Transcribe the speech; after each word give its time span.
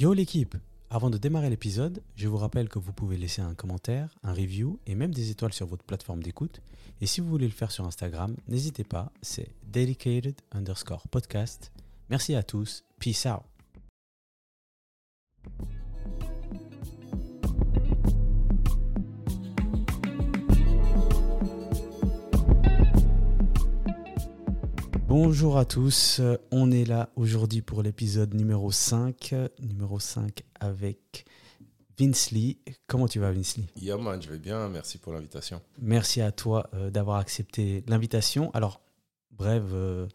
Yo 0.00 0.14
l'équipe 0.14 0.56
Avant 0.88 1.10
de 1.10 1.18
démarrer 1.18 1.50
l'épisode, 1.50 2.02
je 2.16 2.26
vous 2.26 2.38
rappelle 2.38 2.70
que 2.70 2.78
vous 2.78 2.94
pouvez 2.94 3.18
laisser 3.18 3.42
un 3.42 3.52
commentaire, 3.52 4.16
un 4.22 4.32
review 4.32 4.78
et 4.86 4.94
même 4.94 5.12
des 5.12 5.30
étoiles 5.30 5.52
sur 5.52 5.66
votre 5.66 5.84
plateforme 5.84 6.22
d'écoute. 6.22 6.62
Et 7.02 7.06
si 7.06 7.20
vous 7.20 7.28
voulez 7.28 7.44
le 7.44 7.52
faire 7.52 7.70
sur 7.70 7.84
Instagram, 7.86 8.34
n'hésitez 8.48 8.82
pas, 8.82 9.12
c'est 9.20 9.50
dedicated 9.70 10.36
underscore 10.52 11.06
podcast. 11.08 11.70
Merci 12.08 12.34
à 12.34 12.42
tous, 12.42 12.82
peace 12.98 13.26
out 13.26 13.42
Bonjour 25.22 25.58
à 25.58 25.66
tous, 25.66 26.22
on 26.50 26.70
est 26.70 26.86
là 26.86 27.10
aujourd'hui 27.14 27.60
pour 27.60 27.82
l'épisode 27.82 28.32
numéro 28.32 28.72
5, 28.72 29.34
numéro 29.60 29.98
5 30.00 30.42
avec 30.58 31.26
Vince 31.98 32.30
Lee. 32.30 32.56
Comment 32.86 33.06
tu 33.06 33.18
vas 33.18 33.30
Vince 33.30 33.58
Lee? 33.58 33.66
Yeah 33.76 33.98
man, 33.98 34.22
je 34.22 34.30
vais 34.30 34.38
bien, 34.38 34.70
merci 34.70 34.96
pour 34.96 35.12
l'invitation. 35.12 35.60
Merci 35.78 36.22
à 36.22 36.32
toi 36.32 36.70
euh, 36.72 36.88
d'avoir 36.88 37.18
accepté 37.18 37.84
l'invitation. 37.86 38.50
Alors, 38.54 38.80
brève 39.32 39.74
euh, 39.74 40.08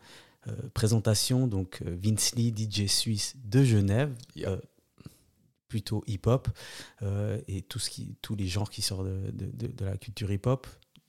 euh, 0.47 0.53
présentation, 0.73 1.45
donc 1.45 1.83
Vince 1.85 2.33
Lee, 2.33 2.51
DJ 2.51 2.87
suisse 2.87 3.35
de 3.45 3.63
Genève, 3.63 4.11
Yeah. 4.35 4.57
plutôt 5.67 6.03
hip-hop, 6.07 6.47
et 7.47 7.61
tout 7.61 7.77
ce 7.77 7.91
qui, 7.91 8.15
tous 8.23 8.35
les 8.35 8.47
genres 8.47 8.71
qui 8.71 8.81
sortent 8.81 9.05
de, 9.05 9.29
de- 9.31 9.51
de- 9.67 9.71
de 9.71 9.85
la 9.85 9.97
culture 9.97 10.31
hip-hop. 10.31 10.65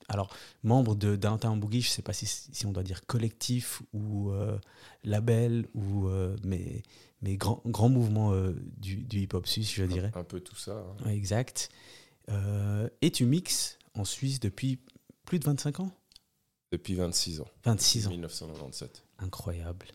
Alors, 0.09 0.29
membre 0.63 0.95
de 0.95 1.15
Downtown 1.15 1.59
Boogie, 1.59 1.81
je 1.81 1.89
ne 1.89 1.91
sais 1.91 2.01
pas 2.01 2.13
si, 2.13 2.25
si 2.25 2.65
on 2.65 2.71
doit 2.71 2.83
dire 2.83 3.05
collectif 3.05 3.81
ou 3.93 4.31
euh, 4.31 4.57
label, 5.03 5.67
ou, 5.73 6.07
euh, 6.07 6.35
mais, 6.43 6.83
mais 7.21 7.35
grand, 7.35 7.61
grand 7.65 7.89
mouvement 7.89 8.31
euh, 8.31 8.53
du, 8.77 8.95
du 8.97 9.19
hip-hop 9.21 9.45
suisse, 9.47 9.71
je 9.73 9.83
dirais. 9.83 10.11
Un, 10.15 10.21
un 10.21 10.23
peu 10.23 10.39
tout 10.39 10.55
ça. 10.55 10.71
hein. 11.01 11.05
Ouais, 11.05 11.15
exact. 11.15 11.69
Euh, 12.29 12.89
et 13.01 13.11
tu 13.11 13.25
mixes 13.25 13.77
en 13.95 14.05
Suisse 14.05 14.39
depuis 14.39 14.79
plus 15.25 15.39
de 15.39 15.45
25 15.45 15.81
ans? 15.81 15.91
Depuis 16.71 16.95
26 16.95 17.41
ans, 17.41 17.47
26 17.63 18.07
ans. 18.07 18.11
1997. 18.11 19.03
Incroyable. 19.19 19.87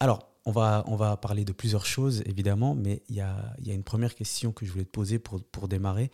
Alors, 0.00 0.28
on 0.44 0.50
va, 0.50 0.82
on 0.86 0.96
va 0.96 1.16
parler 1.16 1.44
de 1.44 1.52
plusieurs 1.52 1.86
choses, 1.86 2.22
évidemment, 2.26 2.74
mais 2.74 3.02
il 3.08 3.14
y 3.16 3.20
a, 3.20 3.54
y 3.62 3.70
a 3.70 3.74
une 3.74 3.84
première 3.84 4.14
question 4.14 4.50
que 4.52 4.66
je 4.66 4.72
voulais 4.72 4.84
te 4.84 4.90
poser 4.90 5.18
pour, 5.18 5.42
pour 5.44 5.68
démarrer. 5.68 6.10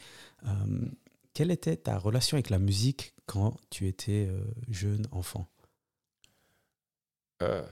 Quelle 1.34 1.50
était 1.50 1.76
ta 1.76 1.98
relation 1.98 2.36
avec 2.36 2.48
la 2.50 2.58
musique 2.58 3.12
quand 3.26 3.56
tu 3.70 3.86
étais 3.88 4.26
euh, 4.30 4.40
jeune 4.68 5.06
enfant? 5.10 5.48
Euh, 7.42 7.66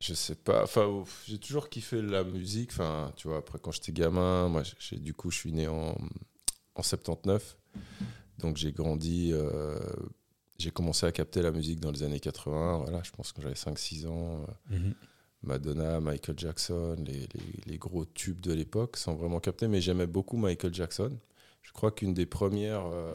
je 0.00 0.14
sais 0.14 0.34
pas, 0.34 0.64
enfin, 0.64 1.04
j'ai 1.26 1.38
toujours 1.38 1.68
kiffé 1.68 2.02
la 2.02 2.24
musique. 2.24 2.70
Enfin, 2.72 3.12
tu 3.16 3.28
vois, 3.28 3.38
après 3.38 3.58
quand 3.58 3.72
j'étais 3.72 3.92
gamin, 3.92 4.48
moi, 4.48 4.62
j'ai, 4.78 4.98
du 4.98 5.14
coup, 5.14 5.30
je 5.30 5.38
suis 5.38 5.52
né 5.52 5.68
en, 5.68 5.96
en 6.74 6.82
79. 6.82 7.56
Donc 8.38 8.56
j'ai 8.56 8.72
grandi, 8.72 9.30
euh, 9.32 9.78
j'ai 10.58 10.70
commencé 10.70 11.06
à 11.06 11.12
capter 11.12 11.42
la 11.42 11.50
musique 11.50 11.80
dans 11.80 11.90
les 11.90 12.02
années 12.02 12.20
80. 12.20 12.78
Voilà, 12.78 13.02
je 13.04 13.10
pense 13.10 13.32
que 13.32 13.42
j'avais 13.42 13.54
5-6 13.54 14.06
ans. 14.06 14.42
euh, 14.42 14.52
Madonna, 15.42 16.00
Michael 16.00 16.36
Jackson, 16.38 16.96
les, 17.06 17.20
les- 17.20 17.60
les 17.66 17.78
gros 17.78 18.04
tubes 18.04 18.40
de 18.40 18.52
l'époque, 18.52 18.96
sans 18.96 19.14
vraiment 19.14 19.38
capter, 19.38 19.68
mais 19.68 19.80
j'aimais 19.80 20.08
beaucoup 20.08 20.36
Michael 20.36 20.74
Jackson. 20.74 21.16
Je 21.68 21.72
crois 21.74 21.90
qu'une 21.92 22.14
des 22.14 22.24
premières, 22.24 22.86
euh, 22.86 23.12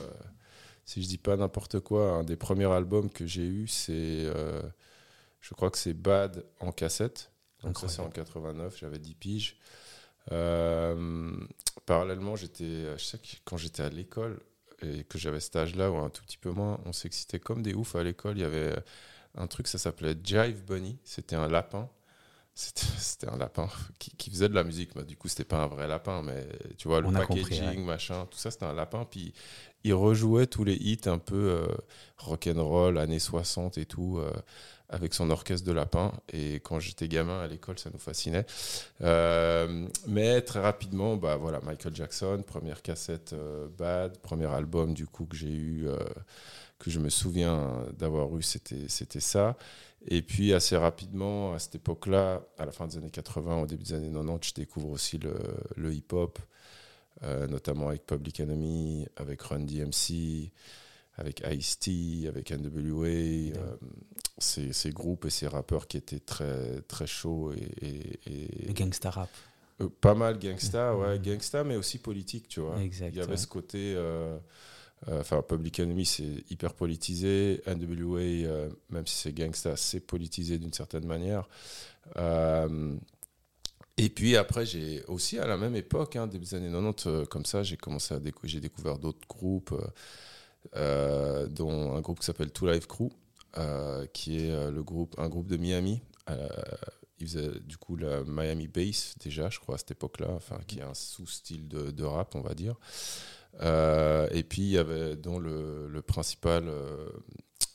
si 0.85 1.01
je 1.01 1.07
dis 1.07 1.17
pas 1.17 1.35
n'importe 1.35 1.79
quoi, 1.79 2.11
un 2.11 2.23
des 2.23 2.35
premiers 2.35 2.71
albums 2.71 3.09
que 3.09 3.25
j'ai 3.25 3.47
eu, 3.47 3.67
c'est, 3.67 3.91
euh, 3.91 4.61
je 5.41 5.55
crois 5.55 5.71
que 5.71 5.77
c'est 5.79 5.95
Bad 5.95 6.45
en 6.59 6.71
cassette. 6.71 7.31
Donc 7.63 7.79
ça 7.79 7.87
c'est 7.87 8.01
en 8.01 8.11
89, 8.11 8.77
j'avais 8.77 8.99
10 8.99 9.15
piges. 9.15 9.57
Euh, 10.31 11.35
parallèlement, 11.87 12.35
j'étais, 12.35 12.95
je 12.95 13.03
sais 13.03 13.17
que 13.17 13.25
quand 13.43 13.57
j'étais 13.57 13.81
à 13.81 13.89
l'école 13.89 14.39
et 14.83 15.03
que 15.03 15.17
j'avais 15.17 15.39
cet 15.39 15.55
âge-là 15.55 15.89
ou 15.89 15.97
un 15.97 16.11
tout 16.11 16.21
petit 16.21 16.37
peu 16.37 16.51
moins, 16.51 16.79
on 16.85 16.93
s'excitait 16.93 17.39
comme 17.39 17.63
des 17.63 17.73
oufs 17.73 17.95
à 17.95 18.03
l'école. 18.03 18.37
Il 18.37 18.41
y 18.41 18.45
avait 18.45 18.75
un 19.33 19.47
truc, 19.47 19.67
ça 19.67 19.79
s'appelait 19.79 20.15
Jive 20.23 20.63
Bunny. 20.63 20.99
C'était 21.03 21.35
un 21.35 21.47
lapin. 21.47 21.89
C'était 22.55 23.27
un 23.27 23.37
lapin 23.37 23.67
qui, 23.97 24.11
qui 24.15 24.29
faisait 24.29 24.47
de 24.47 24.53
la 24.53 24.63
musique. 24.63 24.95
mais 24.95 25.03
du 25.03 25.17
coup, 25.17 25.27
c'était 25.27 25.43
pas 25.43 25.63
un 25.63 25.67
vrai 25.67 25.87
lapin, 25.87 26.21
mais 26.21 26.47
tu 26.77 26.87
vois, 26.87 27.01
le 27.01 27.07
On 27.07 27.13
packaging, 27.13 27.45
compris, 27.45 27.61
ouais. 27.61 27.77
machin, 27.77 28.27
tout 28.29 28.37
ça, 28.37 28.51
c'était 28.51 28.65
un 28.65 28.73
lapin. 28.73 29.05
Puis 29.09 29.33
il 29.83 29.93
rejouait 29.93 30.45
tous 30.45 30.63
les 30.63 30.75
hits 30.75 31.01
un 31.07 31.17
peu 31.17 31.35
euh, 31.35 31.67
rock'n'roll, 32.17 32.97
années 32.99 33.19
60 33.19 33.77
et 33.79 33.85
tout, 33.85 34.19
euh, 34.19 34.31
avec 34.87 35.15
son 35.15 35.31
orchestre 35.31 35.65
de 35.65 35.71
lapin. 35.71 36.13
Et 36.31 36.55
quand 36.55 36.79
j'étais 36.79 37.07
gamin 37.07 37.41
à 37.41 37.47
l'école, 37.47 37.79
ça 37.79 37.89
nous 37.91 37.99
fascinait. 37.99 38.45
Euh, 39.01 39.87
mais 40.07 40.41
très 40.41 40.59
rapidement, 40.61 41.17
bah 41.17 41.37
voilà, 41.37 41.59
Michael 41.61 41.95
Jackson, 41.95 42.43
première 42.45 42.83
cassette 42.83 43.33
euh, 43.33 43.67
Bad, 43.77 44.19
premier 44.19 44.45
album 44.45 44.93
du 44.93 45.07
coup 45.07 45.25
que 45.25 45.35
j'ai 45.35 45.51
eu, 45.51 45.87
que 46.77 46.91
je 46.91 46.99
me 46.99 47.09
souviens 47.09 47.83
d'avoir 47.97 48.35
eu, 48.37 48.43
c'était 48.43 49.19
ça. 49.19 49.57
Et 50.07 50.21
puis 50.21 50.53
assez 50.53 50.75
rapidement, 50.75 51.53
à 51.53 51.59
cette 51.59 51.75
époque-là, 51.75 52.41
à 52.57 52.65
la 52.65 52.71
fin 52.71 52.87
des 52.87 52.97
années 52.97 53.09
80, 53.11 53.61
au 53.61 53.65
début 53.65 53.83
des 53.83 53.93
années 53.93 54.11
90, 54.11 54.49
je 54.49 54.53
découvre 54.53 54.89
aussi 54.89 55.17
le, 55.17 55.33
le 55.77 55.93
hip-hop, 55.93 56.39
euh, 57.23 57.47
notamment 57.47 57.87
avec 57.87 58.05
Public 58.05 58.39
Enemy, 58.41 59.07
avec 59.15 59.41
Run 59.43 59.61
DMC, 59.61 60.51
avec 61.15 61.41
Ice-T, 61.49 62.27
avec 62.27 62.51
NWA, 62.51 63.05
euh, 63.07 63.51
ces, 64.39 64.73
ces 64.73 64.89
groupes 64.91 65.25
et 65.25 65.29
ces 65.29 65.47
rappeurs 65.47 65.87
qui 65.87 65.97
étaient 65.97 66.19
très, 66.19 66.81
très 66.81 67.07
chauds 67.07 67.53
et, 67.53 67.61
et- 67.85 68.63
et- 68.63 68.67
Le 68.67 68.73
gangsta 68.73 69.09
rap. 69.09 69.29
euh, 69.79 69.87
pas 70.01 70.15
mal 70.15 70.37
gangsta, 70.37 70.97
ouais, 70.97 71.19
gangsta, 71.19 71.63
mais 71.63 71.75
aussi 71.77 71.99
politique, 71.99 72.47
tu 72.49 72.59
vois. 72.59 72.81
Exact, 72.81 73.11
Il 73.13 73.17
y 73.19 73.21
avait 73.21 73.31
ouais. 73.31 73.37
ce 73.37 73.47
côté, 73.47 73.93
enfin, 75.11 75.41
Public 75.41 75.79
Enemy, 75.79 76.05
c'est 76.05 76.43
hyper 76.49 76.73
politisé. 76.73 77.61
NWA, 77.67 78.19
euh, 78.21 78.69
même 78.89 79.05
si 79.07 79.15
c'est 79.15 79.33
gangsta, 79.33 79.75
c'est 79.75 79.99
politisé 79.99 80.57
d'une 80.57 80.73
certaine 80.73 81.05
manière. 81.05 81.47
Euh, 82.17 82.95
et 83.97 84.09
puis 84.09 84.35
après, 84.37 84.65
j'ai 84.65 85.03
aussi 85.05 85.37
à 85.37 85.45
la 85.45 85.57
même 85.57 85.75
époque, 85.75 86.15
hein, 86.15 86.27
des 86.27 86.55
années 86.55 86.71
90, 86.71 87.07
euh, 87.07 87.25
comme 87.25 87.45
ça, 87.45 87.63
j'ai 87.63 87.77
commencé 87.77 88.13
à 88.13 88.19
décou- 88.19 88.59
découvert 88.59 88.97
d'autres 88.97 89.27
groupes, 89.27 89.71
euh, 89.73 89.87
euh, 90.75 91.47
dont 91.47 91.95
un 91.95 92.01
groupe 92.01 92.19
qui 92.19 92.25
s'appelle 92.25 92.51
Two 92.51 92.69
Life 92.71 92.87
Crew, 92.87 93.09
euh, 93.57 94.05
qui 94.13 94.39
est 94.39 94.51
euh, 94.51 94.71
le 94.71 94.83
groupe, 94.83 95.13
un 95.19 95.29
groupe 95.29 95.47
de 95.47 95.57
Miami. 95.57 96.01
Euh, 96.29 96.47
il 97.19 97.27
faisait 97.27 97.51
du 97.65 97.77
coup 97.77 97.95
la 97.95 98.23
Miami 98.23 98.67
Bass 98.67 99.15
déjà, 99.23 99.49
je 99.49 99.59
crois, 99.59 99.75
à 99.75 99.77
cette 99.77 99.91
époque-là, 99.91 100.29
enfin, 100.31 100.57
qui 100.67 100.79
est 100.79 100.83
un 100.83 100.93
sous-style 100.95 101.67
de 101.67 102.03
rap, 102.03 102.35
on 102.35 102.41
va 102.41 102.53
dire. 102.55 102.75
Euh, 103.61 104.27
et 104.31 104.43
puis 104.43 104.61
il 104.63 104.69
y 104.69 104.77
avait 104.77 105.15
dont 105.15 105.39
le, 105.39 105.87
le 105.87 106.01
principal 106.01 106.67
euh, 106.67 107.07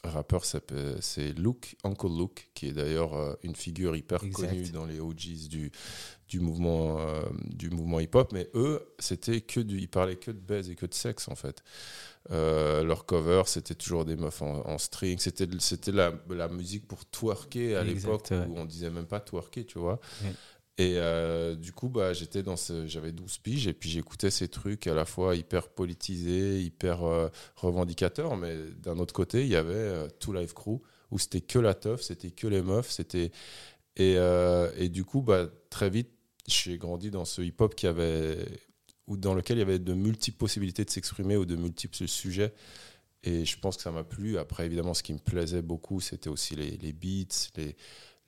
rappeur, 0.04 0.44
c'est 0.44 1.32
Luke, 1.38 1.76
Uncle 1.84 2.08
Luke, 2.08 2.50
qui 2.54 2.68
est 2.68 2.72
d'ailleurs 2.72 3.14
euh, 3.14 3.34
une 3.42 3.54
figure 3.54 3.96
hyper 3.96 4.22
Exact. 4.24 4.48
connue 4.48 4.70
dans 4.70 4.86
les 4.86 5.00
OGs 5.00 5.48
du, 5.48 5.70
du 6.28 6.40
mouvement, 6.40 6.98
euh, 7.00 7.22
du 7.44 7.70
mouvement 7.70 8.00
hip-hop. 8.00 8.32
Mais 8.32 8.48
eux, 8.54 8.82
c'était 8.98 9.40
que 9.40 9.60
du, 9.60 9.78
ils 9.78 9.88
parlaient 9.88 10.16
que 10.16 10.30
de 10.30 10.40
baise 10.40 10.70
et 10.70 10.74
que 10.74 10.86
de 10.86 10.94
sexe 10.94 11.28
en 11.28 11.34
fait. 11.34 11.62
Euh, 12.30 12.84
leur 12.84 13.06
cover, 13.06 13.42
c'était 13.46 13.74
toujours 13.74 14.04
des 14.04 14.16
meufs 14.16 14.42
en, 14.42 14.66
en 14.66 14.78
string. 14.78 15.18
C'était, 15.18 15.48
c'était 15.60 15.92
la, 15.92 16.12
la 16.28 16.48
musique 16.48 16.86
pour 16.86 17.06
twerker 17.06 17.76
à 17.76 17.84
l'époque 17.84 18.26
ouais. 18.30 18.44
où 18.48 18.56
on 18.58 18.64
disait 18.64 18.90
même 18.90 19.06
pas 19.06 19.20
twerker, 19.20 19.64
tu 19.64 19.78
vois. 19.78 20.00
Ouais. 20.22 20.32
Et 20.78 20.94
euh, 20.96 21.56
du 21.56 21.72
coup, 21.72 21.88
bah, 21.88 22.12
j'étais 22.12 22.44
dans 22.44 22.56
ce, 22.56 22.86
j'avais 22.86 23.10
12 23.10 23.38
piges 23.38 23.66
et 23.66 23.72
puis 23.72 23.90
j'écoutais 23.90 24.30
ces 24.30 24.48
trucs 24.48 24.86
à 24.86 24.94
la 24.94 25.04
fois 25.04 25.34
hyper 25.34 25.68
politisés, 25.70 26.62
hyper 26.62 27.02
euh, 27.02 27.28
revendicateurs, 27.56 28.36
mais 28.36 28.56
d'un 28.80 28.98
autre 28.98 29.12
côté, 29.12 29.42
il 29.42 29.48
y 29.48 29.56
avait 29.56 29.74
euh, 29.74 30.08
Two 30.20 30.32
Life 30.32 30.54
Crew 30.54 30.80
où 31.10 31.18
c'était 31.18 31.40
que 31.40 31.58
la 31.58 31.74
teuf, 31.74 32.02
c'était 32.02 32.30
que 32.30 32.46
les 32.46 32.62
meufs, 32.62 32.90
c'était 32.90 33.32
et, 33.96 34.14
euh, 34.16 34.70
et 34.76 34.88
du 34.88 35.04
coup, 35.04 35.22
bah, 35.22 35.48
très 35.70 35.90
vite, 35.90 36.10
j'ai 36.46 36.78
grandi 36.78 37.10
dans 37.10 37.24
ce 37.24 37.42
hip-hop 37.42 37.74
qui 37.74 37.86
avait 37.86 38.38
ou 39.08 39.16
dans 39.16 39.34
lequel 39.34 39.56
il 39.56 39.60
y 39.60 39.62
avait 39.62 39.78
de 39.78 39.94
multiples 39.94 40.38
possibilités 40.38 40.84
de 40.84 40.90
s'exprimer 40.90 41.36
ou 41.36 41.44
de 41.44 41.56
multiples 41.56 42.06
sujets. 42.06 42.54
Et 43.24 43.44
je 43.44 43.58
pense 43.58 43.76
que 43.76 43.82
ça 43.82 43.90
m'a 43.90 44.04
plu. 44.04 44.38
Après, 44.38 44.66
évidemment, 44.66 44.94
ce 44.94 45.02
qui 45.02 45.12
me 45.12 45.18
plaisait 45.18 45.62
beaucoup, 45.62 46.00
c'était 46.00 46.28
aussi 46.28 46.54
les, 46.54 46.76
les 46.76 46.92
beats, 46.92 47.48
les, 47.56 47.76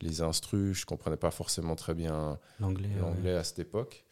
les 0.02 0.20
instrus. 0.22 0.78
Je 0.80 0.86
comprenais 0.86 1.16
pas 1.16 1.30
forcément 1.30 1.76
très 1.76 1.94
bien 1.94 2.38
L'anglais. 2.60 2.88
ouais. 2.88 3.00
l'anglais 3.00 3.34
à 3.34 3.44
cette 3.44 3.58
époque. 3.60 4.04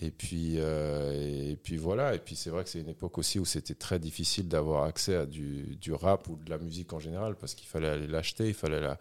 Et 0.00 0.10
puis, 0.10 0.54
euh, 0.58 1.12
et 1.52 1.56
puis 1.56 1.76
voilà. 1.76 2.14
Et 2.14 2.18
puis 2.18 2.34
c'est 2.34 2.50
vrai 2.50 2.64
que 2.64 2.70
c'est 2.70 2.80
une 2.80 2.88
époque 2.88 3.16
aussi 3.18 3.38
où 3.38 3.44
c'était 3.44 3.74
très 3.76 3.98
difficile 4.00 4.48
d'avoir 4.48 4.84
accès 4.84 5.14
à 5.14 5.24
du, 5.26 5.76
du 5.76 5.92
rap 5.92 6.28
ou 6.28 6.36
de 6.36 6.50
la 6.50 6.58
musique 6.58 6.92
en 6.92 6.98
général 6.98 7.36
parce 7.36 7.54
qu'il 7.54 7.68
fallait 7.68 7.88
aller 7.88 8.06
l'acheter. 8.08 8.48
Il 8.48 8.54
fallait 8.54 8.80
la... 8.80 8.98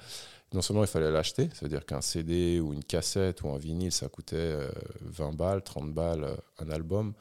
Non 0.54 0.62
seulement 0.62 0.84
il 0.84 0.88
fallait 0.88 1.10
l'acheter, 1.10 1.50
c'est-à-dire 1.54 1.84
qu'un 1.84 2.02
CD 2.02 2.60
ou 2.60 2.74
une 2.74 2.84
cassette 2.84 3.42
ou 3.42 3.50
un 3.50 3.58
vinyle, 3.58 3.92
ça 3.92 4.08
coûtait 4.08 4.36
euh, 4.38 4.70
20 5.02 5.34
balles, 5.36 5.64
30 5.64 5.92
balles, 5.94 6.26
euh, 6.26 6.36
un 6.60 6.70
album. 6.70 7.14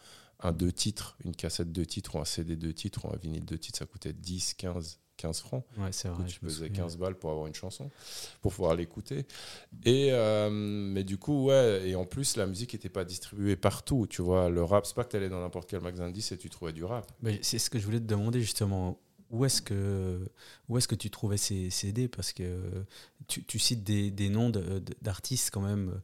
Un 0.45 0.53
deux 0.53 0.73
titres, 0.73 1.17
une 1.25 1.35
cassette 1.35 1.71
deux 1.73 1.87
titres 1.87 2.17
ou 2.17 2.19
un 2.19 2.25
CD 2.27 2.57
deux 2.57 2.75
titres 2.75 3.07
ou 3.07 3.09
un 3.15 3.17
vinyle 3.17 3.45
deux 3.45 3.57
titres, 3.59 3.79
ça 3.79 3.87
coûtait 3.87 4.13
10, 4.13 4.55
15, 4.55 4.99
15 5.23 5.41
francs. 5.41 5.65
Ouais, 5.79 5.93
c'est 5.93 6.09
vrai. 6.09 6.25
tu 6.27 6.41
souviens. 6.51 6.69
15 6.69 6.97
balles 6.99 7.15
pour 7.15 7.31
avoir 7.31 7.47
une 7.47 7.55
chanson, 7.55 7.91
pour 8.41 8.53
pouvoir 8.53 8.75
l'écouter. 8.75 9.25
Et 9.85 10.09
euh, 10.11 10.51
mais 10.51 11.05
du 11.05 11.17
coup, 11.17 11.45
ouais, 11.47 11.89
et 11.89 11.95
en 11.95 12.05
plus, 12.05 12.37
la 12.37 12.47
musique 12.47 12.73
n'était 12.75 12.89
pas 12.89 13.05
distribuée 13.05 13.57
partout. 13.57 14.07
Tu 14.09 14.21
vois, 14.23 14.49
le 14.49 14.63
rap, 14.65 14.85
c'est 14.87 14.95
pas 14.97 15.05
que 15.05 15.11
tu 15.11 15.17
allais 15.17 15.29
dans 15.29 15.41
n'importe 15.41 15.71
quel 15.71 15.81
magasin 15.81 16.09
de 16.09 16.13
disques 16.15 16.33
et 16.33 16.39
tu 16.39 16.51
trouvais 16.51 16.73
du 16.73 16.85
rap. 16.85 17.11
Mais 17.23 17.39
c'est 17.43 17.59
ce 17.59 17.71
que 17.71 17.79
je 17.79 17.85
voulais 17.85 18.01
te 18.01 18.05
demander 18.07 18.41
justement. 18.41 18.99
Où 19.31 19.47
est-ce 19.47 19.63
que, 19.63 20.29
où 20.69 20.77
est 20.77 20.87
que 20.87 20.95
tu 20.95 21.09
trouvais 21.09 21.39
ces 21.39 21.71
CD 21.71 22.07
Parce 22.07 22.35
que 22.35 22.85
tu, 23.29 23.43
tu 23.45 23.59
cites 23.59 23.83
des, 23.83 24.11
des 24.11 24.29
noms 24.29 24.51
de- 24.51 24.83
d'artistes 25.01 25.49
quand 25.51 25.63
même, 25.63 26.03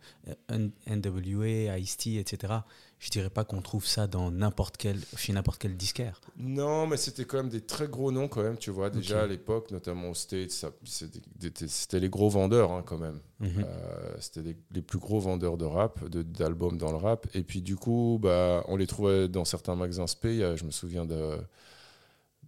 euh, 0.51 0.69
NWA, 0.89 1.79
Ice-T, 1.79 2.17
etc. 2.19 2.55
Je 3.01 3.11
dirais 3.11 3.31
pas 3.31 3.45
qu'on 3.45 3.63
trouve 3.63 3.87
ça 3.87 4.09
dans 4.09 4.31
n'importe 4.33 4.77
quel, 4.77 5.01
chez 5.17 5.33
n'importe 5.33 5.61
quel 5.61 5.77
disquaire. 5.77 6.21
Non, 6.37 6.89
mais 6.89 6.97
c'était 6.97 7.25
quand 7.25 7.37
même 7.37 7.49
des 7.49 7.61
très 7.61 7.87
gros 7.87 8.11
noms 8.11 8.27
quand 8.27 8.43
même. 8.43 8.59
Tu 8.59 8.71
vois, 8.71 8.91
déjà 8.91 9.23
à 9.23 9.27
l'époque, 9.27 9.71
notamment 9.71 10.09
aux 10.11 10.15
States, 10.15 10.51
c'était 10.85 12.01
les 12.01 12.09
gros 12.09 12.29
vendeurs 12.29 12.73
hein, 12.73 12.83
quand 12.85 12.99
même. 12.99 13.21
Mhm. 13.39 13.65
Euh, 13.65 14.17
c'était 14.19 14.43
les, 14.43 14.57
les 14.73 14.83
plus 14.83 14.99
gros 14.99 15.21
vendeurs 15.21 15.57
de 15.57 15.65
rap, 15.65 16.05
d'albums 16.09 16.77
dans 16.77 16.91
le 16.91 16.97
rap. 16.97 17.29
Et 17.35 17.45
puis 17.45 17.63
du 17.63 17.77
coup, 17.77 18.19
bah, 18.21 18.65
on 18.67 18.77
les 18.77 18.87
trouvait 18.89 19.29
dans 19.29 19.45
certains 19.45 19.77
magasins 19.77 20.05
a- 20.05 20.57
Je 20.57 20.65
me 20.65 20.71
souviens 20.73 21.05
de, 21.05 21.39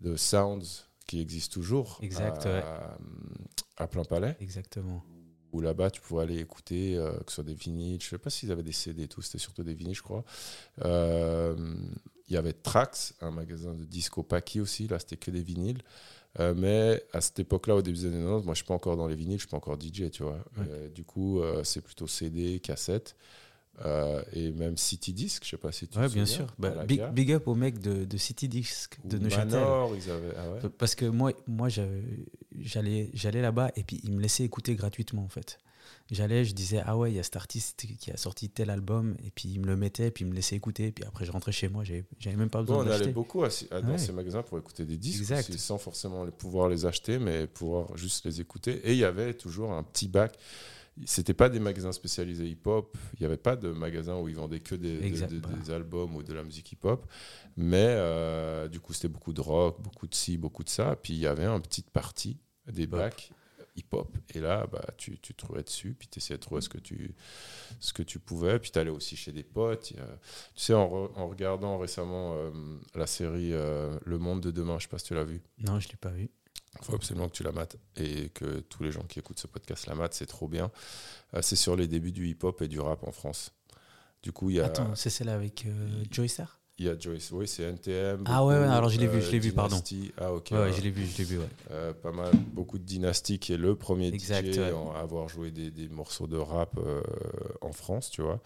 de 0.00 0.16
Sounds 0.16 0.84
qui 1.06 1.20
existe 1.20 1.52
toujours 1.52 1.98
Exact, 2.02 2.46
à, 2.46 2.52
ouais. 2.54 2.64
à 3.76 3.86
Plein 3.86 4.04
Palais. 4.04 4.36
Exactement. 4.40 5.02
Où 5.52 5.60
là-bas, 5.60 5.90
tu 5.90 6.00
pouvais 6.00 6.22
aller 6.22 6.38
écouter, 6.38 6.96
euh, 6.96 7.12
que 7.20 7.30
ce 7.30 7.36
soit 7.36 7.44
des 7.44 7.54
vinyles. 7.54 8.00
Je 8.00 8.08
sais 8.08 8.18
pas 8.18 8.30
s'ils 8.30 8.52
avaient 8.52 8.62
des 8.62 8.72
CD 8.72 9.02
et 9.04 9.08
tout, 9.08 9.20
c'était 9.22 9.38
surtout 9.38 9.62
des 9.64 9.74
vinyles, 9.74 9.96
je 9.96 10.02
crois. 10.02 10.24
Euh, 10.84 11.56
Il 12.28 12.34
y 12.34 12.36
avait 12.36 12.52
Trax, 12.52 13.14
un 13.20 13.32
magasin 13.32 13.74
de 13.74 13.84
disco 13.84 14.22
Paki 14.22 14.60
aussi. 14.60 14.86
Là, 14.86 14.98
c'était 15.00 15.16
que 15.16 15.32
des 15.32 15.42
vinyles. 15.42 15.82
Euh, 16.38 16.54
mais 16.56 17.02
à 17.12 17.20
cette 17.20 17.40
époque-là, 17.40 17.74
au 17.74 17.82
début 17.82 17.96
des 17.98 18.06
années 18.06 18.18
90, 18.22 18.44
moi, 18.44 18.54
je 18.54 18.58
suis 18.58 18.64
pas 18.66 18.74
encore 18.74 18.96
dans 18.96 19.08
les 19.08 19.16
vinyles, 19.16 19.38
je 19.38 19.46
suis 19.46 19.48
pas 19.50 19.56
encore 19.56 19.76
DJ, 19.80 20.10
tu 20.12 20.22
vois. 20.22 20.38
Ouais. 20.56 20.88
Du 20.94 21.02
coup, 21.02 21.40
c'est 21.64 21.80
plutôt 21.80 22.06
CD, 22.06 22.60
cassette. 22.60 23.16
euh, 23.84 24.22
et 24.34 24.52
même 24.52 24.76
City 24.76 25.12
Disc, 25.12 25.42
je 25.44 25.50
sais 25.50 25.56
pas 25.56 25.72
si 25.72 25.88
tu 25.88 25.98
Ouais, 25.98 26.06
te 26.08 26.12
bien 26.12 26.26
souviens, 26.26 26.46
sûr. 26.46 26.54
Bah, 26.58 26.84
big, 26.84 27.32
up 27.32 27.48
au 27.48 27.54
mec 27.54 27.78
de, 27.80 28.04
de 28.04 28.16
City 28.18 28.46
Disc 28.46 28.98
de 29.04 29.18
Neuchâtel. 29.18 29.58
Manor, 29.58 29.96
ils 29.96 30.10
avaient. 30.10 30.34
Ah 30.36 30.50
ouais. 30.50 30.68
Parce 30.78 30.94
que 30.94 31.06
moi, 31.06 31.32
moi 31.48 31.68
j'avais- 31.68 32.04
j'allais 32.58 33.10
j'allais 33.14 33.42
là-bas 33.42 33.70
et 33.76 33.84
puis 33.84 34.00
ils 34.04 34.12
me 34.12 34.20
laissaient 34.20 34.44
écouter 34.44 34.74
gratuitement 34.74 35.22
en 35.24 35.28
fait. 35.28 35.58
J'allais, 36.10 36.44
je 36.44 36.54
disais, 36.54 36.82
ah 36.84 36.96
ouais, 36.96 37.12
il 37.12 37.16
y 37.16 37.18
a 37.20 37.22
cet 37.22 37.36
artiste 37.36 37.86
qui 37.98 38.10
a 38.10 38.16
sorti 38.16 38.48
tel 38.48 38.68
album, 38.70 39.16
et 39.24 39.30
puis 39.30 39.48
il 39.48 39.60
me 39.60 39.66
le 39.66 39.76
mettait, 39.76 40.08
et 40.08 40.10
puis 40.10 40.24
il 40.24 40.28
me 40.28 40.34
laissait 40.34 40.56
écouter, 40.56 40.86
et 40.88 40.92
puis 40.92 41.04
après 41.04 41.24
je 41.24 41.30
rentrais 41.30 41.52
chez 41.52 41.68
moi, 41.68 41.84
j'avais 41.84 42.04
j'avais 42.18 42.36
même 42.36 42.50
pas 42.50 42.62
Bon, 42.62 42.78
besoin 42.78 42.84
on 42.84 42.90
allait 43.00 43.12
beaucoup 43.12 43.44
à- 43.44 43.48
à- 43.70 43.80
dans 43.80 43.92
Ouais. 43.92 43.98
ces 43.98 44.12
magasins 44.12 44.42
pour 44.42 44.58
écouter 44.58 44.84
des 44.84 44.96
disques, 44.96 45.30
aussi, 45.32 45.58
sans 45.58 45.78
forcément 45.78 46.26
pouvoir 46.30 46.68
les 46.68 46.84
acheter, 46.84 47.18
mais 47.18 47.46
pouvoir 47.46 47.96
juste 47.96 48.24
les 48.24 48.40
écouter. 48.40 48.80
Et 48.84 48.92
il 48.92 48.98
y 48.98 49.04
avait 49.04 49.34
toujours 49.34 49.72
un 49.72 49.82
petit 49.84 50.08
bac. 50.08 50.36
C'était 51.06 51.34
pas 51.34 51.48
des 51.48 51.60
magasins 51.60 51.92
spécialisés 51.92 52.46
hip-hop. 52.48 52.96
Il 53.14 53.20
n'y 53.20 53.26
avait 53.26 53.36
pas 53.38 53.56
de 53.56 53.70
magasin 53.70 54.18
où 54.18 54.28
ils 54.28 54.34
vendaient 54.36 54.60
que 54.60 54.74
des, 54.74 54.98
albums 55.72 56.14
ou 56.16 56.22
de 56.22 56.32
la 56.34 56.42
musique 56.44 56.72
hip-hop. 56.72 57.06
Mais 57.56 57.86
euh, 57.88 58.68
du 58.68 58.80
coup, 58.80 58.92
c'était 58.92 59.08
beaucoup 59.08 59.32
de 59.32 59.40
rock, 59.40 59.80
beaucoup 59.82 60.06
de 60.06 60.14
ci, 60.14 60.36
beaucoup 60.36 60.62
de 60.64 60.68
ça. 60.68 60.96
Puis 60.96 61.14
il 61.14 61.18
y 61.20 61.26
avait 61.26 61.46
une 61.46 61.62
petite 61.62 61.90
partie 61.90 62.38
des 62.70 62.86
bacs 62.86 63.30
hip-hop. 63.76 64.14
Et 64.34 64.40
là, 64.40 64.66
bah, 64.66 64.84
tu, 64.98 65.18
tu 65.20 65.32
trouvais 65.32 65.62
dessus, 65.62 65.94
puis 65.98 66.06
tu 66.08 66.18
essayais 66.18 66.36
de 66.36 66.42
trouver 66.42 66.60
ce 66.60 66.68
que 66.68 66.76
tu, 66.78 67.14
ce 67.78 67.92
que 67.94 68.02
tu 68.02 68.18
pouvais. 68.18 68.58
Puis 68.58 68.70
tu 68.70 68.78
allais 68.78 68.90
aussi 68.90 69.16
chez 69.16 69.32
des 69.32 69.44
potes. 69.44 69.92
A- 69.96 70.18
Tu 70.54 70.62
sais, 70.64 70.74
en, 70.74 70.86
re- 70.86 71.10
en 71.16 71.28
regardant 71.28 71.78
récemment 71.78 72.34
euh, 72.36 72.50
la 72.94 73.06
série 73.06 73.52
euh, 73.54 73.96
Le 74.04 74.18
Monde 74.18 74.40
de 74.42 74.50
demain, 74.50 74.78
je 74.78 74.82
sais 74.82 74.88
pas 74.88 74.98
si 74.98 75.06
tu 75.06 75.14
l'as 75.14 75.24
vu. 75.24 75.40
Non, 75.58 75.80
je 75.80 75.88
l'ai 75.88 75.96
pas 75.96 76.10
vu. 76.10 76.30
Il 76.78 76.84
faut 76.84 76.94
absolument 76.94 77.28
que 77.28 77.34
tu 77.34 77.42
la 77.42 77.52
mates 77.52 77.76
et 77.96 78.28
que 78.30 78.60
tous 78.60 78.82
les 78.82 78.92
gens 78.92 79.02
qui 79.02 79.18
écoutent 79.18 79.40
ce 79.40 79.48
podcast 79.48 79.86
la 79.86 79.94
matent, 79.94 80.14
c'est 80.14 80.26
trop 80.26 80.48
bien. 80.48 80.70
Euh, 81.34 81.42
c'est 81.42 81.56
sur 81.56 81.74
les 81.74 81.88
débuts 81.88 82.12
du 82.12 82.28
hip-hop 82.28 82.62
et 82.62 82.68
du 82.68 82.80
rap 82.80 83.02
en 83.06 83.12
France. 83.12 83.52
Du 84.22 84.32
coup, 84.32 84.50
il 84.50 84.56
y 84.56 84.60
a, 84.60 84.66
Attends, 84.66 84.94
c'est 84.94 85.10
celle 85.10 85.30
avec 85.30 85.66
euh, 85.66 86.04
Joey 86.10 86.28
Star 86.28 86.60
il 86.80 86.86
y 86.86 86.88
a 86.88 86.98
Joyce, 86.98 87.30
oui, 87.32 87.46
c'est 87.46 87.62
NTM. 87.64 88.24
Ah 88.24 88.42
ouais, 88.42 88.54
ouais, 88.54 88.60
beaucoup, 88.60 88.72
alors 88.72 88.88
je 88.88 88.98
l'ai 88.98 89.06
vu, 89.06 89.20
je 89.20 89.30
l'ai 89.30 89.38
vu, 89.38 89.52
pardon. 89.52 89.76
Ah 90.16 90.32
ok. 90.32 90.48
Ouais, 90.50 90.56
ouais, 90.56 90.64
ouais. 90.64 90.72
je 90.72 90.80
l'ai 90.80 90.90
vu, 90.90 91.04
je 91.04 91.18
l'ai 91.18 91.24
vu, 91.24 91.38
ouais. 91.38 91.48
Euh, 91.70 91.92
pas 91.92 92.10
mal, 92.10 92.32
beaucoup 92.54 92.78
de 92.78 92.84
Dynasty 92.84 93.38
qui 93.38 93.52
est 93.52 93.58
le 93.58 93.76
premier 93.76 94.08
Exact, 94.08 94.50
DJ 94.50 94.56
ouais. 94.56 94.72
à 94.96 95.00
avoir 95.00 95.28
joué 95.28 95.50
des, 95.50 95.70
des 95.70 95.90
morceaux 95.90 96.26
de 96.26 96.38
rap 96.38 96.78
euh, 96.78 97.02
en 97.60 97.72
France, 97.72 98.10
tu 98.10 98.22
vois. 98.22 98.40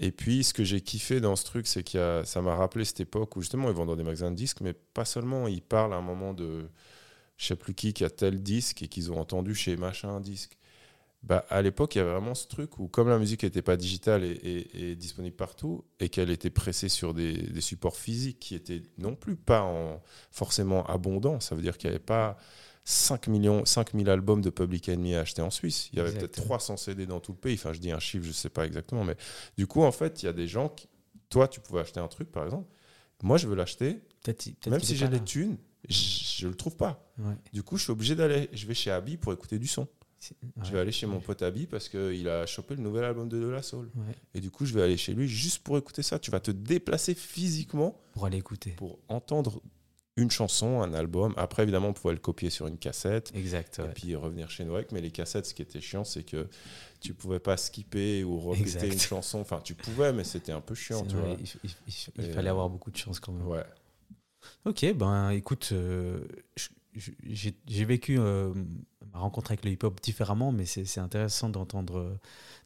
Et 0.00 0.10
puis, 0.10 0.42
ce 0.42 0.52
que 0.52 0.64
j'ai 0.64 0.80
kiffé 0.80 1.20
dans 1.20 1.36
ce 1.36 1.44
truc, 1.44 1.68
c'est 1.68 1.84
que 1.84 2.22
ça 2.24 2.42
m'a 2.42 2.56
rappelé 2.56 2.84
cette 2.84 3.00
époque 3.00 3.36
où 3.36 3.40
justement 3.40 3.68
ils 3.68 3.76
vont 3.76 3.86
dans 3.86 3.96
des 3.96 4.02
magasins 4.02 4.32
de 4.32 4.36
disques, 4.36 4.62
mais 4.62 4.72
pas 4.72 5.04
seulement, 5.04 5.46
ils 5.46 5.62
parlent 5.62 5.92
à 5.92 5.96
un 5.96 6.02
moment 6.02 6.34
de 6.34 6.68
je 7.40 7.46
sais 7.46 7.56
plus 7.56 7.72
qui 7.74 7.94
qui 7.94 8.04
a 8.04 8.10
tel 8.10 8.42
disque 8.42 8.82
et 8.82 8.88
qu'ils 8.88 9.10
ont 9.10 9.18
entendu 9.18 9.54
chez 9.54 9.76
machin 9.76 10.10
un 10.10 10.20
disque. 10.20 10.58
Bah, 11.22 11.44
à 11.50 11.60
l'époque, 11.62 11.94
il 11.94 11.98
y 11.98 12.00
avait 12.00 12.12
vraiment 12.12 12.34
ce 12.34 12.46
truc 12.46 12.78
où, 12.78 12.88
comme 12.88 13.08
la 13.08 13.18
musique 13.18 13.42
n'était 13.42 13.62
pas 13.62 13.76
digitale 13.76 14.24
et, 14.24 14.30
et- 14.30 14.90
et 14.90 14.96
disponible 14.96 15.36
partout, 15.36 15.84
et 16.00 16.08
qu'elle 16.08 16.30
était 16.30 16.48
pressée 16.50 16.88
sur 16.88 17.12
des, 17.14 17.34
des 17.34 17.60
supports 17.60 17.96
physiques 17.96 18.38
qui 18.40 18.54
étaient 18.54 18.82
non 18.98 19.14
plus 19.16 19.36
pas 19.36 19.62
en, 19.62 20.02
forcément 20.30 20.86
abondants, 20.86 21.38
ça 21.40 21.54
veut 21.54 21.60
dire 21.62 21.76
qu'il 21.78 21.88
n'y 21.90 21.96
avait 21.96 22.04
pas 22.04 22.38
5 22.84 23.28
millions, 23.28 23.64
5000 23.66 24.08
albums 24.08 24.40
de 24.40 24.48
Public 24.50 24.88
Enemy 24.88 25.14
à 25.14 25.20
acheter 25.20 25.42
en 25.42 25.50
Suisse. 25.50 25.90
Il 25.92 25.98
y 25.98 26.00
avait 26.00 26.10
peut-être 26.20 26.36
300 26.42 26.76
CD 26.78 27.04
dans 27.06 27.20
tout 27.20 27.32
le 27.32 27.38
pays. 27.38 27.54
Enfin, 27.54 27.72
je 27.74 27.80
dis 27.80 27.90
un 27.92 28.00
chiffre, 28.00 28.24
je 28.24 28.28
ne 28.30 28.34
sais 28.34 28.48
pas 28.50 28.64
exactement. 28.66 29.04
Mais 29.04 29.16
du 29.58 29.66
coup, 29.66 29.82
en 29.82 29.92
fait, 29.92 30.22
il 30.22 30.26
y 30.26 30.28
a 30.28 30.32
des 30.32 30.46
gens 30.48 30.68
qui. 30.70 30.88
Toi, 31.28 31.48
tu 31.48 31.60
pouvais 31.60 31.80
acheter 31.80 32.00
un 32.00 32.08
truc, 32.08 32.30
par 32.32 32.44
exemple. 32.44 32.68
Moi, 33.22 33.36
je 33.36 33.46
veux 33.46 33.54
l'acheter. 33.54 34.00
Peut-être 34.24 34.38
peut-être 34.54 34.70
Même 34.70 34.80
si 34.80 34.96
j'ai 34.96 35.08
des 35.08 35.24
thunes, 35.24 35.58
je 35.88 36.46
ne 36.46 36.50
le 36.50 36.56
trouve 36.56 36.76
pas. 36.76 37.10
Ouais, 37.18 37.34
Du 37.52 37.62
coup, 37.62 37.76
je 37.76 37.84
suis 37.84 37.92
obligé 37.92 38.14
d'aller. 38.14 38.48
Je 38.52 38.66
vais 38.66 38.74
chez 38.74 38.90
Abby 38.90 39.16
pour 39.16 39.32
écouter 39.32 39.58
du 39.58 39.66
son. 39.66 39.86
Je 40.62 40.70
vais 40.70 40.78
aller 40.78 40.92
chez 40.92 41.06
mon 41.06 41.18
pote 41.20 41.40
Abby 41.40 41.66
parce 41.66 41.88
qu'il 41.88 42.28
a 42.28 42.44
chopé 42.44 42.76
le 42.76 42.82
nouvel 42.82 43.04
album 43.04 43.28
de 43.28 43.40
De 43.40 43.48
La 43.48 43.62
Soul. 43.62 43.90
ouais, 43.96 44.14
Et 44.34 44.40
du 44.40 44.50
coup, 44.50 44.66
je 44.66 44.74
vais 44.74 44.82
aller 44.82 44.98
chez 44.98 45.14
lui 45.14 45.26
juste 45.26 45.60
pour 45.62 45.78
écouter 45.78 46.02
ça. 46.02 46.18
Tu 46.18 46.30
vas 46.30 46.40
te 46.40 46.50
déplacer 46.50 47.14
physiquement 47.14 47.98
pour 48.12 48.26
aller 48.26 48.36
écouter. 48.36 48.72
pour 48.72 48.98
entendre 49.08 49.62
une 50.16 50.30
chanson, 50.30 50.82
un 50.82 50.92
album. 50.92 51.32
Après, 51.38 51.62
évidemment, 51.62 51.88
on 51.88 51.92
pouvait 51.94 52.12
le 52.12 52.20
copier 52.20 52.50
sur 52.50 52.66
une 52.66 52.76
cassette 52.76 53.32
Exact, 53.34 53.78
ouais. 53.78 53.86
et 53.86 53.92
puis 53.94 54.14
revenir 54.14 54.50
chez 54.50 54.64
avec. 54.64 54.92
Mais 54.92 55.00
les 55.00 55.10
cassettes, 55.10 55.46
ce 55.46 55.54
qui 55.54 55.62
était 55.62 55.80
chiant, 55.80 56.04
c'est 56.04 56.24
que 56.24 56.48
tu 57.00 57.14
pouvais 57.14 57.38
pas 57.40 57.56
skipper 57.56 58.22
ou 58.22 58.50
répéter 58.50 58.62
Exact. 58.62 58.92
une 58.92 58.98
chanson. 59.00 59.40
Enfin, 59.40 59.60
tu 59.64 59.74
pouvais, 59.74 60.12
mais 60.12 60.24
c'était 60.24 60.52
un 60.52 60.60
peu 60.60 60.74
chiant, 60.74 60.98
C'est 61.04 61.08
tu 61.08 61.16
vrai, 61.16 61.28
vois. 61.28 61.36
il, 61.40 61.46
il- 61.64 61.70
il- 61.86 62.12
il 62.18 62.24
Et, 62.26 62.32
fallait 62.32 62.50
avoir 62.50 62.68
beaucoup 62.68 62.90
de 62.90 62.96
chance 62.98 63.18
quand 63.20 63.32
même. 63.32 63.46
Ouais. 63.46 63.64
Ok, 64.64 64.86
ben 64.94 65.30
écoute, 65.30 65.70
euh, 65.72 66.24
j'ai 66.94 67.84
vécu 67.84 68.18
euh, 68.18 68.52
ma 69.12 69.20
rencontre 69.20 69.52
avec 69.52 69.64
le 69.64 69.70
hip-hop 69.70 70.00
différemment, 70.00 70.52
mais 70.52 70.64
c'est 70.66 70.98
intéressant 70.98 71.48
d'entendre 71.48 72.18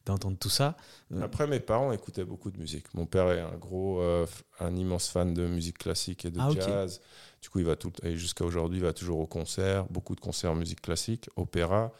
d'entendre 0.05 0.37
tout 0.37 0.49
ça. 0.49 0.77
Euh, 1.13 1.21
Après, 1.23 1.47
mes 1.47 1.59
parents 1.59 1.91
écoutaient 1.91 2.25
beaucoup 2.25 2.51
de 2.51 2.59
musique. 2.59 2.93
Mon 2.93 3.05
père 3.07 3.31
est 3.31 3.39
un 3.39 3.57
gros, 3.57 3.99
euh, 4.01 4.25
un 4.59 4.75
immense 4.75 5.09
fan 5.09 5.33
de 5.33 5.47
musique 5.47 5.79
classique 5.79 6.25
et 6.25 6.31
de 6.31 6.39
Ah, 6.39 6.49
jazz. 6.51 7.01
Du 7.41 7.49
coup, 7.49 7.59
il 7.59 7.65
va 7.65 7.75
tout, 7.75 7.91
et 8.03 8.15
jusqu'à 8.15 8.45
aujourd'hui, 8.45 8.79
il 8.79 8.83
va 8.83 8.93
toujours 8.93 9.19
au 9.19 9.27
concert, 9.27 9.85
beaucoup 9.85 10.15
de 10.15 10.19
concerts 10.21 10.51
en 10.51 10.55
musique 10.55 10.81
classique, 10.81 11.29
opéra, 11.35 11.91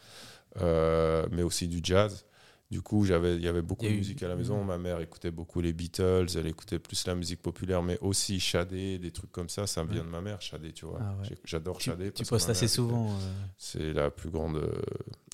mais 0.62 1.44
aussi 1.44 1.68
du 1.68 1.80
jazz. 1.84 2.26
Du 2.72 2.82
coup, 2.82 3.06
j'avais, 3.06 3.36
il 3.36 3.44
y 3.44 3.48
avait 3.48 3.62
beaucoup 3.62 3.86
de 3.86 3.90
musique 3.92 4.24
à 4.24 4.28
la 4.28 4.36
maison. 4.36 4.60
Mhm. 4.62 4.68
Ma 4.68 4.78
mère 4.80 5.00
écoutait 5.00 5.30
beaucoup 5.30 5.62
les 5.62 5.72
Beatles, 5.72 6.26
elle 6.36 6.48
écoutait 6.48 6.80
plus 6.80 7.06
la 7.06 7.14
musique 7.14 7.40
populaire, 7.42 7.84
mais 7.84 8.00
aussi 8.02 8.40
Shadé, 8.40 8.98
des 8.98 9.12
trucs 9.12 9.32
comme 9.32 9.50
ça. 9.50 9.68
Ça 9.68 9.84
vient 9.84 10.00
Ouais. 10.00 10.06
de 10.06 10.10
ma 10.10 10.20
mère, 10.22 10.42
Shadé, 10.42 10.74
tu 10.74 10.86
vois. 10.86 10.98
Ah 11.00 11.16
ouais. 11.22 11.38
J'adore 11.44 11.80
Shadé. 11.80 12.12
tu 12.12 12.26
postes 12.26 12.50
assez 12.50 12.68
souvent. 12.68 13.12
euh, 13.12 13.18
C'est 13.58 13.94
la 13.94 14.10
plus 14.10 14.32
grande 14.32 14.58
euh, 14.58 14.82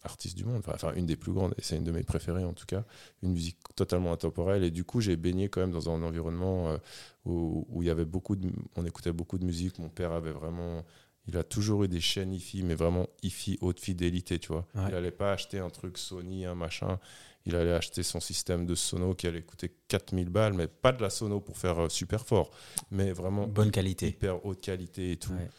artiste 0.04 0.36
du 0.38 0.44
monde, 0.44 0.62
enfin, 0.68 0.94
une 0.96 1.06
des 1.06 1.16
plus 1.16 1.32
grandes, 1.32 1.54
et 1.58 1.62
c'est 1.62 1.78
une 1.78 1.84
de 1.86 1.92
mes 1.92 2.04
préférées 2.04 2.44
en 2.44 2.54
tout 2.54 2.66
cas. 2.66 2.84
Une 3.24 3.32
musique 3.32 3.58
totalement 3.78 4.12
intemporelle, 4.12 4.64
et 4.66 4.72
du 4.72 4.84
coup 4.84 5.00
j'ai 5.00 5.16
baigné 5.16 5.48
quand 5.48 5.62
même 5.62 5.72
dans 5.72 5.90
un 5.90 6.02
environnement 6.04 6.70
euh, 6.72 6.78
où, 7.26 7.66
où 7.70 7.82
il 7.82 7.86
y 7.86 7.90
avait 7.92 8.04
beaucoup 8.06 8.36
de, 8.36 8.50
on 8.76 8.86
écoutait 8.86 9.14
beaucoup 9.14 9.38
de 9.38 9.46
musique. 9.46 9.80
Mon 9.80 9.90
père 9.90 10.12
avait 10.12 10.32
vraiment, 10.32 10.84
il 11.28 11.38
a 11.38 11.44
toujours 11.44 11.84
eu 11.84 11.88
des 11.88 12.01
chaînes 12.01 12.34
hi-fi, 12.34 12.63
mais 12.63 12.75
vraiment 12.75 13.08
hi-fi 13.24 13.58
haute 13.62 13.80
fidélité, 13.80 14.40
tu 14.40 14.50
vois. 14.50 14.68
Ouais. 14.75 14.86
Il 14.90 14.96
allait 14.96 15.12
pas 15.12 15.32
acheter 15.34 15.60
un 15.60 15.70
truc 15.70 15.98
Sony, 15.98 16.46
un 16.46 16.56
machin. 16.56 17.00
Il 17.46 17.56
allait 17.56 17.74
acheter 17.74 18.04
son 18.04 18.20
système 18.20 18.66
de 18.66 18.75
sono 18.75 19.16
qui 19.16 19.25
allait 19.28 19.42
coûter 19.42 19.72
4000 19.88 20.30
balles, 20.30 20.54
mais 20.54 20.68
pas 20.68 20.92
de 20.92 21.01
la 21.01 21.10
sono 21.10 21.40
pour 21.40 21.58
faire 21.58 21.80
euh, 21.84 21.90
super 21.90 22.25
fort, 22.25 22.51
mais 22.92 23.12
vraiment 23.13 23.48
bonne 23.48 23.72
qualité. 23.72 24.10
hyper 24.10 24.46
haute 24.46 24.62
qualité 24.62 25.12
et 25.13 25.18
tout. 25.18 25.34
Ouais, 25.34 25.50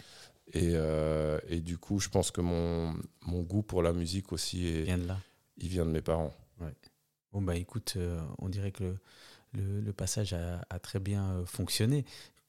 Et, 0.53 0.71
euh, 0.75 1.39
et 1.49 1.61
du 1.61 1.79
coup, 1.79 1.99
je 1.99 2.09
pense 2.09 2.31
que 2.31 2.41
mon, 2.41 2.95
mon 3.23 3.43
goût 3.43 3.63
pour 3.63 3.83
la 3.83 3.93
musique 3.93 4.33
aussi, 4.33 4.67
est, 4.69 4.83
vient 4.83 4.99
de 4.99 5.07
là. 5.09 5.19
il 5.57 5.69
vient 5.69 5.85
de 5.87 5.91
mes 5.91 6.03
parents. 6.03 6.33
Bon, 7.33 7.41
bah 7.41 7.57
écoute, 7.57 7.95
euh, 7.97 8.21
on 8.39 8.49
dirait 8.51 8.73
que 8.73 8.85
le, 8.85 8.99
le- 9.55 9.81
le 9.81 9.93
passage 9.93 10.35
a, 10.35 10.65
a 10.69 10.79
très 10.79 10.99
bien 11.01 11.43
fonctionné. 11.47 12.05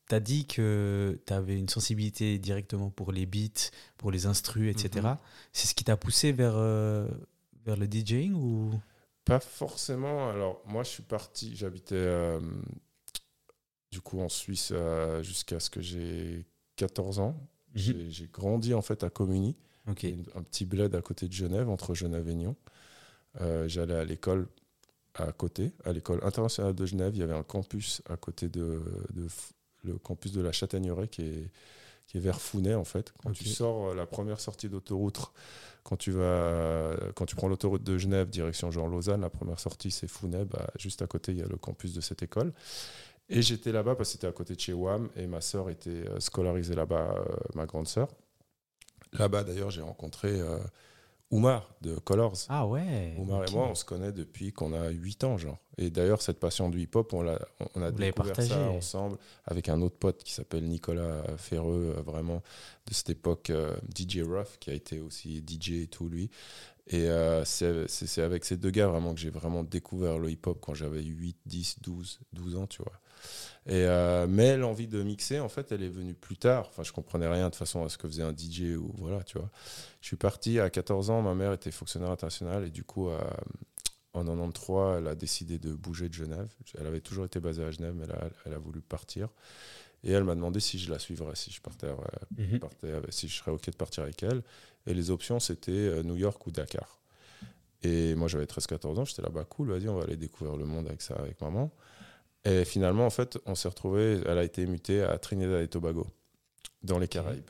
Tu 0.09 0.15
as 0.15 0.19
dit 0.19 0.45
que 0.45 1.19
tu 1.25 1.33
avais 1.33 1.57
une 1.57 1.69
sensibilité 1.69 2.37
directement 2.37 2.89
pour 2.89 3.11
les 3.11 3.25
beats, 3.25 3.71
pour 3.97 4.11
les 4.11 4.25
instrus, 4.25 4.69
etc. 4.69 5.05
Mhm. 5.07 5.17
C'est 5.53 5.67
ce 5.67 5.75
qui 5.75 5.83
t'a 5.83 5.97
poussé 5.97 6.31
vers, 6.31 6.55
euh, 6.55 7.07
vers 7.65 7.77
le 7.77 7.87
DJing 7.89 8.33
ou? 8.33 8.71
Pas 9.25 9.39
forcément. 9.39 10.29
Alors, 10.29 10.61
moi, 10.65 10.83
je 10.83 10.89
suis 10.89 11.03
parti, 11.03 11.55
j'habitais 11.55 11.95
euh, 11.95 12.41
du 13.91 14.01
coup 14.01 14.19
en 14.19 14.29
Suisse 14.29 14.71
euh, 14.73 15.23
jusqu'à 15.23 15.59
ce 15.59 15.69
que 15.69 15.81
j'ai 15.81 16.45
14 16.75 17.19
ans. 17.19 17.37
J'ai 17.73 18.11
j'ai 18.11 18.27
grandi 18.27 18.73
en 18.73 18.81
fait 18.81 19.03
à 19.03 19.09
Communy, 19.09 19.55
un 19.87 19.93
petit 19.93 20.65
bled 20.65 20.93
à 20.93 21.01
côté 21.01 21.27
de 21.27 21.33
Genève, 21.33 21.69
entre 21.69 21.95
Genève 21.95 22.27
et 22.29 22.35
Nyon. 22.35 22.55
J'allais 23.65 23.95
à 23.95 24.03
l'école 24.03 24.47
à 25.15 25.31
côté, 25.31 25.73
à 25.85 25.91
l'école 25.91 26.19
internationale 26.23 26.73
de 26.73 26.85
Genève. 26.85 27.15
Il 27.15 27.19
y 27.19 27.23
avait 27.23 27.33
un 27.33 27.43
campus 27.43 28.01
à 28.09 28.17
côté 28.17 28.49
de, 28.49 28.81
le 29.83 29.97
campus 29.97 30.31
de 30.31 30.41
la 30.41 30.51
Châtaigneraie 30.51 31.07
qui 31.07 31.21
est, 31.21 31.51
qui 32.07 32.17
est 32.17 32.21
vers 32.21 32.39
Founet 32.39 32.75
en 32.75 32.83
fait. 32.83 33.13
Quand 33.21 33.31
tu 33.31 33.45
sors 33.45 33.89
euh, 33.89 33.95
la 33.95 34.05
première 34.05 34.39
sortie 34.39 34.69
d'autoroute, 34.69 35.31
quand 35.83 35.97
tu 35.97 36.11
vas, 36.11 36.95
quand 37.15 37.25
tu 37.25 37.35
prends 37.35 37.49
l'autoroute 37.49 37.83
de 37.83 37.97
Genève 37.97 38.29
direction 38.29 38.71
Jean-Lausanne, 38.71 39.21
la 39.21 39.29
première 39.29 39.59
sortie 39.59 39.91
c'est 39.91 40.07
Founet. 40.07 40.45
Bah, 40.45 40.67
juste 40.79 41.01
à 41.01 41.07
côté 41.07 41.33
il 41.33 41.39
y 41.39 41.41
a 41.41 41.47
le 41.47 41.57
campus 41.57 41.93
de 41.93 42.01
cette 42.01 42.23
école. 42.23 42.53
Et 43.29 43.41
j'étais 43.41 43.71
là-bas 43.71 43.95
parce 43.95 44.09
que 44.09 44.13
c'était 44.13 44.27
à 44.27 44.31
côté 44.31 44.55
de 44.55 44.59
chez 44.59 44.73
WAM 44.73 45.09
et 45.15 45.27
ma 45.27 45.41
sœur 45.41 45.69
était 45.69 45.89
euh, 45.89 46.19
scolarisée 46.19 46.75
là-bas, 46.75 47.15
euh, 47.17 47.35
ma 47.55 47.65
grande 47.65 47.87
sœur. 47.87 48.09
Là-bas 49.13 49.43
d'ailleurs 49.43 49.71
j'ai 49.71 49.81
rencontré 49.81 50.39
euh, 50.39 50.57
Oumar 51.31 51.73
de 51.81 51.95
Colors. 51.95 52.33
Ah 52.49 52.67
ouais. 52.67 53.15
Oumar 53.17 53.43
et 53.43 53.51
moi, 53.51 53.67
on 53.71 53.75
se 53.75 53.85
connaît 53.85 54.11
depuis 54.11 54.51
qu'on 54.53 54.71
a 54.73 54.89
8 54.89 55.23
ans, 55.23 55.37
genre. 55.37 55.57
Et 55.79 55.89
d'ailleurs, 55.89 56.21
cette 56.21 56.39
passion 56.39 56.69
du 56.69 56.79
hip-hop, 56.81 57.11
on, 57.13 57.23
l'a- 57.23 57.39
on 57.73 57.81
a 57.81 57.89
Vous 57.89 57.97
découvert 57.97 58.35
ça 58.49 58.69
ensemble 58.77 59.17
avec 59.45 59.67
un 59.69 59.81
autre 59.81 59.95
pote 59.97 60.23
qui 60.23 60.31
s'appelle 60.31 60.65
Nicolas 60.65 61.23
Ferreux, 61.37 61.95
euh, 61.97 62.01
vraiment 62.03 62.43
de 62.87 62.93
cette 62.93 63.09
époque, 63.09 63.49
euh, 63.49 63.75
DJ 63.95 64.19
Ruff, 64.21 64.57
qui 64.59 64.69
a 64.69 64.73
été 64.73 64.99
aussi 64.99 65.41
DJ 65.41 65.83
et 65.83 65.87
tout, 65.87 66.07
lui. 66.07 66.29
Et 66.87 67.07
euh, 67.09 67.43
c'est 67.45 67.87
c'est- 67.87 68.05
c'est 68.05 68.21
avec 68.21 68.45
ces 68.45 68.57
deux 68.57 68.69
gars 68.69 68.87
vraiment 68.87 69.13
que 69.15 69.19
j'ai 69.19 69.29
vraiment 69.31 69.63
découvert 69.63 70.19
le 70.19 70.29
hip-hop 70.29 70.59
quand 70.61 70.73
j'avais 70.75 71.01
8, 71.01 71.37
10, 71.47 71.77
12, 71.81 72.19
12 72.33 72.55
ans, 72.57 72.67
tu 72.67 72.83
vois. 72.83 72.93
Et 73.65 73.85
euh, 73.85 74.27
mais 74.27 74.57
l'envie 74.57 74.87
de 74.87 75.01
mixer, 75.03 75.39
en 75.39 75.47
fait, 75.49 75.71
elle 75.71 75.83
est 75.83 75.89
venue 75.89 76.13
plus 76.13 76.35
tard. 76.37 76.67
Enfin, 76.69 76.83
je 76.83 76.91
comprenais 76.91 77.27
rien 77.27 77.49
de 77.49 77.55
façon 77.55 77.85
à 77.85 77.89
ce 77.89 77.97
que 77.97 78.07
faisait 78.07 78.23
un 78.23 78.33
DJ 78.33 78.75
ou 78.77 78.91
voilà, 78.97 79.23
tu 79.23 79.37
vois. 79.37 79.49
Je 80.01 80.07
suis 80.07 80.17
parti 80.17 80.59
à 80.59 80.69
14 80.69 81.09
ans. 81.09 81.21
Ma 81.21 81.33
mère 81.33 81.53
était 81.53 81.71
fonctionnaire 81.71 82.11
internationale 82.11 82.65
et 82.65 82.69
du 82.69 82.83
coup, 82.83 83.09
euh, 83.09 83.17
en 84.13 84.25
93, 84.25 84.97
elle 84.99 85.07
a 85.07 85.15
décidé 85.15 85.59
de 85.59 85.73
bouger 85.73 86.09
de 86.09 86.13
Genève. 86.13 86.49
Elle 86.77 86.87
avait 86.87 86.99
toujours 87.01 87.23
été 87.25 87.39
basée 87.39 87.63
à 87.63 87.71
Genève, 87.71 87.95
mais 87.97 88.05
là, 88.05 88.19
elle 88.45 88.53
a 88.53 88.57
voulu 88.59 88.81
partir. 88.81 89.29
Et 90.03 90.11
elle 90.11 90.25
m'a 90.25 90.35
demandé 90.35 90.59
si 90.59 90.77
je 90.77 90.91
la 90.91 90.99
suivrais, 90.99 91.35
si 91.35 91.49
je 91.49 91.61
partais, 91.61 91.87
euh, 91.87 91.95
Mhm. 92.37 92.59
partais 92.59 92.91
si 93.09 93.29
je 93.29 93.37
serais 93.37 93.51
OK 93.51 93.65
de 93.67 93.75
partir 93.77 94.03
avec 94.03 94.21
elle. 94.23 94.41
Et 94.85 94.93
les 94.93 95.09
options, 95.09 95.39
c'était 95.39 95.71
euh, 95.71 96.03
New 96.03 96.17
York 96.17 96.45
ou 96.45 96.51
Dakar. 96.51 96.99
Et 97.83 98.13
moi, 98.15 98.27
j'avais 98.27 98.45
13-14 98.45 98.99
ans. 98.99 99.05
J'étais 99.05 99.21
là, 99.21 99.29
bah 99.29 99.45
cool, 99.49 99.69
vas-y, 99.69 99.87
on 99.87 99.95
va 99.95 100.03
aller 100.03 100.17
découvrir 100.17 100.57
le 100.57 100.65
monde 100.65 100.87
avec 100.87 101.01
ça, 101.01 101.15
avec 101.15 101.39
maman. 101.41 101.71
Et 102.45 102.65
finalement, 102.65 103.05
en 103.05 103.09
fait, 103.09 103.37
on 103.45 103.55
s'est 103.55 103.69
retrouvé. 103.69 104.21
Elle 104.25 104.37
a 104.37 104.43
été 104.43 104.65
mutée 104.65 105.01
à 105.01 105.17
Trinidad 105.17 105.61
et 105.61 105.67
Tobago, 105.67 106.07
dans 106.83 106.99
les 106.99 107.07
Caraïbes. 107.07 107.49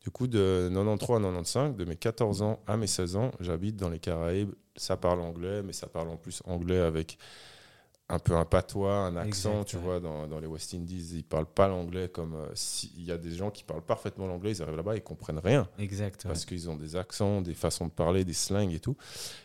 Du 0.00 0.10
coup, 0.10 0.26
de 0.26 0.68
93 0.72 1.18
à 1.18 1.20
95, 1.20 1.76
de 1.76 1.84
mes 1.84 1.96
14 1.96 2.42
ans 2.42 2.60
à 2.66 2.76
mes 2.76 2.88
16 2.88 3.16
ans, 3.16 3.30
j'habite 3.38 3.76
dans 3.76 3.88
les 3.88 4.00
Caraïbes. 4.00 4.52
Ça 4.76 4.96
parle 4.96 5.20
anglais, 5.20 5.62
mais 5.62 5.72
ça 5.72 5.86
parle 5.86 6.08
en 6.08 6.16
plus 6.16 6.42
anglais 6.46 6.80
avec 6.80 7.18
un 8.08 8.18
peu 8.18 8.34
un 8.36 8.44
patois, 8.44 8.94
un 8.94 9.16
accent, 9.16 9.52
Exact, 9.62 9.68
tu 9.68 9.76
ouais. 9.76 9.82
vois, 9.82 10.00
dans, 10.00 10.26
dans 10.26 10.38
les 10.38 10.46
West 10.46 10.74
Indies, 10.74 11.08
ils 11.14 11.24
parlent 11.24 11.46
pas 11.46 11.66
l'anglais 11.66 12.10
comme 12.10 12.34
euh, 12.34 12.46
si- 12.54 12.92
il 12.96 13.04
y 13.04 13.10
a 13.12 13.16
des 13.16 13.30
gens 13.34 13.50
qui 13.50 13.64
parlent 13.64 13.80
parfaitement 13.84 14.26
l'anglais, 14.26 14.50
ils 14.52 14.60
arrivent 14.62 14.76
là-bas, 14.76 14.96
ils 14.96 15.02
comprennent 15.02 15.38
rien 15.38 15.66
Exact. 15.78 16.24
ouais. 16.24 16.28
parce 16.28 16.44
qu'ils 16.44 16.68
ont 16.68 16.76
des 16.76 16.94
accents, 16.96 17.40
des 17.40 17.54
façons 17.54 17.86
de 17.86 17.92
parler, 17.92 18.24
des 18.26 18.34
slangs 18.34 18.68
et 18.68 18.80
tout. 18.80 18.96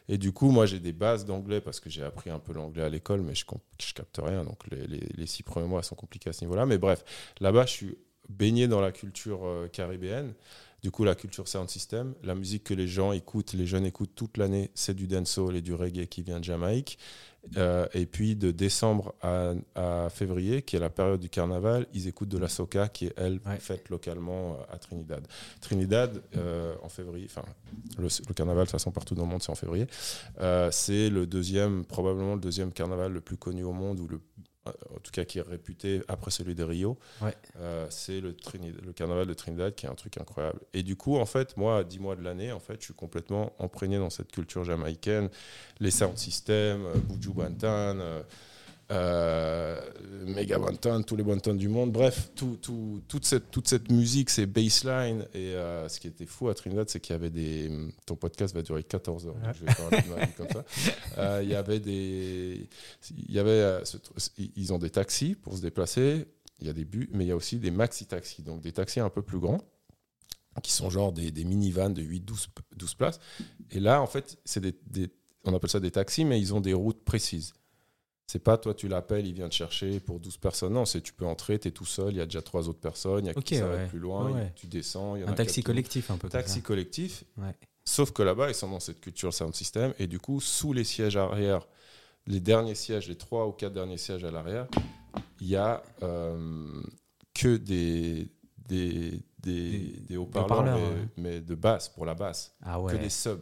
Et 0.09 0.17
du 0.17 0.33
coup, 0.33 0.51
moi, 0.51 0.65
j'ai 0.65 0.79
des 0.79 0.91
bases 0.91 1.23
d'anglais 1.23 1.61
parce 1.61 1.79
que 1.79 1.89
j'ai 1.89 2.03
appris 2.03 2.29
un 2.29 2.39
peu 2.39 2.51
l'anglais 2.51 2.83
à 2.83 2.89
l'école, 2.89 3.21
mais 3.21 3.35
je, 3.35 3.45
je 3.79 3.93
capte 3.93 4.19
rien. 4.21 4.43
Donc, 4.43 4.59
les, 4.69 4.85
les- 4.85 5.07
les 5.15 5.27
six 5.27 5.43
premiers 5.43 5.67
mois 5.67 5.81
sont 5.83 5.95
compliqués 5.95 6.29
à 6.29 6.33
ce 6.33 6.43
niveau-là. 6.43 6.65
Mais 6.65 6.77
bref, 6.77 7.05
là-bas, 7.39 7.65
je 7.67 7.71
suis 7.71 7.97
baigné 8.27 8.67
dans 8.67 8.81
la 8.81 8.91
culture 8.91 9.45
euh, 9.45 9.67
caribéenne. 9.69 10.33
Du 10.83 10.91
coup, 10.91 11.03
la 11.03 11.15
culture 11.15 11.47
sound 11.47 11.69
system, 11.69 12.13
la 12.21 12.35
musique 12.35 12.65
que 12.65 12.73
les 12.73 12.87
gens 12.87 13.11
écoutent, 13.11 13.53
les 13.53 13.65
jeunes 13.65 13.85
écoutent 13.85 14.13
toute 14.13 14.37
l'année, 14.37 14.69
c'est 14.75 14.93
du 14.93 15.07
dancehall 15.07 15.55
et 15.55 15.61
du 15.61 15.73
reggae 15.73 16.05
qui 16.07 16.21
vient 16.21 16.39
de 16.39 16.43
Jamaïque. 16.43 16.99
Euh, 17.55 17.87
et 17.93 18.05
puis 18.05 18.35
de 18.35 18.51
décembre 18.51 19.13
à, 19.21 19.53
à 19.75 20.09
février, 20.09 20.61
qui 20.63 20.75
est 20.75 20.79
la 20.79 20.89
période 20.89 21.19
du 21.19 21.29
carnaval, 21.29 21.87
ils 21.93 22.07
écoutent 22.07 22.27
de 22.29 22.37
la 22.37 22.49
soca 22.49 22.89
qui 22.89 23.05
est, 23.05 23.13
elle, 23.15 23.39
Ouais. 23.45 23.57
faite 23.59 23.89
localement 23.89 24.53
euh, 24.59 24.73
à 24.73 24.77
Trinidad. 24.77 25.25
Trinidad, 25.61 26.21
euh, 26.35 26.75
en 26.83 26.89
février, 26.89 27.27
enfin, 27.29 27.43
le, 27.97 28.07
le 28.27 28.33
carnaval, 28.33 28.63
de 28.63 28.65
toute 28.65 28.71
façon, 28.73 28.91
partout 28.91 29.15
dans 29.15 29.23
le 29.23 29.29
monde, 29.29 29.41
c'est 29.43 29.51
en 29.51 29.55
février. 29.55 29.87
Euh, 30.41 30.69
c'est 30.71 31.09
le 31.09 31.25
deuxième, 31.25 31.85
probablement 31.85 32.35
le 32.35 32.41
deuxième 32.41 32.71
carnaval 32.73 33.13
le 33.13 33.21
plus 33.21 33.37
connu 33.37 33.63
au 33.63 33.71
monde, 33.73 33.99
ou 33.99 34.07
le, 34.07 34.19
en 34.95 34.99
tout 34.99 35.11
cas 35.11 35.25
qui 35.25 35.39
est 35.39 35.41
réputé 35.41 36.01
après 36.07 36.31
celui 36.31 36.55
de 36.55 36.63
Rio. 36.63 36.97
Ouais. 37.21 37.35
Euh, 37.59 37.87
c'est 37.89 38.21
le 38.21 38.33
carnaval 38.93 39.27
de 39.27 39.33
Trinidad 39.33 39.75
qui 39.75 39.85
est 39.85 39.89
un 39.89 39.95
truc 39.95 40.17
incroyable. 40.17 40.59
Et 40.73 40.83
du 40.83 40.95
coup, 40.95 41.17
en 41.17 41.25
fait, 41.25 41.57
moi, 41.57 41.79
à 41.79 41.83
10 41.83 41.99
mois 41.99 42.15
de 42.15 42.23
l'année, 42.23 42.51
en 42.51 42.59
fait, 42.59 42.77
je 42.79 42.85
suis 42.85 42.93
complètement 42.93 43.53
imprégné 43.59 43.97
dans 43.97 44.09
cette 44.09 44.31
culture 44.31 44.63
jamaïcaine, 44.63 45.29
les 45.79 45.91
sound 45.91 46.17
systems, 46.17 46.85
euh, 46.85 46.95
Buju 46.95 47.33
Bantan, 47.33 47.99
euh, 48.91 49.79
Mega 50.25 50.57
Bantan, 50.59 51.03
tous 51.03 51.15
les 51.15 51.23
Bantan 51.23 51.53
du 51.55 51.67
monde. 51.67 51.91
Bref, 51.91 52.31
tout, 52.35 52.57
tout- 52.61 53.01
toute, 53.07 53.25
cette, 53.25 53.51
toute 53.51 53.67
cette 53.67 53.91
musique, 53.91 54.29
ces 54.29 54.45
bassline. 54.45 55.25
Et 55.33 55.53
euh, 55.55 55.87
ce 55.89 55.99
qui 55.99 56.07
était 56.07 56.25
fou 56.25 56.49
à 56.49 56.55
Trinidad, 56.55 56.89
c'est 56.89 56.99
qu'il 56.99 57.13
y 57.13 57.15
avait 57.15 57.29
des. 57.29 57.69
Ton 58.05 58.15
podcast 58.15 58.53
va 58.55 58.61
durer 58.61 58.83
14 58.83 59.27
heures. 59.27 59.35
Je 59.53 59.65
vais 59.65 59.73
parler 59.73 60.01
de 60.01 60.09
ma 60.15 60.25
vie 60.25 60.33
comme 60.33 60.47
ça. 60.49 60.63
Euh, 61.17 61.41
Il 61.43 61.49
y 61.49 61.55
avait 61.55 61.79
des. 61.79 62.69
Il 63.27 63.33
y 63.33 63.39
avait, 63.39 63.49
euh, 63.51 63.85
ce 63.85 63.97
ils 64.55 64.73
ont 64.73 64.79
des 64.79 64.89
taxis 64.89 65.35
pour 65.35 65.55
se 65.57 65.61
déplacer. 65.61 66.25
Il 66.59 66.67
y 66.67 66.69
a 66.69 66.73
des 66.73 66.85
bus, 66.85 67.07
mais 67.11 67.25
il 67.25 67.27
y 67.27 67.31
a 67.31 67.35
aussi 67.35 67.57
des 67.57 67.69
maxi-taxis, 67.71 68.41
donc 68.41 68.61
des 68.61 68.71
taxis 68.71 68.99
un 68.99 69.09
peu 69.11 69.21
plus 69.21 69.37
grands, 69.37 69.61
qui 70.63 70.71
sont 70.71 70.89
genre 70.89 71.11
des, 71.11 71.29
des 71.29 71.43
minivans 71.43 71.91
de 71.91 72.01
8-12 72.01 72.47
12 72.75 72.93
places. 72.95 73.19
Et 73.71 73.79
là, 73.79 74.01
en 74.01 74.07
fait, 74.07 74.37
c'est 74.43 74.59
des, 74.61 74.73
des- 74.87 75.09
on 75.43 75.53
appelle 75.53 75.69
ça 75.69 75.79
des 75.79 75.91
taxis, 75.91 76.25
mais 76.25 76.39
ils 76.39 76.53
ont 76.55 76.59
des 76.61 76.73
routes 76.73 77.03
précises. 77.03 77.53
C'est 78.29 78.39
pas 78.43 78.57
toi, 78.57 78.73
tu 78.73 78.89
l'appelles, 78.89 79.25
il 79.25 79.33
vient 79.33 79.47
te 79.47 79.53
chercher 79.53 80.01
pour 80.01 80.19
12 80.19 80.35
personnes. 80.35 80.73
Non, 80.73 80.83
c'est 80.83 80.99
tu 80.99 81.13
peux 81.13 81.25
entrer, 81.25 81.59
tu 81.59 81.69
es 81.69 81.71
tout 81.71 81.85
seul, 81.85 82.11
il 82.11 82.17
y 82.17 82.21
a 82.21 82.25
déjà 82.25 82.41
trois 82.41 82.67
autres 82.67 82.81
personnes, 82.81 83.23
il 83.25 83.27
y 83.27 83.31
a 83.31 83.37
Ok, 83.37 83.45
qui 83.45 83.55
s'arrête 83.55 83.79
ouais. 83.79 83.87
plus 83.87 83.99
loin, 83.99 84.31
Ouais, 84.31 84.51
tu 84.53 84.67
descends. 84.67 85.15
Il 85.15 85.21
y 85.21 85.23
en 85.23 85.29
Un 85.29 85.31
a 85.31 85.35
taxi 85.35 85.63
collectif 85.63 86.11
un 86.11 86.17
peu. 86.17 86.27
Taxi 86.27 86.61
collectif, 86.61 87.23
Ouais. 87.37 87.55
Sauf 87.85 88.11
que 88.11 88.21
là-bas, 88.21 88.49
ils 88.49 88.53
sont 88.53 88.69
dans 88.69 88.81
cette 88.81 88.99
culture 88.99 89.33
sound 89.33 89.55
system. 89.55 89.93
Et 89.97 90.07
du 90.07 90.19
coup, 90.19 90.41
sous 90.41 90.73
les 90.73 90.83
sièges 90.83 91.15
arrière, 91.15 91.65
les 92.25 92.41
derniers 92.41 92.75
sièges, 92.75 93.07
les 93.07 93.15
trois 93.15 93.47
ou 93.47 93.53
quatre 93.53 93.71
derniers 93.71 93.97
sièges 93.97 94.25
à 94.25 94.31
l'arrière, 94.31 94.67
il 95.39 95.47
y 95.47 95.55
a 95.55 95.81
euh, 96.03 96.81
que 97.33 97.55
des, 97.55 98.27
des, 98.67 99.21
des, 99.39 100.17
haut-parleurs, 100.17 100.77
mais, 101.15 101.39
de 101.39 101.55
basse 101.55 101.87
pour 101.87 102.05
la 102.05 102.13
basse. 102.13 102.53
Ah 102.61 102.81
ouais. 102.81 102.91
Que 102.91 102.97
des 102.97 103.09
subs. 103.09 103.39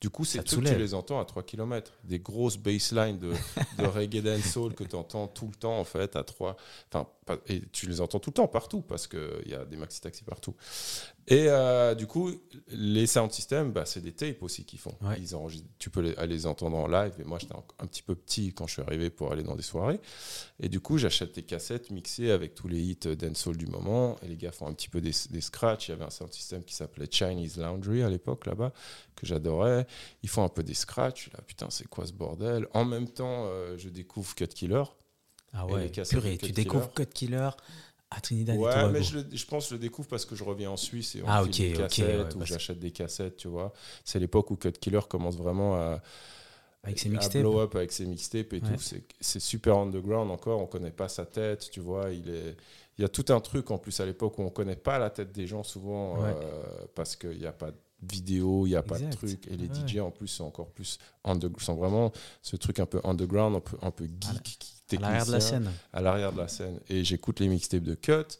Du 0.00 0.10
coup, 0.10 0.24
ces 0.24 0.42
trucs, 0.42 0.64
tu 0.64 0.76
les 0.76 0.94
entends 0.94 1.20
à 1.20 1.24
3 1.24 1.42
km. 1.42 1.92
Des 2.04 2.18
grosses 2.18 2.56
basslines 2.56 3.18
de, 3.18 3.32
de 3.78 3.86
reggae 3.86 4.20
dancehall 4.20 4.74
que 4.74 4.84
tu 4.84 4.96
entends 4.96 5.28
tout 5.28 5.46
le 5.46 5.54
temps, 5.54 5.78
en 5.78 5.84
fait, 5.84 6.16
à 6.16 6.24
3. 6.24 6.56
Enfin, 6.92 7.08
et 7.46 7.62
tu 7.72 7.86
les 7.86 8.00
entends 8.00 8.18
tout 8.18 8.30
le 8.30 8.34
temps, 8.34 8.48
partout, 8.48 8.82
parce 8.82 9.06
qu'il 9.06 9.46
y 9.46 9.54
a 9.54 9.64
des 9.64 9.76
maxi-taxis 9.76 10.24
partout. 10.24 10.54
Et 11.26 11.46
euh, 11.48 11.94
du 11.94 12.06
coup, 12.06 12.30
les 12.68 13.06
sound 13.06 13.32
systems, 13.32 13.72
bah, 13.72 13.86
c'est 13.86 14.02
des 14.02 14.12
tapes 14.12 14.42
aussi 14.42 14.64
qu'ils 14.64 14.78
font. 14.78 14.94
Ouais. 15.00 15.18
Ils 15.18 15.34
enregistrent, 15.34 15.66
tu 15.78 15.88
peux 15.88 16.00
les, 16.00 16.14
aller 16.16 16.34
les 16.34 16.46
entendre 16.46 16.76
en 16.76 16.86
live. 16.86 17.14
Et 17.18 17.24
moi, 17.24 17.38
j'étais 17.38 17.54
un, 17.54 17.62
un 17.78 17.86
petit 17.86 18.02
peu 18.02 18.14
petit 18.14 18.52
quand 18.52 18.66
je 18.66 18.74
suis 18.74 18.82
arrivé 18.82 19.08
pour 19.08 19.32
aller 19.32 19.42
dans 19.42 19.56
des 19.56 19.62
soirées. 19.62 20.00
Et 20.60 20.68
du 20.68 20.80
coup, 20.80 20.98
j'achète 20.98 21.34
des 21.34 21.42
cassettes 21.42 21.90
mixées 21.90 22.30
avec 22.30 22.54
tous 22.54 22.68
les 22.68 22.80
hits 22.80 23.16
dancehall 23.16 23.56
du 23.56 23.66
moment. 23.66 24.16
Et 24.22 24.28
les 24.28 24.36
gars 24.36 24.52
font 24.52 24.66
un 24.66 24.74
petit 24.74 24.90
peu 24.90 25.00
des, 25.00 25.12
des 25.30 25.40
scratchs. 25.40 25.88
Il 25.88 25.92
y 25.92 25.94
avait 25.94 26.04
un 26.04 26.10
sound 26.10 26.32
system 26.32 26.62
qui 26.62 26.74
s'appelait 26.74 27.08
Chinese 27.10 27.56
Laundry 27.56 28.02
à 28.02 28.10
l'époque, 28.10 28.44
là-bas, 28.44 28.72
que 29.16 29.26
j'adorais. 29.26 29.86
Ils 30.22 30.28
font 30.28 30.44
un 30.44 30.50
peu 30.50 30.62
des 30.62 30.74
scratchs. 30.74 31.30
Là, 31.32 31.40
putain, 31.46 31.70
c'est 31.70 31.88
quoi 31.88 32.06
ce 32.06 32.12
bordel? 32.12 32.66
En 32.74 32.84
même 32.84 33.08
temps, 33.08 33.46
euh, 33.46 33.78
je 33.78 33.88
découvre 33.88 34.34
Cut 34.34 34.48
Killer. 34.48 34.84
Ah 35.54 35.66
ouais. 35.66 35.88
Purée, 35.88 36.36
Cut 36.36 36.46
tu 36.48 36.52
découvres. 36.52 36.92
Code 36.92 37.12
Killer 37.12 37.48
à 38.16 38.20
Trinidad 38.20 38.56
et 38.56 38.58
Ouais, 38.58 38.70
Tobago. 38.72 38.92
mais 38.92 39.02
je, 39.02 39.18
le- 39.18 39.26
je 39.32 39.44
pense 39.46 39.64
que 39.64 39.70
je 39.70 39.74
le 39.74 39.80
découvre 39.80 40.08
parce 40.08 40.24
que 40.24 40.34
je 40.36 40.44
reviens 40.44 40.70
en 40.70 40.76
Suisse 40.76 41.16
et 41.16 41.22
on 41.22 41.26
Ah, 41.28 41.42
me 41.44 41.50
file 41.52 41.66
ok, 41.66 41.72
des 41.72 41.82
cassettes 41.82 42.06
ouais, 42.28 42.34
ou 42.34 42.38
parce- 42.38 42.50
j'achète 42.50 42.78
des 42.78 42.90
cassettes, 42.90 43.36
tu 43.36 43.48
vois. 43.48 43.72
C'est 44.04 44.18
l'époque 44.18 44.50
où 44.50 44.56
Cut 44.56 44.72
Killer 44.72 45.00
commence 45.08 45.36
vraiment 45.36 45.74
à, 45.74 46.00
Avec 46.82 46.98
ses 46.98 47.08
mixtapes. 47.08 47.40
blow 47.42 47.60
up 47.60 47.74
avec 47.76 47.92
ses 47.92 48.04
mixtapes 48.06 48.52
et 48.52 48.60
Ouais. 48.60 48.76
tout. 48.76 48.82
C'est- 49.20 49.40
super 49.40 49.78
underground 49.78 50.30
encore, 50.30 50.60
on 50.60 50.66
connaît 50.66 50.90
pas 50.90 51.08
sa 51.08 51.24
tête, 51.26 51.68
tu 51.70 51.80
vois. 51.80 52.10
Il 52.10 52.28
est... 52.28 52.56
Il 52.96 53.02
y 53.02 53.04
a 53.04 53.08
tout 53.08 53.24
un 53.30 53.40
truc 53.40 53.72
en 53.72 53.78
plus 53.78 53.98
à 53.98 54.06
l'époque 54.06 54.38
où 54.38 54.42
on 54.42 54.50
connaît 54.50 54.76
pas 54.76 55.00
la 55.00 55.10
tête 55.10 55.32
des 55.32 55.48
gens 55.48 55.64
souvent 55.64 56.16
Ouais. 56.22 56.28
euh, 56.32 56.62
parce 56.94 57.16
qu'il 57.16 57.38
n'y 57.38 57.46
a 57.46 57.52
pas 57.52 57.72
de 57.72 57.76
vidéo, 58.02 58.66
il 58.66 58.70
n'y 58.70 58.76
a 58.76 58.82
pas 58.84 58.98
de 59.00 59.10
truc. 59.10 59.48
Et 59.48 59.56
les 59.56 59.66
Ouais. 59.66 59.74
DJ 59.88 59.98
en 59.98 60.12
plus 60.12 60.28
sont 60.28 60.44
encore 60.44 60.68
plus 60.68 60.98
under... 61.24 61.50
sont 61.58 61.74
vraiment 61.74 62.12
ce 62.42 62.54
truc 62.54 62.78
un 62.78 62.86
peu 62.86 63.00
underground, 63.02 63.56
un 63.56 63.60
peu, 63.60 63.76
un 63.82 63.90
peu 63.90 64.04
geek 64.04 64.22
Voilà. 64.24 64.40
qui 64.40 64.73
À 64.92 65.00
l'arrière 65.00 65.26
de 65.26 65.32
la 65.32 65.40
scène. 65.40 65.70
À 65.92 66.00
l'arrière 66.02 66.32
de 66.32 66.38
la 66.38 66.48
scène. 66.48 66.78
Et 66.88 67.04
j'écoute 67.04 67.40
les 67.40 67.48
mixtapes 67.48 67.82
de 67.82 67.94
Cut. 67.94 68.38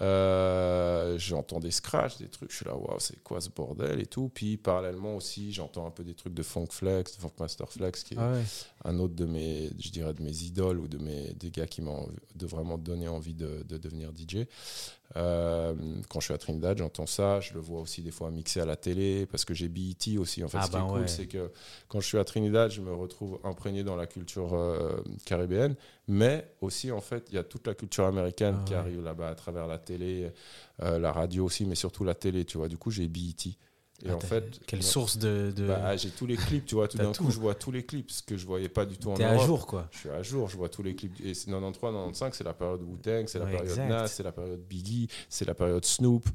Euh, 0.00 1.18
j'entends 1.18 1.60
des 1.60 1.70
scratchs, 1.70 2.18
des 2.18 2.28
trucs. 2.28 2.50
Je 2.50 2.56
suis 2.56 2.64
là, 2.64 2.74
waouh, 2.76 2.98
c'est 3.00 3.20
quoi 3.22 3.40
ce 3.40 3.48
bordel 3.50 4.00
et 4.00 4.06
tout. 4.06 4.30
Puis 4.32 4.56
parallèlement 4.56 5.16
aussi, 5.16 5.52
j'entends 5.52 5.86
un 5.86 5.90
peu 5.90 6.04
des 6.04 6.14
trucs 6.14 6.34
de 6.34 6.42
Funk 6.42 6.68
Flex, 6.70 7.16
de 7.16 7.20
Funk 7.20 7.32
Master 7.38 7.68
Flex, 7.70 8.04
qui 8.04 8.14
est 8.14 8.18
Ah 8.18 8.32
ouais. 8.32 8.42
un 8.84 8.98
autre 8.98 9.14
de 9.14 9.24
mes, 9.24 9.70
je 9.78 9.90
dirais, 9.90 10.14
de 10.14 10.22
mes 10.22 10.42
idoles 10.42 10.78
ou 10.78 10.88
de 10.88 10.98
mes, 10.98 11.32
des 11.34 11.50
gars 11.50 11.66
qui 11.66 11.82
m'ont 11.82 12.08
de 12.34 12.46
vraiment 12.46 12.78
donné 12.78 13.08
envie 13.08 13.34
de, 13.34 13.64
de 13.68 13.76
devenir 13.76 14.10
DJ. 14.16 14.46
Euh, 15.16 15.74
quand 16.08 16.20
je 16.20 16.26
suis 16.26 16.34
à 16.34 16.38
Trinidad, 16.38 16.78
j'entends 16.78 17.06
ça. 17.06 17.40
Je 17.40 17.54
le 17.54 17.60
vois 17.60 17.80
aussi 17.80 18.02
des 18.02 18.10
fois 18.12 18.30
mixé 18.30 18.60
à 18.60 18.64
la 18.64 18.76
télé 18.76 19.26
parce 19.26 19.44
que 19.44 19.54
j'ai 19.54 19.68
BET 19.68 20.18
aussi. 20.18 20.44
En 20.44 20.48
fait, 20.48 20.58
Ah 20.60 20.62
ce 20.62 20.66
qui 20.70 20.72
bah 20.76 20.84
est 20.86 20.88
cool, 20.88 21.00
ouais. 21.00 21.08
c'est 21.08 21.26
que 21.26 21.50
quand 21.88 22.00
je 22.00 22.06
suis 22.06 22.18
à 22.18 22.24
Trinidad, 22.24 22.70
je 22.70 22.80
me 22.80 22.92
retrouve 22.94 23.40
imprégné 23.42 23.82
dans 23.82 23.96
la 23.96 24.06
culture 24.06 24.54
euh, 24.54 25.02
caribéenne, 25.24 25.74
mais 26.06 26.46
aussi, 26.60 26.92
en 26.92 27.00
fait, 27.00 27.26
il 27.30 27.34
y 27.34 27.38
a 27.38 27.44
toute 27.44 27.66
la 27.66 27.74
culture 27.74 28.04
américaine 28.06 28.56
Ah 28.60 28.64
qui 28.64 28.72
ouais. 28.74 28.78
arrive 28.78 29.02
là-bas 29.02 29.28
à 29.30 29.34
travers 29.34 29.66
la 29.66 29.78
télé, 29.78 30.30
euh, 30.82 30.98
la 30.98 31.12
radio 31.12 31.44
aussi, 31.46 31.64
mais 31.66 31.74
surtout 31.74 32.04
la 32.04 32.14
télé, 32.14 32.44
tu 32.44 32.58
vois. 32.58 32.68
Du 32.68 32.76
coup, 32.78 32.90
j'ai 32.90 33.08
BET. 33.08 33.56
Et 34.04 34.08
Ah, 34.10 34.14
en 34.14 34.18
t'as- 34.18 34.26
fait, 34.28 34.60
Quelle 34.66 34.82
source 34.82 35.18
de. 35.18 35.52
de... 35.54 35.66
bah, 35.66 35.94
j'ai 35.96 36.10
tous 36.10 36.24
les 36.26 36.36
clips, 36.36 36.64
tu 36.64 36.74
vois. 36.74 36.88
Tout 36.88 36.96
d'un 36.96 37.12
coup, 37.12 37.30
je 37.30 37.38
vois 37.38 37.54
tous 37.54 37.70
les 37.70 37.84
clips, 37.84 38.10
ce 38.10 38.22
que 38.22 38.36
je 38.38 38.46
voyais 38.46 38.68
pas 38.70 38.86
du 38.86 38.96
tout 38.96 39.10
en 39.10 39.14
T'es 39.14 39.24
à 39.24 39.36
jour, 39.36 39.66
quoi. 39.66 39.88
Je 39.92 39.98
suis 39.98 40.08
à 40.08 40.22
jour, 40.22 40.48
je 40.48 40.56
vois 40.56 40.68
tous 40.70 40.82
les 40.82 40.94
clips. 40.96 41.20
Et 41.20 41.34
c'est 41.34 41.46
93, 41.50 41.92
95, 41.92 42.34
c'est 42.34 42.44
la 42.44 42.54
période 42.54 42.80
Wu-Tang, 42.82 43.26
c'est 43.26 43.38
la 43.38 43.44
Ouais, 43.44 43.50
période 43.50 43.68
exact. 43.70 43.88
Nas, 43.88 44.06
c'est 44.08 44.22
la 44.22 44.32
période 44.32 44.60
Biggie, 44.66 45.08
c'est 45.28 45.44
la 45.44 45.54
période 45.54 45.84
Snoop. 45.84 46.26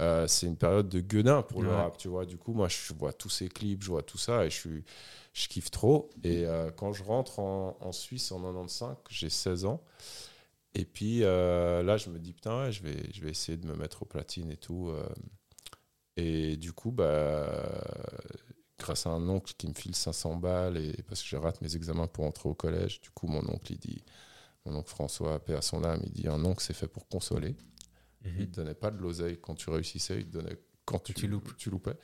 Euh, 0.00 0.26
c'est 0.26 0.46
une 0.46 0.56
période 0.56 0.88
de 0.88 1.00
gueudin 1.00 1.42
pour 1.42 1.62
le 1.62 1.68
Ouais. 1.68 1.76
rap, 1.76 1.96
tu 1.96 2.08
vois. 2.08 2.26
Du 2.26 2.36
coup, 2.38 2.54
moi, 2.54 2.66
je 2.68 2.92
vois 2.94 3.12
tous 3.12 3.28
ces 3.30 3.48
clips, 3.48 3.82
je 3.84 3.88
vois 3.90 4.02
tout 4.02 4.18
ça 4.18 4.44
et 4.44 4.50
je, 4.50 4.56
suis, 4.56 4.84
je 5.32 5.46
kiffe 5.48 5.70
trop. 5.70 6.10
Et 6.24 6.44
euh, 6.46 6.70
quand 6.72 6.92
je 6.92 7.04
rentre 7.04 7.38
en, 7.38 7.76
en 7.80 7.92
Suisse 7.92 8.32
en 8.32 8.40
95, 8.40 8.96
j'ai 9.10 9.30
16 9.30 9.64
ans. 9.64 9.80
Et 10.74 10.86
puis 10.86 11.22
euh, 11.22 11.82
là, 11.82 11.98
je 11.98 12.08
me 12.08 12.18
dis, 12.18 12.32
putain, 12.32 12.62
ouais, 12.64 12.72
je, 12.72 12.82
vais, 12.82 12.96
je 13.12 13.20
vais 13.22 13.30
essayer 13.30 13.58
de 13.58 13.66
me 13.66 13.74
mettre 13.76 14.02
au 14.02 14.06
platine 14.06 14.50
et 14.50 14.56
tout. 14.56 14.90
Et 16.16 16.56
du 16.56 16.72
coup, 16.72 16.90
bah, 16.90 17.84
grâce 18.78 19.06
à 19.06 19.10
un 19.10 19.28
oncle 19.28 19.54
qui 19.56 19.68
me 19.68 19.74
file 19.74 19.94
500 19.94 20.36
balles, 20.36 20.76
et 20.76 21.02
parce 21.08 21.22
que 21.22 21.28
je 21.28 21.36
rate 21.36 21.60
mes 21.60 21.76
examens 21.76 22.06
pour 22.08 22.24
entrer 22.24 22.48
au 22.48 22.54
collège, 22.54 23.00
du 23.00 23.10
coup, 23.10 23.26
mon 23.26 23.40
oncle, 23.48 23.72
il 23.72 23.78
dit, 23.78 24.02
mon 24.66 24.76
oncle 24.76 24.90
François, 24.90 25.38
paix 25.44 25.54
à 25.54 25.62
son 25.62 25.84
âme, 25.84 26.00
il 26.04 26.12
dit, 26.12 26.28
un 26.28 26.44
oncle, 26.44 26.62
c'est 26.62 26.74
fait 26.74 26.88
pour 26.88 27.08
consoler. 27.08 27.54
Il 28.24 28.32
Mhm. 28.32 28.46
te 28.50 28.56
donnait 28.56 28.74
pas 28.74 28.90
de 28.92 28.98
l'oseille 28.98 29.38
quand 29.40 29.54
tu 29.56 29.68
réussissais, 29.70 30.18
il 30.20 30.26
te 30.26 30.32
donnait 30.32 30.56
quand 30.84 31.00
tu, 31.00 31.12
tu 31.14 31.26
loupes. 31.28 31.56
tu 31.56 31.70
loupais. 31.70 31.96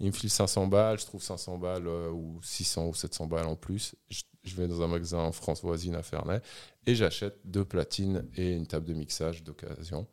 Il 0.00 0.06
me 0.06 0.12
file 0.12 0.30
500 0.30 0.66
balles, 0.68 0.98
je 0.98 1.06
trouve 1.06 1.22
500 1.22 1.58
balles 1.58 1.86
euh, 1.86 2.10
ou 2.10 2.40
600 2.42 2.86
ou 2.88 2.94
700 2.94 3.26
balles 3.26 3.46
en 3.46 3.56
plus. 3.56 3.94
Je, 4.08 4.22
je 4.44 4.54
vais 4.56 4.66
dans 4.68 4.82
un 4.82 4.86
magasin 4.88 5.18
en 5.18 5.32
France 5.32 5.62
voisine 5.62 5.94
à 5.96 6.02
Ferney 6.02 6.40
et 6.86 6.94
j'achète 6.94 7.38
deux 7.44 7.64
platines 7.64 8.24
et 8.36 8.52
une 8.52 8.66
table 8.66 8.86
de 8.86 8.94
mixage 8.94 9.42
d'occasion. 9.44 10.06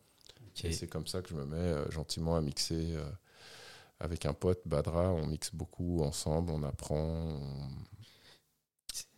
Et 0.64 0.72
c'est 0.74 0.88
comme 0.88 1.06
ça 1.08 1.22
que 1.22 1.30
je 1.30 1.36
me 1.36 1.46
mets 1.46 1.58
euh, 1.58 1.90
gentiment 1.92 2.36
à 2.36 2.42
mixer 2.42 2.96
euh, 2.96 3.08
avec 4.00 4.26
un 4.26 4.34
pote, 4.34 4.62
Badra. 4.66 5.12
On 5.14 5.26
mixe 5.28 5.54
beaucoup 5.54 6.02
ensemble, 6.04 6.52
on 6.52 6.64
apprend. 6.64 6.96
On, 6.96 7.70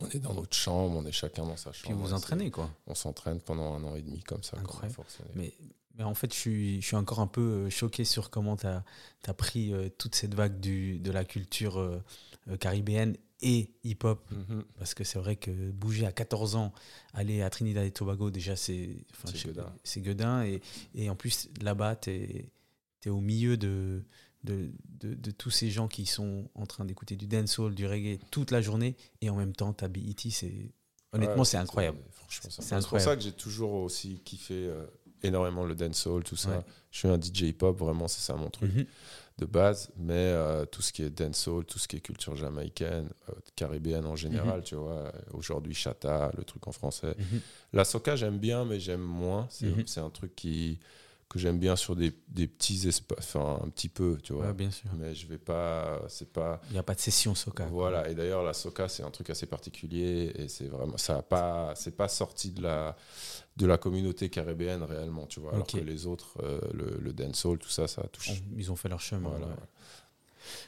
on 0.02 0.10
est 0.10 0.20
dans 0.20 0.34
notre 0.34 0.56
chambre, 0.56 0.98
on 0.98 1.06
est 1.06 1.12
chacun 1.12 1.46
dans 1.46 1.58
sa 1.58 1.72
Puis 1.72 1.82
chambre. 1.82 1.96
vous 1.96 2.08
vous 2.08 2.14
entraînez, 2.14 2.52
quoi. 2.52 2.70
On 2.88 2.96
s'entraîne 2.96 3.42
pendant 3.42 3.74
un 3.74 3.84
an 3.84 3.96
et 3.96 4.02
demi 4.02 4.24
comme 4.24 4.44
ça. 4.44 4.58
Incroyable. 4.58 4.96
Mais, 5.36 5.54
mais 5.98 6.04
en 6.04 6.14
fait, 6.14 6.34
je 6.34 6.40
suis, 6.40 6.82
je 6.82 6.88
suis 6.88 6.96
encore 6.96 7.20
un 7.20 7.28
peu 7.28 7.42
euh, 7.42 7.70
choqué 7.70 8.06
sur 8.06 8.30
comment 8.30 8.56
tu 8.56 8.66
as, 8.68 9.34
pris 9.34 9.74
euh, 9.74 9.90
toute 9.90 10.16
cette 10.16 10.34
vague 10.34 10.60
du, 10.60 11.00
de 11.00 11.12
la 11.12 11.26
culture 11.26 11.78
euh, 11.78 12.02
caribéenne 12.60 13.18
et 13.42 13.72
hip-hop. 13.84 14.26
Mhm. 14.32 14.64
Parce 14.78 14.94
que 14.94 15.04
c'est 15.04 15.20
vrai 15.20 15.36
que 15.36 15.52
bouger 15.72 16.06
à 16.06 16.12
14 16.12 16.56
ans, 16.56 16.74
aller 17.14 17.42
à 17.42 17.50
Trinidad 17.50 17.86
et 17.86 17.92
Tobago, 17.92 18.32
déjà, 18.32 18.56
c'est 18.56 19.06
gueudin. 19.46 19.74
gueudin. 19.98 20.44
Et, 20.44 20.62
et 20.96 21.10
en 21.10 21.16
plus, 21.16 21.50
là-bas, 21.62 21.98
tu 21.98 22.12
es, 22.12 23.10
au 23.10 23.22
milieu 23.22 23.58
de, 23.58 24.04
de, 24.43 24.72
de, 25.00 25.13
de 25.15 25.31
tous 25.31 25.50
ces 25.51 25.69
gens 25.69 25.88
qui 25.88 26.05
sont 26.05 26.50
en 26.55 26.65
train 26.65 26.86
d'écouter 26.86 27.15
du 27.15 27.27
dancehall, 27.27 27.75
du 27.75 27.86
reggae 27.88 28.19
toute 28.31 28.51
la 28.51 28.62
journée. 28.62 28.96
Et 29.22 29.29
en 29.29 29.36
même 29.36 29.53
temps, 29.53 29.74
ta 29.74 29.88
BET, 29.88 30.15
c'est. 30.31 30.72
Honnêtement, 31.12 31.39
Ouais, 31.39 31.46
c'est 31.46 31.58
incroyable. 31.58 31.98
Franchement, 32.12 32.50
C'est 32.51 32.88
pour 32.88 33.00
ça 33.01 33.15
que 33.15 33.22
j'ai 33.24 33.31
toujours 33.31 33.74
aussi 33.74 34.22
kiffé 34.24 34.53
euh, 34.67 34.86
énormément 35.24 35.65
le 35.65 35.74
dancehall, 35.75 36.24
tout 36.24 36.36
ça. 36.36 36.50
Ouais. 36.60 36.63
Je 36.91 37.00
suis 37.00 37.08
un 37.08 37.17
DJ 37.19 37.41
hip-hop, 37.50 37.77
vraiment, 37.79 38.08
c'est 38.08 38.22
ça 38.22 38.36
mon 38.36 38.50
truc 38.51 38.72
Mhm. 38.74 38.86
de 39.39 39.46
base. 39.46 39.89
Mais 39.98 40.13
euh, 40.13 40.65
tout 40.65 40.84
ce 40.84 40.93
qui 40.93 41.01
est 41.01 41.10
dancehall, 41.10 41.65
tout 41.65 41.79
ce 41.79 41.88
qui 41.88 41.96
est 41.96 42.00
culture 42.00 42.36
jamaïcaine, 42.36 43.10
euh, 43.29 43.34
caribéenne 43.55 44.05
en 44.05 44.15
général, 44.15 44.63
tu 44.63 44.75
vois. 44.75 45.12
Aujourd'hui, 45.34 45.74
chata, 45.74 46.31
le 46.38 46.43
truc 46.43 46.67
en 46.67 46.72
français. 46.72 47.15
Mhm. 47.17 47.41
La 47.74 47.84
soca, 47.86 48.15
j'aime 48.15 48.38
bien, 48.38 48.63
mais 48.63 48.79
j'aime 48.79 49.01
moins. 49.01 49.48
C'est 49.50 49.65
Mhm. 49.65 49.88
c'est 49.88 50.00
un 50.01 50.12
truc 50.12 50.36
qui, 50.36 50.77
que 51.30 51.38
j'aime 51.38 51.60
bien 51.60 51.76
sur 51.76 51.96
des, 51.96 52.12
des 52.28 52.48
petits 52.48 52.88
espaces, 52.88 53.36
enfin, 53.36 53.60
un 53.63 53.70
petit 53.70 53.88
peu, 53.89 54.18
tu 54.24 54.34
vois. 54.34 54.48
Ouais, 54.48 54.54
bien 54.54 54.72
sûr. 54.72 54.89
Mais 54.98 55.13
je 55.13 55.28
vais 55.28 55.38
pas, 55.38 56.02
c'est 56.08 56.34
pas. 56.34 56.60
Il 56.70 56.74
n'y 56.74 56.80
a 56.80 56.84
pas 56.84 56.96
de 56.96 57.00
session 57.00 57.36
soca. 57.36 57.65
quoi. 57.65 57.72
Voilà, 57.72 58.10
et 58.10 58.15
d'ailleurs 58.15 58.42
la 58.44 58.54
soca 58.54 58.88
c'est 58.89 59.04
un 59.04 59.12
truc 59.12 59.30
assez 59.30 59.46
particulier 59.46 60.32
et 60.36 60.48
c'est 60.48 60.68
vraiment 60.68 60.98
ça 60.98 61.18
a 61.18 61.22
pas 61.22 61.74
c'est 61.76 61.96
pas 61.96 62.08
sorti 62.08 62.50
de 62.52 62.63
la 62.63 62.96
de 63.58 63.65
la 63.68 63.78
communauté 63.78 64.30
caribéenne 64.30 64.82
réellement, 64.84 65.28
tu 65.28 65.39
vois, 65.39 65.54
alors 65.54 65.68
que 65.68 65.78
les 65.78 66.08
autres 66.08 66.38
euh, 66.42 66.60
le, 66.74 66.98
le 67.00 67.13
dancehall 67.13 67.60
tout 67.60 67.70
ça 67.70 67.88
ça 67.88 68.02
touche. 68.12 68.42
Ils 68.58 68.72
ont 68.72 68.76
fait 68.76 68.89
leur 68.89 69.02
chemin. 69.02 69.30
Voilà, 69.30 69.46
ouais. 69.48 69.54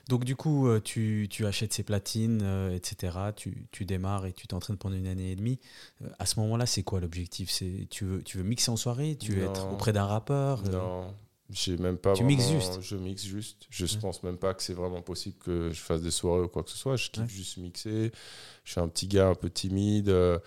Donc 0.07 0.23
du 0.25 0.35
coup, 0.35 0.67
euh, 0.67 0.79
tu, 0.79 1.27
tu 1.29 1.45
achètes 1.45 1.73
ces 1.73 1.83
platines, 1.83 2.41
euh, 2.43 2.75
etc. 2.75 3.17
Tu, 3.35 3.67
tu 3.71 3.85
démarres 3.85 4.25
et 4.25 4.33
tu 4.33 4.47
t'entraînes 4.47 4.77
pendant 4.77 4.95
une 4.95 5.07
année 5.07 5.31
et 5.31 5.35
demie. 5.35 5.59
Euh, 6.03 6.09
à 6.19 6.25
ce 6.25 6.39
moment-là, 6.41 6.65
c'est 6.65 6.83
quoi 6.83 6.99
l'objectif? 6.99 7.49
C'est 7.49 7.87
tu 7.89 8.05
veux, 8.05 8.21
tu 8.23 8.37
veux 8.37 8.43
mixer 8.43 8.71
en 8.71 8.77
soirée? 8.77 9.17
Tu 9.19 9.33
veux 9.33 9.45
Non. 9.45 9.51
être 9.51 9.71
auprès 9.71 9.93
d'un 9.93 10.05
rappeur? 10.05 10.63
Non, 10.63 11.13
j'ai 11.49 11.77
même 11.77 11.97
pas 11.97 12.13
Tu 12.13 12.23
vraiment, 12.23 12.37
mixes 12.37 12.49
juste 12.49 12.81
Je 12.81 12.95
mixe 12.95 13.23
juste. 13.25 13.67
Je 13.69 13.85
Ouais. 13.85 13.91
pense 14.01 14.23
même 14.23 14.37
pas 14.37 14.53
que 14.53 14.63
c'est 14.63 14.73
vraiment 14.73 15.01
possible 15.01 15.35
que 15.37 15.69
je 15.71 15.79
fasse 15.81 16.01
des 16.01 16.11
soirées 16.11 16.43
ou 16.43 16.47
quoi 16.47 16.63
que 16.63 16.69
ce 16.69 16.77
soit. 16.77 16.95
Je 16.95 17.09
kiffe 17.09 17.23
Ouais. 17.23 17.29
juste 17.29 17.57
mixer. 17.57 18.11
Je 18.63 18.71
suis 18.71 18.79
un 18.81 18.87
petit 18.87 19.07
gars 19.07 19.27
un 19.27 19.35
peu 19.35 19.49
timide 19.49 20.09
euh, 20.09 20.39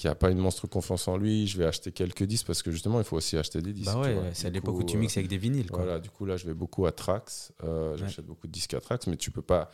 qui 0.00 0.08
a 0.08 0.14
pas 0.14 0.30
une 0.30 0.38
monstre 0.38 0.66
confiance 0.66 1.08
en 1.08 1.18
lui. 1.18 1.46
Je 1.46 1.58
vais 1.58 1.66
acheter 1.66 1.92
quelques 1.92 2.22
disques 2.22 2.46
parce 2.46 2.62
que 2.62 2.70
justement 2.70 3.00
il 3.00 3.04
faut 3.04 3.18
aussi 3.18 3.36
acheter 3.36 3.60
des 3.60 3.74
disques. 3.74 3.92
Bah 3.92 4.00
ouais, 4.00 4.30
c'est 4.32 4.46
à 4.46 4.50
l'époque 4.50 4.78
où 4.78 4.82
tu 4.82 4.96
euh, 4.96 5.00
mixes 5.00 5.18
avec 5.18 5.28
des 5.28 5.36
vinyles. 5.36 5.70
Quoi. 5.70 5.82
Voilà, 5.82 5.98
du 5.98 6.08
coup, 6.08 6.24
là, 6.24 6.38
je 6.38 6.46
vais 6.46 6.54
beaucoup 6.54 6.86
à 6.86 6.92
Trax. 6.92 7.52
Euh, 7.64 7.98
J'achète 7.98 8.24
beaucoup 8.24 8.46
de 8.46 8.52
disques 8.52 8.72
à 8.72 8.80
Trax, 8.80 9.06
mais 9.08 9.18
tu 9.18 9.30
peux 9.30 9.42
pas. 9.42 9.70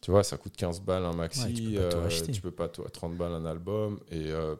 Tu 0.00 0.10
vois, 0.10 0.24
ça 0.24 0.38
coûte 0.38 0.56
15 0.56 0.80
balles 0.80 1.04
un 1.04 1.12
maxi. 1.12 1.42
Ouais, 1.42 1.52
tu 1.52 1.62
peux 1.72 1.78
euh, 1.78 2.08
tu 2.32 2.40
peux 2.40 2.50
pas 2.50 2.68
tout- 2.68 2.82
30 2.84 3.18
balles 3.18 3.34
un 3.34 3.44
album. 3.44 4.00
Et 4.10 4.30
euh, 4.32 4.56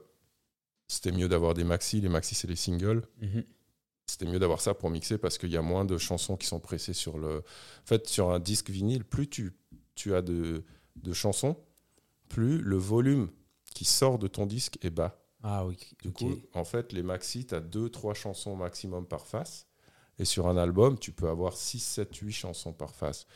c'était 0.87 1.13
mieux 1.13 1.29
d'avoir 1.29 1.55
des 1.55 1.65
maxi. 1.65 2.03
Les 2.03 2.11
maxi, 2.11 2.35
c'est 2.35 2.47
les 2.49 2.57
singles. 2.57 3.01
Mhm. 3.23 3.43
C'était 4.05 4.27
mieux 4.27 4.39
d'avoir 4.39 4.61
ça 4.61 4.75
pour 4.75 4.91
mixer 4.91 5.17
parce 5.17 5.39
qu'il 5.39 5.51
y 5.51 5.57
a 5.57 5.63
moins 5.63 5.87
de 5.87 5.97
chansons 5.97 6.37
qui 6.37 6.47
sont 6.47 6.61
pressées 6.61 6.93
sur 6.93 7.17
le. 7.17 7.39
En 7.39 7.87
fait, 7.87 8.07
sur 8.07 8.33
un 8.33 8.39
disque 8.39 8.69
vinyle, 8.69 9.05
plus 9.05 9.29
tu, 9.31 9.53
tu 9.95 10.15
as 10.15 10.21
de, 10.21 10.63
de 10.97 11.13
chansons, 11.15 11.57
plus 12.29 12.59
le 12.59 12.77
volume 12.77 13.31
qui 13.81 13.87
sort 13.87 14.19
de 14.19 14.27
ton 14.27 14.45
disque 14.45 14.77
est 14.83 14.91
bas. 14.91 15.19
Ah 15.43 15.65
oui. 15.65 15.79
Du 16.03 16.13
coup, 16.13 16.35
en 16.53 16.65
fait, 16.65 16.93
les 16.93 17.03
maxi, 17.03 17.47
tu 17.47 17.55
as 17.55 17.63
2-3 17.63 18.13
chansons 18.13 18.55
maximum 18.55 19.07
par 19.07 19.27
face. 19.27 19.67
Et 20.19 20.27
sur 20.27 20.49
un 20.49 20.59
album, 20.59 20.99
tu 20.99 21.13
peux 21.13 21.31
avoir 21.31 21.57
6, 21.57 21.79
7, 21.79 22.15
8 22.15 22.31
chansons 22.31 22.75
par 22.75 22.95
face. 22.95 23.27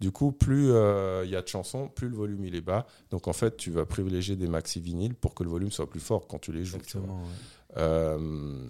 Du 0.00 0.10
coup, 0.10 0.30
plus 0.30 0.66
il 0.66 1.30
y 1.30 1.36
a 1.36 1.40
de 1.40 1.48
chansons, 1.48 1.88
plus 1.88 2.10
le 2.10 2.16
volume 2.16 2.44
il 2.44 2.54
est 2.54 2.60
bas. 2.60 2.86
Donc 3.08 3.28
en 3.28 3.32
fait, 3.32 3.56
tu 3.56 3.70
vas 3.70 3.86
privilégier 3.86 4.36
des 4.36 4.46
maxi 4.46 4.78
vinyles 4.78 5.14
pour 5.14 5.34
que 5.34 5.42
le 5.42 5.48
volume 5.48 5.70
soit 5.70 5.88
plus 5.88 6.00
fort 6.00 6.26
quand 6.26 6.38
tu 6.38 6.52
les 6.52 6.66
joues. 6.66 6.76
tu. 6.76 6.98
Exactement. 6.98 7.22
ouais. 7.22 7.78
Euh, 7.78 8.68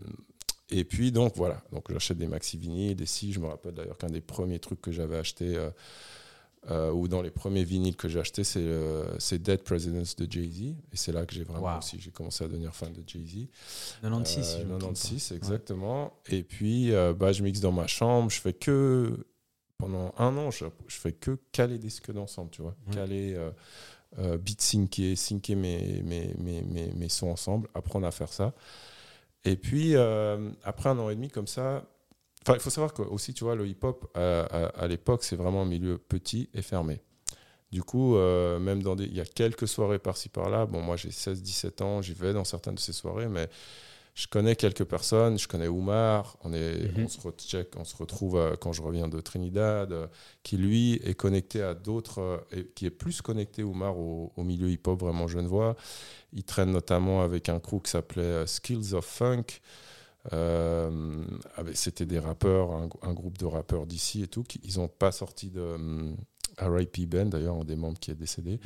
et 0.71 0.85
puis 0.85 1.11
donc 1.11 1.35
voilà, 1.35 1.65
donc 1.73 1.91
j'achète 1.91 2.19
des 2.19 2.29
maxi 2.29 2.59
vinyles, 2.59 2.95
des 2.95 3.07
si, 3.07 3.33
je 3.33 3.41
me 3.41 3.49
rappelle 3.49 3.75
d'ailleurs 3.75 3.99
qu'un 3.99 4.07
des 4.07 4.21
premiers 4.21 4.61
trucs 4.61 4.81
que 4.81 4.93
j'avais 4.93 5.17
acheté, 5.17 5.57
euh, 5.57 5.71
euh, 6.71 6.91
ou 6.93 7.09
dans 7.09 7.21
les 7.23 7.31
premiers 7.31 7.65
vinyles 7.65 7.97
que 7.97 8.09
j'ai 8.09 8.21
acheté, 8.21 8.43
c'est 8.45 8.61
euh, 8.61 9.19
c'est 9.19 9.41
Dead 9.43 9.63
Presidents 9.63 10.03
de 10.17 10.31
Jay-Z. 10.31 10.63
Et 10.63 10.75
c'est 10.97 11.13
là 11.13 11.27
que 11.27 11.35
j'ai 11.35 11.45
vraiment 11.45 11.73
Wow. 11.75 11.79
aussi, 11.79 11.99
j'ai 12.01 12.11
commencé 12.11 12.43
à 12.45 12.49
devenir 12.49 12.75
fan 12.75 12.93
de 12.93 13.03
Jay-Z. 13.07 13.49
96, 14.03 14.39
Euh, 14.39 14.43
si 14.57 14.59
je 14.61 14.65
me 14.65 14.79
trompe 14.79 14.95
96, 14.95 15.29
pas. 15.29 15.35
exactement. 15.37 16.13
Et 16.31 16.43
puis, 16.43 16.93
euh, 16.93 17.13
bah, 17.13 17.33
je 17.33 17.43
mixe 17.43 17.61
dans 17.61 17.73
ma 17.73 17.87
chambre. 17.87 18.31
Je 18.31 18.41
fais 18.41 18.53
que. 18.55 19.27
Pendant 19.77 20.15
un 20.19 20.37
an, 20.37 20.51
je, 20.53 20.67
je 20.87 20.97
fais 20.97 21.13
que 21.13 21.37
caler 21.51 21.79
des 21.79 21.91
scuds 21.91 22.17
ensemble, 22.17 22.51
tu 22.51 22.63
vois. 22.63 22.77
Ouais. 22.87 22.95
Caler, 22.95 23.37
euh, 24.19 24.39
beat 24.39 24.61
syncer, 24.63 25.17
syncer 25.17 25.57
mes, 25.57 26.01
mes, 26.05 26.33
mes, 26.39 26.63
mes, 26.63 26.93
mes 26.93 27.09
sons 27.09 27.31
ensemble, 27.31 27.69
apprendre 27.75 28.07
à 28.07 28.13
faire 28.13 28.33
ça. 28.33 28.55
Et 29.45 29.57
puis, 29.57 29.97
euh, 29.97 30.49
après 30.63 30.89
un 30.91 30.99
an 31.01 31.11
et 31.11 31.17
demi 31.17 31.29
comme 31.29 31.49
ça. 31.49 31.85
Enfin, 32.47 32.55
il 32.55 32.61
faut 32.61 32.71
savoir 32.71 32.93
que 32.93 33.03
aussi, 33.03 33.33
tu 33.33 33.45
vois, 33.45 33.55
le 33.55 33.67
hip-hop, 33.67 34.11
à, 34.15 34.41
à- 34.43 34.67
à 34.67 34.87
l'époque, 34.87 35.25
c'est 35.25 35.37
vraiment 35.37 35.63
un 35.63 35.67
milieu 35.67 35.99
petit 35.99 36.49
et 36.55 36.63
fermé. 36.63 37.01
Du 37.73 37.83
coup, 37.83 38.17
euh, 38.17 38.59
même 38.59 38.83
dans 38.83 38.95
des. 38.95 39.05
Il 39.05 39.15
y 39.15 39.21
a 39.21 39.25
quelques 39.25 39.67
soirées 39.67 39.99
par-ci 39.99 40.29
par-là. 40.29 40.67
Bon, 40.67 40.81
moi, 40.81 40.97
j'ai 40.97 41.11
16-17 41.11 41.81
ans, 41.83 42.03
j'y 42.03 42.13
vais 42.13 42.33
dans 42.33 42.45
certaines 42.45 42.75
de 42.77 42.81
ces 42.81 42.93
soirées, 42.93 43.29
mais 43.29 43.49
je 44.15 44.29
connais 44.29 44.55
quelques 44.55 44.85
personnes, 44.85 45.39
je 45.41 45.49
connais 45.49 45.67
Oumar, 45.67 46.37
on, 46.45 46.53
est, 46.53 46.85
Mhm. 46.97 47.05
on, 47.07 47.09
se 47.09 47.21
recheck, 47.21 47.71
on 47.77 47.83
se 47.85 47.97
retrouve 47.97 48.37
euh, 48.37 48.55
quand 48.55 48.73
je 48.73 48.81
reviens 48.81 49.09
de 49.09 49.21
Trinidad, 49.21 49.91
euh, 49.91 50.07
qui 50.45 50.57
lui 50.57 51.01
est 51.03 51.15
connecté 51.15 51.63
à 51.63 51.75
d'autres, 51.75 52.21
euh, 52.21 52.39
et 52.53 52.67
qui 52.77 52.87
est 52.87 52.91
plus 52.91 53.23
connecté, 53.23 53.65
Oumar, 53.65 53.99
au, 53.99 54.33
au 54.37 54.43
milieu 54.45 54.71
hip-hop 54.71 55.01
vraiment 55.01 55.27
genevois. 55.27 55.75
Il 56.33 56.45
traîne 56.45 56.71
notamment 56.71 57.23
avec 57.23 57.49
un 57.49 57.59
crew 57.59 57.81
qui 57.83 57.91
s'appelait 57.91 58.23
euh, 58.23 58.47
Skills 58.47 58.95
of 58.95 59.05
Funk. 59.05 59.45
Euh, 60.33 61.25
C'était 61.75 62.07
des 62.07 62.19
rappeurs, 62.19 62.73
un, 62.73 62.89
un 63.03 63.13
groupe 63.13 63.39
de 63.39 63.47
rappeurs 63.47 63.87
d'ici 63.87 64.23
et 64.23 64.29
tout. 64.29 64.43
Qui, 64.43 64.61
ils 64.65 64.79
n'ont 64.79 64.89
pas 64.89 65.13
sorti 65.13 65.51
de 65.51 65.61
hum, 65.61 66.17
R.I.P. 66.59 67.07
Ben, 67.07 67.29
d'ailleurs, 67.29 67.57
un 67.57 67.65
des 67.65 67.75
membres 67.77 67.99
qui 67.99 68.11
est 68.11 68.15
décédé. 68.15 68.61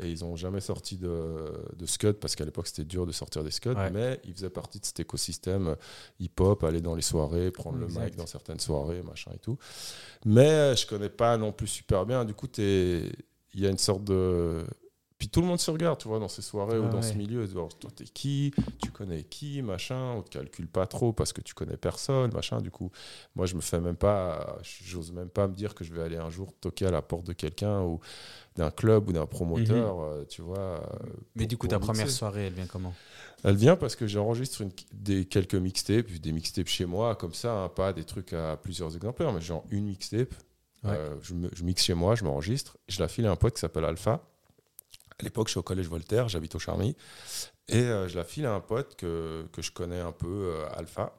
Et 0.00 0.10
ils 0.10 0.20
n'ont 0.20 0.36
jamais 0.36 0.60
sorti 0.60 0.96
de, 0.98 1.52
de 1.76 1.86
Scud 1.86 2.14
parce 2.14 2.36
qu'à 2.36 2.44
l'époque 2.44 2.66
c'était 2.66 2.84
dur 2.84 3.06
de 3.06 3.12
sortir 3.12 3.42
des 3.42 3.50
Scud, 3.50 3.76
Ouais. 3.76 3.90
mais 3.90 4.20
ils 4.24 4.34
faisaient 4.34 4.50
partie 4.50 4.78
de 4.78 4.84
cet 4.84 5.00
écosystème 5.00 5.68
euh, 5.68 5.74
hip-hop, 6.20 6.62
aller 6.64 6.82
dans 6.82 6.94
les 6.94 7.02
soirées, 7.02 7.50
prendre 7.50 7.78
le 7.78 7.86
mic 7.86 8.14
dans 8.16 8.26
certaines 8.26 8.60
soirées, 8.60 9.02
machin 9.02 9.30
et 9.34 9.38
tout. 9.38 9.56
Mais 10.26 10.50
euh, 10.50 10.76
je 10.76 10.86
connais 10.86 11.08
pas 11.08 11.36
non 11.38 11.50
plus 11.52 11.66
super 11.66 12.04
bien. 12.04 12.24
Du 12.26 12.34
coup, 12.34 12.46
il 12.58 13.10
y 13.54 13.66
a 13.66 13.70
une 13.70 13.78
sorte 13.78 14.04
de. 14.04 14.62
Puis 15.20 15.28
tout 15.28 15.42
le 15.42 15.46
monde 15.46 15.60
se 15.60 15.70
regarde, 15.70 15.98
tu 16.00 16.08
vois, 16.08 16.18
dans 16.18 16.28
ces 16.28 16.40
soirées 16.40 16.78
ou 16.78 16.84
Ah 16.86 16.88
dans 16.88 16.96
ouais. 16.96 17.02
ce 17.02 17.12
milieu. 17.12 17.46
Genre, 17.46 17.68
toi, 17.78 17.90
t'es 17.94 18.04
qui 18.04 18.54
Tu 18.82 18.90
connais 18.90 19.22
qui 19.22 19.60
Machin. 19.60 20.14
On 20.16 20.22
te 20.22 20.30
calcule 20.30 20.66
pas 20.66 20.86
trop 20.86 21.12
parce 21.12 21.34
que 21.34 21.42
tu 21.42 21.52
connais 21.52 21.76
personne, 21.76 22.32
machin. 22.32 22.62
Du 22.62 22.70
coup, 22.70 22.90
moi, 23.36 23.44
je 23.44 23.54
me 23.54 23.60
fais 23.60 23.80
même 23.80 23.96
pas. 23.96 24.56
J'ose 24.82 25.12
même 25.12 25.28
pas 25.28 25.46
me 25.46 25.54
dire 25.54 25.74
que 25.74 25.84
je 25.84 25.92
vais 25.92 26.00
aller 26.00 26.16
un 26.16 26.30
jour 26.30 26.54
toquer 26.58 26.86
à 26.86 26.90
la 26.90 27.02
porte 27.02 27.26
de 27.26 27.34
quelqu'un 27.34 27.82
ou 27.82 28.00
d'un 28.56 28.70
club 28.70 29.10
ou 29.10 29.12
d'un 29.12 29.26
promoteur, 29.26 30.00
euh, 30.00 30.24
tu 30.26 30.40
vois. 30.40 30.58
euh, 30.58 30.80
Mais 31.36 31.44
du 31.46 31.58
coup, 31.58 31.68
ta 31.68 31.78
première 31.78 32.10
soirée, 32.10 32.46
elle 32.46 32.54
vient 32.54 32.66
comment? 32.66 32.94
Elle 33.44 33.56
vient 33.56 33.76
parce 33.76 33.96
que 33.96 34.06
j'enregistre 34.06 34.64
des, 34.92 35.26
quelques 35.26 35.54
mixtapes, 35.54 36.10
des 36.10 36.32
mixtapes 36.32 36.66
chez 36.68 36.86
moi, 36.86 37.14
comme 37.14 37.34
ça, 37.34 37.52
hein, 37.64 37.68
pas 37.68 37.92
des 37.92 38.04
trucs 38.04 38.32
à 38.32 38.56
plusieurs 38.56 38.96
exemplaires, 38.96 39.32
mais 39.34 39.40
genre 39.42 39.64
une 39.70 39.84
mixtape. 39.84 40.32
Ouais. 40.82 40.92
Euh, 40.94 41.14
je, 41.20 41.34
je 41.52 41.62
mixe 41.62 41.82
chez 41.84 41.92
moi, 41.94 42.14
je 42.14 42.24
m'enregistre, 42.24 42.78
je 42.88 43.00
la 43.00 43.08
file 43.08 43.26
à 43.26 43.30
un 43.30 43.36
pote 43.36 43.52
qui 43.54 43.60
s'appelle 43.60 43.84
Alpha. 43.84 44.22
À 45.20 45.22
l'époque, 45.22 45.48
je 45.48 45.52
suis 45.52 45.58
au 45.58 45.62
collège 45.62 45.86
Voltaire, 45.88 46.28
j'habite 46.28 46.54
au 46.54 46.58
Charmy. 46.58 46.96
Et 47.68 47.76
euh, 47.82 48.08
je 48.08 48.16
la 48.16 48.24
file 48.24 48.46
à 48.46 48.52
un 48.54 48.60
pote 48.60 48.96
que, 48.96 49.44
que 49.52 49.62
je 49.62 49.70
connais 49.70 50.00
un 50.00 50.12
peu, 50.12 50.26
euh, 50.54 50.66
Alpha, 50.74 51.14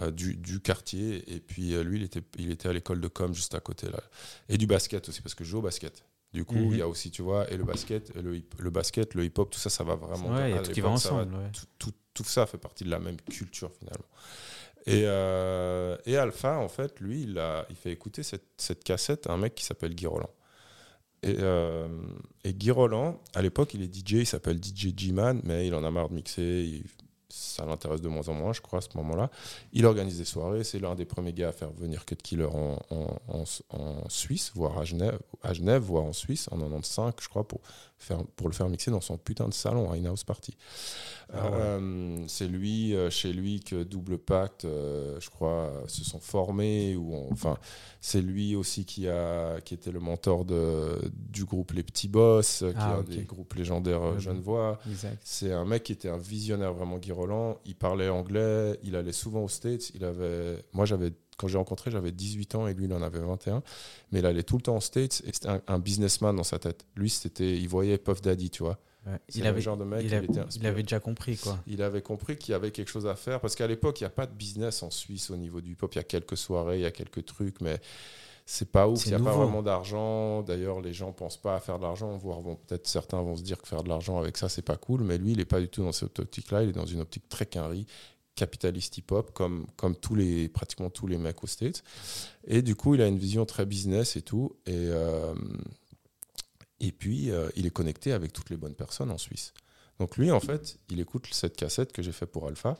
euh, 0.00 0.10
du, 0.10 0.36
du 0.36 0.60
quartier. 0.60 1.24
Et 1.34 1.40
puis 1.40 1.72
lui, 1.84 1.98
il 2.00 2.04
était, 2.04 2.22
il 2.38 2.50
était 2.50 2.68
à 2.68 2.72
l'école 2.72 3.00
de 3.00 3.08
com 3.08 3.32
juste 3.34 3.54
à 3.54 3.60
côté. 3.60 3.88
Là. 3.88 4.00
Et 4.48 4.58
du 4.58 4.66
basket 4.66 5.08
aussi, 5.08 5.22
parce 5.22 5.34
que 5.34 5.44
je 5.44 5.50
joue 5.50 5.58
au 5.58 5.62
basket. 5.62 6.04
Du 6.32 6.44
coup, 6.44 6.56
Mhm. 6.56 6.72
il 6.72 6.78
y 6.78 6.82
a 6.82 6.88
aussi, 6.88 7.10
tu 7.10 7.22
vois, 7.22 7.50
et 7.50 7.56
le 7.56 7.64
basket, 7.64 8.14
et 8.14 8.20
le, 8.20 8.42
le 8.58 8.70
basket, 8.70 9.14
le 9.14 9.24
hip-hop, 9.24 9.48
tout 9.48 9.58
ça, 9.60 9.70
ça 9.70 9.84
va 9.84 9.94
vraiment. 9.94 10.34
Ouais, 10.34 10.50
il 10.50 10.56
y 10.56 10.58
a 10.58 10.62
tout 10.62 10.72
qui 10.72 10.80
va 10.82 10.88
ensemble. 10.90 11.32
ouais. 11.34 11.50
tout, 11.52 11.66
tout- 11.78 11.94
tout 12.12 12.24
ça 12.24 12.44
fait 12.46 12.58
partie 12.58 12.84
de 12.84 12.90
la 12.90 12.98
même 12.98 13.16
culture 13.20 13.70
finalement. 13.78 14.06
Et, 14.86 15.02
euh, 15.04 15.96
et 16.06 16.16
Alpha, 16.16 16.58
en 16.58 16.68
fait, 16.68 17.00
lui, 17.00 17.22
il, 17.22 17.38
a, 17.38 17.66
il 17.70 17.76
fait 17.76 17.90
écouter 17.90 18.22
cette, 18.22 18.44
cette 18.56 18.84
cassette 18.84 19.26
à 19.28 19.32
un 19.32 19.36
mec 19.36 19.54
qui 19.54 19.64
s'appelle 19.64 19.94
Guy 19.94 20.06
Roland. 20.06 20.30
Et, 21.22 21.36
euh, 21.40 21.88
et 22.44 22.52
Guy 22.54 22.70
Roland, 22.70 23.18
à 23.34 23.42
l'époque, 23.42 23.74
il 23.74 23.82
est 23.82 23.92
DJ, 23.94 24.12
il 24.20 24.26
s'appelle 24.26 24.58
DJ 24.62 24.92
G-Man, 24.96 25.40
mais 25.44 25.66
il 25.66 25.74
en 25.74 25.82
a 25.84 25.90
marre 25.90 26.08
de 26.10 26.14
mixer, 26.14 26.42
il- 26.42 26.84
ça 27.28 27.66
l'intéresse 27.66 28.00
de 28.00 28.08
moins 28.08 28.26
en 28.28 28.34
moins, 28.34 28.52
je 28.54 28.60
crois, 28.62 28.78
à 28.78 28.82
ce 28.82 28.88
moment-là. 28.96 29.30
Il 29.72 29.84
organise 29.84 30.16
des 30.18 30.24
soirées, 30.24 30.64
c'est 30.64 30.78
l'un 30.78 30.94
des 30.94 31.04
premiers 31.04 31.32
gars 31.34 31.48
à 31.48 31.52
faire 31.52 31.70
venir 31.72 32.06
Cut 32.06 32.16
Killer 32.16 32.44
en, 32.46 32.78
en, 32.90 33.16
en- 33.28 33.44
en 33.78 34.08
Suisse, 34.08 34.52
voire 34.54 34.78
à 34.78 34.84
Genève, 34.84 35.18
à 35.42 35.52
Genève, 35.52 35.82
voire 35.82 36.04
en 36.04 36.12
Suisse, 36.14 36.48
en 36.50 36.56
95, 36.58 37.12
je 37.20 37.28
crois, 37.28 37.46
pour, 37.46 37.60
faire, 37.98 38.24
pour 38.36 38.48
le 38.48 38.54
faire 38.54 38.68
mixer 38.70 38.90
dans 38.90 39.00
son 39.02 39.18
putain 39.18 39.48
de 39.48 39.54
salon 39.54 39.90
à 39.90 39.96
In-House 39.96 40.24
Party. 40.24 40.56
Ah 41.32 41.50
ouais. 41.50 41.56
Euh, 41.60 42.24
c'est 42.28 42.46
lui, 42.46 42.94
euh, 42.94 43.10
chez 43.10 43.32
lui, 43.32 43.60
que 43.60 43.82
Double 43.82 44.16
Pacte, 44.18 44.64
euh, 44.64 45.18
je 45.20 45.28
crois, 45.28 45.72
se 45.88 46.04
sont 46.04 46.20
formés. 46.20 46.94
Ou 46.96 47.26
enfin, 47.32 47.58
c'est 48.06 48.20
lui 48.22 48.54
aussi 48.54 48.84
qui, 48.84 49.08
a, 49.08 49.60
qui 49.62 49.74
était 49.74 49.90
le 49.90 49.98
mentor 49.98 50.44
de, 50.44 50.96
du 51.12 51.44
groupe 51.44 51.72
Les 51.72 51.82
Petits 51.82 52.06
Boss, 52.06 52.62
euh, 52.62 52.70
qui 52.70 52.78
Ah, 52.78 52.98
est 52.98 53.00
un 53.00 53.16
des 53.16 53.24
groupes 53.24 53.52
légendaires 53.54 54.00
euh, 54.00 54.18
genevois. 54.20 54.78
C'est 55.24 55.52
un 55.52 55.64
mec 55.64 55.82
qui 55.82 55.90
était 55.90 56.08
un 56.08 56.16
visionnaire 56.16 56.72
vraiment 56.72 56.98
Guy 56.98 57.10
Roland. 57.10 57.58
Il 57.64 57.74
parlait 57.74 58.08
anglais, 58.08 58.78
il 58.84 58.94
allait 58.94 59.10
souvent 59.10 59.42
aux 59.42 59.48
States. 59.48 59.90
Il 59.96 60.04
avait, 60.04 60.64
moi, 60.72 60.84
j'avais, 60.84 61.10
quand 61.36 61.48
j'ai 61.48 61.58
rencontré, 61.58 61.90
j'avais 61.90 62.12
18 62.12 62.54
ans 62.54 62.68
et 62.68 62.74
lui, 62.74 62.84
il 62.84 62.92
en 62.94 63.02
avait 63.02 63.18
21. 63.18 63.60
Mais 64.12 64.20
il 64.20 64.26
allait 64.26 64.44
tout 64.44 64.54
le 64.56 64.62
temps 64.62 64.76
aux 64.76 64.80
States 64.80 65.22
et 65.26 65.32
c'était 65.32 65.48
un, 65.48 65.60
un 65.66 65.80
businessman 65.80 66.36
dans 66.36 66.44
sa 66.44 66.60
tête. 66.60 66.86
Lui, 66.94 67.10
c'était, 67.10 67.56
il 67.58 67.68
voyait 67.68 67.98
Puff 67.98 68.22
Daddy, 68.22 68.50
tu 68.50 68.62
vois. 68.62 68.78
Ouais. 69.06 69.18
Il, 69.34 69.42
le 69.42 69.48
avait, 69.48 69.60
genre 69.60 69.76
de 69.76 69.84
mec, 69.84 70.00
il, 70.02 70.06
il 70.08 70.14
avait, 70.14 70.24
était 70.26 70.34
il 70.34 70.40
inspiré. 70.40 70.66
avait 70.68 70.82
déjà 70.82 70.98
compris, 71.00 71.36
quoi. 71.36 71.58
Il 71.66 71.80
avait 71.82 72.02
compris 72.02 72.36
qu'il 72.36 72.52
y 72.52 72.54
avait 72.54 72.72
quelque 72.72 72.90
chose 72.90 73.06
à 73.06 73.14
faire 73.14 73.40
parce 73.40 73.54
qu'à 73.54 73.66
l'époque, 73.66 74.00
il 74.00 74.04
n'y 74.04 74.08
a 74.08 74.10
pas 74.10 74.26
de 74.26 74.34
business 74.34 74.82
en 74.82 74.90
Suisse 74.90 75.30
au 75.30 75.36
niveau 75.36 75.60
du 75.60 75.72
hip-hop. 75.72 75.94
Il 75.94 75.98
y 75.98 76.00
a 76.00 76.04
quelques 76.04 76.36
soirées, 76.36 76.78
il 76.78 76.82
y 76.82 76.86
a 76.86 76.90
quelques 76.90 77.24
trucs, 77.24 77.60
mais 77.60 77.78
c'est 78.46 78.70
pas 78.70 78.88
ouf. 78.88 79.06
Il 79.06 79.10
n'y 79.10 79.14
a 79.14 79.18
pas 79.20 79.32
vraiment 79.32 79.62
d'argent. 79.62 80.42
D'ailleurs, 80.42 80.80
les 80.80 80.92
gens 80.92 81.12
pensent 81.12 81.36
pas 81.36 81.54
à 81.56 81.60
faire 81.60 81.78
de 81.78 81.84
l'argent. 81.84 82.16
Voire 82.16 82.40
vont 82.40 82.56
peut-être 82.56 82.86
certains 82.86 83.20
vont 83.22 83.36
se 83.36 83.42
dire 83.42 83.60
que 83.60 83.68
faire 83.68 83.82
de 83.84 83.88
l'argent 83.88 84.18
avec 84.18 84.36
ça, 84.36 84.48
c'est 84.48 84.62
pas 84.62 84.76
cool. 84.76 85.02
Mais 85.02 85.18
lui, 85.18 85.32
il 85.32 85.38
n'est 85.38 85.44
pas 85.44 85.60
du 85.60 85.68
tout 85.68 85.82
dans 85.82 85.92
cette 85.92 86.18
optique-là. 86.18 86.62
Il 86.64 86.70
est 86.70 86.72
dans 86.72 86.86
une 86.86 87.00
optique 87.00 87.28
très 87.28 87.46
quinri, 87.46 87.86
capitaliste 88.36 88.98
hip-hop, 88.98 89.32
comme, 89.32 89.66
comme 89.76 89.96
tous 89.96 90.14
les, 90.14 90.48
pratiquement 90.48 90.90
tous 90.90 91.06
les 91.06 91.18
mecs 91.18 91.42
aux 91.42 91.48
States. 91.48 91.82
Et 92.46 92.62
du 92.62 92.74
coup, 92.76 92.94
il 92.94 93.02
a 93.02 93.06
une 93.06 93.18
vision 93.18 93.46
très 93.46 93.66
business 93.66 94.16
et 94.16 94.22
tout. 94.22 94.56
Et, 94.66 94.72
euh, 94.74 95.32
et 96.80 96.92
puis, 96.92 97.30
euh, 97.30 97.48
il 97.56 97.66
est 97.66 97.70
connecté 97.70 98.12
avec 98.12 98.32
toutes 98.32 98.50
les 98.50 98.56
bonnes 98.56 98.74
personnes 98.74 99.10
en 99.10 99.18
Suisse. 99.18 99.52
Donc 99.98 100.16
lui, 100.16 100.30
en 100.30 100.40
fait, 100.40 100.78
il 100.90 101.00
écoute 101.00 101.26
cette 101.32 101.56
cassette 101.56 101.92
que 101.92 102.02
j'ai 102.02 102.12
fait 102.12 102.26
pour 102.26 102.46
Alpha. 102.46 102.76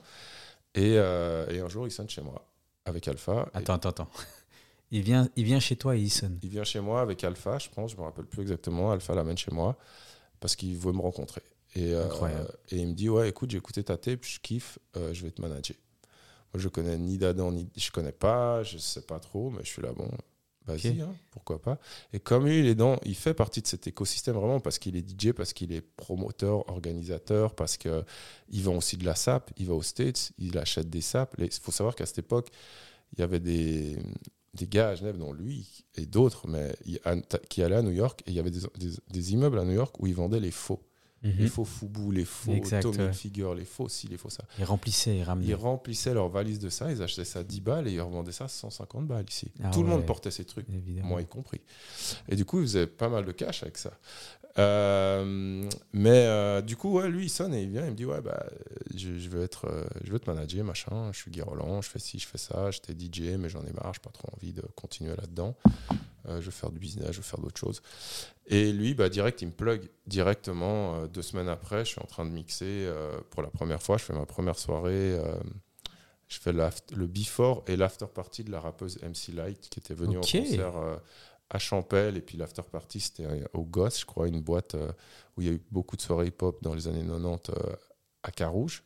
Et, 0.75 0.95
euh, 0.97 1.47
et 1.49 1.59
un 1.59 1.67
jour, 1.69 1.87
il 1.87 1.91
sonne 1.91 2.09
chez 2.09 2.21
moi 2.21 2.47
avec 2.85 3.07
Alpha. 3.07 3.49
Et 3.53 3.57
Attends, 3.57 3.73
attends, 3.75 3.89
attends. 3.89 4.09
Il 4.89 5.01
vient, 5.01 5.27
il 5.35 5.43
vient 5.43 5.59
chez 5.59 5.75
toi 5.75 5.97
et 5.97 5.99
il 5.99 6.09
sonne. 6.09 6.39
il 6.41 6.47
vient 6.49 6.63
chez 6.63 6.79
moi 6.79 7.01
avec 7.01 7.21
Alpha, 7.25 7.57
je 7.59 7.67
pense, 7.67 7.91
je 7.91 7.97
me 7.97 8.03
rappelle 8.03 8.23
plus 8.25 8.41
exactement. 8.41 8.89
Alpha 8.93 9.13
l'amène 9.13 9.37
chez 9.37 9.51
moi 9.51 9.75
parce 10.39 10.55
qu'il 10.55 10.77
veut 10.77 10.93
me 10.93 11.01
rencontrer. 11.01 11.41
Et, 11.75 11.93
euh, 11.93 12.05
Incroyable. 12.05 12.53
et 12.69 12.77
il 12.77 12.87
me 12.87 12.93
dit 12.93 13.09
Ouais, 13.09 13.27
écoute, 13.27 13.51
j'ai 13.51 13.57
écouté 13.57 13.83
ta 13.83 13.97
tape, 13.97 14.23
je 14.23 14.39
kiffe, 14.39 14.79
euh, 14.95 15.13
je 15.13 15.23
vais 15.25 15.31
te 15.31 15.41
manager. 15.41 15.75
Moi, 16.53 16.61
je 16.61 16.69
connais 16.69 16.97
ni 16.97 17.17
d'Adam, 17.17 17.51
ni. 17.51 17.67
Je 17.75 17.91
connais 17.91 18.13
pas, 18.13 18.63
je 18.63 18.77
sais 18.77 19.01
pas 19.01 19.19
trop, 19.19 19.49
mais 19.49 19.59
je 19.65 19.67
suis 19.67 19.81
là, 19.81 19.91
bon, 19.91 20.09
vas-y, 20.67 21.01
hein, 21.01 21.15
pourquoi 21.31 21.61
pas. 21.61 21.79
Et 22.13 22.19
comme 22.19 22.45
lui, 22.45 22.59
il, 22.59 22.65
est 22.67 22.75
dans, 22.75 22.97
il 23.05 23.15
fait 23.15 23.33
partie 23.33 23.61
de 23.61 23.67
cet 23.67 23.87
écosystème 23.87 24.35
vraiment 24.35 24.59
parce 24.59 24.77
qu'il 24.79 24.95
est 24.95 25.01
DJ, 25.07 25.31
parce 25.31 25.53
qu'il 25.53 25.71
est 25.73 25.81
promoteur, 25.81 26.69
organisateur, 26.69 27.55
parce 27.55 27.77
qu'il 27.77 28.03
vend 28.63 28.75
aussi 28.75 28.97
de 28.97 29.05
la 29.05 29.15
sap, 29.15 29.51
il 29.57 29.67
va 29.67 29.73
aux 29.73 29.81
States, 29.81 30.31
il 30.37 30.57
achète 30.57 30.89
des 30.89 31.01
sapes. 31.01 31.35
Il 31.39 31.49
faut 31.51 31.71
savoir 31.71 31.95
qu'à 31.95 32.05
cette 32.05 32.19
époque, 32.19 32.49
il 33.13 33.19
y 33.19 33.23
avait 33.23 33.39
des, 33.39 33.97
des 34.53 34.67
gars 34.67 34.89
à 34.89 34.95
Genève, 34.95 35.17
dont 35.17 35.31
lui 35.33 35.85
et 35.95 36.05
d'autres, 36.05 36.47
mais 36.47 36.75
il- 36.85 36.99
qui 37.49 37.63
allaient 37.63 37.75
à 37.77 37.81
New 37.81 37.91
York 37.91 38.21
et 38.25 38.31
il 38.31 38.35
y 38.35 38.39
avait 38.39 38.51
des, 38.51 38.61
des- 38.77 38.97
des 39.09 39.33
immeubles 39.33 39.59
à 39.59 39.63
New 39.65 39.73
York 39.73 39.95
où 39.99 40.07
ils 40.07 40.15
vendaient 40.15 40.39
les 40.41 40.51
faux. 40.51 40.81
Les 41.23 41.33
Mhm. 41.33 41.47
faux 41.49 41.65
Fubu, 41.65 42.11
les 42.11 42.25
faux 42.25 42.53
Exact, 42.53 42.83
Tommy 42.83 42.97
ouais. 42.99 43.11
Figure, 43.13 43.55
les 43.55 43.65
faux 43.65 43.89
ci, 43.89 44.07
les 44.07 44.17
faux 44.17 44.29
ça. 44.29 44.43
Il 44.59 44.65
remplissait, 44.65 45.17
il 45.17 45.23
ramenait. 45.23 45.47
Ils 45.47 45.55
remplissaient 45.55 46.13
leur 46.13 46.29
valise 46.29 46.59
de 46.59 46.69
ça, 46.69 46.91
ils 46.91 47.01
achetaient 47.01 47.25
ça 47.25 47.43
10 47.43 47.59
balles 47.59 47.87
et 47.87 47.93
ils 47.93 48.01
revendaient 48.01 48.31
ça 48.31 48.47
150 48.47 49.07
balles 49.07 49.25
ici. 49.27 49.51
Ah 49.63 49.71
Tout 49.71 49.81
le 49.81 49.89
monde 49.89 50.05
portait 50.05 50.29
ces 50.31 50.45
trucs, 50.45 50.67
Évidemment. 50.69 51.07
moi 51.07 51.21
y 51.21 51.25
compris. 51.25 51.61
Et 52.29 52.35
du 52.35 52.45
coup, 52.45 52.59
ils 52.59 52.67
faisaient 52.67 52.87
pas 52.87 53.09
mal 53.09 53.25
de 53.25 53.31
cash 53.31 53.63
avec 53.63 53.77
ça. 53.77 53.91
Euh, 54.59 55.69
mais 55.93 56.25
euh, 56.25 56.61
du 56.61 56.75
coup, 56.75 56.91
ouais, 56.97 57.09
lui, 57.09 57.25
il 57.25 57.29
sonne 57.29 57.53
et 57.53 57.61
il 57.61 57.69
vient, 57.69 57.85
il 57.85 57.91
me 57.91 57.95
dit 57.95 58.05
Ouais, 58.05 58.21
bah, 58.21 58.43
je, 58.95 59.17
je 59.17 59.29
veux, 59.29 59.43
être, 59.43 59.65
euh, 59.65 59.85
je 60.03 60.11
veux 60.11 60.19
te 60.19 60.29
manager, 60.29 60.63
machin. 60.65 61.11
Je 61.13 61.17
suis 61.19 61.31
Guy 61.31 61.41
Roland, 61.41 61.81
je 61.81 61.89
fais 61.89 61.99
ci, 61.99 62.17
je 62.19 62.27
fais 62.27 62.37
ça. 62.37 62.71
J'étais 62.71 62.93
DJ, 62.93 63.37
mais 63.37 63.49
j'en 63.49 63.61
ai 63.63 63.71
marre, 63.71 63.93
j'ai 63.93 63.99
pas 64.01 64.09
trop 64.11 64.29
envie 64.35 64.53
de 64.53 64.63
continuer 64.75 65.15
là-dedans. 65.15 65.55
Je 66.29 66.41
veux 66.41 66.51
faire 66.51 66.71
du 66.71 66.79
business, 66.79 67.11
je 67.11 67.17
veux 67.17 67.23
faire 67.23 67.39
d'autres 67.39 67.57
choses. 67.59 67.81
Et 68.47 68.73
lui, 68.73 68.93
bah, 68.93 69.07
direct, 69.07 69.41
il 69.41 69.47
me 69.47 69.53
plug 69.53 69.89
directement. 70.07 71.07
deux 71.07 71.21
semaines 71.21 71.47
après, 71.47 71.85
je 71.85 71.91
suis 71.91 72.01
en 72.01 72.05
train 72.07 72.25
de 72.25 72.31
mixer 72.31 72.91
pour 73.29 73.41
la 73.41 73.49
première 73.49 73.81
fois. 73.81 73.97
Je 73.97 74.03
fais 74.03 74.13
ma 74.13 74.25
première 74.25 74.59
soirée. 74.59 75.17
je 76.27 76.39
fais 76.39 76.51
le 76.51 77.07
before 77.07 77.63
et 77.67 77.77
l'after 77.77 78.07
party 78.13 78.43
de 78.43 78.51
la 78.51 78.59
rappeuse 78.59 78.99
MC 79.03 79.33
Light 79.35 79.69
qui 79.69 79.79
était 79.79 79.93
venue 79.93 80.17
Ok. 80.17 80.35
en 80.35 80.39
concert 80.39 80.73
à 81.49 81.59
Champel. 81.59 82.17
Et 82.17 82.21
puis 82.21 82.37
l'after 82.37 82.63
party, 82.71 82.99
c'était 82.99 83.25
euh, 83.25 83.45
au 83.53 83.63
Gosse, 83.63 84.01
je 84.01 84.05
crois, 84.05 84.27
une 84.27 84.41
boîte 84.41 84.75
euh, 84.75 84.91
où 85.35 85.41
il 85.41 85.47
y 85.47 85.49
a 85.49 85.53
eu 85.53 85.61
beaucoup 85.71 85.95
de 85.95 86.01
soirées 86.01 86.27
hip-hop 86.27 86.61
dans 86.61 86.73
les 86.73 86.87
années 86.87 87.05
90 87.05 87.49
euh, 87.49 87.75
à 88.23 88.31
Carouge. 88.31 88.83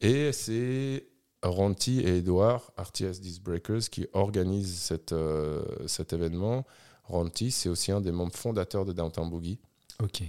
Et 0.00 0.32
c'est 0.32 1.06
Ronti 1.42 2.00
et 2.00 2.18
Edouard, 2.18 2.72
RTS 2.78 3.20
Disbreakers, 3.20 3.88
qui 3.90 4.06
organisent 4.12 4.78
cette, 4.78 5.12
euh, 5.12 5.64
cet 5.86 6.12
événement. 6.12 6.64
Ronti, 7.04 7.50
c'est 7.50 7.68
aussi 7.68 7.92
un 7.92 8.00
des 8.00 8.12
membres 8.12 8.34
fondateurs 8.34 8.84
de 8.84 8.92
Downtown 8.92 9.30
Boogie. 9.30 9.58
Ok. 10.02 10.22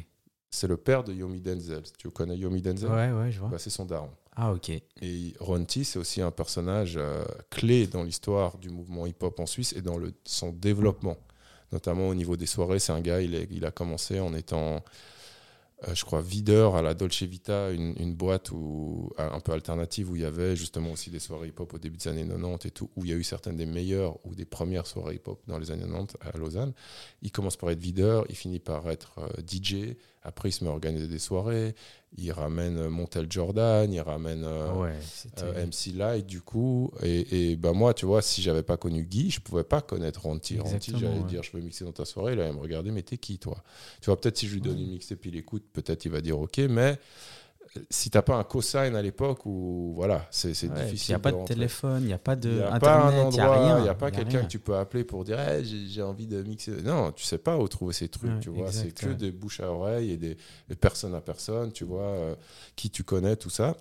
C'est 0.49 0.67
le 0.67 0.77
père 0.77 1.03
de 1.03 1.13
Yomi 1.13 1.41
Denzel. 1.41 1.83
Tu 1.97 2.09
connais 2.09 2.37
Yomi 2.37 2.61
Denzel? 2.61 2.89
Ouais, 2.89 3.11
ouais, 3.11 3.31
je 3.31 3.39
vois. 3.39 3.49
Bah, 3.49 3.59
C'est 3.59 3.69
son 3.69 3.85
daron. 3.85 4.11
Ah, 4.35 4.53
ok. 4.53 4.69
Et 5.01 5.33
Ronti, 5.39 5.83
c'est 5.83 5.99
aussi 5.99 6.21
un 6.21 6.31
personnage 6.31 6.95
euh, 6.97 7.25
clé 7.49 7.87
dans 7.87 8.03
l'histoire 8.03 8.57
du 8.57 8.69
mouvement 8.69 9.07
hip-hop 9.07 9.39
en 9.39 9.45
Suisse 9.45 9.73
et 9.73 9.81
dans 9.81 9.97
le, 9.97 10.13
son 10.25 10.51
développement. 10.51 11.17
Notamment 11.71 12.07
au 12.07 12.15
niveau 12.15 12.37
des 12.37 12.45
soirées, 12.45 12.79
c'est 12.79 12.93
un 12.93 13.01
gars, 13.01 13.21
il, 13.21 13.65
a 13.65 13.71
commencé 13.71 14.19
en 14.19 14.33
étant 14.33 14.83
euh, 15.87 15.93
je 15.93 16.05
crois, 16.05 16.21
Videur 16.21 16.75
à 16.75 16.81
la 16.81 16.95
Dolce 16.95 17.21
Vita, 17.23 17.69
une, 17.71 18.15
boîte 18.15 18.51
où, 18.51 19.11
un 19.17 19.39
peu 19.39 19.51
alternative 19.51 20.09
où 20.09 20.15
il 20.15 20.23
y 20.23 20.25
avait 20.25 20.55
justement 20.55 20.91
aussi 20.91 21.11
des 21.11 21.19
soirées 21.19 21.49
hip-hop 21.49 21.71
au 21.71 21.77
début 21.77 21.97
des 21.97 22.07
années 22.07 22.25
90 22.25 22.67
et 22.67 22.71
tout, 22.71 22.89
où 22.95 23.05
il 23.05 23.11
y 23.11 23.13
a 23.13 23.17
eu 23.17 23.23
certaines 23.23 23.57
des 23.57 23.67
meilleures 23.67 24.17
ou 24.25 24.33
des 24.33 24.45
premières 24.45 24.87
soirées 24.87 25.15
hip-hop 25.15 25.39
dans 25.45 25.59
les 25.59 25.69
années 25.69 25.85
90 25.85 26.15
à 26.21 26.37
Lausanne. 26.37 26.73
Il 27.21 27.31
commence 27.31 27.57
par 27.57 27.69
être 27.69 27.79
videur, 27.79 28.25
il 28.29 28.35
finit 28.35 28.59
par 28.59 28.89
être 28.89 29.19
euh, 29.19 29.27
DJ, 29.47 29.95
après 30.27 30.49
il 30.49 30.51
se 30.51 30.63
met 30.63 30.69
à 30.69 30.73
organiser 30.73 31.07
des 31.07 31.17
soirées, 31.19 31.73
il 32.17 32.31
ramène 32.31 32.77
euh, 32.77 32.89
Montel 32.89 33.27
Jordan, 33.29 33.91
il 33.91 33.99
ramène 34.01 34.43
Ouais, 34.43 34.93
euh, 35.41 35.65
MC 35.65 35.93
Light 35.95 36.25
du 36.25 36.41
coup. 36.41 36.91
Et, 37.01 37.51
et 37.51 37.55
bah 37.55 37.73
moi, 37.73 37.93
tu 37.93 38.05
vois, 38.05 38.21
si 38.21 38.41
j'avais 38.41 38.63
pas 38.63 38.77
connu 38.77 39.03
Guy, 39.03 39.29
je 39.31 39.39
pouvais 39.39 39.63
pas 39.63 39.81
connaître. 39.81 40.21
Ronti, 40.21 40.55
Exactement, 40.57 40.99
j'allais 40.99 41.19
ouais. 41.19 41.23
dire, 41.25 41.43
je 41.43 41.51
veux 41.51 41.61
mixer 41.61 41.85
dans 41.85 41.91
ta 41.91 42.05
soirée. 42.05 42.33
Il 42.33 42.39
va 42.39 42.51
me 42.51 42.59
regarder, 42.59 42.91
mais 42.91 43.01
t'es 43.03 43.17
qui, 43.17 43.39
toi? 43.39 43.63
Tu 44.01 44.05
vois, 44.07 44.19
peut-être 44.19 44.37
si 44.37 44.47
je 44.47 44.53
lui 44.53 44.61
donne 44.61 44.77
Ouais. 44.77 44.83
une 44.83 44.91
mixtape, 44.91 45.25
il 45.25 45.35
écoute, 45.35 45.63
peut-être 45.73 46.05
il 46.05 46.11
va 46.11 46.21
dire 46.21 46.39
OK, 46.39 46.57
mais 46.57 46.81
euh, 46.81 46.95
si 47.89 48.09
t'as 48.09 48.21
pas 48.21 48.35
un 48.35 48.43
cosign 48.43 48.95
à 48.95 49.01
l'époque 49.01 49.45
où 49.45 49.93
voilà, 49.95 50.25
c'est 50.31 50.49
Ouais, 50.49 50.83
difficile. 50.85 51.09
Il 51.09 51.11
n'y 51.11 51.15
a 51.15 51.19
pas 51.19 51.31
de 51.31 51.45
téléphone, 51.45 51.99
il 52.03 52.07
n'y 52.07 52.13
a 52.13 52.17
pas 52.17 52.35
de 52.35 52.49
Il 52.49 52.55
n'y 52.55 52.61
a 52.63 52.79
pas 52.79 52.95
un 52.95 53.07
internet, 53.07 53.27
il 53.31 53.35
n'y 53.35 53.39
a 53.41 53.51
rien. 53.51 53.77
il 53.79 53.83
n'y 53.83 53.89
a 53.89 53.93
pas 53.95 54.11
quelqu'un 54.11 54.41
que 54.43 54.47
tu 54.47 54.59
peux 54.59 54.75
appeler 54.75 55.03
pour 55.03 55.23
dire 55.23 55.37
Eh, 55.39 55.63
j'ai 55.63 56.01
envie 56.01 56.27
de 56.27 56.41
mixer. 56.43 56.71
Non, 56.83 57.11
tu 57.11 57.23
sais 57.25 57.37
pas 57.37 57.57
où 57.57 57.67
trouver 57.67 57.93
ces 57.93 58.07
trucs, 58.09 58.31
Ouais, 58.31 58.39
tu 58.39 58.49
vois. 58.49 58.71
C'est 58.71 58.91
que 58.93 59.07
ouais. 59.07 59.15
des 59.15 59.31
bouches 59.31 59.59
à 59.59 59.71
oreille 59.71 60.11
et 60.11 60.17
des, 60.17 60.37
des 60.69 60.75
personnes 60.75 61.15
à 61.15 61.21
personne, 61.21 61.71
tu 61.71 61.83
vois, 61.83 62.01
euh, 62.03 62.35
qui 62.75 62.89
tu 62.89 63.03
connais, 63.03 63.35
tout 63.35 63.49
ça. 63.49 63.75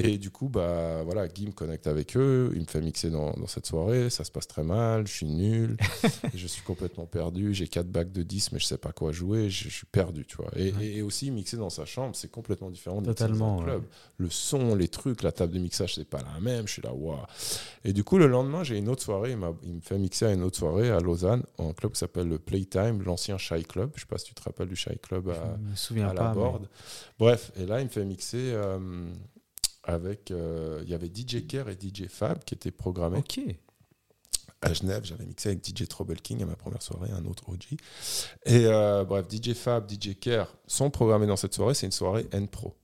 Et 0.00 0.16
du 0.16 0.30
coup, 0.30 0.48
bah 0.48 1.02
voilà, 1.02 1.26
Guy 1.26 1.46
me 1.46 1.50
connecte 1.50 1.88
avec 1.88 2.16
eux, 2.16 2.52
il 2.54 2.60
me 2.60 2.66
fait 2.66 2.80
mixer 2.80 3.10
dans, 3.10 3.32
dans 3.32 3.48
cette 3.48 3.66
soirée, 3.66 4.10
ça 4.10 4.22
se 4.22 4.30
passe 4.30 4.46
très 4.46 4.62
mal, 4.62 5.08
je 5.08 5.12
suis 5.12 5.26
nul, 5.26 5.76
je 6.34 6.46
suis 6.46 6.62
complètement 6.62 7.06
perdu, 7.06 7.52
j'ai 7.52 7.66
quatre 7.66 7.88
bacs 7.90 8.12
de 8.12 8.22
10 8.22 8.52
mais 8.52 8.60
je 8.60 8.66
sais 8.66 8.78
pas 8.78 8.92
quoi 8.92 9.10
jouer, 9.10 9.50
je, 9.50 9.64
je 9.64 9.74
suis 9.74 9.86
perdu, 9.86 10.24
tu 10.24 10.36
vois. 10.36 10.50
Et, 10.54 10.70
Ouais. 10.72 10.84
et- 10.86 10.96
et 10.98 11.02
aussi 11.02 11.32
mixer 11.32 11.56
dans 11.56 11.68
sa 11.68 11.84
chambre, 11.84 12.14
c'est 12.14 12.30
complètement 12.30 12.70
différent 12.70 13.00
de 13.02 13.06
Totalement, 13.06 13.56
dans 13.56 13.62
un 13.62 13.64
ouais. 13.64 13.70
club. 13.72 13.82
Le 14.18 14.30
son, 14.30 14.76
les 14.76 14.86
trucs, 14.86 15.24
la 15.24 15.32
table 15.32 15.52
de 15.54 15.58
mixage, 15.58 15.96
c'est 15.96 16.04
pas 16.08 16.20
la 16.32 16.38
même, 16.40 16.68
je 16.68 16.74
suis 16.74 16.82
là, 16.82 16.92
waouh. 16.94 17.18
Et 17.84 17.92
du 17.92 18.04
coup, 18.04 18.18
le 18.18 18.28
lendemain, 18.28 18.62
j'ai 18.62 18.78
une 18.78 18.88
autre 18.88 19.02
soirée. 19.02 19.32
Il, 19.32 19.38
il 19.64 19.74
me 19.74 19.80
fait 19.80 19.98
mixer 19.98 20.26
à 20.26 20.32
une 20.32 20.44
autre 20.44 20.58
soirée 20.58 20.90
à 20.90 21.00
Lausanne, 21.00 21.42
en 21.58 21.72
club 21.72 21.90
qui 21.90 21.98
s'appelle 21.98 22.28
le 22.28 22.38
Playtime, 22.38 23.02
l'ancien 23.02 23.36
Shy 23.36 23.64
Club. 23.64 23.90
Je 23.96 24.02
sais 24.02 24.06
pas 24.06 24.18
si 24.18 24.26
tu 24.26 24.34
te 24.34 24.42
rappelles 24.42 24.68
du 24.68 24.76
Shy 24.76 24.96
Club 25.02 25.28
à, 25.30 25.56
Je 25.64 25.70
me 25.70 25.74
souviens 25.74 26.08
à 26.08 26.14
la 26.14 26.28
mais- 26.28 26.34
board. 26.34 26.68
Bref, 27.18 27.50
et 27.56 27.66
là, 27.66 27.80
il 27.80 27.86
me 27.86 27.90
fait 27.90 28.04
mixer 28.04 28.52
euh, 28.52 28.78
avec. 29.88 30.30
euh, 30.30 30.80
il 30.84 30.90
y 30.90 30.94
avait 30.94 31.08
DJ 31.08 31.46
Care 31.46 31.68
et 31.68 31.74
DJ 31.80 32.06
Fab 32.08 32.44
qui 32.44 32.54
étaient 32.54 32.70
programmés 32.70 33.18
Ok. 33.18 33.40
à 34.60 34.72
Genève. 34.72 35.04
J'avais 35.04 35.24
mixé 35.26 35.50
avec 35.50 35.64
DJ 35.66 35.86
Trouble 35.88 36.16
King 36.16 36.42
à 36.42 36.46
ma 36.46 36.56
première 36.56 36.82
soirée, 36.82 37.10
un 37.10 37.24
autre 37.24 37.48
OG. 37.48 37.76
Et 38.46 38.66
euh, 38.66 39.04
bref, 39.04 39.26
DJ 39.30 39.54
Fab, 39.54 39.90
DJ 39.90 40.18
Care 40.18 40.54
sont 40.66 40.90
programmés 40.90 41.26
dans 41.26 41.36
cette 41.36 41.54
soirée. 41.54 41.74
C'est 41.74 41.86
une 41.86 41.92
soirée 41.92 42.26
N-Pro. 42.32 42.74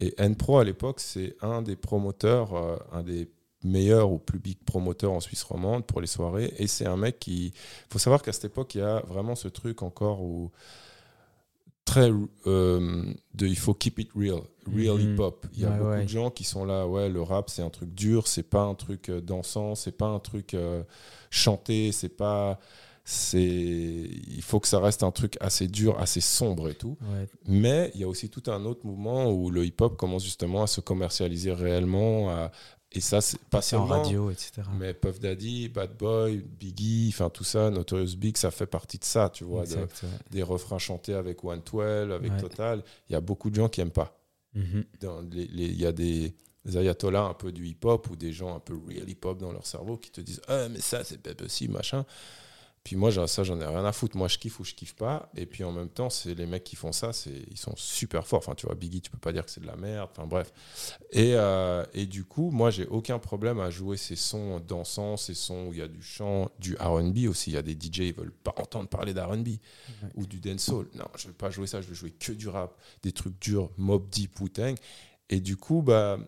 Et 0.00 0.14
N-Pro, 0.18 0.58
à 0.58 0.64
l'époque, 0.64 1.00
c'est 1.00 1.36
un 1.42 1.62
des 1.62 1.76
promoteurs, 1.76 2.54
euh, 2.54 2.76
un 2.92 3.02
des 3.02 3.30
meilleurs 3.64 4.10
ou 4.10 4.18
plus 4.18 4.40
big 4.40 4.58
promoteurs 4.64 5.12
en 5.12 5.20
Suisse 5.20 5.44
romande 5.44 5.86
pour 5.86 6.00
les 6.00 6.08
soirées. 6.08 6.52
Et 6.58 6.66
c'est 6.66 6.86
un 6.86 6.96
mec 6.96 7.18
qui. 7.20 7.46
Il 7.46 7.92
faut 7.92 7.98
savoir 8.00 8.22
qu'à 8.22 8.32
cette 8.32 8.46
époque, 8.46 8.74
il 8.74 8.78
y 8.78 8.82
a 8.82 9.00
vraiment 9.06 9.34
ce 9.36 9.48
truc 9.48 9.82
encore 9.82 10.22
où. 10.22 10.50
Très. 11.92 12.10
euh, 12.46 13.04
de, 13.34 13.46
il 13.46 13.56
faut 13.58 13.74
keep 13.74 13.98
it 13.98 14.10
real. 14.16 14.40
Real 14.74 14.96
Mhm. 14.98 15.14
hip-hop. 15.14 15.46
Il 15.54 15.60
y 15.60 15.64
a 15.64 15.70
Ouais, 15.70 15.76
beaucoup 15.78 15.90
ouais. 15.90 16.02
de 16.04 16.08
gens 16.08 16.30
qui 16.30 16.44
sont 16.44 16.64
là. 16.64 16.86
Ouais, 16.86 17.08
le 17.08 17.20
rap, 17.22 17.50
c'est 17.50 17.62
un 17.62 17.70
truc 17.70 17.92
dur. 17.94 18.26
C'est 18.28 18.42
pas 18.44 18.62
un 18.62 18.74
truc 18.74 19.08
euh, 19.08 19.20
dansant. 19.20 19.74
C'est 19.74 19.96
pas 19.96 20.06
un 20.06 20.18
truc 20.20 20.54
euh, 20.54 20.82
chanté. 21.30 21.90
C'est 21.92 22.08
pas. 22.16 22.58
C'est. 23.04 23.40
Il 23.42 24.42
faut 24.42 24.60
que 24.60 24.68
ça 24.68 24.78
reste 24.78 25.02
un 25.02 25.10
truc 25.10 25.36
assez 25.40 25.66
dur, 25.66 25.98
assez 25.98 26.20
sombre 26.20 26.68
et 26.68 26.74
tout. 26.74 26.96
Ouais. 27.02 27.26
Mais 27.46 27.90
il 27.94 28.00
y 28.00 28.04
a 28.04 28.08
aussi 28.08 28.28
tout 28.30 28.44
un 28.50 28.64
autre 28.64 28.86
mouvement 28.86 29.30
où 29.32 29.50
le 29.50 29.64
hip-hop 29.64 29.96
commence 29.96 30.22
justement 30.24 30.62
à 30.62 30.66
se 30.68 30.80
commercialiser 30.80 31.52
réellement. 31.52 32.30
à- 32.30 32.52
Et 32.94 33.00
ça, 33.00 33.20
c'est 33.20 33.38
pas 33.38 33.58
Passer 33.58 33.76
en 33.76 33.86
radio, 33.86 34.30
etc. 34.30 34.62
Mais 34.78 34.92
Puff 34.94 35.18
Daddy, 35.18 35.68
Bad 35.68 35.96
Boy, 35.96 36.38
Biggie, 36.38 37.08
enfin 37.12 37.30
tout 37.30 37.44
ça, 37.44 37.70
Notorious 37.70 38.16
Big, 38.16 38.36
ça 38.36 38.50
fait 38.50 38.66
partie 38.66 38.98
de 38.98 39.04
ça, 39.04 39.30
tu 39.30 39.44
vois. 39.44 39.62
de- 39.62 39.72
Exact, 39.72 40.02
ouais. 40.02 40.08
des 40.30 40.42
refrains 40.42 40.78
chantés 40.78 41.14
avec 41.14 41.40
112, 41.42 42.12
avec 42.12 42.32
Ouais. 42.32 42.40
Total. 42.40 42.82
Il 43.08 43.12
y 43.12 43.16
a 43.16 43.20
beaucoup 43.20 43.48
de 43.50 43.54
gens 43.54 43.68
qui 43.68 43.80
aiment 43.80 43.90
pas. 43.90 44.18
Mhm. 44.54 44.84
Il 45.32 45.80
y 45.80 45.86
a 45.86 45.92
des, 45.92 46.34
des 46.66 46.76
ayatollahs 46.76 47.24
un 47.24 47.34
peu 47.34 47.50
du 47.52 47.66
hip-hop 47.66 48.10
ou 48.10 48.16
des 48.16 48.32
gens 48.32 48.54
un 48.54 48.60
peu 48.60 48.74
real 48.86 49.08
hip-hop 49.08 49.38
dans 49.38 49.52
leur 49.52 49.66
cerveau 49.66 49.96
qui 49.96 50.10
te 50.10 50.20
disent 50.20 50.42
Ah, 50.48 50.68
mais 50.68 50.80
ça, 50.80 51.02
c'est 51.04 51.16
pas 51.22 51.34
possible, 51.34 51.72
machin. 51.72 52.04
Puis 52.84 52.96
moi, 52.96 53.12
ça, 53.28 53.44
j'en 53.44 53.60
ai 53.60 53.64
rien 53.64 53.84
à 53.84 53.92
foutre. 53.92 54.16
Moi, 54.16 54.26
je 54.26 54.38
kiffe 54.38 54.58
ou 54.58 54.64
je 54.64 54.74
kiffe 54.74 54.96
pas. 54.96 55.30
Et 55.36 55.46
puis 55.46 55.62
en 55.62 55.70
même 55.70 55.88
temps, 55.88 56.10
c'est 56.10 56.34
les 56.34 56.46
mecs 56.46 56.64
qui 56.64 56.74
font 56.74 56.90
ça, 56.90 57.12
ils 57.50 57.56
sont 57.56 57.74
super 57.76 58.26
forts. 58.26 58.40
Enfin, 58.40 58.56
tu 58.56 58.66
vois, 58.66 58.74
Biggie, 58.74 59.00
tu 59.00 59.08
peux 59.10 59.18
pas 59.18 59.32
dire 59.32 59.44
que 59.44 59.52
c'est 59.52 59.60
de 59.60 59.66
la 59.68 59.76
merde. 59.76 60.10
Enfin, 60.12 60.26
bref. 60.26 60.52
Et, 61.12 61.34
euh, 61.36 61.84
et 61.94 62.06
du 62.06 62.24
coup, 62.24 62.50
moi, 62.50 62.70
j'ai 62.70 62.86
aucun 62.86 63.20
problème 63.20 63.60
à 63.60 63.70
jouer 63.70 63.96
ces 63.96 64.16
sons 64.16 64.58
dansants, 64.58 65.16
ces 65.16 65.34
sons 65.34 65.66
où 65.68 65.72
il 65.72 65.78
y 65.78 65.82
a 65.82 65.86
du 65.86 66.02
chant, 66.02 66.50
du 66.58 66.74
R&B 66.74 67.28
aussi. 67.28 67.50
Il 67.50 67.54
y 67.54 67.56
a 67.56 67.62
des 67.62 67.74
DJ, 67.74 67.98
ils 68.08 68.14
veulent 68.14 68.32
pas 68.32 68.54
entendre 68.56 68.88
parler 68.88 69.14
d'R&B 69.14 69.46
Ouais. 69.48 70.08
ou 70.16 70.26
du 70.26 70.40
dancehall. 70.40 70.88
Non, 70.94 71.06
je 71.16 71.28
vais 71.28 71.34
pas 71.34 71.50
jouer 71.50 71.68
ça. 71.68 71.80
Je 71.82 71.86
vais 71.86 71.94
jouer 71.94 72.10
que 72.10 72.32
du 72.32 72.48
rap, 72.48 72.76
des 73.04 73.12
trucs 73.12 73.38
durs, 73.40 73.70
Mob 73.76 74.08
Deep, 74.10 74.40
Wu-Tang. 74.40 74.74
Et 75.30 75.38
du 75.38 75.56
coup, 75.56 75.82
bah, 75.82 76.18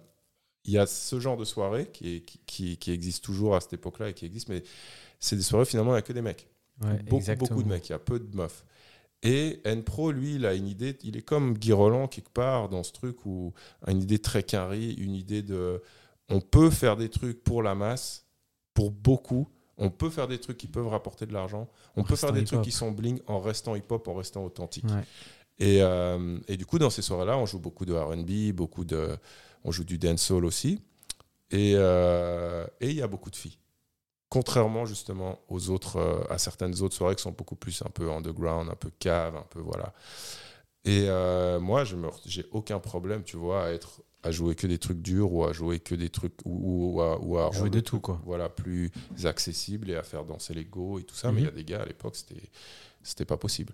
il 0.65 0.73
y 0.73 0.79
a 0.79 0.87
ce 0.87 1.19
genre 1.21 1.37
de 1.37 1.45
soirée 1.45 1.87
qui, 1.93 2.15
est- 2.17 2.21
qui, 2.25 2.39
qui, 2.47 2.77
qui 2.79 2.91
existe 2.93 3.23
toujours 3.25 3.55
à 3.57 3.61
cette 3.61 3.73
époque-là 3.75 4.11
et 4.11 4.15
qui 4.15 4.25
existe, 4.25 4.49
mais 4.49 4.63
c'est 5.19 5.37
des 5.37 5.43
soirées 5.43 5.65
finalement 5.65 5.93
il 5.93 5.95
n'y 5.95 5.99
a 5.99 6.03
que 6.03 6.13
des 6.13 6.23
mecs. 6.23 6.49
Ouais, 6.83 7.03
beaucoup, 7.37 7.63
de 7.63 7.69
mecs, 7.69 7.89
il 7.89 7.93
y 7.93 7.95
a 7.95 7.99
peu 7.99 8.19
de 8.19 8.37
meufs. 8.37 8.65
Et 9.23 9.61
N-Pro, 9.65 10.13
lui, 10.13 10.35
il 10.35 10.45
a 10.45 10.55
une 10.55 10.67
idée, 10.67 10.99
il 11.03 11.17
est 11.17 11.23
comme 11.23 11.55
Guy 11.57 11.73
Roland 11.73 12.09
quelque 12.09 12.31
part 12.31 12.69
dans 12.69 12.83
ce 12.83 12.93
truc 12.93 13.25
où 13.25 13.55
a 13.87 13.91
une 13.91 14.03
idée 14.03 14.19
très 14.19 14.43
carrée, 14.43 14.91
une 14.91 15.15
idée 15.15 15.43
de 15.43 15.83
on 16.29 16.41
peut 16.41 16.71
faire 16.71 16.97
des 16.97 17.09
trucs 17.09 17.43
pour 17.43 17.63
la 17.63 17.75
masse, 17.75 18.27
pour 18.75 18.91
beaucoup, 18.91 19.49
on 19.79 19.91
peut 19.91 20.11
faire 20.11 20.29
des 20.29 20.39
trucs 20.39 20.59
qui 20.59 20.67
peuvent 20.67 20.89
rapporter 20.89 21.27
de 21.27 21.33
l'argent, 21.33 21.69
on 21.97 22.03
En 22.03 22.05
peut 22.05 22.17
faire 22.17 22.33
des 22.33 22.45
trucs 22.45 22.63
qui 22.63 22.73
sont 22.73 22.91
bling 22.93 23.21
en 23.27 23.41
restant 23.41 23.75
hip-hop, 23.75 24.07
en 24.09 24.15
restant 24.15 24.45
authentique. 24.45 24.85
Ouais. 24.85 25.05
Et, 25.59 25.83
euh, 25.83 26.39
et 26.49 26.57
du 26.57 26.67
coup, 26.67 26.79
dans 26.79 26.91
ces 26.91 27.03
soirées-là, 27.03 27.39
on 27.39 27.47
joue 27.47 27.61
beaucoup 27.61 27.85
de 27.85 27.95
RB, 27.95 28.55
beaucoup 28.55 28.85
de, 28.85 29.17
on 29.63 29.71
joue 29.71 29.85
du 29.85 29.99
dancehall 29.99 30.45
aussi. 30.45 30.81
Et 31.51 31.75
euh, 31.77 32.67
et 32.81 32.91
il 32.91 32.97
y 32.97 33.03
a 33.03 33.07
beaucoup 33.07 33.31
de 33.31 33.37
filles. 33.37 33.59
Contrairement 34.35 34.85
justement 34.85 35.39
aux 35.49 35.71
autres, 35.71 35.97
euh, 35.97 36.23
à 36.29 36.39
certaines 36.39 36.83
autres 36.83 36.95
soirées 36.95 37.15
qui 37.15 37.23
sont 37.23 37.31
beaucoup 37.33 37.57
plus 37.57 37.83
un 37.83 37.91
peu 37.91 38.11
underground, 38.11 38.69
un 38.71 38.75
peu 38.75 38.91
cave, 38.99 39.37
un 39.37 39.47
peu 39.49 39.61
voilà. 39.61 39.93
Et 40.85 41.07
euh, 41.09 41.61
moi, 41.61 41.85
je 41.85 41.97
me, 41.97 42.09
j'ai 42.27 42.45
aucun 42.51 42.79
problème, 42.79 43.23
tu 43.25 43.37
vois, 43.39 43.65
à 43.67 43.71
être, 43.71 44.03
à 44.23 44.31
jouer 44.31 44.55
que 44.55 44.67
des 44.67 44.79
trucs 44.79 45.01
durs 45.01 45.33
ou 45.33 45.45
à 45.45 45.53
jouer 45.53 45.79
que 45.81 45.95
des 45.95 46.11
trucs 46.11 46.35
ou, 46.45 46.97
ou 46.97 47.01
à, 47.01 47.19
ou 47.23 47.39
à 47.39 47.51
Jouer 47.53 47.71
de 47.71 47.81
tout, 47.81 48.01
quoi. 48.01 48.21
Voilà, 48.27 48.49
plus 48.51 48.91
accessible 49.25 49.89
et 49.91 49.97
à 49.97 50.03
faire 50.03 50.25
danser 50.25 50.53
les 50.53 50.65
go 50.65 50.99
et 50.99 51.05
tout 51.05 51.15
ça. 51.15 51.31
Mais 51.33 51.41
il 51.41 51.45
y 51.45 51.49
a 51.49 51.51
Mhm. 51.53 51.57
des 51.57 51.65
gars 51.65 51.83
à 51.83 51.87
l'époque, 51.87 52.17
c'était, 52.17 52.51
c'était 53.03 53.25
pas 53.25 53.37
possible. 53.39 53.73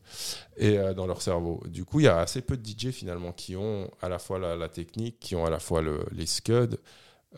Et 0.57 0.79
euh, 0.79 0.95
dans 0.95 1.07
leur 1.07 1.23
cerveau. 1.23 1.63
Du 1.67 1.85
coup, 1.85 1.99
il 2.01 2.05
y 2.05 2.09
a 2.09 2.19
assez 2.19 2.43
peu 2.43 2.57
de 2.57 2.63
DJ 2.65 2.91
finalement 2.93 3.33
qui 3.33 3.57
ont 3.57 3.91
à 4.03 4.09
la 4.09 4.19
fois 4.21 4.39
la, 4.39 4.55
la 4.57 4.69
technique, 4.69 5.19
qui 5.19 5.35
ont 5.35 5.45
à 5.47 5.51
la 5.51 5.59
fois 5.59 5.83
le, 5.83 6.05
les 6.13 6.27
scuds, 6.27 6.77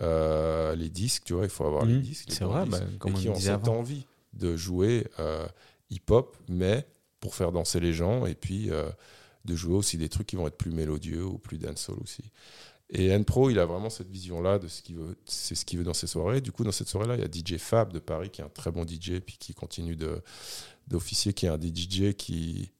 euh, 0.00 0.74
les 0.74 0.88
disques, 0.88 1.24
tu 1.24 1.35
vois, 1.35 1.44
il 1.44 1.50
faut 1.50 1.64
avoir 1.66 1.85
les 1.85 1.94
Mhm. 1.94 2.00
disques. 2.02 2.28
les 2.31 2.35
C'est 2.35 2.44
vrai, 2.44 2.64
disques, 2.64 2.81
bah, 2.81 2.87
comme 2.98 3.12
et 3.12 3.14
on 3.16 3.18
qui 3.18 3.28
ont 3.28 3.35
cette 3.35 3.50
avant. 3.50 3.78
envie 3.78 4.07
de 4.33 4.57
jouer 4.57 5.07
euh, 5.18 5.46
hip-hop, 5.90 6.37
mais 6.48 6.87
pour 7.20 7.35
faire 7.35 7.52
danser 7.52 7.78
les 7.81 7.92
gens 7.92 8.24
et 8.26 8.35
puis 8.35 8.70
euh, 8.70 8.88
de 9.44 9.55
jouer 9.55 9.74
aussi 9.74 9.98
des 9.98 10.09
trucs 10.09 10.26
qui 10.26 10.37
vont 10.37 10.46
être 10.46 10.57
plus 10.57 10.70
mélodieux 10.72 11.24
ou 11.24 11.38
plus 11.38 11.59
dancehall 11.59 11.98
aussi. 12.02 12.22
Et 12.94 13.07
N-Pro, 13.07 13.48
il 13.50 13.59
a 13.59 13.64
vraiment 13.64 13.88
cette 13.90 14.11
vision-là 14.11 14.59
de 14.59 14.68
ce 14.68 14.83
qu'il 14.83 14.96
veut, 14.96 15.16
c'est 15.24 15.55
ce 15.55 15.64
qu'il 15.64 15.78
veut 15.78 15.85
dans 15.85 15.94
ses 15.94 16.07
soirées. 16.07 16.40
Du 16.42 16.52
coup, 16.52 16.62
dans 16.64 16.72
cette 16.72 16.88
soirée-là, 16.88 17.14
il 17.16 17.20
y 17.20 17.24
a 17.24 17.28
DJ 17.31 17.59
Fab 17.59 17.92
de 17.92 17.98
Paris 17.98 18.28
qui 18.31 18.40
est 18.42 18.44
un 18.44 18.50
très 18.50 18.70
bon 18.70 18.85
DJ, 18.87 19.20
puis 19.20 19.37
qui 19.38 19.55
continue 19.55 19.96
de, 19.96 20.20
d'officier, 20.88 21.33
qui 21.33 21.46
est 21.46 21.48
un 21.48 21.59
DJ 21.59 22.12
qui. 22.14 22.70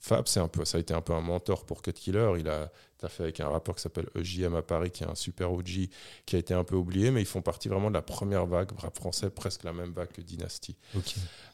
Fab, 0.00 0.26
c'est 0.28 0.40
un 0.40 0.48
peu, 0.48 0.66
ça 0.66 0.76
a 0.76 0.80
été 0.80 0.92
un 0.92 1.00
peu 1.00 1.14
un 1.14 1.22
mentor 1.22 1.64
pour 1.64 1.80
Cut 1.80 1.92
Killer. 1.94 2.30
Il 2.38 2.48
a, 2.48 2.70
t'as 2.98 3.08
fait 3.08 3.22
avec 3.22 3.40
un 3.40 3.48
rappeur 3.48 3.74
qui 3.76 3.82
s'appelle 3.82 4.08
EJM 4.16 4.54
à 4.56 4.62
Paris, 4.62 4.90
qui 4.90 5.04
est 5.04 5.06
un 5.06 5.14
super 5.14 5.52
OG, 5.52 5.88
qui 6.26 6.36
a 6.36 6.38
été 6.38 6.52
un 6.54 6.64
peu 6.64 6.74
oublié, 6.76 7.10
mais 7.10 7.22
ils 7.22 7.26
font 7.26 7.42
partie 7.42 7.68
vraiment 7.68 7.88
de 7.88 7.94
la 7.94 8.02
première 8.02 8.44
vague 8.46 8.70
rap 8.78 8.96
français, 8.96 9.30
presque 9.30 9.64
la 9.64 9.72
même 9.72 9.92
vague 9.92 10.10
que 10.12 10.20
Dynasty. 10.20 10.76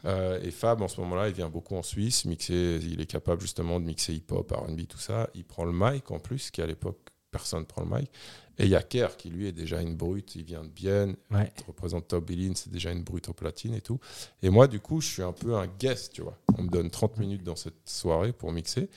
Euh, 0.06 0.40
et 0.42 0.50
Fab, 0.50 0.82
en 0.82 0.88
ce 0.88 1.00
moment-là, 1.02 1.28
il 1.28 1.34
vient 1.34 1.48
beaucoup 1.48 1.76
en 1.76 1.82
Suisse, 1.82 2.24
mixer, 2.24 2.80
il 2.82 3.00
est 3.00 3.06
capable 3.06 3.40
justement 3.40 3.80
de 3.80 3.84
mixer 3.86 4.14
hip-hop, 4.14 4.52
RB, 4.52 4.86
tout 4.86 4.98
ça. 4.98 5.30
Il 5.34 5.44
prend 5.44 5.64
le 5.64 5.72
mic 5.72 6.10
en 6.10 6.18
plus, 6.18 6.50
qui 6.50 6.60
à 6.62 6.66
l'époque, 6.66 6.98
personne 7.30 7.60
ne 7.60 7.64
prend 7.66 7.82
le 7.84 7.96
mic. 7.98 8.10
Et 8.58 8.64
il 8.64 8.68
y 8.70 8.76
a 8.76 8.82
Kerr, 8.82 9.16
qui 9.16 9.30
lui 9.30 9.48
est 9.48 9.52
déjà 9.52 9.80
une 9.82 9.96
brute, 9.96 10.36
il 10.36 10.44
vient 10.44 10.62
de 10.62 10.68
Bienne, 10.68 11.16
Ouais. 11.32 11.50
il 11.58 11.64
représente 11.66 12.06
Top 12.06 12.24
Billin, 12.24 12.52
c'est 12.54 12.70
déjà 12.70 12.92
une 12.92 13.02
brute 13.02 13.28
au 13.28 13.32
platine 13.32 13.74
et 13.74 13.80
tout. 13.80 13.98
Et 14.42 14.48
moi, 14.50 14.68
du 14.68 14.78
coup, 14.78 15.00
je 15.00 15.08
suis 15.08 15.22
un 15.22 15.32
peu 15.32 15.56
un 15.56 15.66
guest, 15.66 16.12
tu 16.12 16.22
vois. 16.22 16.38
On 16.56 16.62
me 16.62 16.68
donne 16.70 16.88
30 16.88 17.18
minutes 17.18 17.42
dans 17.42 17.56
cette 17.56 17.74
soirée 17.88 18.32
pour 18.32 18.52
mixer. 18.52 18.88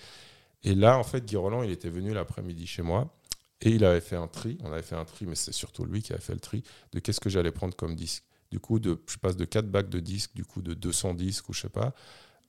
Et 0.64 0.76
là, 0.76 0.98
en 0.98 1.04
fait, 1.04 1.26
Guy 1.26 1.36
Roland, 1.36 1.64
il 1.64 1.72
était 1.72 1.90
venu 1.90 2.14
l'après-midi 2.14 2.68
chez 2.68 2.82
moi. 2.82 3.14
Et 3.62 3.72
il 3.72 3.86
avait 3.86 4.02
fait 4.02 4.16
un 4.16 4.28
tri, 4.28 4.58
on 4.64 4.72
avait 4.72 4.84
fait 4.84 4.96
un 4.96 5.06
tri, 5.06 5.26
mais 5.26 5.36
c'est 5.36 5.52
surtout 5.52 5.86
lui 5.86 6.02
qui 6.02 6.14
avait 6.14 6.22
fait 6.22 6.34
le 6.34 6.40
tri, 6.40 6.64
de 6.92 7.00
qu'est-ce 7.00 7.20
que 7.20 7.30
j'allais 7.30 7.52
prendre 7.52 7.76
comme 7.76 7.96
disque. 7.96 8.24
Du 8.52 8.60
coup, 8.60 8.80
je 8.84 9.18
passe 9.18 9.36
de 9.36 9.46
4 9.46 9.70
bacs 9.70 9.90
de 9.90 10.00
disques, 10.00 10.36
du 10.36 10.46
coup 10.46 10.62
de 10.62 10.74
200 10.74 11.16
disques 11.16 11.50
ou 11.50 11.54
je 11.54 11.62
sais 11.62 11.70
pas, 11.70 11.94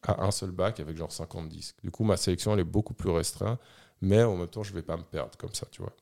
à 0.03 0.23
un 0.25 0.31
seul 0.31 0.51
bac 0.51 0.81
avec 0.81 0.97
genre 0.97 1.11
50 1.11 1.49
disques. 1.49 1.77
Du 1.83 1.91
coup, 1.91 2.05
ma 2.05 2.17
sélection, 2.17 2.53
elle 2.53 2.61
est 2.61 2.65
beaucoup 2.65 2.95
plus 2.95 3.11
restreinte, 3.11 3.59
mais 4.01 4.23
en 4.23 4.37
même 4.37 4.49
temps, 4.49 4.63
je 4.63 4.73
vais 4.75 4.83
pas 4.83 4.97
me 4.97 5.03
perdre 5.03 5.37
comme 5.39 5.55
ça, 5.55 5.67
tu 5.71 5.83
vois. 5.83 5.95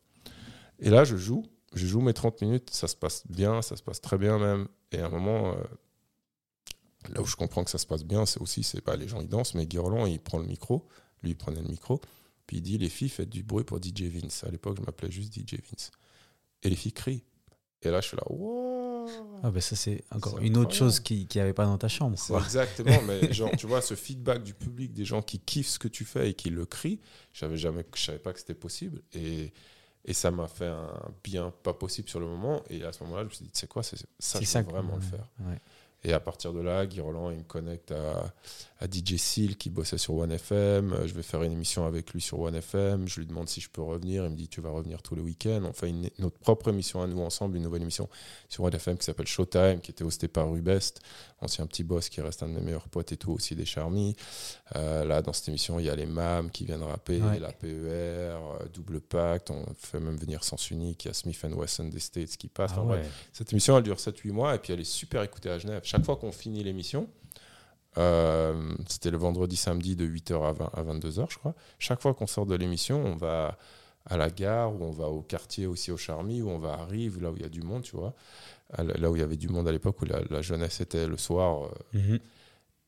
Et 0.80 0.90
là, 0.90 1.04
je 1.04 1.16
joue, 1.16 1.46
je 1.72 1.86
joue 1.86 2.00
mes 2.00 2.12
30 2.12 2.42
minutes, 2.42 2.70
ça 2.70 2.88
se 2.88 2.96
passe 2.96 3.26
bien, 3.28 3.62
ça 3.62 3.76
se 3.76 3.82
passe 3.82 4.00
très 4.00 4.18
bien 4.18 4.38
même. 4.38 4.68
Et 4.92 4.98
à 4.98 5.06
un 5.06 5.10
moment, 5.10 5.52
euh, 5.52 5.54
là 7.14 7.22
où 7.22 7.26
je 7.26 7.36
comprends 7.36 7.64
que 7.64 7.70
ça 7.70 7.78
se 7.78 7.86
passe 7.86 8.04
bien, 8.04 8.26
c'est 8.26 8.40
aussi, 8.40 8.64
c'est 8.64 8.80
pas 8.82 8.96
les 8.96 9.08
gens 9.08 9.20
ils 9.20 9.28
dansent, 9.28 9.54
mais 9.54 9.66
Guy 9.66 9.78
Roland, 9.78 10.04
il 10.04 10.20
prend 10.20 10.38
le 10.38 10.46
micro, 10.46 10.86
lui 11.22 11.30
il 11.30 11.36
prenait 11.36 11.62
le 11.62 11.68
micro, 11.68 12.00
puis 12.46 12.58
il 12.58 12.62
dit 12.62 12.78
les 12.78 12.88
filles 12.88 13.08
faites 13.08 13.28
du 13.30 13.42
bruit 13.42 13.64
pour 13.64 13.78
DJ 13.82 14.02
Vince. 14.02 14.44
À 14.44 14.50
l'époque, 14.50 14.76
je 14.78 14.82
m'appelais 14.82 15.10
juste 15.10 15.34
DJ 15.34 15.54
Vince. 15.70 15.90
Et 16.62 16.70
les 16.70 16.76
filles 16.76 16.92
crient. 16.92 17.24
Et 17.82 17.90
là, 17.90 18.00
je 18.00 18.08
suis 18.08 18.16
là, 18.16 18.22
wow 18.30 19.06
Ah 19.42 19.50
ben 19.50 19.60
ça 19.60 19.76
c'est 19.76 20.02
encore 20.10 20.38
C'est 20.38 20.46
une 20.46 20.56
autre 20.56 20.74
chose 20.74 20.98
qui 20.98 21.28
n'y 21.32 21.40
avait 21.40 21.52
pas 21.52 21.66
dans 21.66 21.78
ta 21.78 21.88
chambre. 21.88 22.18
C'est 22.18 22.32
quoi. 22.32 22.42
exactement, 22.42 23.00
mais 23.02 23.32
genre, 23.34 23.50
tu 23.56 23.66
vois, 23.66 23.82
ce 23.82 23.94
feedback 23.94 24.42
du 24.42 24.54
public, 24.54 24.92
des 24.92 25.04
gens 25.04 25.22
qui 25.22 25.38
kiffent 25.38 25.68
ce 25.68 25.78
que 25.78 25.88
tu 25.88 26.04
fais 26.04 26.30
et 26.30 26.34
qui 26.34 26.50
le 26.50 26.64
crient, 26.66 26.98
j'avais 27.32 27.56
jamais, 27.58 27.84
je 27.94 28.02
savais 28.02 28.18
pas 28.18 28.32
que 28.32 28.38
c'était 28.40 28.54
possible. 28.54 29.02
Et, 29.12 29.52
et 30.04 30.14
ça 30.14 30.30
m'a 30.30 30.48
fait 30.48 30.66
un 30.68 30.90
bien 31.22 31.52
pas 31.62 31.74
possible 31.74 32.08
sur 32.08 32.18
le 32.18 32.26
moment. 32.26 32.62
Et 32.70 32.82
à 32.82 32.92
ce 32.92 33.02
moment-là, 33.04 33.22
je 33.22 33.28
me 33.28 33.32
suis 33.34 33.44
dit, 33.44 33.50
sais 33.52 33.66
quoi, 33.66 33.82
c'est 33.82 33.96
ça, 33.98 34.06
C'est 34.18 34.40
je 34.40 34.46
ça 34.46 34.62
veux 34.62 34.70
vraiment 34.70 34.96
le 34.96 35.02
faire. 35.02 35.28
ouais. 35.40 35.60
Et 36.08 36.12
à 36.12 36.20
partir 36.20 36.52
de 36.52 36.60
là, 36.60 36.86
Guy 36.86 37.00
Roland, 37.00 37.30
il 37.32 37.38
me 37.38 37.42
connecte 37.42 37.90
à, 37.90 38.32
à 38.78 38.86
DJ 38.86 39.16
Seal 39.16 39.56
qui 39.56 39.70
bossait 39.70 39.98
sur 39.98 40.14
OneFM. 40.14 41.04
Je 41.04 41.12
vais 41.12 41.22
faire 41.24 41.42
une 41.42 41.50
émission 41.50 41.84
avec 41.84 42.12
lui 42.12 42.20
sur 42.20 42.38
OneFM. 42.38 43.08
Je 43.08 43.18
lui 43.18 43.26
demande 43.26 43.48
si 43.48 43.60
je 43.60 43.68
peux 43.68 43.82
revenir. 43.82 44.24
Il 44.24 44.30
me 44.30 44.36
dit 44.36 44.46
Tu 44.46 44.60
vas 44.60 44.70
revenir 44.70 45.02
tous 45.02 45.16
les 45.16 45.20
week-ends. 45.22 45.62
On 45.64 45.72
fait 45.72 45.88
une- 45.88 46.08
notre 46.20 46.38
propre 46.38 46.68
émission 46.68 47.02
à 47.02 47.08
nous 47.08 47.20
ensemble, 47.20 47.56
une 47.56 47.64
nouvelle 47.64 47.82
émission 47.82 48.08
sur 48.48 48.62
OneFM 48.62 48.96
qui 48.98 49.04
s'appelle 49.04 49.26
Showtime, 49.26 49.80
qui 49.80 49.90
était 49.90 50.04
hostée 50.04 50.28
par 50.28 50.48
Rubest, 50.48 51.00
ancien 51.40 51.66
petit 51.66 51.82
boss 51.82 52.08
qui 52.08 52.20
reste 52.20 52.40
un 52.44 52.48
de 52.50 52.54
mes 52.54 52.60
meilleurs 52.60 52.88
potes 52.88 53.10
et 53.10 53.16
tout, 53.16 53.32
aussi 53.32 53.56
des 53.56 53.64
Charmy. 53.64 54.14
Euh, 54.76 55.04
là, 55.04 55.22
dans 55.22 55.32
cette 55.32 55.48
émission, 55.48 55.80
il 55.80 55.86
y 55.86 55.90
a 55.90 55.96
les 55.96 56.06
MAM 56.06 56.50
qui 56.52 56.64
viennent 56.64 56.84
rapper, 56.84 57.20
Ouais. 57.20 57.40
la 57.40 57.50
PER, 57.52 57.68
euh, 57.70 58.66
Double 58.72 59.00
Pacte. 59.00 59.50
On 59.50 59.64
fait 59.76 59.98
même 59.98 60.16
venir 60.16 60.44
Sens 60.44 60.70
Unique. 60.70 61.04
Il 61.04 61.08
y 61.08 61.10
a 61.10 61.14
Smith 61.14 61.36
Wesson 61.42 61.84
des 61.88 61.98
States 61.98 62.36
qui 62.36 62.46
passe. 62.46 62.70
Ah 62.74 62.78
Enfin, 62.78 62.86
bref, 62.88 63.04
ouais. 63.06 63.12
cette 63.32 63.52
émission, 63.52 63.76
elle 63.76 63.82
dure 63.84 63.98
7-8 63.98 64.30
mois 64.32 64.54
et 64.54 64.58
puis 64.58 64.72
elle 64.72 64.80
est 64.80 64.84
super 64.84 65.22
écoutée 65.24 65.50
à 65.50 65.58
Genève. 65.58 65.80
Chaque 65.96 66.04
fois 66.04 66.16
qu'on 66.16 66.32
finit 66.32 66.62
l'émission, 66.62 67.08
euh, 67.96 68.74
c'était 68.86 69.10
le 69.10 69.16
vendredi, 69.16 69.56
samedi 69.56 69.96
de 69.96 70.06
8h 70.06 70.44
à, 70.46 70.52
20 70.52 70.70
à 70.74 70.82
22h, 70.82 71.26
je 71.30 71.38
crois. 71.38 71.54
Chaque 71.78 72.02
fois 72.02 72.12
qu'on 72.12 72.26
sort 72.26 72.44
de 72.44 72.54
l'émission, 72.54 73.02
on 73.02 73.16
va 73.16 73.56
à 74.04 74.18
la 74.18 74.28
gare 74.30 74.74
ou 74.74 74.84
on 74.84 74.90
va 74.90 75.06
au 75.08 75.22
quartier 75.22 75.66
aussi 75.66 75.90
au 75.90 75.96
Charmy 75.96 76.42
ou 76.42 76.50
on 76.50 76.58
va 76.58 76.74
à 76.74 76.84
Rive, 76.84 77.20
là 77.22 77.30
où 77.30 77.36
il 77.36 77.42
y 77.42 77.46
a 77.46 77.48
du 77.48 77.62
monde, 77.62 77.82
tu 77.82 77.96
vois. 77.96 78.12
Là 78.76 79.10
où 79.10 79.16
il 79.16 79.20
y 79.20 79.22
avait 79.22 79.38
du 79.38 79.48
monde 79.48 79.66
à 79.68 79.72
l'époque, 79.72 80.02
où 80.02 80.04
la, 80.04 80.20
la 80.28 80.42
jeunesse 80.42 80.80
était 80.82 81.06
le 81.06 81.16
soir. 81.16 81.64
euh, 81.64 81.68
Mhm. 81.94 82.18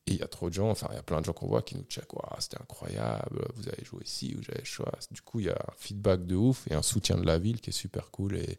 Et 0.07 0.13
il 0.13 0.17
y 0.17 0.23
a 0.23 0.27
trop 0.27 0.49
de 0.49 0.53
gens, 0.55 0.69
enfin, 0.71 0.87
il 0.91 0.95
y 0.95 0.99
a 0.99 1.03
plein 1.03 1.19
de 1.19 1.25
gens 1.25 1.33
qu'on 1.33 1.47
voit 1.47 1.61
qui 1.61 1.75
nous 1.75 1.83
checkent. 1.83 2.07
C'était 2.39 2.59
incroyable, 2.59 3.45
vous 3.55 3.67
avez 3.67 3.83
joué 3.83 4.03
ici, 4.03 4.33
vous 4.33 4.43
avez 4.51 4.65
choix. 4.65 4.91
Du 5.11 5.21
coup, 5.21 5.39
il 5.39 5.45
y 5.45 5.49
a 5.49 5.53
un 5.53 5.73
feedback 5.77 6.25
de 6.25 6.35
ouf 6.35 6.67
et 6.71 6.73
un 6.73 6.81
soutien 6.81 7.15
de 7.17 7.25
la 7.25 7.37
ville 7.37 7.61
qui 7.61 7.69
est 7.69 7.73
super 7.73 8.09
cool. 8.09 8.37
Et, 8.37 8.57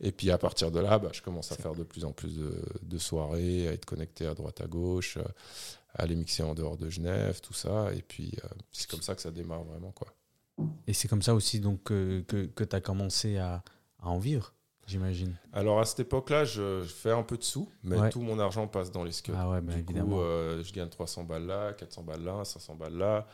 et 0.00 0.12
puis, 0.12 0.30
à 0.30 0.36
partir 0.36 0.70
de 0.70 0.80
là, 0.80 0.98
bah, 0.98 1.08
je 1.12 1.22
commence 1.22 1.50
à 1.50 1.56
faire 1.56 1.74
de 1.74 1.82
plus 1.82 2.04
en 2.04 2.12
plus 2.12 2.36
de, 2.36 2.62
de 2.82 2.98
soirées, 2.98 3.68
à 3.68 3.72
être 3.72 3.86
connecté 3.86 4.26
à 4.26 4.34
droite, 4.34 4.60
à 4.60 4.66
gauche, 4.66 5.16
euh, 5.16 5.24
à 5.94 6.02
aller 6.02 6.16
mixer 6.16 6.42
en 6.42 6.54
dehors 6.54 6.76
de 6.76 6.90
Genève, 6.90 7.40
tout 7.40 7.54
ça. 7.54 7.92
Et 7.94 8.02
puis, 8.02 8.32
euh, 8.44 8.48
c'est 8.72 8.90
comme 8.90 9.02
ça 9.02 9.14
que 9.14 9.22
ça 9.22 9.30
démarre 9.30 9.64
vraiment, 9.64 9.92
quoi. 9.92 10.08
Et 10.86 10.92
c'est 10.92 11.08
comme 11.08 11.22
ça 11.22 11.34
aussi 11.34 11.60
donc, 11.60 11.84
que, 11.84 12.22
que, 12.28 12.44
que 12.44 12.64
tu 12.64 12.76
as 12.76 12.80
commencé 12.82 13.38
à, 13.38 13.62
à 13.98 14.08
en 14.08 14.18
vivre, 14.18 14.52
j'imagine. 14.86 15.34
Alors, 15.52 15.80
à 15.80 15.84
cette 15.84 16.00
époque-là, 16.00 16.44
je, 16.44 16.82
je 16.82 16.88
fais 16.92 17.10
un 17.12 17.22
peu 17.22 17.36
de 17.36 17.42
sous, 17.44 17.68
mais 17.84 17.98
Ouais. 17.98 18.10
tout 18.10 18.20
mon 18.20 18.38
argent 18.38 18.66
passe 18.66 18.90
dans 18.90 19.04
les 19.04 19.12
scuds. 19.12 19.32
Ah 19.36 19.48
ouais, 19.50 19.60
bah, 19.60 19.72
du 19.74 19.80
évidemment. 19.80 20.16
coup, 20.16 20.20
euh, 20.22 20.62
je 20.62 20.72
gagne 20.72 20.88
300 20.88 21.24
balles 21.24 21.46
là, 21.46 21.72
400 21.72 22.02
balles 22.02 22.22
là, 22.24 22.44
500 22.44 22.74
balles 22.74 22.96
là. 22.96 23.26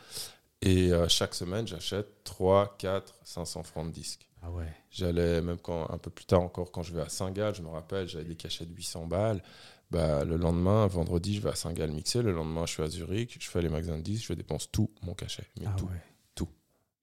Et 0.61 0.91
euh, 0.91 1.07
chaque 1.07 1.33
semaine, 1.35 1.65
j'achète 1.67 2.23
3, 2.25 2.75
4, 2.77 3.15
500 3.23 3.63
francs 3.63 3.87
de 3.87 3.91
disques. 3.91 4.27
Ah 4.41 4.51
ouais. 4.51 4.67
J'allais, 4.91 5.41
même 5.41 5.57
quand, 5.57 5.89
un 5.89 5.97
peu 5.97 6.09
plus 6.09 6.25
tard 6.25 6.41
encore, 6.41 6.71
quand 6.71 6.83
je 6.83 6.93
vais 6.93 7.01
à 7.01 7.09
Saint-Gall, 7.09 7.55
je 7.55 7.61
me 7.61 7.69
rappelle, 7.69 8.07
j'avais 8.07 8.25
des 8.25 8.35
cachets 8.35 8.65
de 8.65 8.73
800 8.73 9.05
balles. 9.07 9.41
Bah, 9.91 10.23
le 10.23 10.37
lendemain, 10.37 10.85
vendredi, 10.87 11.35
je 11.35 11.41
vais 11.41 11.49
à 11.49 11.55
Saint-Gall 11.55 11.91
mixer. 11.91 12.21
Le 12.21 12.31
lendemain, 12.31 12.65
je 12.65 12.73
suis 12.73 12.83
à 12.83 12.87
Zurich, 12.87 13.37
je 13.41 13.49
fais 13.49 13.61
les 13.61 13.69
magasins 13.69 13.97
de 13.97 14.03
disques, 14.03 14.27
je 14.29 14.33
dépense 14.33 14.69
tout 14.71 14.91
mon 15.01 15.13
cachet. 15.13 15.45
Mais 15.59 15.65
Ah 15.67 15.73
tout. 15.77 15.85
ouais. 15.85 16.03
tout. 16.35 16.47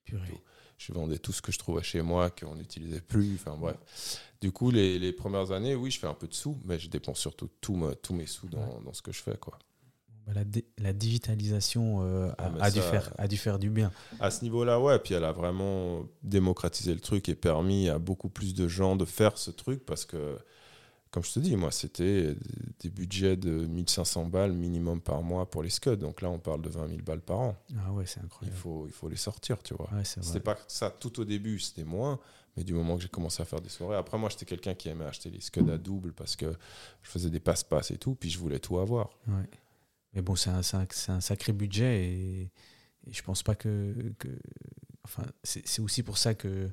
Purée. 0.05 0.29
Tout. 0.29 0.41
Je 0.79 0.93
vendais 0.93 1.19
tout 1.19 1.33
ce 1.33 1.41
que 1.43 1.53
je 1.53 1.59
trouvais 1.59 1.83
chez 1.83 2.03
moi, 2.03 2.31
qu'on 2.31 2.55
n'utilisait 2.55 3.01
plus. 3.01 3.35
Enfin 3.35 3.57
bref. 3.59 3.77
Du 4.41 4.53
coup, 4.53 4.71
les, 4.71 4.99
les 4.99 5.13
premières 5.13 5.51
années, 5.53 5.75
oui, 5.75 5.91
je 5.91 5.99
fais 5.99 6.07
un 6.07 6.15
peu 6.15 6.27
de 6.29 6.35
sous, 6.35 6.59
mais 6.65 6.79
je 6.79 6.89
dépense 6.91 7.19
surtout 7.19 7.49
tout 7.61 7.81
tous 8.03 8.15
mes 8.15 8.27
sous 8.27 8.49
dans, 8.49 8.59
Ouais. 8.59 8.85
dans 8.85 8.93
ce 8.93 9.01
que 9.03 9.11
je 9.13 9.23
fais. 9.23 9.37
Quoi. 9.39 9.59
Bah, 10.27 10.33
la, 10.35 10.43
la 10.79 10.93
digitalisation 10.93 12.01
euh, 12.03 12.31
Ah, 12.39 12.51
a, 12.61 12.71
dû 12.71 12.81
ça- 12.81 12.91
faire, 12.91 13.13
a 13.17 13.29
dû 13.29 13.37
faire 13.37 13.59
du 13.59 13.71
bien. 13.71 13.91
À 14.21 14.31
ce 14.31 14.43
niveau-là, 14.43 14.81
ouais. 14.81 14.99
Puis 14.99 15.15
elle 15.15 15.25
a 15.25 15.33
vraiment 15.33 16.05
démocratisé 16.23 16.93
le 16.93 17.01
truc 17.01 17.29
et 17.29 17.35
permis 17.35 17.89
à 17.89 17.99
beaucoup 17.99 18.29
plus 18.29 18.55
de 18.55 18.69
gens 18.69 18.97
de 18.97 19.05
faire 19.05 19.39
ce 19.39 19.51
truc 19.51 19.85
parce 19.87 20.05
que, 20.05 20.37
comme 21.11 21.25
je 21.25 21.33
te 21.33 21.39
dis, 21.39 21.57
moi, 21.57 21.71
c'était 21.71 22.37
des 22.81 22.91
budgets 22.91 23.37
de 23.37 23.67
1500 23.67 24.27
balles 24.27 24.53
minimum 24.53 25.01
par 25.01 25.23
mois 25.23 25.49
pour 25.49 25.63
les 25.63 25.71
scuds. 25.71 25.97
Donc 25.97 26.21
là, 26.21 26.29
on 26.29 26.39
parle 26.39 26.63
de 26.63 26.69
20 26.69 26.89
000 26.89 27.01
balles 27.03 27.21
par 27.23 27.39
an. 27.41 27.57
Ah 27.79 27.93
ouais, 27.93 28.05
c'est 28.07 28.21
Il 28.21 28.25
incroyable. 28.27 28.57
faut, 28.59 28.85
il 28.87 28.93
faut 28.93 29.09
les 29.09 29.17
sortir, 29.17 29.63
tu 29.63 29.75
vois. 29.75 29.89
Ouais. 29.93 30.05
C'était 30.05 30.41
pas 30.41 30.59
ça 30.69 30.91
tout 30.91 31.21
au 31.21 31.25
début, 31.25 31.59
c'était 31.59 31.85
moins. 31.85 32.19
Mais 32.57 32.65
du 32.65 32.73
moment 32.75 32.97
que 32.97 33.03
j'ai 33.03 33.09
commencé 33.09 33.43
à 33.43 33.45
faire 33.45 33.61
des 33.61 33.69
soirées, 33.69 33.97
après 33.97 34.17
moi 34.17 34.31
j'étais 34.31 34.47
quelqu'un 34.47 34.75
qui 34.75 34.89
aimait 34.89 35.05
acheter 35.05 35.29
les 35.29 35.43
scuds 35.43 35.71
à 35.71 35.77
double 35.77 36.15
parce 36.15 36.37
que 36.37 36.47
je 37.03 37.11
faisais 37.11 37.29
des 37.29 37.39
passe-passe 37.39 37.91
et 37.91 37.99
tout, 37.99 38.15
puis 38.15 38.31
je 38.31 38.39
voulais 38.39 38.59
tout 38.59 38.79
avoir. 38.79 39.11
Ouais. 39.29 39.45
Mais 40.15 40.23
bon, 40.23 40.37
c'est 40.37 40.49
un, 40.49 40.63
sacré 41.21 41.53
budget 41.53 42.05
et, 42.05 42.41
et 43.07 43.13
je 43.13 43.23
pense 43.23 43.43
pas 43.43 43.55
que. 43.55 43.95
que 44.19 44.29
enfin, 45.07 45.23
c'est 45.45 45.81
aussi 45.81 46.03
pour 46.03 46.19
ça 46.19 46.35
que, 46.35 46.69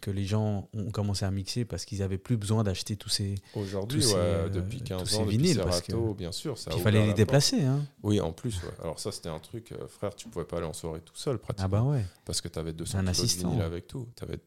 que 0.00 0.10
les 0.10 0.24
gens 0.24 0.68
ont 0.74 0.90
commencé 0.90 1.24
à 1.24 1.30
mixer 1.30 1.64
parce 1.64 1.84
qu'ils 1.84 2.02
avaient 2.02 2.18
plus 2.18 2.36
besoin 2.36 2.62
d'acheter 2.64 2.96
tous 2.96 3.08
ces. 3.08 3.34
Aujourd'hui, 3.54 4.04
ouais, 4.04 4.12
euh, 4.14 4.48
depuis 4.48 4.78
tous 4.78 4.84
15 4.84 5.08
ces 5.08 5.16
ans, 5.16 5.24
vinyles, 5.24 5.58
parce 5.58 5.80
que- 5.80 6.12
bien 6.14 6.32
sûr. 6.32 6.56
Ça 6.58 6.70
Il 6.74 6.80
fallait 6.82 7.00
les 7.02 7.06
la 7.08 7.12
déplacer, 7.14 7.62
hein. 7.64 7.84
Oui, 8.02 8.20
en 8.20 8.32
plus. 8.32 8.62
ouais. 8.62 8.70
Alors 8.82 8.98
ça, 9.00 9.10
c'était 9.12 9.28
un 9.30 9.38
truc, 9.38 9.72
euh, 9.72 9.88
frère, 9.88 10.14
tu 10.14 10.28
pouvais 10.28 10.44
pas 10.44 10.58
aller 10.58 10.66
en 10.66 10.72
soirée 10.72 11.00
tout 11.00 11.16
seul 11.16 11.38
pratiquement. 11.38 11.64
Ah 11.64 11.68
bah 11.68 11.82
ouais. 11.82 12.04
parce 12.24 12.40
que 12.40 12.48
tu 12.48 12.58
avais 12.58 12.72
200 12.72 12.98
Un 12.98 13.00
kilos 13.02 13.16
de 13.16 13.22
assistant. 13.22 13.48
vinyle 13.50 13.62
avec 13.62 13.86
tout. 13.86 14.06
Tu 14.16 14.24
avais 14.24 14.38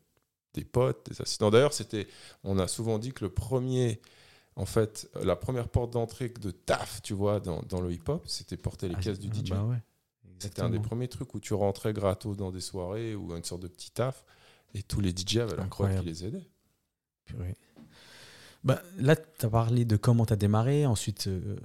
des 0.53 0.63
potes, 0.65 1.09
des 1.09 1.21
assistants. 1.21 1.49
D'ailleurs, 1.49 1.73
c'était, 1.73 2.07
on 2.43 2.59
a 2.59 2.67
souvent 2.67 2.99
dit 2.99 3.11
que 3.13 3.23
le 3.23 3.31
premier, 3.31 4.01
en 4.55 4.65
fait, 4.65 5.09
la 5.23 5.35
première 5.35 5.69
porte 5.69 5.91
d'entrée 5.93 6.29
de 6.29 6.51
taf, 6.51 7.01
tu 7.01 7.13
vois, 7.13 7.39
dans, 7.39 7.61
dans 7.69 7.81
le 7.81 7.91
hip-hop, 7.91 8.23
c'était 8.27 8.57
porter 8.57 8.89
les 8.89 8.95
Ah, 8.97 9.01
caisses 9.01 9.19
du 9.19 9.29
ah 9.31 9.35
DJ. 9.45 9.49
Bah 9.51 9.63
ouais. 9.63 9.77
C'était 10.41 10.61
un 10.61 10.69
des 10.69 10.79
premiers 10.79 11.07
trucs 11.07 11.33
où 11.33 11.39
tu 11.39 11.53
rentrais 11.53 11.93
gratos 11.93 12.35
dans 12.37 12.51
des 12.51 12.61
soirées 12.61 13.15
ou 13.15 13.35
une 13.35 13.43
sorte 13.43 13.61
de 13.61 13.67
petit 13.67 13.91
taf 13.91 14.23
et 14.73 14.83
tous 14.83 15.01
les 15.01 15.11
DJ 15.11 15.37
avaient 15.37 15.55
leur 15.55 15.69
croix 15.69 15.89
qui 15.89 16.05
les 16.05 16.25
aidait. 16.25 16.47
Purée. 17.25 17.55
Bah, 18.63 18.81
là, 18.97 19.15
tu 19.15 19.45
as 19.45 19.49
parlé 19.49 19.85
de 19.85 19.97
comment 19.97 20.25
tu 20.25 20.33
as 20.33 20.35
démarré, 20.35 20.85
ensuite 20.85 21.27
euh, 21.27 21.55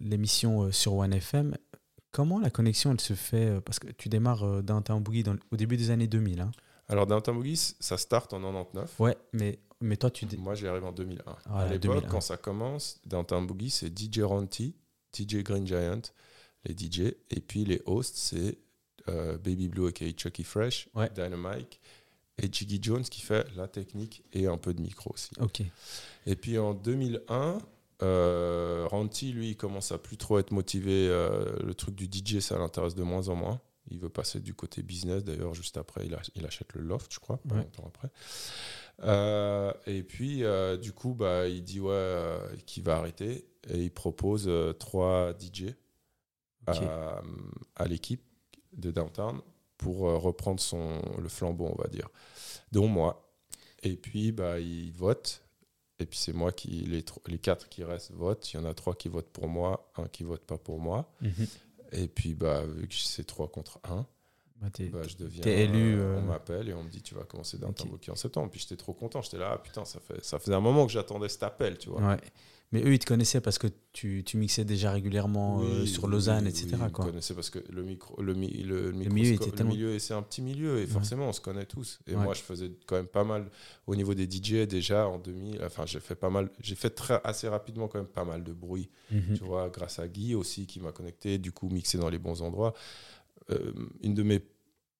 l'émission 0.00 0.64
euh, 0.64 0.70
sur 0.72 0.94
OneFM. 0.94 1.56
Comment 2.12 2.38
la 2.38 2.50
connexion, 2.50 2.92
elle 2.92 3.00
se 3.00 3.14
fait 3.14 3.46
euh, 3.46 3.60
Parce 3.60 3.80
que 3.80 3.88
tu 3.90 4.08
démarres 4.08 4.44
euh, 4.44 4.62
Downtown 4.62 5.02
Boogie 5.02 5.24
dans- 5.24 5.36
au 5.50 5.56
début 5.56 5.76
des 5.76 5.90
années 5.90 6.06
2000. 6.06 6.40
Hein. 6.40 6.52
Alors, 6.88 7.06
Downtown 7.06 7.34
Boogie, 7.36 7.56
ça 7.80 7.96
start 7.98 8.32
en 8.32 8.40
99. 8.40 9.00
Ouais, 9.00 9.16
mais, 9.32 9.58
mais 9.80 9.96
toi, 9.96 10.10
tu... 10.10 10.26
Moi, 10.38 10.54
j'y 10.54 10.68
arrive 10.68 10.84
en 10.84 10.92
2001. 10.92 11.36
Voilà, 11.46 11.64
à 11.66 11.68
l'époque, 11.68 11.94
2001. 11.96 12.08
quand 12.08 12.20
ça 12.20 12.36
commence, 12.36 13.00
Downtown 13.06 13.46
Boogie, 13.46 13.70
c'est 13.70 13.96
DJ 13.98 14.20
Ronti, 14.20 14.76
DJ 15.12 15.38
Green 15.42 15.66
Giant, 15.66 16.02
les 16.64 16.74
DJ, 16.74 17.14
et 17.30 17.40
puis 17.40 17.64
les 17.64 17.80
hosts, 17.86 18.16
c'est 18.16 18.58
euh, 19.08 19.36
Baby 19.38 19.68
Blue 19.68 19.86
aka 19.88 20.06
Chucky 20.16 20.44
Fresh, 20.44 20.88
Ouais. 20.94 21.10
Dynamite 21.14 21.78
et 22.42 22.48
Jiggy 22.50 22.78
Jones 22.82 23.02
qui 23.04 23.20
fait 23.20 23.46
la 23.56 23.68
technique 23.68 24.24
et 24.32 24.46
un 24.46 24.56
peu 24.58 24.74
de 24.74 24.80
micro 24.80 25.12
aussi. 25.12 25.30
Ok. 25.40 25.62
Et 26.26 26.34
puis 26.36 26.58
en 26.58 26.74
2001, 26.74 27.58
euh, 28.02 28.86
Ranty, 28.90 29.32
lui, 29.32 29.50
il 29.50 29.56
commence 29.56 29.92
à 29.92 29.98
plus 29.98 30.16
trop 30.16 30.38
être 30.38 30.50
motivé. 30.50 31.06
euh, 31.08 31.54
le 31.62 31.74
truc 31.74 31.94
du 31.94 32.06
DJ, 32.06 32.40
ça 32.40 32.58
l'intéresse 32.58 32.94
de 32.94 33.02
moins 33.02 33.28
en 33.28 33.36
moins. 33.36 33.60
Il 33.90 33.98
veut 34.00 34.08
passer 34.08 34.40
du 34.40 34.54
côté 34.54 34.82
business. 34.82 35.22
D'ailleurs, 35.22 35.54
juste 35.54 35.76
après, 35.76 36.06
il, 36.06 36.14
ach- 36.14 36.30
il 36.34 36.44
achète 36.46 36.72
le 36.72 36.80
loft, 36.80 37.12
je 37.14 37.20
crois, 37.20 37.38
Ouais. 37.50 37.56
longtemps 37.58 37.84
après. 37.86 38.08
Euh, 39.02 39.72
et 39.86 40.02
puis, 40.02 40.42
du 40.80 40.92
coup, 40.92 41.14
bah, 41.14 41.46
il 41.48 41.62
dit 41.62 41.80
ouais, 41.80 42.36
qu'il 42.66 42.82
va 42.82 42.96
arrêter. 42.96 43.46
Et 43.70 43.78
il 43.78 43.90
propose 43.90 44.50
trois 44.78 45.32
DJ 45.38 45.74
Ok. 46.68 46.76
à, 46.82 47.20
à 47.76 47.86
l'équipe 47.86 48.22
de 48.72 48.90
Downtown 48.90 49.40
pour 49.78 50.08
euh, 50.08 50.16
reprendre 50.16 50.60
son, 50.60 51.00
le 51.20 51.28
flambeau, 51.28 51.66
on 51.76 51.80
va 51.82 51.88
dire, 51.88 52.08
dont 52.72 52.88
moi. 52.88 53.30
Et 53.82 53.96
puis, 53.96 54.32
bah, 54.32 54.58
il 54.60 54.92
vote. 54.92 55.42
Et 55.98 56.06
puis, 56.06 56.18
c'est 56.18 56.32
moi 56.32 56.52
qui, 56.52 56.68
les, 56.68 57.04
les 57.26 57.38
quatre 57.38 57.68
qui 57.68 57.84
restent 57.84 58.12
votent. 58.12 58.52
Il 58.52 58.56
y 58.56 58.60
en 58.60 58.64
a 58.64 58.74
trois 58.74 58.94
qui 58.94 59.08
votent 59.08 59.30
pour 59.30 59.48
moi, 59.48 59.92
un 59.96 60.06
qui 60.08 60.24
vote 60.24 60.42
pas 60.44 60.58
pour 60.58 60.80
moi. 60.80 61.12
Mhm. 61.20 61.46
Et 61.92 62.08
puis, 62.08 62.34
bah, 62.34 62.62
vu 62.64 62.88
que 62.88 62.94
c'est 62.94 63.24
trois 63.24 63.48
contre 63.48 63.78
un, 63.84 64.06
t'es- 64.72 64.86
bah, 64.88 65.02
je 65.06 65.16
deviens. 65.16 65.42
t'es 65.42 65.64
élu, 65.64 65.94
euh, 66.00 66.14
euh, 66.16 66.18
On 66.18 66.22
m'appelle 66.22 66.68
et 66.68 66.74
on 66.74 66.82
me 66.82 66.88
dit 66.88 67.02
tu 67.02 67.14
vas 67.14 67.24
commencer 67.24 67.58
dans 67.58 67.68
Ok. 67.68 67.86
Boogie 67.86 68.10
en 68.10 68.16
septembre. 68.16 68.50
Puis 68.50 68.60
j'étais 68.60 68.76
trop 68.76 68.94
content. 68.94 69.20
J'étais 69.22 69.38
là, 69.38 69.52
ah, 69.54 69.58
putain, 69.58 69.84
ça, 69.84 70.00
fait, 70.00 70.24
ça 70.24 70.38
faisait 70.38 70.54
un 70.54 70.60
moment 70.60 70.86
que 70.86 70.92
j'attendais 70.92 71.28
cet 71.28 71.42
appel, 71.42 71.78
tu 71.78 71.90
vois. 71.90 72.00
Ouais. 72.02 72.20
Mais 72.72 72.82
eux, 72.82 72.92
ils 72.92 72.98
te 72.98 73.06
connaissaient 73.06 73.40
parce 73.40 73.58
que 73.58 73.68
tu, 73.92 74.24
tu 74.26 74.36
mixais 74.36 74.64
déjà 74.64 74.90
régulièrement 74.90 75.60
euh, 75.62 75.86
sur 75.86 76.08
Lausanne, 76.08 76.42
oui, 76.44 76.50
etc. 76.50 76.66
oui, 76.72 76.78
ils 76.80 76.84
me 76.84 76.88
connaissaient 76.90 77.34
parce 77.34 77.48
que 77.50 77.60
le 77.70 77.84
micro, 77.84 78.20
le, 78.20 78.34
mi- 78.34 78.48
le, 78.64 78.90
milieu 78.90 79.10
microscope- 79.10 79.34
était 79.34 79.44
le 79.46 79.52
tellement- 79.52 79.72
milieu, 79.72 79.98
c'est 80.00 80.14
un 80.14 80.22
petit 80.22 80.42
milieu 80.42 80.78
et 80.80 80.86
forcément 80.86 81.28
on 81.28 81.32
se 81.32 81.40
connaît 81.40 81.66
tous. 81.66 82.00
Et 82.08 82.16
Ouais. 82.16 82.22
moi, 82.24 82.34
je 82.34 82.40
faisais 82.42 82.72
quand 82.86 82.96
même 82.96 83.06
pas 83.06 83.22
mal 83.22 83.48
au 83.86 83.94
niveau 83.94 84.12
des 84.14 84.24
DJ 84.28 84.66
déjà 84.66 85.06
en 85.06 85.18
2000. 85.18 85.60
Enfin, 85.64 85.86
j'ai 85.86 86.00
fait 86.00 86.16
pas 86.16 86.30
mal, 86.30 86.50
j'ai 86.60 86.74
fait 86.74 86.90
très 86.90 87.20
assez 87.22 87.46
rapidement 87.46 87.86
quand 87.86 87.98
même 87.98 88.08
pas 88.08 88.24
mal 88.24 88.42
de 88.42 88.52
bruit. 88.52 88.88
Mhm. 89.12 89.36
Tu 89.36 89.44
vois, 89.44 89.68
grâce 89.68 90.00
à 90.00 90.08
Guy 90.08 90.34
aussi 90.34 90.66
qui 90.66 90.80
m'a 90.80 90.90
connecté, 90.90 91.38
du 91.38 91.52
coup 91.52 91.68
mixé 91.68 91.96
dans 91.98 92.08
les 92.10 92.18
bons 92.18 92.42
endroits. 92.42 92.74
Euh, 93.50 93.72
une 94.02 94.14
de 94.14 94.22
mes 94.24 94.40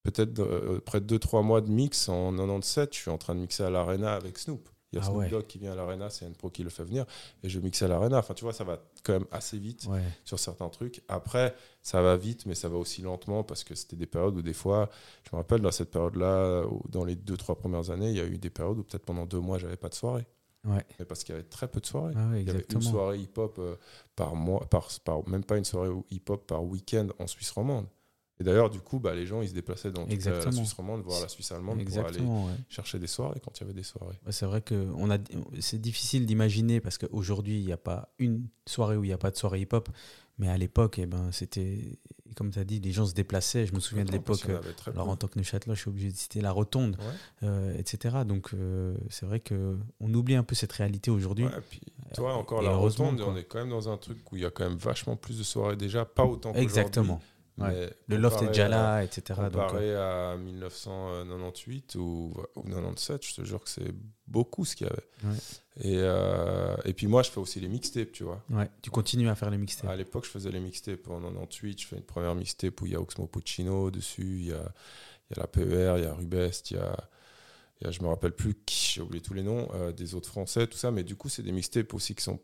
peut-être 0.04 0.38
euh, 0.38 0.80
près 0.84 1.00
de 1.00 1.06
2-3 1.16 1.42
mois 1.42 1.60
de 1.62 1.70
mix 1.70 2.08
en 2.08 2.30
97, 2.30 2.94
je 2.94 3.00
suis 3.00 3.10
en 3.10 3.18
train 3.18 3.34
de 3.34 3.40
mixer 3.40 3.64
à 3.64 3.70
l'Arena 3.70 4.14
avec 4.14 4.38
Snoop. 4.38 4.68
Il 4.94 4.98
y 4.98 5.00
a 5.00 5.02
Ah 5.02 5.06
Snoop 5.06 5.18
ouais. 5.18 5.28
Dogg 5.28 5.46
qui 5.46 5.58
vient 5.58 5.72
à 5.72 5.74
l'Arena, 5.74 6.08
c'est 6.08 6.24
une 6.24 6.34
pro 6.34 6.50
qui 6.50 6.62
le 6.62 6.70
fait 6.70 6.84
venir, 6.84 7.04
et 7.42 7.48
je 7.48 7.58
mixe 7.58 7.82
à 7.82 7.88
l'Arena. 7.88 8.18
Enfin, 8.18 8.32
tu 8.34 8.44
vois, 8.44 8.52
ça 8.52 8.62
va 8.62 8.78
quand 9.02 9.14
même 9.14 9.26
assez 9.32 9.58
vite 9.58 9.86
Ouais. 9.90 10.02
sur 10.24 10.38
certains 10.38 10.68
trucs. 10.68 11.02
Après, 11.08 11.54
ça 11.82 12.00
va 12.00 12.16
vite, 12.16 12.46
mais 12.46 12.54
ça 12.54 12.68
va 12.68 12.76
aussi 12.76 13.02
lentement 13.02 13.42
parce 13.42 13.64
que 13.64 13.74
c'était 13.74 13.96
des 13.96 14.06
périodes 14.06 14.36
où 14.36 14.42
des 14.42 14.54
fois, 14.54 14.88
je 15.24 15.30
me 15.34 15.38
rappelle 15.38 15.60
dans 15.60 15.72
cette 15.72 15.90
période-là, 15.90 16.62
dans 16.88 17.04
les 17.04 17.16
2-3 17.16 17.56
premières 17.56 17.90
années, 17.90 18.10
il 18.10 18.16
y 18.16 18.20
a 18.20 18.24
eu 18.24 18.38
des 18.38 18.50
périodes 18.50 18.78
où 18.78 18.84
peut-être 18.84 19.04
pendant 19.04 19.26
deux 19.26 19.40
mois, 19.40 19.58
j'avais 19.58 19.76
pas 19.76 19.88
de 19.88 19.94
soirée. 19.94 20.26
Ouais. 20.64 20.82
Mais 20.98 21.04
parce 21.04 21.24
qu'il 21.24 21.34
y 21.34 21.38
avait 21.38 21.46
très 21.46 21.68
peu 21.68 21.80
de 21.80 21.86
soirées. 21.86 22.14
Ah 22.16 22.30
ouais, 22.30 22.40
Il 22.42 22.46
y 22.46 22.50
avait 22.50 22.64
une 22.72 22.80
soirée 22.80 23.18
hip-hop 23.18 23.56
euh, 23.58 23.74
par 24.16 24.34
mois, 24.34 24.64
par, 24.70 24.88
par, 25.04 25.28
même 25.28 25.44
pas 25.44 25.58
une 25.58 25.64
soirée 25.64 25.90
hip-hop 26.10 26.46
par 26.46 26.64
week-end 26.64 27.08
en 27.18 27.26
Suisse 27.26 27.50
romande. 27.50 27.86
Et 28.40 28.44
d'ailleurs, 28.44 28.68
du 28.70 28.80
coup, 28.80 28.98
bah, 28.98 29.14
les 29.14 29.26
gens, 29.26 29.42
ils 29.42 29.48
se 29.48 29.54
déplaçaient 29.54 29.92
dans 29.92 30.06
toute 30.06 30.24
la-. 30.24 30.52
Suisse 30.52 30.72
romande, 30.72 31.02
voir 31.02 31.20
la 31.20 31.28
Suisse 31.28 31.52
allemande 31.52 31.84
pour 31.84 32.04
aller 32.04 32.20
ouais. 32.20 32.52
chercher 32.68 32.98
des 32.98 33.06
soirées 33.06 33.40
quand 33.44 33.56
il 33.58 33.62
y 33.62 33.64
avait 33.64 33.74
des 33.74 33.84
soirées. 33.84 34.18
Ouais, 34.26 34.32
C'est 34.32 34.46
vrai 34.46 34.60
que 34.60 34.88
on 34.96 35.10
a, 35.10 35.18
c'est 35.60 35.80
difficile 35.80 36.26
d'imaginer 36.26 36.80
parce 36.80 36.98
qu'aujourd'hui, 36.98 37.60
il 37.60 37.66
n'y 37.66 37.72
a 37.72 37.76
pas 37.76 38.12
une 38.18 38.46
soirée 38.66 38.96
où 38.96 39.04
il 39.04 39.08
n'y 39.08 39.12
a 39.12 39.18
pas 39.18 39.30
de 39.30 39.36
soirée 39.36 39.60
hip-hop. 39.60 39.88
Mais 40.38 40.48
à 40.48 40.56
l'époque, 40.56 40.98
eh 40.98 41.06
ben, 41.06 41.30
c'était, 41.30 41.96
comme 42.34 42.50
tu 42.50 42.58
as 42.58 42.64
dit, 42.64 42.80
les 42.80 42.90
gens 42.90 43.06
se 43.06 43.14
déplaçaient. 43.14 43.66
Je 43.66 43.72
me 43.72 43.78
souviens 43.78 44.04
de 44.04 44.10
l'époque. 44.10 44.44
Alors 44.92 45.08
en 45.08 45.14
tant 45.14 45.28
que 45.28 45.38
Neuchâtelois, 45.38 45.76
je 45.76 45.82
suis 45.82 45.90
obligé 45.90 46.10
de 46.10 46.16
citer 46.16 46.40
la 46.40 46.50
Rotonde, 46.50 46.96
Ouais. 46.98 47.48
euh, 47.48 47.78
etc. 47.78 48.16
Donc 48.26 48.50
euh, 48.52 48.96
c'est 49.10 49.26
vrai 49.26 49.38
que 49.38 49.78
on 50.00 50.12
oublie 50.12 50.34
un 50.34 50.42
peu 50.42 50.56
cette 50.56 50.72
réalité 50.72 51.12
aujourd'hui. 51.12 51.46
Puis 51.70 51.82
toi, 52.14 52.34
encore 52.34 52.62
et 52.62 52.64
la 52.64 52.74
rotonde, 52.74 53.18
quoi. 53.20 53.28
on 53.32 53.36
est 53.36 53.44
quand 53.44 53.58
même 53.58 53.70
dans 53.70 53.88
un 53.88 53.96
truc 53.96 54.18
où 54.32 54.36
il 54.36 54.42
y 54.42 54.44
a 54.44 54.50
quand 54.50 54.68
même 54.68 54.78
vachement 54.78 55.14
plus 55.14 55.38
de 55.38 55.44
soirées 55.44 55.76
déjà, 55.76 56.04
pas 56.04 56.24
autant 56.24 56.50
qu'aujourd'hui. 56.50 56.62
Exactement. 56.64 57.20
Ouais. 57.56 57.88
Le 58.08 58.16
loft 58.16 58.42
est 58.42 58.48
déjà 58.48 58.66
à- 58.66 58.68
là, 58.68 59.04
etc. 59.04 59.22
Donc, 59.28 59.38
euh, 59.38 59.50
Comparé 59.50 59.94
à 59.96 60.36
1998 60.36 61.94
ou, 61.96 62.34
ou 62.56 62.62
97, 62.62 63.24
je 63.26 63.34
te 63.34 63.44
jure 63.44 63.62
que 63.62 63.68
c'est 63.70 63.92
beaucoup 64.26 64.64
ce 64.64 64.74
qu'il 64.76 64.86
y 64.86 64.90
avait. 64.90 65.06
Ouais. 65.24 65.38
Et, 65.82 65.96
euh, 65.98 66.74
et 66.84 66.92
puis 66.92 67.06
moi, 67.06 67.22
je 67.22 67.30
fais 67.30 67.38
aussi 67.40 67.60
les 67.60 67.68
mixtapes, 67.68 68.12
tu 68.12 68.24
vois. 68.24 68.42
ouais, 68.50 68.68
tu 68.82 68.90
continues 68.90 69.28
à 69.28 69.34
faire 69.34 69.50
les 69.50 69.58
mixtapes. 69.58 69.90
À 69.90 69.96
l'époque, 69.96 70.24
je 70.24 70.30
faisais 70.30 70.50
les 70.50 70.60
mixtapes. 70.60 71.08
En 71.08 71.20
98, 71.20 71.80
je 71.80 71.86
fais 71.86 71.96
une 71.96 72.02
première 72.02 72.34
mixtape 72.34 72.80
où 72.80 72.86
il 72.86 72.92
y 72.92 72.96
a 72.96 73.00
Oxmo 73.00 73.26
Puccino 73.26 73.90
dessus, 73.90 74.38
il 74.40 74.46
y 74.46 74.52
a, 74.52 74.72
il 75.30 75.36
y 75.36 75.38
a 75.38 75.42
la 75.42 75.46
PER, 75.46 75.94
il 75.98 76.04
y 76.04 76.06
a 76.06 76.14
Rubest, 76.14 76.70
il 76.72 76.76
y 76.76 76.80
a, 76.80 76.96
il 77.80 77.84
y 77.84 77.88
a 77.88 77.90
je 77.90 78.00
me 78.02 78.08
rappelle 78.08 78.32
plus 78.32 78.54
qui, 78.66 78.92
j'ai 78.94 79.00
oublié 79.00 79.22
tous 79.22 79.34
les 79.34 79.42
noms, 79.42 79.68
euh, 79.74 79.92
des 79.92 80.14
autres 80.14 80.28
français, 80.28 80.66
tout 80.66 80.78
ça. 80.78 80.90
Mais 80.90 81.02
du 81.04 81.16
coup, 81.16 81.28
c'est 81.28 81.42
des 81.42 81.52
mixtapes 81.52 81.92
aussi 81.94 82.14
qui 82.14 82.22
sont 82.22 82.40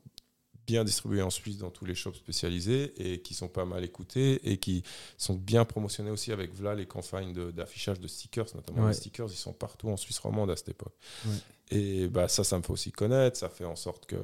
bien 0.70 0.84
distribués 0.84 1.22
en 1.22 1.30
Suisse 1.30 1.58
dans 1.58 1.70
tous 1.70 1.84
les 1.84 1.94
shops 1.94 2.14
spécialisés 2.16 2.92
et 2.96 3.20
qui 3.20 3.34
sont 3.34 3.48
pas 3.48 3.64
mal 3.64 3.82
écoutés 3.84 4.40
et 4.50 4.58
qui 4.58 4.82
sont 5.18 5.34
bien 5.34 5.64
promotionnés 5.64 6.10
aussi 6.10 6.30
avec 6.32 6.52
voilà 6.54 6.74
les 6.76 6.86
campagnes 6.86 7.32
de- 7.32 7.50
d'affichage 7.50 7.98
de, 7.98 8.06
stickers, 8.08 8.46
notamment 8.54 8.82
Ouais. 8.82 8.88
les 8.88 8.94
stickers, 8.94 9.28
ils 9.30 9.36
sont 9.36 9.52
partout 9.52 9.88
en 9.88 9.96
Suisse 9.96 10.18
romande 10.20 10.50
à 10.50 10.56
cette 10.56 10.68
époque. 10.70 10.94
Ouais. 11.26 11.32
Et 11.72 12.08
bah, 12.08 12.28
ça, 12.28 12.44
ça 12.44 12.56
me 12.58 12.62
fait 12.62 12.72
aussi 12.72 12.92
connaître, 12.92 13.36
ça 13.36 13.48
fait 13.48 13.64
en 13.64 13.76
sorte 13.76 14.06
que 14.06 14.16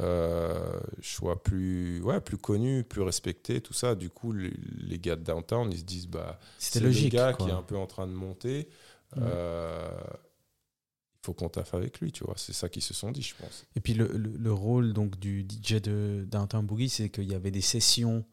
euh, 0.00 0.78
je 1.00 1.08
sois 1.08 1.42
plus, 1.42 2.02
ouais, 2.02 2.20
plus 2.20 2.36
connu, 2.36 2.84
plus 2.84 3.02
respecté, 3.02 3.60
tout 3.60 3.72
ça. 3.72 3.94
Du 3.94 4.10
coup, 4.10 4.32
les, 4.32 4.52
les 4.78 4.98
gars 4.98 5.16
de 5.16 5.22
Downtown, 5.24 5.70
ils 5.72 5.78
se 5.78 5.84
disent, 5.84 6.06
bah, 6.08 6.38
c'est 6.58 6.80
le 6.80 6.90
gars 7.08 7.32
quoi. 7.32 7.46
qui 7.46 7.50
est 7.52 7.54
un 7.56 7.62
peu 7.62 7.76
en 7.76 7.86
train 7.86 8.06
de 8.06 8.12
monter. 8.12 8.68
Euh, 9.16 9.90
faut 11.28 11.34
qu'on 11.34 11.50
taffe 11.50 11.74
avec 11.74 12.00
lui, 12.00 12.10
tu 12.10 12.24
vois. 12.24 12.34
C'est 12.38 12.54
ça 12.54 12.70
qu'ils 12.70 12.82
se 12.82 12.94
sont 12.94 13.10
dit, 13.10 13.20
je 13.22 13.34
pense. 13.38 13.66
Et 13.76 13.80
puis 13.80 13.92
le, 13.92 14.06
le- 14.08 14.32
le 14.38 14.52
rôle 14.52 14.94
donc 14.94 15.18
du 15.20 15.42
DJ 15.46 15.74
de 15.82 16.24
Downtown 16.26 16.64
Boogie, 16.64 16.88
c'est 16.88 17.10
qu'il 17.10 17.24
y 17.30 17.34
avait 17.34 17.50
des 17.50 17.60
sessions 17.60 18.24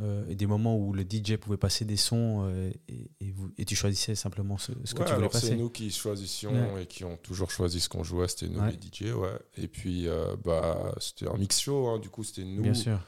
euh, 0.00 0.26
et 0.28 0.34
des 0.34 0.46
moments 0.46 0.76
où 0.76 0.92
le 0.92 1.02
DJ 1.02 1.36
pouvait 1.36 1.56
passer 1.56 1.84
des 1.86 1.96
sons 1.96 2.44
euh, 2.46 2.70
et, 2.88 3.10
et 3.20 3.30
vous, 3.30 3.50
et 3.56 3.64
tu 3.64 3.74
choisissais 3.74 4.14
simplement 4.14 4.58
ce, 4.58 4.72
ce 4.84 4.92
que 4.94 5.00
Ouais, 5.00 5.06
tu 5.06 5.12
voulais 5.12 5.24
alors 5.26 5.32
c'est 5.32 5.40
passer. 5.48 5.56
nous 5.56 5.70
qui 5.70 5.90
choisissions 5.90 6.74
Ouais. 6.74 6.82
et 6.82 6.86
qui 6.86 7.04
ont 7.04 7.16
toujours 7.16 7.50
choisi 7.50 7.80
ce 7.80 7.88
qu'on 7.88 8.04
jouait, 8.04 8.28
c'était 8.28 8.48
nous 8.48 8.60
Ouais. 8.60 8.72
les 8.72 8.76
DJ, 9.08 9.12
ouais. 9.14 9.28
Et 9.56 9.68
puis, 9.68 10.08
euh, 10.08 10.36
bah, 10.44 10.94
c'était 11.00 11.28
un 11.28 11.36
mix 11.38 11.58
show, 11.60 11.88
hein, 11.88 11.98
du 11.98 12.10
coup, 12.10 12.24
c'était 12.24 12.44
nous. 12.44 12.62
Bien 12.62 12.74
sûr. 12.74 12.98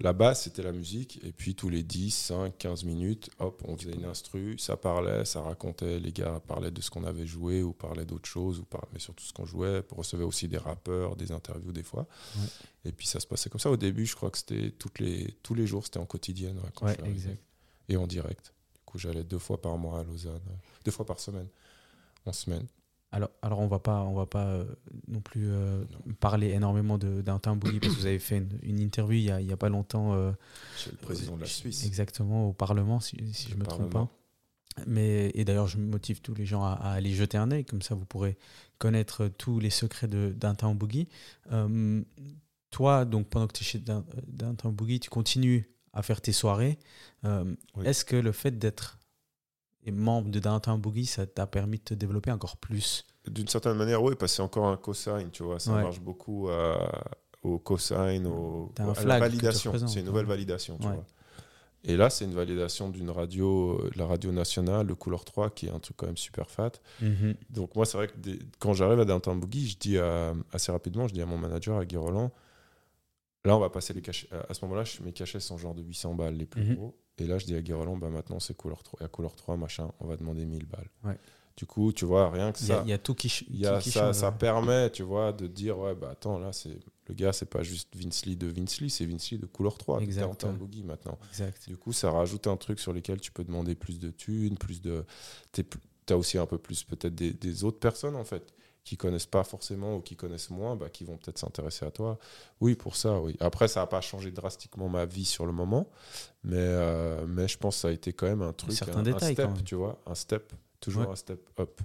La 0.00 0.12
base, 0.12 0.42
c'était 0.42 0.62
la 0.62 0.72
musique. 0.72 1.18
Et 1.24 1.32
puis, 1.32 1.54
tous 1.54 1.70
les 1.70 1.82
10, 1.82 2.10
5, 2.10 2.58
15 2.58 2.84
minutes, 2.84 3.30
hop, 3.38 3.62
on 3.66 3.78
faisait 3.78 3.92
une 3.94 4.04
instru. 4.04 4.58
Ça 4.58 4.76
parlait, 4.76 5.24
ça 5.24 5.40
racontait. 5.40 5.98
Les 5.98 6.12
gars 6.12 6.38
parlaient 6.46 6.70
de 6.70 6.82
ce 6.82 6.90
qu'on 6.90 7.04
avait 7.04 7.26
joué 7.26 7.62
ou 7.62 7.72
parlaient 7.72 8.04
d'autres 8.04 8.28
choses, 8.28 8.58
ou 8.58 8.64
parlaient, 8.64 8.90
mais 8.92 8.98
surtout 8.98 9.24
ce 9.24 9.32
qu'on 9.32 9.46
jouait. 9.46 9.82
On 9.92 9.96
recevait 9.96 10.24
aussi 10.24 10.48
des 10.48 10.58
rappeurs, 10.58 11.16
des 11.16 11.32
interviews 11.32 11.72
des 11.72 11.82
fois. 11.82 12.06
Ouais. 12.36 12.46
Et 12.84 12.92
puis, 12.92 13.06
ça 13.06 13.20
se 13.20 13.26
passait 13.26 13.48
comme 13.48 13.58
ça. 13.60 13.70
Au 13.70 13.78
début, 13.78 14.04
je 14.04 14.14
crois 14.16 14.30
que 14.30 14.36
c'était 14.36 14.70
toutes 14.72 14.98
les, 14.98 15.34
tous 15.42 15.54
les 15.54 15.66
jours, 15.66 15.84
c'était 15.84 15.98
en 15.98 16.04
quotidienne. 16.06 16.58
ouais, 16.58 16.70
quand 16.74 16.84
Ouais, 16.86 16.92
je 16.92 16.96
suis 16.96 17.02
arrivé. 17.04 17.18
exact. 17.30 17.42
Et 17.88 17.96
en 17.96 18.06
direct. 18.06 18.52
Du 18.74 18.80
coup, 18.84 18.98
j'allais 18.98 19.24
deux 19.24 19.38
fois 19.38 19.62
par 19.62 19.78
mois 19.78 20.00
à 20.00 20.04
Lausanne. 20.04 20.42
Deux 20.84 20.90
fois 20.90 21.06
par 21.06 21.20
semaine. 21.20 21.48
En 22.26 22.32
semaine. 22.34 22.66
Alors, 23.12 23.30
alors 23.40 23.60
on 23.60 23.68
va 23.68 23.78
pas, 23.78 24.02
on 24.02 24.14
va 24.14 24.26
pas 24.26 24.44
euh, 24.46 24.64
non 25.08 25.20
plus 25.20 25.48
euh, 25.48 25.84
parler 26.20 26.48
énormément 26.50 26.98
Downtown 27.22 27.58
Boogie 27.58 27.78
parce 27.80 27.94
que 27.94 28.00
vous 28.00 28.06
avez 28.06 28.18
fait 28.18 28.38
une, 28.38 28.58
une 28.62 28.78
interview 28.80 29.16
il 29.18 29.24
y 29.24 29.30
a, 29.30 29.40
il 29.40 29.46
y 29.46 29.52
a 29.52 29.56
pas 29.56 29.68
longtemps. 29.68 30.14
euh, 30.14 30.32
Chez 30.76 30.90
le 30.90 30.96
président 30.96 31.36
de 31.36 31.42
la 31.42 31.46
Suisse. 31.46 31.86
Exactement, 31.86 32.48
au 32.48 32.52
Parlement, 32.52 33.00
si, 33.00 33.16
si 33.32 33.50
je 33.50 33.54
me 33.56 33.64
trompe 33.64 33.90
pas. 33.92 34.08
Mais, 34.86 35.30
et 35.34 35.44
d'ailleurs, 35.46 35.68
je 35.68 35.78
motive 35.78 36.20
tous 36.20 36.34
les 36.34 36.44
gens 36.44 36.62
à, 36.64 36.72
à 36.72 36.90
aller 36.92 37.14
jeter 37.14 37.38
un 37.38 37.50
œil, 37.50 37.64
comme 37.64 37.80
ça 37.80 37.94
vous 37.94 38.04
pourrez 38.04 38.36
connaître 38.78 39.28
tous 39.28 39.58
les 39.60 39.70
secrets 39.70 40.08
Boogie. 40.74 41.08
Euh, 41.52 42.02
toi, 42.70 43.04
donc 43.06 43.28
pendant 43.28 43.46
que 43.46 43.54
tu 43.54 43.62
es 43.62 43.66
chez 43.66 43.78
Down- 43.78 44.04
Downtown 44.26 44.74
Boogie, 44.74 45.00
tu 45.00 45.08
continues 45.08 45.70
à 45.94 46.02
faire 46.02 46.20
tes 46.20 46.32
soirées. 46.32 46.78
Euh, 47.24 47.54
Oui. 47.76 47.86
Est-ce 47.86 48.04
que 48.04 48.16
le 48.16 48.32
fait 48.32 48.58
d'être 48.58 48.98
membre 49.92 50.30
de 50.30 50.38
Downtown 50.38 50.80
Boogie, 50.80 51.06
ça 51.06 51.26
t'a 51.26 51.46
permis 51.46 51.78
de 51.78 51.82
te 51.84 51.94
développer 51.94 52.30
encore 52.32 52.56
plus? 52.56 53.04
D'une 53.28 53.48
certaine 53.48 53.76
manière, 53.76 54.02
oui, 54.02 54.14
parce 54.18 54.32
que 54.32 54.36
c'est 54.36 54.42
encore 54.42 54.66
un 54.66 54.76
cosign, 54.76 55.30
tu 55.30 55.42
vois. 55.42 55.58
Ça 55.58 55.72
Ouais. 55.74 55.82
marche 55.82 56.00
beaucoup 56.00 56.48
euh, 56.48 56.76
au 57.42 57.58
cosign, 57.58 58.26
au, 58.26 58.72
à 58.78 59.04
la 59.04 59.18
validation. 59.18 59.72
C'est 59.86 60.00
une 60.00 60.06
nouvelle 60.06 60.26
validation, 60.26 60.78
tu 60.78 60.86
Ouais. 60.86 60.94
vois. 60.94 61.04
Et 61.88 61.96
là, 61.96 62.10
c'est 62.10 62.24
une 62.24 62.34
validation 62.34 62.88
d'une 62.88 63.10
radio, 63.10 63.78
euh, 63.80 63.90
la 63.94 64.06
radio 64.06 64.32
nationale, 64.32 64.86
le 64.88 64.94
Couleur 64.96 65.24
3, 65.24 65.50
qui 65.50 65.66
est 65.66 65.70
un 65.70 65.78
truc 65.78 65.96
quand 65.96 66.06
même 66.06 66.16
super 66.16 66.50
fat. 66.50 66.72
Donc 67.50 67.76
moi, 67.76 67.86
c'est 67.86 67.96
vrai 67.96 68.08
que 68.08 68.16
des- 68.18 68.38
quand 68.58 68.72
j'arrive 68.72 68.98
à 69.00 69.04
Downtown 69.04 69.38
Boogie, 69.38 69.68
je 69.68 69.78
dis 69.78 69.98
à- 69.98 70.34
assez 70.52 70.72
rapidement, 70.72 71.06
je 71.06 71.14
dis 71.14 71.22
à 71.22 71.26
mon 71.26 71.38
manager, 71.38 71.78
à 71.78 71.84
Guy 71.84 71.96
Roland, 71.96 72.32
là, 73.44 73.56
on 73.56 73.60
va 73.60 73.70
passer 73.70 73.92
les 73.94 74.02
cachets. 74.02 74.28
À 74.48 74.52
ce 74.54 74.64
moment-là, 74.64 74.82
mes 75.04 75.12
cachets 75.12 75.38
sont 75.40 75.56
genre 75.58 75.74
de 75.74 75.82
800 75.82 76.14
balles 76.14 76.34
les 76.36 76.46
plus 76.46 76.62
Mhm. 76.64 76.74
gros. 76.74 76.96
Et 77.18 77.26
là, 77.26 77.38
je 77.38 77.46
dis 77.46 77.54
à 77.54 77.62
Guy 77.62 77.72
Roland, 77.72 77.96
bah, 77.96 78.10
maintenant, 78.10 78.40
c'est 78.40 78.56
Couleur 78.56 78.82
3. 78.82 79.00
Et 79.00 79.04
à 79.04 79.08
Couleur 79.08 79.34
3, 79.34 79.56
machin, 79.56 79.90
on 80.00 80.06
va 80.06 80.16
demander 80.16 80.44
1000 80.44 80.66
balles. 80.66 80.90
Ouais. 81.04 81.18
Du 81.56 81.64
coup, 81.64 81.90
tu 81.90 82.04
vois, 82.04 82.30
rien 82.30 82.52
que 82.52 82.58
ça. 82.58 82.82
il 82.84 82.90
y 82.90 82.92
a 82.92 82.98
tout 82.98 83.14
qui, 83.14 83.32
y 83.50 83.66
a 83.66 83.80
ça, 83.80 83.90
change, 83.90 84.14
ça 84.14 84.28
ouais. 84.28 84.36
permet, 84.38 84.90
tu 84.90 85.02
vois, 85.02 85.32
de 85.32 85.46
dire 85.46 85.78
ouais 85.78 85.94
bah 85.94 86.10
attends 86.12 86.38
là 86.38 86.52
c'est 86.52 86.78
le 87.08 87.14
gars 87.14 87.32
c'est 87.32 87.48
pas 87.48 87.62
juste 87.62 87.96
Vince 87.96 88.26
Lee 88.26 88.36
de 88.36 88.46
Vince 88.46 88.80
Lee, 88.82 88.90
c'est 88.90 89.06
Vince 89.06 89.30
Lee 89.30 89.38
de 89.38 89.46
couleur 89.46 89.78
3 89.78 90.02
Exact, 90.02 90.44
ouais. 90.44 90.52
Boogie 90.52 90.82
maintenant. 90.82 91.18
Exact. 91.30 91.66
Du 91.66 91.78
coup, 91.78 91.94
ça 91.94 92.10
rajoute 92.10 92.46
un 92.46 92.58
truc 92.58 92.78
sur 92.78 92.92
lequel 92.92 93.20
tu 93.22 93.32
peux 93.32 93.42
demander 93.42 93.74
plus 93.74 93.98
de 93.98 94.10
thunes, 94.10 94.58
plus 94.58 94.82
de 94.82 95.06
tu 95.52 95.64
as 96.10 96.16
aussi 96.18 96.36
un 96.36 96.46
peu 96.46 96.58
plus 96.58 96.84
peut-être 96.84 97.14
des, 97.14 97.32
des 97.32 97.64
autres 97.64 97.78
personnes 97.78 98.16
en 98.16 98.24
fait 98.24 98.52
qui 98.86 98.96
connaissent 98.96 99.26
pas 99.26 99.42
forcément 99.42 99.96
ou 99.96 100.00
qui 100.00 100.14
connaissent 100.14 100.50
moins 100.50 100.76
bah, 100.76 100.88
qui 100.88 101.04
vont 101.04 101.16
peut-être 101.16 101.38
s'intéresser 101.38 101.84
à 101.84 101.90
toi. 101.90 102.18
Oui, 102.60 102.76
pour 102.76 102.94
ça, 102.94 103.20
oui. 103.20 103.36
Après 103.40 103.66
ça 103.66 103.82
a 103.82 103.86
pas 103.86 104.00
changé 104.00 104.30
drastiquement 104.30 104.88
ma 104.88 105.04
vie 105.04 105.24
sur 105.24 105.44
le 105.44 105.52
moment, 105.52 105.90
mais 106.46 106.56
euh, 106.56 107.26
mais 107.26 107.46
je 107.48 107.58
pense 107.58 107.76
que 107.76 107.80
ça 107.82 107.88
a 107.88 107.90
été 107.90 108.12
quand 108.14 108.26
même 108.26 108.42
un 108.42 108.52
truc 108.54 108.72
Certains 108.72 109.00
un, 109.00 109.02
détails, 109.02 109.34
step, 109.34 109.50
tu 109.64 109.74
vois, 109.74 110.00
un 110.06 110.14
step, 110.14 110.52
toujours 110.80 111.02
Ouais. 111.02 111.10
un 111.12 111.16
step 111.16 111.40
up. 111.60 111.80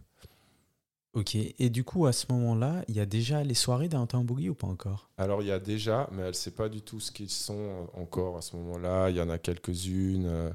Ok. 1.14 1.36
Et 1.36 1.70
du 1.70 1.84
coup, 1.84 2.06
à 2.06 2.14
ce 2.14 2.26
moment-là, 2.32 2.86
il 2.88 2.96
y 2.96 3.02
a 3.02 3.06
déjà 3.06 3.44
les 3.44 3.54
soirées 3.54 3.90
Downtown 3.90 4.26
Boogie 4.26 4.50
ou 4.50 4.56
pas 4.56 4.68
encore? 4.68 5.10
Alors, 5.18 5.42
il 5.42 5.50
y 5.50 5.52
a 5.52 5.60
déjà, 5.60 6.08
mais 6.14 6.22
elle 6.22 6.28
ne 6.30 6.34
sait 6.34 6.52
pas 6.52 6.70
du 6.70 6.82
tout 6.82 7.02
ce 7.02 7.12
qu'ils 7.12 7.30
sont 7.30 7.90
encore 7.94 8.38
à 8.38 8.42
ce 8.42 8.56
moment-là. 8.56 9.10
Il 9.10 9.18
y 9.18 9.22
en 9.22 9.30
a 9.30 9.38
quelques-unes, 9.38 10.26
euh, 10.26 10.52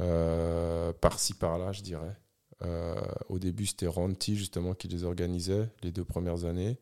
euh, 0.00 0.92
par-ci, 0.94 1.34
par-là, 1.34 1.72
je 1.72 1.82
dirais. 1.82 2.16
Euh, 2.62 2.94
au 3.28 3.38
début, 3.38 3.66
c'était 3.66 3.86
Ronti, 3.86 4.36
justement, 4.36 4.72
qui 4.72 4.88
les 4.88 5.04
organisait 5.04 5.68
les 5.82 5.92
deux 5.92 6.04
premières 6.04 6.46
années. 6.46 6.78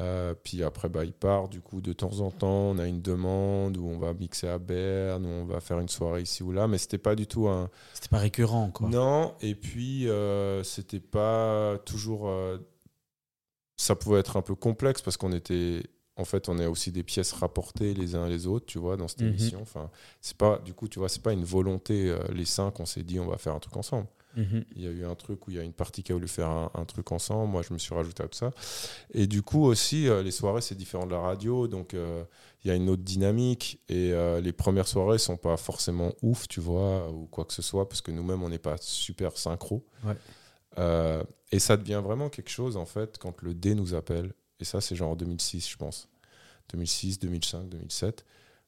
Euh, 0.00 0.34
puis 0.34 0.62
après, 0.62 0.88
bah, 0.88 1.04
il 1.04 1.12
part. 1.12 1.48
Du 1.48 1.60
coup, 1.60 1.80
de 1.80 1.92
temps 1.92 2.20
en 2.20 2.30
temps, 2.30 2.48
on 2.70 2.78
a 2.78 2.86
une 2.86 3.02
demande 3.02 3.76
où 3.76 3.86
on 3.86 3.98
va 3.98 4.12
mixer 4.14 4.48
à 4.48 4.58
Berne, 4.58 5.24
où 5.26 5.28
on 5.28 5.44
va 5.44 5.60
faire 5.60 5.78
une 5.78 5.88
soirée 5.88 6.22
ici 6.22 6.42
ou 6.42 6.52
là. 6.52 6.66
Mais 6.66 6.78
c'était 6.78 6.98
pas 6.98 7.14
du 7.14 7.26
tout 7.26 7.48
un. 7.48 7.68
C'était 7.94 8.08
pas 8.08 8.18
récurrent, 8.18 8.70
quoi. 8.70 8.88
Non. 8.88 9.34
Et 9.42 9.54
puis, 9.54 10.08
euh, 10.08 10.62
c'était 10.64 11.00
pas 11.00 11.76
toujours. 11.84 12.28
euh, 12.28 12.58
ça 13.76 13.94
pouvait 13.96 14.20
être 14.20 14.36
un 14.36 14.42
peu 14.42 14.54
complexe 14.54 15.02
parce 15.02 15.16
qu'on 15.16 15.32
était. 15.32 15.82
En 16.16 16.24
fait, 16.24 16.48
on 16.50 16.58
a 16.58 16.68
aussi 16.68 16.92
des 16.92 17.02
pièces 17.02 17.32
rapportées 17.32 17.94
les 17.94 18.14
uns 18.14 18.28
les 18.28 18.46
autres, 18.46 18.66
tu 18.66 18.78
vois, 18.78 18.96
dans 18.98 19.08
cette 19.08 19.22
Mhm. 19.22 19.28
émission. 19.28 19.58
Enfin, 19.62 19.90
c'est 20.20 20.36
pas, 20.36 20.58
du 20.58 20.74
coup, 20.74 20.86
tu 20.86 20.98
vois, 20.98 21.08
c'est 21.08 21.22
pas 21.22 21.32
une 21.32 21.44
volonté, 21.44 22.10
euh, 22.10 22.18
les 22.34 22.44
cinq, 22.44 22.78
on 22.78 22.84
s'est 22.84 23.02
dit, 23.02 23.18
on 23.18 23.26
va 23.26 23.38
faire 23.38 23.54
un 23.54 23.58
truc 23.58 23.74
ensemble. 23.76 24.06
Mhm. 24.36 24.64
Il 24.76 24.82
y 24.82 24.86
a 24.86 24.90
eu 24.90 25.04
un 25.04 25.14
truc 25.14 25.46
où 25.46 25.50
il 25.50 25.56
y 25.56 25.60
a 25.60 25.62
une 25.62 25.72
partie 25.72 26.02
qui 26.02 26.12
a 26.12 26.14
voulu 26.14 26.28
faire 26.28 26.48
un, 26.48 26.70
un 26.74 26.84
truc 26.84 27.10
ensemble. 27.12 27.50
Moi, 27.50 27.62
je 27.62 27.72
me 27.72 27.78
suis 27.78 27.94
rajouté 27.94 28.22
à 28.22 28.28
tout 28.28 28.38
ça. 28.38 28.52
Et 29.12 29.26
du 29.26 29.42
coup, 29.42 29.64
aussi, 29.64 30.08
euh, 30.08 30.22
les 30.22 30.30
soirées, 30.30 30.60
c'est 30.60 30.76
différent 30.76 31.06
de 31.06 31.12
la 31.12 31.20
radio. 31.20 31.66
Donc, 31.66 31.94
euh, 31.94 32.24
il 32.64 32.68
y 32.68 32.70
a 32.70 32.74
une 32.74 32.88
autre 32.88 33.02
dynamique. 33.02 33.80
Et 33.88 34.12
euh, 34.12 34.40
les 34.40 34.52
premières 34.52 34.88
soirées 34.88 35.18
sont 35.18 35.36
pas 35.36 35.56
forcément 35.56 36.12
ouf, 36.22 36.46
tu 36.48 36.60
vois, 36.60 37.10
ou 37.10 37.26
quoi 37.26 37.44
que 37.44 37.52
ce 37.52 37.62
soit, 37.62 37.88
parce 37.88 38.00
que 38.00 38.10
nous-mêmes, 38.10 38.42
on 38.42 38.48
n'est 38.48 38.58
pas 38.58 38.76
super 38.80 39.36
synchro. 39.36 39.84
Ouais. 40.04 40.16
Et 41.52 41.58
ça 41.58 41.76
devient 41.76 42.00
vraiment 42.02 42.28
quelque 42.28 42.50
chose, 42.50 42.76
en 42.76 42.86
fait, 42.86 43.18
quand 43.18 43.42
le 43.42 43.54
D 43.54 43.74
nous 43.74 43.94
appelle. 43.94 44.32
Et 44.60 44.64
ça, 44.64 44.80
c'est 44.80 44.94
genre 44.94 45.10
en 45.10 45.16
2006, 45.16 45.68
je 45.68 45.76
pense. 45.76 46.08
2006, 46.72 47.18
2005, 47.18 47.68
2007. 47.68 48.24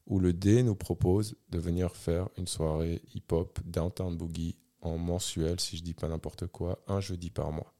Où 0.06 0.18
le 0.18 0.32
D 0.32 0.64
nous 0.64 0.74
propose 0.74 1.36
de 1.50 1.58
venir 1.58 1.94
faire 1.94 2.28
une 2.36 2.48
soirée 2.48 3.00
hip-hop 3.14 3.60
Downtown 3.64 4.16
Boogie 4.16 4.56
en 4.82 4.98
mensuel, 4.98 5.58
si 5.60 5.76
je 5.76 5.82
dis 5.82 5.94
pas 5.94 6.08
n'importe 6.08 6.46
quoi, 6.46 6.78
un 6.86 7.00
jeudi 7.00 7.30
par 7.30 7.50
mois. 7.52 7.72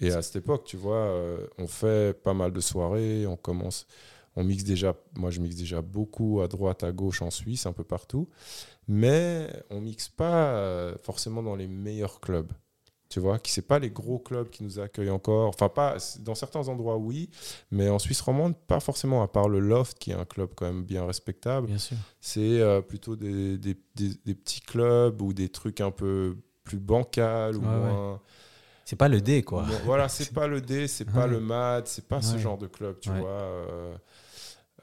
Et 0.00 0.12
à 0.12 0.22
cette 0.22 0.36
époque, 0.36 0.64
tu 0.64 0.76
vois, 0.76 0.96
euh, 0.96 1.46
on 1.58 1.66
fait 1.66 2.16
pas 2.22 2.34
mal 2.34 2.52
de 2.52 2.60
soirées, 2.60 3.26
on 3.26 3.36
commence, 3.36 3.86
on 4.36 4.44
mixe 4.44 4.62
déjà, 4.62 4.94
moi 5.16 5.30
je 5.30 5.40
mixe 5.40 5.56
déjà 5.56 5.82
beaucoup 5.82 6.40
à 6.40 6.46
droite, 6.46 6.84
à 6.84 6.92
gauche, 6.92 7.20
en 7.20 7.30
Suisse, 7.30 7.66
un 7.66 7.72
peu 7.72 7.82
partout, 7.82 8.28
mais 8.86 9.50
on 9.70 9.80
mixe 9.80 10.08
pas 10.08 10.52
euh, 10.54 10.94
forcément 11.02 11.42
dans 11.42 11.56
les 11.56 11.66
meilleurs 11.66 12.20
clubs. 12.20 12.52
Tu 13.10 13.20
vois, 13.20 13.38
qui 13.38 13.50
c'est 13.52 13.62
pas 13.66 13.78
les 13.78 13.88
gros 13.90 14.18
clubs 14.18 14.50
qui 14.50 14.62
nous 14.62 14.78
accueillent 14.78 15.08
encore. 15.08 15.48
Enfin, 15.48 15.70
pas 15.70 15.96
dans 16.20 16.34
certains 16.34 16.68
endroits, 16.68 16.98
oui, 16.98 17.30
mais 17.70 17.88
en 17.88 17.98
Suisse 17.98 18.20
romande, 18.20 18.54
pas 18.66 18.80
forcément, 18.80 19.22
à 19.22 19.28
part 19.28 19.48
le 19.48 19.60
Loft, 19.60 19.98
qui 19.98 20.10
est 20.10 20.14
un 20.14 20.26
club 20.26 20.50
quand 20.54 20.66
même 20.66 20.84
bien 20.84 21.06
respectable 21.06 21.68
Bien 21.68 21.78
sûr. 21.78 21.96
c'est 22.20 22.60
euh, 22.60 22.82
plutôt 22.82 23.16
des, 23.16 23.56
des- 23.56 23.78
des- 23.94 24.14
des 24.26 24.34
petits 24.34 24.60
clubs 24.60 25.22
ou 25.22 25.32
des 25.32 25.48
trucs 25.48 25.80
un 25.80 25.90
peu 25.90 26.36
plus 26.64 26.78
bancals 26.78 27.56
ou 27.56 27.60
Ouais, 27.60 27.66
ouais. 27.66 27.74
moins. 27.92 28.20
C'est 28.84 28.96
pas 28.96 29.08
le 29.08 29.20
D, 29.22 29.42
quoi. 29.42 29.64
voilà, 29.84 30.08
c'est 30.10 30.32
pas 30.34 30.46
le 30.46 30.60
D, 30.60 30.86
c'est 30.86 31.04
pas 31.06 31.24
Ouais. 31.24 31.28
le 31.28 31.40
MAD, 31.40 31.86
c'est 31.86 32.06
pas 32.08 32.20
ce 32.20 32.36
genre 32.36 32.58
de 32.58 32.66
club, 32.66 33.00
tu 33.00 33.08
vois. 33.10 33.26
euh, 33.26 33.94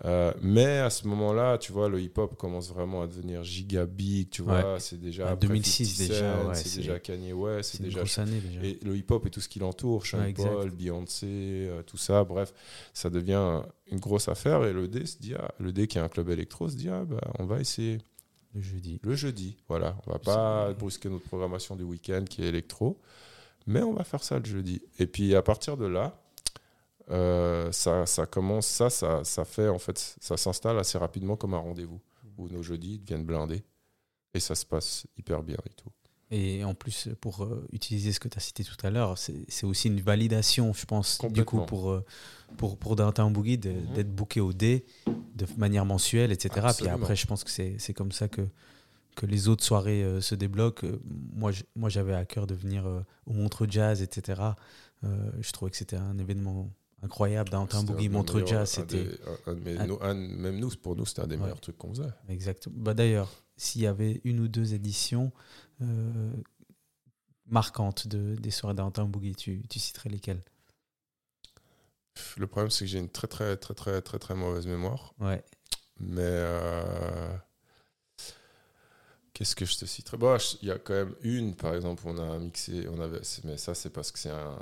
euh, 0.04 0.34
mais 0.42 0.80
à 0.80 0.90
ce 0.90 1.08
moment-là, 1.08 1.58
tu 1.58 1.72
vois, 1.72 1.88
le 1.88 2.02
hip-hop 2.02 2.36
commence 2.36 2.68
vraiment 2.70 3.02
à 3.02 3.08
devenir 3.08 3.44
giga 3.44 3.86
big, 3.86 4.30
tu 4.30 4.42
vois. 4.42 4.78
C'est 4.80 5.00
déjà 5.00 5.30
après 5.30 5.48
2006 5.48 5.86
50 5.86 6.08
déjà, 6.10 6.44
ouais, 6.44 6.56
c'est 6.56 6.80
déjà 6.82 7.00
Kanye 7.00 7.32
West, 7.32 7.72
C'est 7.72 7.78
c'est 7.78 7.84
une 7.84 7.90
déjà 7.90 8.00
grosse 8.00 8.18
année 8.20 8.40
déjà. 8.42 8.62
et 8.66 8.80
le 8.84 8.98
hip-hop 8.98 9.26
et 9.26 9.30
tout 9.30 9.40
ce 9.40 9.48
qui 9.48 9.60
l'entoure, 9.60 10.06
Sean 10.06 10.20
Ouais. 10.20 10.34
Paul, 10.34 10.70
Beyoncé, 10.72 11.26
euh, 11.30 11.82
tout 11.84 11.96
ça, 11.98 12.26
bref, 12.26 12.54
ça 12.94 13.10
devient 13.10 13.62
une 13.90 14.00
grosse 14.00 14.28
affaire. 14.28 14.66
Et 14.66 14.74
le 14.74 14.88
D 14.90 15.06
se 15.06 15.18
dit, 15.18 15.34
ah, 15.34 15.50
le 15.60 15.72
D 15.72 15.88
qui 15.88 15.98
est 15.98 16.02
un 16.02 16.10
club 16.10 16.30
électro 16.30 16.68
se 16.68 16.76
dit, 16.76 16.90
ah, 16.90 17.06
bah, 17.06 17.22
on 17.40 17.46
va 17.46 17.62
essayer 17.62 18.00
Le 18.54 18.62
jeudi. 18.62 19.00
le 19.02 19.16
jeudi. 19.16 19.56
Voilà, 19.70 19.96
on 20.06 20.12
va 20.12 20.20
pas 20.20 20.74
brusquer 20.74 21.08
notre 21.10 21.24
programmation 21.26 21.78
du 21.78 21.84
week-end 21.84 22.26
qui 22.30 22.44
est 22.44 22.48
électro, 22.48 23.00
mais 23.66 23.82
on 23.82 23.94
va 23.94 24.04
faire 24.04 24.24
ça 24.26 24.40
le 24.40 24.46
jeudi. 24.46 24.82
Et 25.00 25.08
puis 25.08 25.36
à 25.36 25.42
partir 25.42 25.78
de 25.78 25.86
là, 25.86 26.22
euh, 27.12 27.72
ça, 27.72 28.06
ça 28.06 28.26
commence, 28.26 28.66
ça, 28.68 28.90
ça, 28.90 29.24
ça 29.24 29.46
fait 29.46 29.68
en 29.68 29.80
fait, 29.80 30.16
ça 30.20 30.38
s'installe 30.38 30.78
assez 30.80 30.98
rapidement 30.98 31.36
comme 31.36 31.54
un 31.54 31.60
rendez-vous 31.60 32.02
où 32.38 32.48
nos 32.50 32.64
jeudis 32.64 33.00
deviennent 33.00 33.26
blindés 33.26 33.64
et 34.34 34.40
ça 34.40 34.56
se 34.56 34.66
passe 34.66 35.06
hyper 35.18 35.44
bien 35.44 35.58
et 35.66 35.74
tout. 35.74 35.90
Et 36.32 36.64
en 36.64 36.74
plus, 36.74 37.10
pour 37.22 37.44
euh, 37.44 37.68
utiliser 37.72 38.12
ce 38.12 38.20
que 38.20 38.28
tu 38.28 38.38
as 38.38 38.42
cité 38.42 38.64
tout 38.64 38.76
à 38.84 38.90
l'heure, 38.90 39.18
c'est 39.18 39.46
c'est 39.48 39.66
aussi 39.68 39.88
une 39.90 40.02
validation, 40.02 40.74
je 40.74 40.86
pense, 40.86 41.20
du 41.30 41.46
coup, 41.46 41.58
pour, 41.68 41.92
euh, 41.92 42.04
pour, 42.58 42.78
pour 42.78 42.96
Downtown 42.96 43.32
Boogie, 43.32 43.58
Mhm. 43.64 43.94
d'être 43.94 44.14
booké 44.14 44.42
au 44.42 44.52
D 44.52 44.86
de 45.36 45.46
manière 45.58 45.86
mensuelle, 45.86 46.32
etc. 46.32 46.50
Puis 46.78 46.88
après, 46.90 47.16
je 47.16 47.28
pense 47.28 47.44
que 47.44 47.52
c'est 47.52 47.76
c'est 47.78 47.94
comme 47.94 48.12
ça 48.12 48.28
que, 48.28 48.42
que 49.16 49.28
les 49.28 49.48
autres 49.48 49.64
soirées 49.64 50.04
euh, 50.04 50.20
se 50.20 50.34
débloquent. 50.34 50.88
Moi, 51.36 51.52
je- 51.52 51.64
moi, 51.76 51.90
j'avais 51.90 52.16
à 52.16 52.26
cœur 52.26 52.48
de 52.48 52.56
venir 52.56 52.88
euh, 52.88 53.02
au 53.28 53.34
Montreux 53.34 53.68
Jazz, 53.70 54.02
etc. 54.02 54.42
Je 55.40 55.52
trouvais 55.52 55.70
que 55.70 55.78
c'était 55.78 55.96
un 55.98 56.18
événement 56.18 56.72
incroyable. 57.06 57.50
Downtown 57.50 57.86
Boogie, 57.86 58.10
un 58.62 58.66
c'était. 58.66 59.04
même 60.14 60.60
nous, 60.60 60.70
pour 60.82 60.96
nous, 60.96 61.06
c'était 61.06 61.22
un 61.22 61.28
des 61.28 61.36
Ouais. 61.36 61.44
meilleurs 61.44 61.62
trucs 61.62 61.78
qu'on 61.78 61.90
faisait. 61.94 62.10
Exact. 62.30 62.68
Bah, 62.70 62.94
D'ailleurs, 62.94 63.32
s'il 63.58 63.82
y 63.82 63.88
avait 63.88 64.22
une 64.24 64.40
ou 64.42 64.48
deux 64.48 64.74
éditions 64.74 65.32
euh, 65.82 66.32
marquantes 67.46 68.08
de, 68.08 68.36
des 68.36 68.52
soirées 68.52 68.76
Downtown 68.76 69.10
Boogie, 69.10 69.36
tu, 69.36 69.62
tu 69.70 69.80
citerais 69.80 70.10
lesquelles? 70.10 70.44
Le 72.38 72.48
problème, 72.48 72.70
c'est 72.72 72.86
que 72.86 72.90
j'ai 72.92 73.00
une 73.00 73.10
très, 73.10 73.28
très, 73.28 73.58
très, 73.58 73.74
très, 73.74 74.02
très, 74.02 74.20
très 74.20 74.36
mauvaise 74.36 74.66
mémoire. 74.68 75.14
Ouais. 75.20 75.44
Mais 76.00 76.22
euh, 76.22 77.36
qu'est-ce 79.34 79.56
que 79.56 79.66
je 79.66 79.78
te 79.78 79.86
citerai 79.86 80.18
Bon, 80.18 80.38
je- 80.38 80.58
il 80.62 80.68
y 80.68 80.72
a 80.72 80.78
quand 80.80 80.94
même 80.94 81.16
une, 81.22 81.56
par 81.56 81.74
exemple, 81.76 82.04
on 82.06 82.18
a 82.18 82.38
mixé, 82.40 82.88
on 82.90 83.00
avait, 83.00 83.20
mais 83.44 83.58
ça 83.58 83.74
c'est 83.76 83.90
parce 83.90 84.12
que 84.12 84.20
c'est 84.20 84.30
un, 84.30 84.58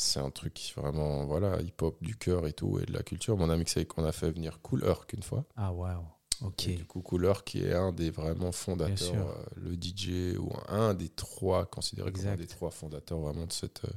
c'est 0.00 0.20
un 0.20 0.30
truc 0.30 0.72
vraiment, 0.76 1.26
voilà, 1.26 1.60
hip-hop 1.60 1.96
du 2.00 2.16
cœur 2.16 2.46
et 2.46 2.52
tout 2.52 2.78
et 2.78 2.86
de 2.86 2.92
la 2.92 3.02
culture. 3.02 3.36
Mais 3.36 3.44
on 3.44 3.50
a 3.50 3.56
mixé, 3.56 3.86
on 3.96 4.04
a 4.04 4.12
fait 4.12 4.30
venir 4.30 4.60
Cool 4.62 4.84
Herc 4.84 5.12
une 5.12 5.22
fois. 5.22 5.44
Ah, 5.56 5.72
waouh. 5.72 6.04
Ok. 6.42 6.68
Et 6.68 6.74
du 6.74 6.86
coup, 6.86 7.02
Cool 7.02 7.26
Herc 7.26 7.44
qui 7.44 7.62
est 7.62 7.74
un 7.74 7.92
des 7.92 8.10
vraiment 8.10 8.50
fondateurs, 8.50 9.28
euh, 9.28 9.44
le 9.56 9.74
DJ 9.74 10.38
ou 10.38 10.50
un 10.68 10.94
des 10.94 11.10
trois 11.10 11.66
considéré 11.66 12.10
comme 12.12 12.22
un 12.22 12.32
Exact. 12.32 12.40
des 12.40 12.46
trois 12.46 12.70
fondateurs 12.70 13.18
vraiment 13.18 13.44
de 13.44 13.52
cette, 13.52 13.84
euh, 13.84 13.92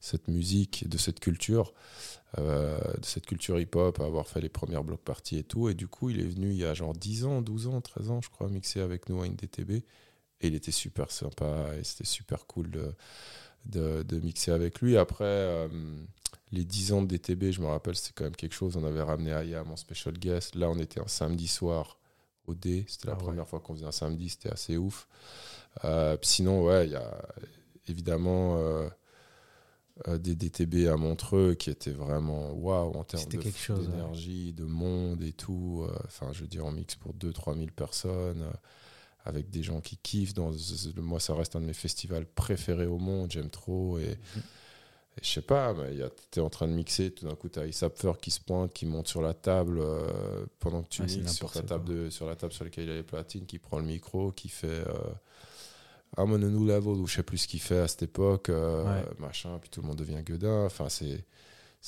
cette 0.00 0.26
musique 0.26 0.88
de 0.88 0.98
cette 0.98 1.20
culture 1.20 1.72
euh, 2.38 2.76
de 2.98 3.04
cette 3.04 3.26
culture 3.26 3.60
hip-hop, 3.60 4.00
à 4.00 4.06
avoir 4.06 4.26
fait 4.26 4.40
les 4.40 4.48
premières 4.48 4.82
block 4.82 5.00
parties 5.00 5.38
et 5.38 5.44
tout. 5.44 5.68
Et 5.68 5.74
du 5.74 5.86
coup, 5.86 6.10
il 6.10 6.18
est 6.18 6.26
venu 6.26 6.50
il 6.50 6.56
y 6.56 6.64
a 6.64 6.74
genre 6.74 6.92
10 6.92 7.26
ans, 7.26 7.42
12 7.42 7.68
ans, 7.68 7.80
13 7.80 8.10
ans, 8.10 8.20
je 8.20 8.28
crois, 8.28 8.48
mixer 8.48 8.80
avec 8.80 9.08
nous 9.08 9.22
à 9.22 9.26
une 9.26 9.36
DTB. 9.36 9.70
Et 10.40 10.48
il 10.48 10.54
était 10.56 10.72
super 10.72 11.12
sympa 11.12 11.76
et 11.78 11.84
c'était 11.84 12.04
super 12.04 12.46
cool 12.46 12.72
de, 12.72 12.92
de, 13.66 14.02
de 14.02 14.18
mixer 14.20 14.50
avec 14.52 14.80
lui. 14.80 14.96
Après, 14.96 15.24
euh, 15.24 15.68
les 16.52 16.64
10 16.64 16.92
ans 16.92 17.02
de 17.02 17.08
DTB, 17.08 17.50
je 17.50 17.60
me 17.60 17.66
rappelle, 17.66 17.96
c'était 17.96 18.12
quand 18.14 18.24
même 18.24 18.36
quelque 18.36 18.54
chose. 18.54 18.76
On 18.76 18.84
avait 18.84 19.02
ramené 19.02 19.32
Ayam 19.32 19.70
en 19.72 19.76
special 19.76 20.14
guest. 20.18 20.54
Là, 20.54 20.68
on 20.70 20.78
était 20.78 21.00
un 21.00 21.08
samedi 21.08 21.48
soir 21.48 21.98
au 22.46 22.54
D. 22.54 22.84
C'était 22.88 23.06
la 23.08 23.14
Ah 23.14 23.16
ouais. 23.16 23.22
première 23.24 23.48
fois 23.48 23.60
qu'on 23.60 23.74
faisait 23.74 23.86
un 23.86 23.92
samedi, 23.92 24.28
c'était 24.28 24.50
assez 24.52 24.76
ouf. 24.76 25.08
Euh, 25.84 26.16
sinon, 26.22 26.62
ouais, 26.64 26.86
il 26.86 26.92
y 26.92 26.96
a 26.96 27.24
évidemment 27.88 28.58
euh, 28.58 28.88
des 30.18 30.34
DTB 30.34 30.88
à 30.88 30.96
Montreux 30.96 31.54
qui 31.54 31.70
étaient 31.70 31.90
vraiment 31.92 32.50
waouh 32.52 32.92
en 32.96 33.04
termes 33.04 33.22
C'était 33.22 33.38
de- 33.38 33.72
ouais. 33.80 33.86
d'énergie, 33.86 34.52
de 34.52 34.64
monde 34.64 35.22
et 35.22 35.32
tout. 35.32 35.86
Enfin, 36.04 36.28
je 36.32 36.42
veux 36.42 36.48
dire, 36.48 36.64
on 36.64 36.72
mixe 36.72 36.96
pour 36.96 37.14
2-3 37.14 37.54
000 37.56 37.66
personnes. 37.74 38.44
Avec 39.24 39.50
des 39.50 39.62
gens 39.62 39.80
qui 39.80 39.96
kiffent. 39.96 40.34
Dans, 40.34 40.52
moi, 40.96 41.20
ça 41.20 41.34
reste 41.34 41.56
un 41.56 41.60
de 41.60 41.66
mes 41.66 41.72
festivals 41.72 42.26
préférés 42.26 42.86
au 42.86 42.98
monde. 42.98 43.30
J'aime 43.32 43.50
trop. 43.50 43.98
Et, 43.98 44.02
et 45.16 45.22
je 45.22 45.28
sais 45.28 45.42
pas, 45.42 45.72
mais 45.74 45.96
tu 46.30 46.40
es 46.40 46.42
en 46.42 46.50
train 46.50 46.66
de 46.68 46.72
mixer. 46.72 47.10
Tout 47.12 47.26
d'un 47.26 47.34
coup, 47.34 47.48
tu 47.48 47.58
as 47.58 47.66
Isapfer 47.66 48.12
qui 48.20 48.30
se 48.30 48.40
pointe, 48.40 48.72
qui 48.72 48.84
monte 48.84 49.08
sur 49.08 49.22
la 49.22 49.32
table 49.32 49.78
euh, 49.80 50.44
pendant 50.58 50.82
que 50.82 50.88
tu 50.88 51.08
c'est 51.08 51.18
mixes 51.18 51.32
sur, 51.34 51.50
ta 51.50 51.62
table 51.62 51.84
de, 51.88 52.10
sur 52.10 52.26
la 52.26 52.36
table 52.36 52.52
sur 52.52 52.64
laquelle 52.64 52.84
il 52.84 52.90
y 52.90 52.92
a 52.92 52.96
les 52.96 53.02
platines, 53.02 53.46
qui 53.46 53.58
prend 53.58 53.78
le 53.78 53.84
micro, 53.86 54.32
qui 54.32 54.48
fait. 54.48 54.66
Euh, 54.66 55.12
I'm 56.16 56.30
on 56.30 56.34
a 56.34 56.38
new 56.38 56.64
level, 56.64 56.90
ou 57.00 57.06
je 57.08 57.16
sais 57.16 57.22
plus 57.24 57.38
ce 57.38 57.48
qu'il 57.48 57.60
fait 57.60 57.78
à 57.78 57.88
cette 57.88 58.02
époque, 58.04 58.48
euh, 58.48 58.84
Ouais. 58.84 59.04
machin, 59.18 59.58
puis 59.60 59.68
tout 59.70 59.80
le 59.82 59.88
monde 59.88 59.98
devient 59.98 60.22
gueudin. 60.22 60.64
Enfin, 60.66 60.88
c'est. 60.88 61.24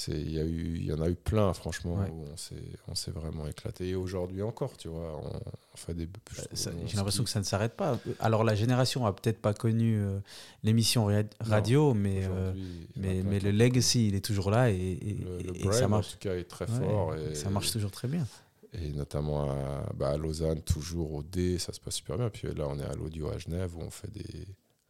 Il 0.09 0.31
y, 0.31 0.39
a 0.39 0.45
eu- 0.45 0.77
il 0.77 0.85
y 0.85 0.93
en 0.93 1.01
a 1.01 1.09
eu 1.09 1.15
plein, 1.15 1.55
franchement, 1.55 1.95
Ouais. 1.95 2.11
où 2.13 2.25
on 2.31 2.37
s'est, 2.37 2.55
on 2.87 2.95
s'est 2.95 3.11
vraiment 3.13 3.47
éclaté. 3.47 3.89
Et 3.89 3.95
aujourd'hui 3.95 4.43
encore, 4.43 4.77
tu 4.77 4.89
vois, 4.89 5.19
on, 5.25 5.37
on 5.37 5.77
fait 5.77 5.95
des. 5.95 6.07
on 6.07 6.87
J'ai 6.87 6.97
l'impression 6.99 7.25
que 7.25 7.31
ça 7.31 7.39
ne 7.41 7.45
s'arrête 7.45 7.73
pas. 7.77 7.99
Alors, 8.21 8.45
la 8.45 8.55
génération 8.55 9.07
a 9.07 9.15
peut-être 9.15 9.41
pas 9.41 9.55
connu 9.55 9.97
euh, 9.99 10.19
l'émission 10.63 11.07
ra- 11.07 11.23
radio, 11.41 11.95
mais, 11.95 12.25
euh, 12.27 12.53
en 12.53 12.55
mais, 12.97 13.23
mais 13.23 13.41
le 13.41 13.53
legacy, 13.53 14.09
il 14.09 14.15
est 14.15 14.25
toujours 14.25 14.51
là 14.51 14.71
et, 14.71 14.75
et- 14.77 15.15
le, 15.15 15.39
le 15.39 15.57
et 15.57 15.73
ça 15.73 15.87
en 15.87 15.89
marche. 15.89 16.13
tout 16.13 16.19
cas, 16.19 16.35
est 16.37 16.45
très 16.45 16.71
Ouais, 16.71 16.79
fort. 16.87 17.15
Et, 17.15 17.35
Ça 17.35 17.49
marche 17.49 17.71
toujours 17.73 17.91
très 17.91 18.09
bien. 18.09 18.27
Et 18.75 18.91
notamment 18.91 19.51
à, 19.51 19.91
bah, 19.95 20.11
à 20.11 20.17
Lausanne, 20.19 20.61
toujours 20.61 21.15
au 21.15 21.23
D, 21.23 21.57
ça 21.59 21.73
se 21.73 21.81
passe 21.81 21.95
super 21.95 22.19
bien. 22.19 22.29
Puis 22.29 22.49
là, 22.55 22.67
on 22.69 22.79
est 22.79 22.85
à 22.85 22.93
l'audio 22.95 23.31
à 23.31 23.39
Genève 23.39 23.75
où 23.75 23.81
on 23.81 23.89
fait 23.91 24.11
des. 24.13 24.47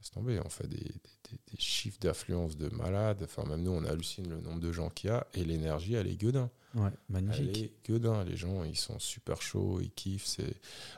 Laisse 0.07 0.11
tomber, 0.13 0.41
on 0.45 0.49
fait 0.49 0.69
des, 0.69 0.77
des- 0.77 0.83
des- 0.85 1.41
des 1.53 1.59
chiffres 1.59 1.99
d'affluence 2.01 2.57
de 2.57 2.69
malades. 2.69 3.23
Enfin, 3.25 3.45
même 3.49 3.63
nous, 3.63 3.73
on 3.73 3.85
hallucine 3.85 4.29
le 4.29 4.41
nombre 4.41 4.61
de 4.61 4.71
gens 4.73 4.89
qu'il 4.91 5.11
y 5.11 5.13
a 5.13 5.27
et 5.35 5.45
l'énergie, 5.45 5.95
elle 5.95 6.07
est 6.07 6.17
gueudin. 6.17 6.49
Ouais, 6.75 6.91
magnifique. 7.09 7.49
Elle 7.57 7.59
est 7.65 7.73
gueudin. 7.89 8.23
Les 8.25 8.37
gens, 8.37 8.63
ils 8.65 8.77
sont 8.77 8.99
super 8.99 9.43
chauds, 9.43 9.81
ils 9.81 9.91
kiffent. 9.91 10.27
C'est... 10.27 10.55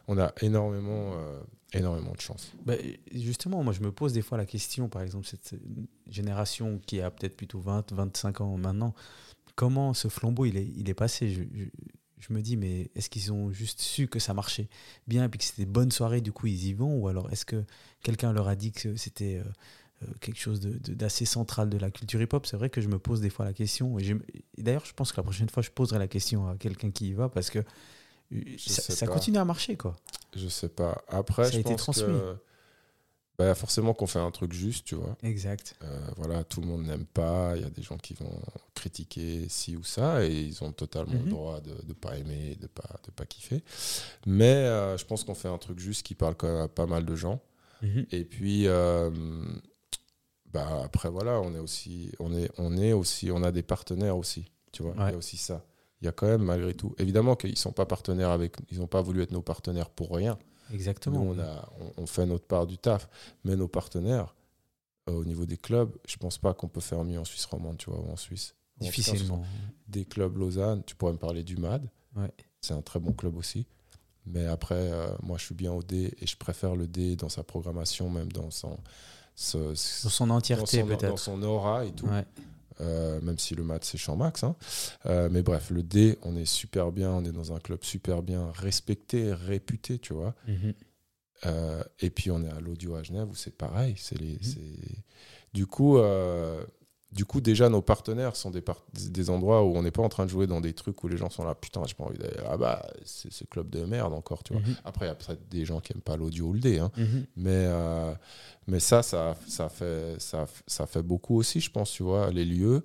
On 0.09 0.19
a 0.19 0.33
énormément, 0.43 1.13
euh, 1.15 1.41
énormément 1.73 2.13
de 2.13 2.21
chance. 2.21 2.53
Bah, 2.67 2.75
justement, 3.13 3.63
moi, 3.63 3.73
je 3.73 3.81
me 3.81 3.93
pose 3.93 4.13
des 4.13 4.23
fois 4.23 4.37
la 4.37 4.47
question, 4.47 4.89
par 4.89 5.03
exemple, 5.03 5.27
cette 5.27 5.55
génération 6.09 6.79
qui 6.87 7.01
a 7.01 7.11
peut-être 7.11 7.37
plutôt 7.37 7.61
20, 7.61 7.93
25 7.93 8.41
ans 8.43 8.57
maintenant, 8.59 8.95
comment 9.55 9.95
ce 9.95 10.09
flambeau, 10.09 10.45
il 10.45 10.57
est, 10.57 10.67
il 10.77 10.89
est 10.91 10.95
passé? 10.95 11.31
Je, 11.31 11.43
je, 11.55 11.65
me 12.33 12.41
dis, 12.43 12.57
mais 12.57 12.91
est-ce 12.95 13.09
qu'ils 13.11 13.33
ont 13.33 13.51
juste 13.51 13.81
su 13.81 14.09
que 14.09 14.19
ça 14.19 14.35
marchait 14.35 14.69
bien 15.07 15.25
et 15.25 15.29
puis 15.29 15.39
que 15.39 15.45
c'était 15.45 15.65
de 15.65 15.71
bonnes 15.71 15.91
soirées, 15.91 16.21
du 16.21 16.33
coup, 16.33 16.47
ils 16.47 16.67
y 16.67 16.73
vont? 16.75 16.97
Ou 16.97 17.09
alors, 17.09 17.31
est-ce 17.33 17.45
que 17.45 17.65
quelqu'un 18.03 18.33
leur 18.33 18.49
a 18.49 18.57
dit 18.57 18.73
que 18.73 18.97
c'était... 18.97 19.39
Euh, 19.39 19.51
euh, 20.05 20.07
quelque 20.21 20.39
chose 20.39 20.61
d'assez 20.61 21.25
central 21.25 21.69
de 21.69 21.77
la 21.77 21.91
culture 21.91 22.23
hip-hop, 22.23 22.47
c'est 22.47 22.57
vrai 22.57 22.71
que 22.71 22.81
je 22.81 22.87
me 22.87 23.01
pose 23.01 23.21
des 23.21 23.31
fois 23.31 23.45
la 23.45 23.53
question. 23.53 23.99
Et, 23.99 24.15
d'ailleurs, 24.57 24.85
je 24.85 24.93
pense 24.93 25.11
que 25.11 25.17
la 25.17 25.25
prochaine 25.25 25.49
fois, 25.49 25.61
je 25.61 25.71
poserai 25.71 25.99
la 25.99 26.07
question 26.07 26.49
à 26.49 26.57
quelqu'un 26.57 26.93
qui 26.93 27.09
y 27.09 27.13
va 27.15 27.29
parce 27.29 27.51
que 27.51 27.59
euh, 28.33 28.43
ça, 28.59 29.09
continue 29.09 29.39
à 29.39 29.45
marcher. 29.45 29.77
quoi. 29.77 29.97
Je 30.37 30.47
sais 30.47 30.69
pas. 30.69 31.03
Après, 31.09 31.47
ça 31.47 31.51
je 31.51 31.59
a 31.59 31.63
pense 31.63 31.73
été 31.73 31.77
transmis. 31.77 32.05
que 32.05 32.37
bah, 33.39 33.55
forcément 33.55 33.95
qu'on 33.95 34.09
fait 34.09 34.19
un 34.19 34.31
truc 34.33 34.53
juste, 34.53 34.85
tu 34.85 34.97
vois. 34.97 35.17
Exact. 35.23 35.77
Euh, 35.83 36.01
voilà, 36.17 36.43
tout 36.43 36.61
le 36.61 36.67
monde 36.67 36.85
n'aime 36.85 37.07
pas. 37.07 37.53
Il 37.57 37.63
y 37.63 37.65
a 37.65 37.71
des 37.71 37.83
gens 37.83 37.97
qui 37.97 38.15
vont 38.15 38.41
critiquer 38.75 39.49
ci 39.49 39.77
ou 39.77 39.85
ça 39.85 40.25
et 40.25 40.33
ils 40.33 40.65
ont 40.65 40.73
totalement 40.73 41.13
le 41.13 41.21
mhm. 41.21 41.29
droit 41.29 41.61
de 41.61 41.71
ne 41.87 41.93
pas 41.93 42.17
aimer, 42.17 42.57
de 42.61 42.67
pas 42.67 43.01
de 43.07 43.13
pas 43.13 43.27
kiffer. 43.27 43.63
Mais 44.27 44.65
je 44.97 45.05
pense 45.05 45.23
qu'on 45.23 45.35
fait 45.35 45.49
un 45.49 45.59
truc 45.59 45.79
juste 45.79 46.05
qui 46.05 46.17
parle 46.17 46.35
quand 46.35 46.49
même 46.49 46.63
à 46.63 46.69
pas 46.69 46.87
mal 46.87 47.05
de 47.05 47.15
gens. 47.15 47.41
Mhm. 47.83 48.07
Et 48.11 48.25
puis, 48.25 48.67
bah 50.53 50.83
après 50.85 51.09
voilà, 51.09 51.41
on 51.41 51.55
est 51.55 51.59
aussi, 51.59 52.11
on 52.19 52.35
est, 52.35 52.51
on 52.59 52.77
est 52.77 52.93
aussi, 52.93 53.31
on 53.31 53.43
a 53.43 53.53
des 53.53 53.63
partenaires 53.63 54.17
aussi, 54.17 54.51
tu 54.73 54.83
vois. 54.83 54.95
Il 54.97 55.11
y 55.13 55.15
a 55.15 55.17
aussi 55.17 55.37
ça. 55.37 55.65
Il 56.01 56.05
y 56.05 56.09
a 56.09 56.13
quand 56.13 56.27
même 56.27 56.43
malgré 56.43 56.75
tout, 56.75 56.95
évidemment 56.99 57.35
qu'ils 57.35 57.59
sont 57.59 57.73
pas 57.73 57.87
partenaires 57.87 58.31
avec, 58.31 58.57
ils 58.71 58.79
n'ont 58.79 58.87
pas 58.87 59.03
voulu 59.03 59.23
être 59.23 59.33
nos 59.33 59.43
partenaires 59.43 59.91
pour 59.91 60.15
rien. 60.15 60.39
Exactement. 60.73 61.25
Nous, 61.25 61.35
on 61.35 61.39
a, 61.39 61.69
on, 61.97 62.07
fait 62.07 62.27
notre 62.27 62.47
part 62.47 62.67
du 62.67 62.79
taf, 62.79 63.09
mais 63.45 63.57
nos 63.57 63.69
partenaires 63.69 64.35
euh, 65.09 65.13
au 65.13 65.25
niveau 65.25 65.47
des 65.47 65.57
clubs, 65.57 65.91
je 66.07 66.17
pense 66.17 66.39
pas 66.39 66.55
qu'on 66.55 66.69
peut 66.69 66.81
faire 66.81 67.05
mieux 67.05 67.19
en 67.19 67.25
Suisse 67.25 67.47
romande, 67.47 67.79
tu 67.79 67.91
vois, 67.91 68.01
ou 68.01 68.11
en 68.11 68.17
Suisse. 68.17 68.55
Difficilement. 68.81 69.43
des 69.89 70.05
clubs 70.05 70.37
Lausanne, 70.37 70.85
tu 70.87 70.95
pourrais 70.95 71.13
me 71.13 71.19
parler 71.19 71.43
du 71.43 71.57
MAD. 71.57 71.91
Ouais. 72.15 72.31
C'est 72.61 72.75
un 72.75 72.83
très 72.83 73.01
bon 73.01 73.13
club 73.13 73.37
aussi. 73.37 73.67
Mais 74.25 74.47
après, 74.47 74.93
euh, 74.93 75.09
moi, 75.23 75.37
je 75.37 75.47
suis 75.47 75.55
bien 75.55 75.73
au 75.73 75.83
D 75.83 76.15
et 76.21 76.27
je 76.27 76.37
préfère 76.37 76.77
le 76.77 76.87
D 76.87 77.17
dans 77.17 77.29
sa 77.29 77.43
programmation, 77.43 78.09
même 78.09 78.31
dans 78.31 78.51
son 78.51 78.79
dans 79.55 79.75
son 79.75 80.31
entièreté 80.31 80.83
peut-être. 80.83 81.09
Dans 81.09 81.17
son 81.17 81.43
aura 81.43 81.85
et 81.85 81.93
tout. 81.93 82.09
Euh, 82.81 83.21
même 83.21 83.39
si 83.39 83.55
le 83.55 83.65
mat 83.65 83.85
c'est 83.85 83.99
champ 83.99 84.17
max. 84.17 84.45
Hein. 84.45 84.57
Euh, 85.07 85.29
mais 85.31 85.43
bref, 85.43 85.71
le 85.71 85.83
D, 85.83 86.19
on 86.23 86.37
est 86.37 86.45
super 86.45 86.93
bien, 86.93 87.11
on 87.11 87.25
est 87.25 87.33
dans 87.33 87.53
un 87.53 87.59
club 87.59 87.83
super 87.83 88.23
bien 88.23 88.51
respecté, 88.53 89.33
réputé, 89.33 89.99
tu 89.99 90.15
vois. 90.15 90.35
Mhm. 90.47 90.75
Euh, 91.47 91.83
et 92.01 92.11
puis 92.11 92.31
on 92.31 92.43
est 92.43 92.51
à 92.51 92.61
l'audio 92.61 92.97
à 92.97 93.03
Genève 93.03 93.29
où 93.29 93.35
c'est 93.35 93.57
pareil. 93.57 93.95
C'est 93.97 94.19
les, 94.19 94.35
mhm. 94.35 94.75
Du 95.55 95.67
coup, 95.67 95.99
du 97.11 97.25
coup, 97.25 97.41
déjà, 97.41 97.71
nos 97.71 97.81
partenaires 97.81 98.37
sont 98.37 98.51
des, 98.51 98.63
des 98.93 99.31
endroits 99.31 99.65
où 99.65 99.75
on 99.77 99.83
n'est 99.83 99.91
pas 99.91 100.03
en 100.03 100.11
train 100.11 100.27
de 100.27 100.31
jouer 100.31 100.47
dans 100.47 100.61
des 100.61 100.75
trucs 100.75 101.03
où 101.03 101.09
les 101.09 101.17
gens 101.17 101.31
sont 101.31 101.43
là, 101.43 101.55
putain, 101.55 101.83
j'ai 101.87 101.95
pas 101.95 102.05
envie 102.05 102.19
d'aller 102.19 102.37
là-bas, 102.43 102.87
c'est 103.05 103.33
ce 103.33 103.45
club 103.45 103.71
de 103.71 103.85
merde 103.85 104.13
encore, 104.13 104.45
tu 104.45 104.53
vois. 104.53 104.61
Mhm. 104.63 104.77
Après, 104.85 105.07
il 105.07 105.09
y 105.09 105.13
a 105.13 105.15
peut-être 105.15 105.49
des 105.49 105.65
gens 105.65 105.81
qui 105.81 105.95
n'aiment 105.95 106.03
pas 106.03 106.17
l'audio 106.17 106.47
ou 106.47 106.53
le 106.53 106.61
dé, 106.61 106.79
hein. 106.79 106.91
Mhm. 106.97 107.27
mais, 107.37 107.65
euh, 107.67 108.13
mais 108.67 108.79
ça, 108.79 109.03
ça, 109.03 109.37
ça, 109.47 109.71
fait, 109.71 110.17
ça, 110.21 110.47
ça 110.67 110.87
fait 110.87 111.03
beaucoup 111.03 111.37
aussi, 111.37 111.61
je 111.61 111.71
pense, 111.71 111.91
tu 111.93 112.03
vois, 112.03 112.31
les 112.31 112.45
lieux. 112.45 112.85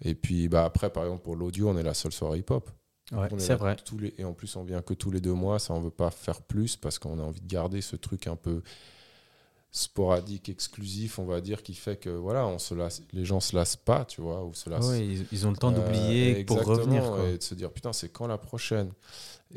Et 0.00 0.14
puis, 0.14 0.48
bah, 0.48 0.64
après, 0.64 0.90
par 0.90 1.04
exemple, 1.04 1.22
pour 1.22 1.36
l'audio, 1.36 1.68
on 1.68 1.76
est 1.76 1.82
la 1.82 1.94
seule 1.94 2.12
soirée 2.12 2.38
hip-hop. 2.38 2.70
Ouais, 3.12 3.28
c'est 3.38 3.54
vrai. 3.54 3.76
Tous 3.84 3.98
les, 3.98 4.14
et 4.18 4.24
en 4.24 4.32
plus, 4.32 4.54
on 4.56 4.64
vient 4.64 4.82
que 4.82 4.94
tous 4.94 5.10
les 5.10 5.20
deux 5.20 5.32
mois, 5.32 5.58
ça, 5.58 5.74
on 5.74 5.80
veut 5.80 5.90
pas 5.90 6.10
faire 6.10 6.40
plus 6.42 6.76
parce 6.76 6.98
qu'on 6.98 7.18
a 7.18 7.22
envie 7.22 7.40
de 7.40 7.46
garder 7.48 7.80
ce 7.80 7.96
truc 7.96 8.26
un 8.26 8.36
peu 8.36 8.62
sporadique, 9.70 10.48
exclusif, 10.48 11.18
on 11.18 11.24
va 11.24 11.40
dire, 11.40 11.62
qui 11.62 11.74
fait 11.74 11.96
que 11.96 12.08
voilà, 12.08 12.46
on 12.46 12.58
se 12.58 12.74
lasse, 12.74 13.02
les 13.12 13.24
gens 13.24 13.40
se 13.40 13.54
lassent 13.54 13.76
pas, 13.76 14.04
tu 14.04 14.20
vois, 14.20 14.44
ou 14.44 14.54
se 14.54 14.70
lassent. 14.70 14.98
ils, 15.30 15.46
ont 15.46 15.50
le 15.50 15.56
temps 15.56 15.72
d'oublier 15.72 16.40
euh, 16.40 16.44
pour 16.44 16.64
revenir. 16.64 17.02
Et 17.26 17.38
de 17.38 17.42
se 17.42 17.54
dire, 17.54 17.70
putain, 17.70 17.92
c'est 17.92 18.08
quand 18.08 18.26
la 18.26 18.38
prochaine? 18.38 18.92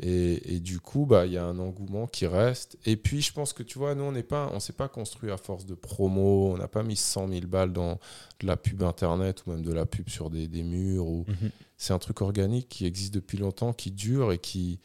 Et, 0.00 0.54
et, 0.54 0.60
du 0.60 0.80
coup, 0.80 1.04
bah, 1.04 1.26
il 1.26 1.32
y 1.32 1.38
a 1.38 1.44
un 1.44 1.58
engouement 1.58 2.06
qui 2.06 2.26
reste. 2.26 2.78
Et 2.86 2.96
puis, 2.96 3.20
je 3.20 3.32
pense 3.32 3.52
que, 3.52 3.62
tu 3.62 3.78
vois, 3.78 3.94
nous, 3.94 4.04
on 4.04 4.12
n'est 4.12 4.22
pas, 4.22 4.50
on 4.54 4.60
s'est 4.60 4.72
pas 4.72 4.88
construit 4.88 5.30
à 5.30 5.36
force 5.36 5.66
de 5.66 5.74
promo, 5.74 6.52
on 6.52 6.56
n'a 6.56 6.68
pas 6.68 6.82
mis 6.82 6.96
100 6.96 7.28
000 7.28 7.46
balles 7.46 7.72
dans 7.72 7.98
de 8.40 8.46
la 8.46 8.56
pub 8.56 8.82
internet 8.82 9.44
ou 9.46 9.50
même 9.50 9.62
de 9.62 9.72
la 9.72 9.84
pub 9.84 10.08
sur 10.08 10.30
des, 10.30 10.48
des 10.48 10.62
murs. 10.62 11.06
Ou... 11.06 11.24
Mhm. 11.28 11.50
C'est 11.76 11.92
un 11.92 11.98
truc 11.98 12.22
organique 12.22 12.68
qui 12.68 12.86
existe 12.86 13.12
depuis 13.12 13.36
longtemps, 13.36 13.72
qui 13.74 13.90
dure 13.90 14.32
et 14.32 14.38
qui, 14.38 14.78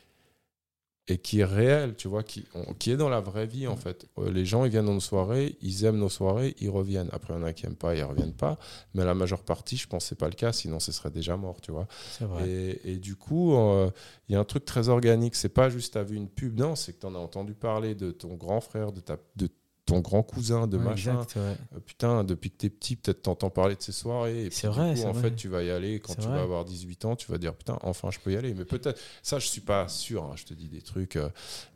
et 1.10 1.18
qui 1.18 1.40
est 1.40 1.46
réel, 1.46 1.96
tu 1.96 2.08
vois, 2.08 2.22
qui, 2.24 2.46
qui 2.80 2.92
est 2.92 2.98
dans 2.98 3.08
la 3.08 3.22
vraie 3.22 3.46
vie, 3.46 3.66
en 3.68 3.76
mm. 3.76 3.78
fait. 3.78 4.08
Euh, 4.18 4.30
les 4.30 4.46
gens, 4.46 4.66
ils 4.66 4.72
viennent 4.72 4.86
dans 4.86 4.94
nos 4.94 5.00
soirées, 5.00 5.58
ils 5.62 5.86
aiment 5.86 6.00
nos 6.00 6.10
soirées, 6.10 6.56
ils 6.60 6.70
reviennent. 6.70 7.10
Après, 7.14 7.34
il 7.34 7.38
y 7.38 7.40
en 7.40 7.44
a 7.44 7.54
qui 7.54 7.66
n'aiment 7.66 7.76
pas, 7.76 7.96
ils 7.96 8.02
ne 8.02 8.06
reviennent 8.06 8.34
pas. 8.34 8.58
Mais 8.94 9.06
la 9.06 9.14
majeure 9.14 9.44
partie, 9.44 9.78
je 9.78 9.88
pense 9.88 10.04
que 10.04 10.10
ce 10.10 10.14
n'est 10.16 10.18
pas 10.18 10.28
le 10.28 10.36
cas, 10.36 10.52
sinon 10.52 10.80
ce 10.80 10.92
serait 10.92 11.10
déjà 11.10 11.38
mort, 11.38 11.62
tu 11.62 11.72
vois. 11.72 11.88
Vrai. 12.20 12.50
Et, 12.50 12.92
et, 12.94 12.98
du 12.98 13.16
coup, 13.16 13.56
euh, 13.56 13.90
il 14.28 14.34
y 14.34 14.36
a 14.36 14.40
un 14.40 14.46
truc 14.46 14.66
très 14.66 14.90
organique. 14.90 15.36
C'est 15.36 15.50
pas 15.50 15.70
juste, 15.70 15.94
tu 15.94 16.00
as 16.00 16.04
vu 16.04 16.18
une 16.18 16.30
pub, 16.30 16.60
non, 16.60 16.76
c'est 16.76 16.94
que 16.94 17.00
tu 17.00 17.06
en 17.06 17.16
as 17.16 17.20
entendu 17.20 17.54
parler 17.54 17.96
de 17.96 18.12
ton 18.12 18.36
grand 18.36 18.60
frère, 18.60 18.92
de 18.92 19.00
ta, 19.00 19.18
de 19.38 19.50
ton 19.88 20.02
grand 20.02 20.22
cousin 20.22 20.68
de 20.68 20.78
machin. 20.78 21.26
Euh, 21.38 21.56
putain, 21.86 22.26
depuis 22.26 22.52
que 22.52 22.58
t'es 22.58 22.70
petit, 22.70 22.98
peut-être 22.98 23.24
t'entends 23.24 23.50
parler 23.50 23.76
de 23.76 23.82
ces 23.82 23.94
soirées. 23.94 24.50
C'est 24.52 24.68
vrai. 24.68 24.94
Coup, 24.94 25.04
en 25.04 25.14
fait, 25.14 25.36
tu 25.36 25.48
vas 25.48 25.64
y 25.64 25.72
aller. 25.72 26.00
Quand 26.00 26.14
tu 26.14 26.28
vas 26.28 26.42
avoir 26.42 26.66
18 26.66 27.06
ans, 27.06 27.16
tu 27.16 27.32
vas 27.32 27.38
dire 27.38 27.56
putain, 27.56 27.80
enfin, 27.82 28.12
je 28.12 28.20
peux 28.20 28.32
y 28.32 28.36
aller. 28.36 28.54
Mais 28.54 28.66
peut-être, 28.66 29.00
ça, 29.24 29.40
je 29.40 29.48
suis 29.48 29.62
pas 29.62 29.88
sûr. 29.88 30.26
Hein, 30.26 30.34
je 30.36 30.44
te 30.44 30.54
dis 30.54 30.68
des 30.68 30.82
trucs. 30.82 31.16
Euh, 31.16 31.30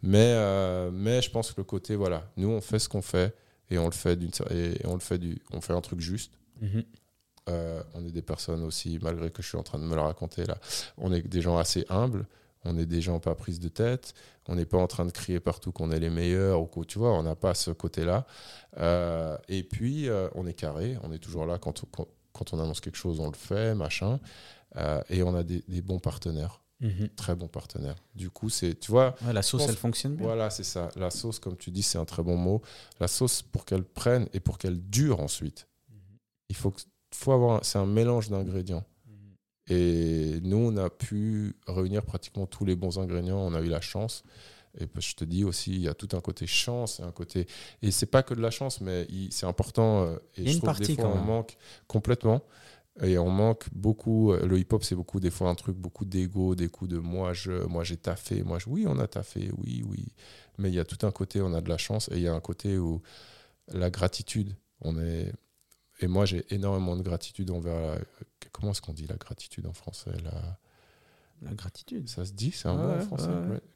mais, 0.04 0.34
euh, 0.36 0.92
mais 0.92 1.22
je 1.22 1.32
pense 1.32 1.54
que 1.54 1.62
le 1.62 1.64
côté, 1.64 1.96
voilà, 1.96 2.30
nous, 2.36 2.50
on 2.50 2.62
fait 2.62 2.80
ce 2.80 2.90
qu'on 2.90 3.02
fait 3.02 3.34
et 3.70 3.78
on 3.78 3.86
le 3.86 3.94
fait 3.94 4.18
d'une 4.18 4.32
et 4.52 4.86
on 4.86 4.94
le 4.94 5.00
fait 5.00 5.18
du, 5.18 5.42
on 5.54 5.62
fait 5.62 5.74
un 5.74 5.82
truc 5.82 6.02
juste. 6.02 6.34
Mhm. 6.62 6.84
on 7.96 8.06
est 8.06 8.12
des 8.12 8.22
personnes 8.22 8.64
aussi, 8.64 9.00
malgré 9.02 9.32
que 9.32 9.42
je 9.42 9.48
suis 9.48 9.58
en 9.58 9.64
train 9.64 9.80
de 9.80 9.84
me 9.84 9.96
le 9.96 10.02
raconter 10.02 10.46
là, 10.46 10.58
on 10.98 11.12
est 11.12 11.22
des 11.28 11.42
gens 11.42 11.58
assez 11.58 11.86
humbles 11.90 12.28
on 12.64 12.78
est 12.78 12.86
des 12.86 13.02
gens 13.02 13.20
pas 13.20 13.36
prises 13.36 13.60
de 13.60 13.70
tête, 13.70 14.14
on 14.48 14.56
n'est 14.56 14.66
pas 14.66 14.78
en 14.78 14.88
train 14.88 15.06
de 15.06 15.12
crier 15.12 15.40
partout 15.40 15.72
qu'on 15.72 15.92
est 15.92 16.00
les 16.00 16.10
meilleurs, 16.10 16.62
ou 16.62 16.86
tu 16.86 17.00
vois, 17.00 17.18
on 17.18 17.24
n'a 17.24 17.36
pas 17.36 17.54
ce 17.54 17.72
côté-là. 17.72 18.26
Euh, 18.78 19.38
et 19.48 19.64
puis, 19.64 20.10
euh, 20.10 20.30
on 20.36 20.46
est 20.46 20.54
carré, 20.54 20.98
on 21.04 21.12
est 21.12 21.20
toujours 21.20 21.46
là 21.46 21.58
quand, 21.58 21.84
quand, 22.34 22.54
on 22.54 22.60
annonce 22.60 22.82
quelque 22.82 22.98
chose, 22.98 23.20
on 23.20 23.28
le 23.28 23.36
fait, 23.36 23.76
machin. 23.76 24.20
Euh, 24.78 25.02
et 25.10 25.24
on 25.24 25.36
a 25.36 25.44
des, 25.44 25.82
bons 25.82 26.00
partenaires, 26.00 26.62
mhm. 26.80 27.10
très 27.16 27.36
bons 27.36 27.48
partenaires. 27.48 27.96
Du 28.16 28.30
coup, 28.30 28.50
c'est, 28.50 28.80
tu 28.80 28.92
vois. 28.92 29.16
la 29.32 29.42
sauce, 29.42 29.64
elle 29.68 29.76
fonctionne 29.76 30.16
bien. 30.16 30.26
Voilà, 30.26 30.50
c'est 30.50 30.64
ça. 30.64 30.90
La 30.96 31.10
sauce, 31.10 31.40
comme 31.40 31.58
tu 31.58 31.72
dis, 31.72 31.84
c'est 31.84 31.98
un 31.98 32.06
très 32.06 32.24
bon 32.24 32.38
mot. 32.38 32.62
La 33.00 33.08
sauce, 33.08 33.42
pour 33.42 33.66
qu'elle 33.66 33.84
prenne 33.84 34.28
et 34.34 34.40
pour 34.40 34.58
qu'elle 34.58 34.80
dure 34.80 35.20
ensuite, 35.20 35.68
mhm. 35.90 35.96
il 36.50 36.56
faut, 36.56 36.74
faut 37.14 37.32
avoir. 37.32 37.66
C'est 37.66 37.80
un 37.80 37.86
mélange 37.86 38.30
d'ingrédients. 38.30 38.84
Et 39.72 40.42
nous, 40.44 40.58
on 40.58 40.76
a 40.76 40.90
pu 40.90 41.56
réunir 41.66 42.04
pratiquement 42.04 42.46
tous 42.46 42.66
les 42.66 42.76
bons 42.76 43.00
ingrédients. 43.00 43.40
On 43.40 43.54
a 43.54 43.62
eu 43.62 43.70
la 43.70 43.80
chance. 43.80 44.24
Et 44.78 44.86
je 45.00 45.16
te 45.16 45.24
dis 45.24 45.46
aussi, 45.46 45.72
il 45.72 45.82
y 45.82 45.88
a 45.88 45.94
tout 45.94 46.10
un 46.12 46.20
côté 46.20 46.46
chance 46.46 47.00
et 47.00 47.04
un 47.04 47.12
côté. 47.12 47.48
Et 47.82 47.92
c'est 47.92 48.06
pas 48.06 48.22
que 48.22 48.34
de 48.34 48.42
la 48.42 48.52
chance, 48.52 48.82
mais 48.82 49.08
c'est 49.30 49.46
important. 49.46 50.04
Euh, 50.04 50.18
et 50.36 50.48
je 50.48 50.58
trouve 50.58 50.78
des 50.78 50.96
fois, 50.96 51.08
on 51.08 51.24
manque 51.24 51.58
complètement. 51.88 52.42
Et 53.02 53.18
on 53.18 53.30
manque 53.30 53.66
beaucoup. 53.72 54.34
Euh, 54.34 54.46
le 54.46 54.60
hip-hop, 54.60 54.84
c'est 54.84 54.96
beaucoup, 54.96 55.22
des 55.22 55.32
fois, 55.32 55.50
un 55.50 55.56
truc, 55.56 55.78
beaucoup 55.78 56.04
d'ego, 56.04 56.54
des 56.54 56.68
coups 56.68 56.92
de 56.92 56.98
moi, 56.98 57.32
je, 57.32 57.66
moi, 57.66 57.86
j'ai 57.86 57.96
taffé. 57.96 58.44
Moi, 58.44 58.60
je, 58.60 58.68
oui, 58.68 58.86
on 58.86 59.00
a 59.00 59.08
taffé, 59.08 59.52
oui, 59.58 59.84
oui. 59.88 60.06
Mais 60.58 60.68
il 60.68 60.76
y 60.76 60.80
a 60.80 60.86
tout 60.86 61.06
un 61.08 61.12
côté, 61.12 61.42
on 61.42 61.54
a 61.54 61.62
de 61.62 61.70
la 61.70 61.78
chance. 61.78 62.10
Et 62.12 62.18
il 62.18 62.24
y 62.24 62.28
a 62.28 62.34
un 62.34 62.42
côté 62.42 62.78
où 62.78 63.02
la 63.70 63.90
gratitude. 63.90 64.54
On 64.82 65.00
est, 65.00 65.32
et 66.02 66.08
moi, 66.08 66.26
j'ai 66.26 66.46
énormément 66.54 66.96
de 66.96 67.04
gratitude 67.04 67.52
envers. 67.52 68.00
comment 68.52 68.72
est-ce 68.72 68.82
qu'on 68.82 68.94
dit 68.94 69.08
la 69.08 69.18
gratitude 69.18 69.68
en 69.68 69.74
français 69.74 70.12
la... 70.24 70.60
la 71.44 71.54
gratitude. 71.54 72.10
Ça 72.10 72.26
se 72.26 72.34
dit, 72.34 72.52
c'est 72.52 72.68
un 72.68 72.76
mot 72.76 72.90
en 72.90 73.00
français. 73.02 73.30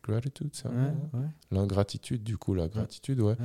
Gratitude, 0.04 0.50
c'est 0.54 0.68
un 0.68 0.72
mot. 0.72 1.10
Hein. 1.14 1.32
L'ingratitude, 1.52 2.24
du 2.24 2.38
coup, 2.38 2.56
la 2.56 2.68
gratitude, 2.68 3.22
ouais. 3.22 3.36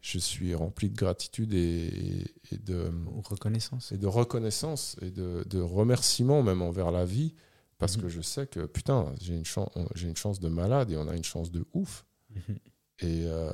Je 0.00 0.18
suis 0.18 0.54
rempli 0.54 0.88
de 0.88 0.96
gratitude 0.96 1.52
et, 1.52 2.24
et 2.50 2.56
de. 2.56 2.90
reconnaissance. 3.24 3.92
Et 3.92 3.98
de 3.98 4.06
reconnaissance 4.06 4.96
et 5.02 5.10
de, 5.10 5.44
de 5.48 5.60
remerciement, 5.60 6.42
même 6.42 6.62
envers 6.62 6.90
la 6.90 7.04
vie. 7.04 7.34
Parce 7.78 7.96
mhm. 7.96 8.02
que 8.04 8.08
je 8.08 8.20
sais 8.20 8.46
que, 8.46 8.66
putain, 8.66 9.14
j'ai 9.20 9.34
une, 9.34 9.44
chance, 9.44 9.70
j'ai 9.94 10.08
une 10.08 10.16
chance 10.16 10.40
de 10.40 10.48
malade 10.48 10.90
et 10.90 10.96
on 10.96 11.08
a 11.08 11.14
une 11.14 11.24
chance 11.24 11.50
de 11.50 11.66
ouf. 11.74 12.06
Mhm. 12.30 12.56
Et. 13.00 13.24
Euh, 13.26 13.50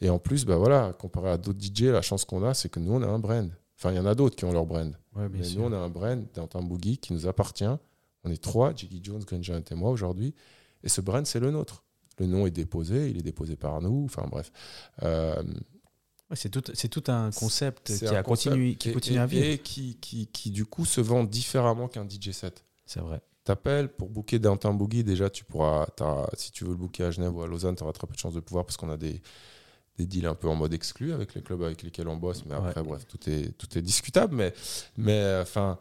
et 0.00 0.10
en 0.10 0.18
plus, 0.18 0.44
bah 0.44 0.56
voilà, 0.56 0.92
comparé 0.98 1.30
à 1.30 1.38
d'autres 1.38 1.58
DJ, 1.60 1.84
la 1.84 2.02
chance 2.02 2.24
qu'on 2.24 2.44
a, 2.44 2.54
c'est 2.54 2.68
que 2.68 2.78
nous, 2.80 2.92
on 2.92 3.02
a 3.02 3.06
un 3.06 3.18
brand. 3.18 3.50
Enfin, 3.76 3.92
il 3.92 3.96
y 3.96 3.98
en 3.98 4.06
a 4.06 4.14
d'autres 4.14 4.36
qui 4.36 4.44
ont 4.44 4.52
leur 4.52 4.66
brand. 4.66 4.92
mais 5.14 5.48
nous, 5.54 5.62
on 5.62 5.72
a 5.72 5.76
un 5.76 5.88
brand 5.88 6.24
un 6.36 6.62
Boogie 6.62 6.98
qui 6.98 7.12
nous 7.12 7.26
appartient. 7.26 7.64
On 8.24 8.30
est 8.30 8.42
trois, 8.42 8.74
Jiggy 8.74 9.00
Jones, 9.02 9.22
Green 9.24 9.42
Giant 9.42 9.62
et 9.70 9.74
moi 9.74 9.90
aujourd'hui. 9.90 10.34
Et 10.82 10.88
ce 10.88 11.00
brand, 11.00 11.24
c'est 11.26 11.40
le 11.40 11.50
nôtre. 11.50 11.84
Le 12.18 12.26
nom 12.26 12.46
est 12.46 12.50
déposé, 12.50 13.10
il 13.10 13.18
est 13.18 13.22
déposé 13.22 13.56
par 13.56 13.80
nous. 13.80 14.04
Enfin, 14.04 14.26
bref. 14.28 14.50
Euh, 15.02 15.40
c'est 16.34 16.50
tout, 16.50 16.60
tout, 16.60 17.04
un 17.10 17.30
concept 17.30 17.96
qui, 17.96 18.06
a 18.06 18.22
continué, 18.22 18.74
qui 18.74 18.92
continue 18.92 19.18
à 19.18 19.26
vivre. 19.26 19.46
Et 19.46 19.58
qui, 19.58 19.96
qui, 20.00 20.26
qui, 20.26 20.50
du 20.50 20.66
coup, 20.66 20.84
se 20.84 21.00
vend 21.00 21.24
différemment 21.24 21.88
qu'un 21.88 22.06
DJ 22.06 22.32
set. 22.32 22.64
C'est 22.84 23.00
vrai 23.00 23.20
T'appelles 23.44 23.88
pour 23.88 24.10
booker 24.10 24.38
Downtown 24.38 24.76
Boogie. 24.76 25.04
Déjà, 25.04 25.30
tu 25.30 25.44
pourras, 25.44 25.86
si 26.34 26.50
tu 26.52 26.64
veux 26.64 26.70
le 26.70 26.76
booker 26.76 27.04
à 27.04 27.10
Genève 27.10 27.34
ou 27.34 27.42
à 27.42 27.46
Lausanne, 27.46 27.76
tu 27.76 27.82
auras 27.82 27.92
très 27.92 28.06
peu 28.06 28.12
de 28.12 28.18
chances 28.18 28.34
de 28.34 28.40
pouvoir 28.40 28.66
parce 28.66 28.76
qu'on 28.76 28.90
a 28.90 28.98
des, 28.98 29.22
des 29.98 30.06
deals 30.06 30.26
un 30.26 30.34
peu 30.34 30.48
en 30.48 30.54
mode 30.54 30.72
exclu 30.72 31.12
avec 31.12 31.34
les 31.34 31.42
clubs 31.42 31.62
avec 31.62 31.82
lesquels 31.82 32.08
on 32.08 32.16
bosse. 32.16 32.44
Mais 32.46 32.54
après, 32.54 32.82
bref, 32.82 33.06
tout 33.06 33.18
est, 33.28 33.52
tout 33.58 33.76
est 33.76 33.82
discutable. 33.82 34.34
Mais, 34.34 34.54
mais 34.96 35.20
euh, 35.20 35.42
enfin, 35.42 35.78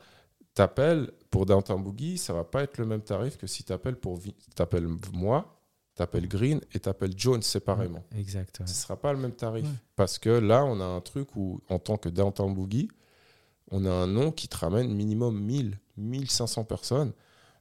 t'appelles 0.53 1.11
pour 1.29 1.45
Downtown 1.45 1.81
Boogie, 1.81 2.17
ça 2.17 2.33
va 2.33 2.43
pas 2.43 2.63
être 2.63 2.77
le 2.79 2.85
même 2.85 3.01
tarif 3.01 3.37
que 3.37 3.47
si 3.47 3.63
t'appelles 3.63 3.95
pour 3.95 4.19
t'appelles 4.55 4.87
moi, 5.13 5.61
t'appelles 5.95 6.27
Green 6.27 6.61
et 6.73 6.79
t'appelles 6.79 7.13
Jones 7.15 7.43
séparément. 7.43 8.03
Exact. 8.15 8.59
ouais. 8.59 8.67
Ce 8.67 8.73
sera 8.73 8.97
pas 8.97 9.13
le 9.13 9.19
même 9.19 9.33
tarif. 9.33 9.65
Ouais. 9.65 9.71
Parce 9.95 10.17
que 10.17 10.29
là, 10.29 10.65
on 10.65 10.81
a 10.81 10.85
un 10.85 11.01
truc 11.01 11.35
où, 11.35 11.61
en 11.69 11.79
tant 11.79 11.97
que 11.97 12.09
Downtown 12.09 12.53
Boogie, 12.53 12.89
on 13.69 13.85
a 13.85 13.91
un 13.91 14.07
nom 14.07 14.31
qui 14.31 14.47
te 14.47 14.57
ramène 14.57 14.93
minimum 14.93 15.39
1000, 15.39 15.77
1500 15.97 16.63
personnes. 16.63 17.13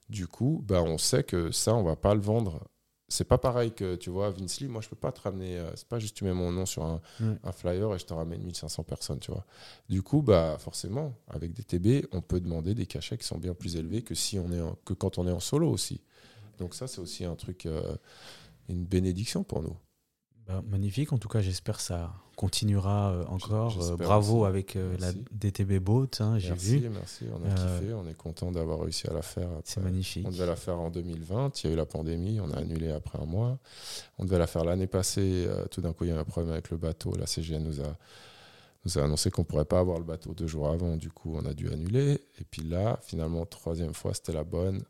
Du 0.09 0.27
coup, 0.27 0.63
bah, 0.67 0.83
on 0.83 0.99
sait 0.99 1.25
que 1.25 1.51
ça, 1.51 1.75
on 1.75 1.83
va 1.83 1.97
pas 1.97 2.15
le 2.15 2.21
vendre. 2.21 2.67
C'est 3.09 3.25
pas 3.25 3.39
pareil 3.39 3.73
que, 3.73 3.95
tu 3.95 4.11
vois, 4.11 4.31
Vince 4.31 4.61
Lee, 4.61 4.67
moi, 4.69 4.81
je 4.83 4.89
peux 4.89 4.97
pas 4.97 5.13
te 5.13 5.21
ramener. 5.21 5.59
euh, 5.59 5.71
c'est 5.77 5.87
pas 5.87 5.99
juste 6.01 6.17
tu 6.17 6.25
mets 6.25 6.33
mon 6.33 6.51
nom 6.51 6.67
sur 6.67 6.83
un, 6.85 7.01
un 7.45 7.53
flyer 7.53 7.95
et 7.95 7.99
je 8.01 8.05
te 8.05 8.13
ramène 8.13 8.43
1500 8.43 8.83
personnes, 8.83 9.21
tu 9.21 9.31
vois. 9.31 9.47
Du 9.89 10.03
coup, 10.03 10.23
bah, 10.23 10.57
forcément, 10.59 11.15
avec 11.29 11.53
des 11.53 11.63
TB, 11.63 12.07
on 12.13 12.21
peut 12.21 12.41
demander 12.41 12.75
des 12.75 12.87
cachets 12.87 13.17
qui 13.17 13.25
sont 13.27 13.39
bien 13.39 13.55
plus 13.55 13.77
élevés 13.77 14.03
que, 14.03 14.15
si 14.17 14.39
on 14.41 14.51
est 14.53 14.61
en- 14.61 14.75
que 14.85 14.93
quand 14.93 15.19
on 15.19 15.27
est 15.29 15.33
en 15.33 15.39
solo 15.41 15.71
aussi. 15.71 16.01
Donc, 16.59 16.75
ça, 16.75 16.89
c'est 16.89 17.01
aussi 17.01 17.25
un 17.25 17.37
truc, 17.37 17.67
euh, 17.67 17.97
une 18.69 18.85
bénédiction 18.85 19.45
pour 19.45 19.63
nous. 19.63 19.77
Bah, 20.47 20.63
magnifique, 20.67 21.13
en 21.13 21.19
tout 21.19 21.29
cas 21.29 21.41
j'espère 21.41 21.81
ça 21.81 22.13
continuera 22.37 23.11
euh, 23.11 23.25
encore. 23.27 23.77
Bravo 23.97 24.43
aussi. 24.43 24.49
avec 24.49 24.77
euh, 24.77 24.97
la. 25.01 25.13
DTB 25.33 25.79
Boat, 25.81 26.09
hein, 26.21 26.39
j'ai 26.39 26.51
Merci, 26.51 26.79
vu. 26.79 26.89
merci, 26.91 27.25
on 27.33 27.45
a 27.45 27.51
Euh, 27.51 27.79
kiffé, 27.81 27.93
on 27.95 28.07
est 28.07 28.15
content 28.17 28.53
d'avoir 28.53 28.81
réussi 28.81 29.09
à 29.09 29.13
la 29.13 29.23
faire. 29.23 29.49
C'est 29.65 29.81
magnifique. 29.83 30.25
On 30.27 30.31
devait 30.31 30.47
la 30.47 30.57
faire 30.57 30.79
en 30.79 30.91
2020, 30.91 31.63
il 31.65 31.67
y 31.67 31.71
a 31.71 31.73
eu 31.73 31.77
la 31.77 31.87
pandémie, 31.87 32.39
on 32.41 32.51
a 32.53 32.59
annulé 32.59 32.93
après 32.93 33.19
un 33.21 33.27
mois. 33.27 33.59
On 34.19 34.25
devait 34.25 34.39
la 34.39 34.47
faire 34.47 34.65
l'année 34.65 34.87
passée, 34.87 35.49
tout 35.71 35.81
d'un 35.81 35.93
coup 35.93 36.05
il 36.05 36.11
y 36.11 36.13
a 36.13 36.17
eu 36.17 36.19
un 36.19 36.25
problème 36.25 36.53
avec 36.53 36.71
le 36.71 36.77
bateau, 36.77 37.13
la 37.19 37.27
CGN 37.27 37.63
nous 37.65 37.81
a, 37.81 37.97
nous 38.85 38.99
a 38.99 39.03
annoncé 39.05 39.31
qu'on 39.31 39.43
ne 39.43 39.47
pourrait 39.47 39.65
pas 39.65 39.81
avoir 39.81 39.99
le 39.99 40.05
bateau 40.05 40.33
deux 40.35 40.47
jours 40.47 40.69
avant, 40.69 40.97
du 40.97 41.11
coup 41.11 41.35
on 41.35 41.45
a 41.47 41.55
dû 41.55 41.69
annuler. 41.73 42.21
Et 42.39 42.45
puis 42.45 42.63
là, 42.63 42.99
finalement, 43.03 43.47
troisième 43.47 43.95
fois, 43.95 44.15
c'était 44.15 44.33
la 44.33 44.45
bonne. 44.45 44.83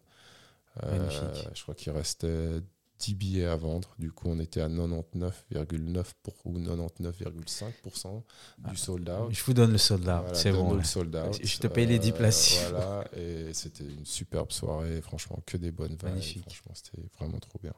Euh, 0.83 0.99
Magnifique. 0.99 1.49
je 1.55 1.63
crois 1.63 1.75
qu'il 1.75 1.93
restait 1.93 2.61
10 2.99 3.15
billets 3.15 3.45
à 3.47 3.57
vendre, 3.57 3.95
du 3.99 4.11
coup 4.11 4.29
on 4.29 4.39
était 4.39 4.61
à 4.61 4.69
99,9% 4.69 6.05
pour, 6.23 6.35
ou 6.47 6.59
99,5% 6.59 8.23
Ah, 8.65 8.71
du 8.71 8.77
sold 8.77 9.09
out. 9.09 9.29
Je 9.33 9.45
vous 9.45 9.53
donne 9.55 9.73
le 9.73 9.79
soldat, 9.79 10.21
Voilà, 10.21 10.35
c'est 10.35 10.53
bon. 10.53 10.75
le 10.75 10.83
sold 10.85 11.15
out. 11.15 11.39
Je 11.43 11.59
te 11.59 11.67
paye 11.67 11.87
les 11.87 11.99
10 11.99 12.13
places. 12.13 12.59
Voilà, 12.71 13.05
et 13.17 13.53
c'était 13.55 13.85
une 13.85 14.05
superbe 14.05 14.51
soirée, 14.53 15.01
franchement, 15.03 15.41
que 15.47 15.57
des 15.57 15.71
bonnes. 15.73 15.97
Magnifique. 16.03 16.43
Franchement, 16.43 16.73
c'était 16.75 17.03
vraiment 17.19 17.39
trop 17.39 17.59
bien. 17.63 17.75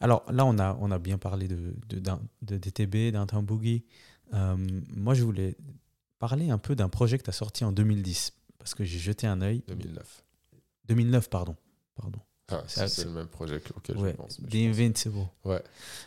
Alors 0.00 0.24
là, 0.32 0.44
on 0.44 0.58
a, 0.58 0.76
on 0.80 0.90
a 0.90 0.98
bien 0.98 1.16
parlé 1.18 1.46
de, 1.48 1.74
de, 1.88 2.02
de 2.42 2.58
DTB, 2.58 3.12
d'un 3.12 3.24
Boogie. 3.42 3.84
Euh, 4.34 4.56
moi, 4.94 5.14
je 5.14 5.22
voulais 5.22 5.56
parler 6.18 6.50
un 6.50 6.58
peu 6.58 6.74
d'un 6.74 6.88
projet 6.88 7.18
que 7.18 7.22
tu 7.24 7.30
as 7.30 7.34
sorti 7.34 7.64
en 7.64 7.72
2010, 7.72 8.32
parce 8.58 8.74
que 8.74 8.84
j'ai 8.84 8.98
jeté 8.98 9.26
un 9.26 9.40
œil. 9.42 9.62
2009. 9.68 10.24
2009, 10.86 11.30
pardon. 11.30 11.56
pardon. 11.94 12.18
Ah, 12.52 12.88
si 12.88 12.88
c'est 12.88 13.04
le 13.04 13.10
même 13.10 13.26
projet 13.28 13.60
que- 13.60 13.72
auquel 13.76 13.96
Ouais, 13.98 14.10
je 14.12 14.16
pense. 14.16 14.36
The 14.48 14.54
Invincible. 14.54 15.26
Ouais. 15.44 15.62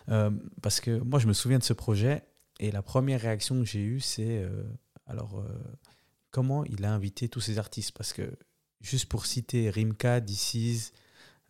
Euh, 0.09 0.31
parce 0.61 0.79
que 0.79 0.99
moi, 0.99 1.19
je 1.19 1.27
me 1.27 1.33
souviens 1.33 1.59
de 1.59 1.63
ce 1.63 1.73
projet 1.73 2.23
et 2.59 2.71
la 2.71 2.81
première 2.81 3.21
réaction 3.21 3.59
que 3.59 3.65
j'ai 3.65 3.81
eue, 3.81 3.99
c'est 3.99 4.43
euh, 4.43 4.63
alors 5.07 5.39
euh, 5.39 5.47
comment 6.31 6.63
il 6.65 6.83
a 6.85 6.93
invité 6.93 7.27
tous 7.29 7.41
ces 7.41 7.57
artistes? 7.57 7.91
Parce 7.97 8.13
que 8.13 8.23
juste 8.81 9.05
pour 9.07 9.25
citer 9.25 9.69
Rimka, 9.69 10.19
DC's, 10.21 10.91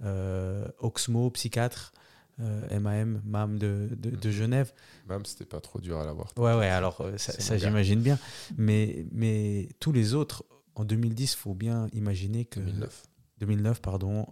euh, 0.02 0.66
Oxmo, 0.80 1.30
Psychiatre, 1.32 1.94
euh, 2.42 2.80
MAM, 2.80 3.22
MAM 3.26 3.58
de, 3.58 3.90
de, 3.96 4.10
de 4.10 4.28
Mhm. 4.28 4.34
Genève. 4.34 4.74
Même 5.08 5.26
c'était 5.26 5.46
pas 5.46 5.62
trop 5.62 5.80
dur 5.80 5.98
à 6.00 6.06
l'avoir. 6.06 6.34
Ouais, 6.38 6.54
ouais, 6.56 6.68
alors 6.68 7.00
euh, 7.02 7.18
ça, 7.18 7.58
j'imagine 7.58 8.02
bien. 8.02 8.20
Mais, 8.58 9.06
mais 9.12 9.70
tous 9.80 9.92
les 9.94 10.14
autres, 10.14 10.44
en 10.76 10.84
2010, 10.84 11.34
il 11.34 11.38
faut 11.38 11.54
bien 11.54 11.88
imaginer 11.94 12.44
que. 12.46 12.60
2009. 12.60 13.04
2009, 13.40 13.82
pardon. 13.82 14.28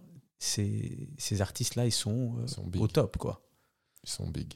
Ces, 0.45 1.07
ces 1.17 1.41
artistes-là, 1.41 1.85
ils 1.85 1.91
sont, 1.91 2.35
euh, 2.37 2.43
Ils 2.43 2.49
sont 2.49 2.69
au 2.81 2.87
top, 2.89 3.15
quoi. 3.17 3.41
Ils 4.03 4.09
sont 4.09 4.27
big. 4.29 4.53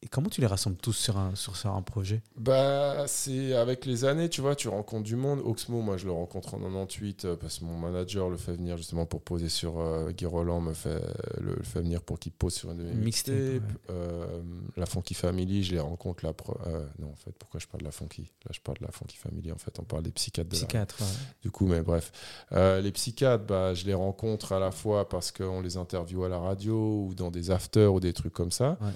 Euh, 0.00 0.06
et 0.06 0.08
comment 0.08 0.28
tu 0.28 0.40
les 0.40 0.46
rassembles 0.46 0.76
tous 0.76 0.92
sur 0.92 1.16
un, 1.18 1.34
sur, 1.34 1.56
sur 1.56 1.74
un 1.74 1.82
projet? 1.82 2.22
Bah, 2.36 3.06
c'est 3.08 3.54
avec 3.54 3.84
les 3.84 4.04
années, 4.04 4.28
tu 4.28 4.40
vois, 4.40 4.54
tu 4.54 4.68
rencontres 4.68 5.02
du 5.04 5.16
monde. 5.16 5.40
Oxmo, 5.44 5.80
moi, 5.82 5.96
je 5.96 6.06
le 6.06 6.12
rencontre 6.12 6.54
en 6.54 6.58
98 6.58 7.24
euh, 7.24 7.36
parce 7.36 7.58
que 7.58 7.64
mon 7.64 7.76
manager 7.76 8.28
le 8.30 8.36
fait 8.36 8.52
venir 8.52 8.76
justement 8.76 9.06
pour 9.06 9.22
poser 9.22 9.48
sur 9.48 9.78
euh, 9.80 10.10
Guy 10.12 10.26
Roland, 10.26 10.60
me 10.60 10.72
fait, 10.72 11.00
le, 11.40 11.54
le 11.56 11.62
fait 11.62 11.80
venir 11.80 12.02
pour 12.02 12.18
qu'il 12.18 12.32
pose 12.32 12.54
sur 12.54 12.70
une 12.70 12.78
de 12.78 12.82
mes 12.84 12.92
Mixtape, 12.94 13.34
mixtapes. 13.34 13.62
ouais. 13.88 13.94
Euh, 13.94 14.40
la 14.76 14.86
Funky 14.86 15.14
Family, 15.14 15.64
je 15.64 15.72
les 15.72 15.80
rencontre 15.80 16.24
euh, 16.66 16.86
non, 16.98 17.10
en 17.10 17.16
fait, 17.16 17.32
pourquoi 17.38 17.58
je 17.60 17.66
parle 17.66 17.80
de 17.80 17.86
la 17.86 17.92
Funky? 17.92 18.22
Là, 18.44 18.50
je 18.52 18.60
parle 18.60 18.78
de 18.78 18.84
la 18.84 18.92
Funky 18.92 19.16
Family. 19.16 19.52
En 19.52 19.58
fait, 19.58 19.78
on 19.78 19.84
parle 19.84 20.02
des 20.04 20.12
psychiatres 20.12 20.48
de 20.50 20.54
la- 20.54 20.58
Psychiatre. 20.60 20.96
ouais. 21.00 21.06
du 21.42 21.50
coup, 21.50 21.66
mais 21.66 21.80
bref. 21.82 22.12
Euh, 22.52 22.80
les 22.80 22.92
psychiatres, 22.92 23.44
bah, 23.44 23.74
je 23.74 23.84
les 23.84 23.94
rencontre 23.94 24.52
à 24.52 24.58
la 24.60 24.70
fois 24.70 25.08
parce 25.08 25.32
qu'on 25.32 25.60
les 25.60 25.76
interviewe 25.76 26.24
à 26.24 26.28
la 26.28 26.38
radio 26.38 27.04
ou 27.08 27.14
dans 27.14 27.30
des 27.30 27.50
afters 27.50 27.92
ou 27.92 28.00
des 28.00 28.12
trucs 28.12 28.32
comme 28.32 28.52
ça. 28.52 28.78
Ouais. 28.80 28.88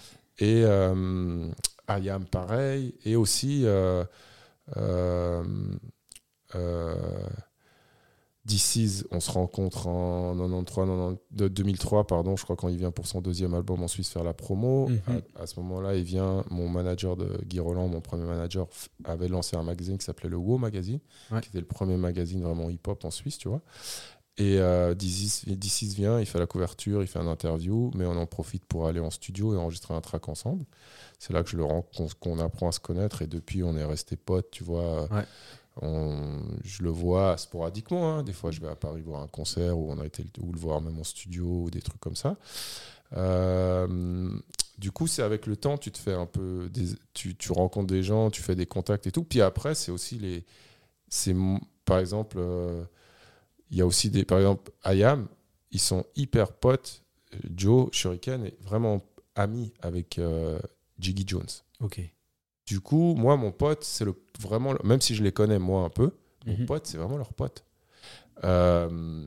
Et 0.42 0.62
euh, 0.64 1.48
Ayam, 1.86 2.24
pareil. 2.26 2.94
Et 3.04 3.14
aussi 3.16 3.62
euh, 3.64 4.04
euh, 4.76 5.44
euh, 6.56 6.94
DC's, 8.44 9.04
on 9.12 9.20
se 9.20 9.30
rencontre 9.30 9.86
en 9.86 10.34
93, 10.34 10.86
90 10.88 11.18
de 11.30 11.46
2003, 11.48 12.06
pardon, 12.08 12.34
je 12.36 12.42
crois, 12.42 12.56
quand 12.56 12.68
il 12.68 12.76
vient 12.76 12.90
pour 12.90 13.06
son 13.06 13.20
deuxième 13.20 13.54
album 13.54 13.82
en 13.84 13.88
Suisse 13.88 14.10
faire 14.10 14.24
la 14.24 14.34
promo. 14.34 14.88
Mhm. 14.88 15.00
à, 15.36 15.42
à 15.42 15.46
ce 15.46 15.60
moment-là, 15.60 15.94
il 15.94 16.02
vient, 16.02 16.44
mon 16.50 16.68
manager 16.68 17.16
de 17.16 17.40
Guy 17.44 17.60
Roland, 17.60 17.86
mon 17.86 18.00
premier 18.00 18.24
manager, 18.24 18.66
avait 19.04 19.28
lancé 19.28 19.56
un 19.56 19.62
magazine 19.62 19.96
qui 19.96 20.04
s'appelait 20.04 20.28
le 20.28 20.36
WoW 20.38 20.58
Magazine, 20.58 20.98
Ouais. 21.30 21.40
qui 21.40 21.50
était 21.50 21.60
le 21.60 21.66
premier 21.66 21.96
magazine 21.96 22.42
vraiment 22.42 22.68
hip-hop 22.68 23.04
en 23.04 23.10
Suisse, 23.12 23.38
tu 23.38 23.48
vois. 23.48 23.60
Et 24.42 24.58
euh, 24.58 24.94
vient, 25.94 26.18
il 26.18 26.26
fait 26.26 26.38
la 26.40 26.46
couverture, 26.46 27.00
il 27.02 27.06
fait 27.06 27.20
un 27.20 27.28
interview, 27.28 27.90
mais 27.94 28.06
on 28.06 28.16
en 28.16 28.26
profite 28.26 28.64
pour 28.64 28.88
aller 28.88 28.98
en 28.98 29.10
studio 29.10 29.54
et 29.54 29.56
enregistrer 29.56 29.94
un 29.94 30.00
track 30.00 30.28
ensemble. 30.28 30.64
C'est 31.20 31.32
là 31.32 31.44
que 31.44 31.50
je 31.50 31.56
le 31.56 31.64
qu'on 32.20 32.38
apprend 32.40 32.68
à 32.68 32.72
se 32.72 32.80
connaître 32.80 33.22
et 33.22 33.26
depuis 33.28 33.62
on 33.62 33.76
est 33.76 33.84
resté 33.84 34.16
potes, 34.16 34.50
tu 34.50 34.64
vois. 34.64 35.02
Ouais. 35.12 35.24
On- 35.80 36.40
je 36.64 36.82
le 36.82 36.90
vois 36.90 37.36
sporadiquement. 37.38 38.16
hein. 38.18 38.22
Des 38.24 38.32
fois, 38.32 38.50
je 38.50 38.60
vais 38.60 38.68
à 38.68 38.74
Paris 38.74 39.00
voir 39.02 39.22
un 39.22 39.28
concert 39.28 39.78
ou 39.78 39.90
on 39.92 39.98
a 40.00 40.06
été 40.06 40.24
ou 40.40 40.52
le 40.52 40.58
voir 40.58 40.80
même 40.80 40.98
en 40.98 41.04
studio 41.04 41.44
ou 41.64 41.70
des 41.70 41.80
trucs 41.80 42.00
comme 42.00 42.16
ça. 42.16 42.36
Euh, 43.16 44.28
du 44.78 44.90
coup, 44.90 45.06
c'est 45.06 45.22
avec 45.22 45.46
le 45.46 45.56
temps, 45.56 45.78
tu 45.78 45.92
te 45.92 45.98
fais 45.98 46.14
un 46.14 46.26
peu, 46.26 46.68
des, 46.70 46.86
tu, 47.14 47.36
tu 47.36 47.52
rencontres 47.52 47.86
des 47.92 48.02
gens, 48.02 48.30
tu 48.30 48.42
fais 48.42 48.54
des 48.56 48.66
contacts 48.66 49.06
et 49.06 49.12
tout. 49.12 49.22
Puis 49.24 49.40
après, 49.40 49.74
c'est 49.74 49.92
aussi 49.92 50.18
les, 50.18 50.44
c'est 51.08 51.34
par 51.84 51.98
exemple, 51.98 52.36
euh, 52.40 52.82
il 53.72 53.78
y 53.78 53.80
a 53.80 53.86
aussi 53.86 54.08
des, 54.10 54.24
par 54.24 54.38
exemple, 54.38 54.70
Ayam, 54.84 55.26
ils 55.72 55.80
sont 55.80 56.04
hyper 56.14 56.52
potes. 56.52 57.02
Joe 57.56 57.88
Shuriken 57.92 58.44
est 58.44 58.62
vraiment 58.62 59.00
ami 59.34 59.72
avec 59.80 60.18
euh, 60.18 60.58
Jiggy 60.98 61.24
Jones. 61.26 61.48
Ok. 61.80 62.00
Du 62.66 62.80
coup, 62.80 63.14
moi, 63.16 63.36
mon 63.36 63.50
pote, 63.50 63.82
c'est 63.82 64.04
le, 64.04 64.14
vraiment, 64.38 64.74
même 64.84 65.00
si 65.00 65.14
je 65.14 65.22
les 65.24 65.32
connais 65.32 65.58
moi 65.58 65.82
un 65.84 65.88
peu, 65.90 66.12
mon 66.46 66.58
Mhm. 66.58 66.66
pote, 66.66 66.86
c'est 66.86 66.98
vraiment 66.98 67.16
leur 67.16 67.32
pote. 67.32 67.64
Euh, 68.44 69.24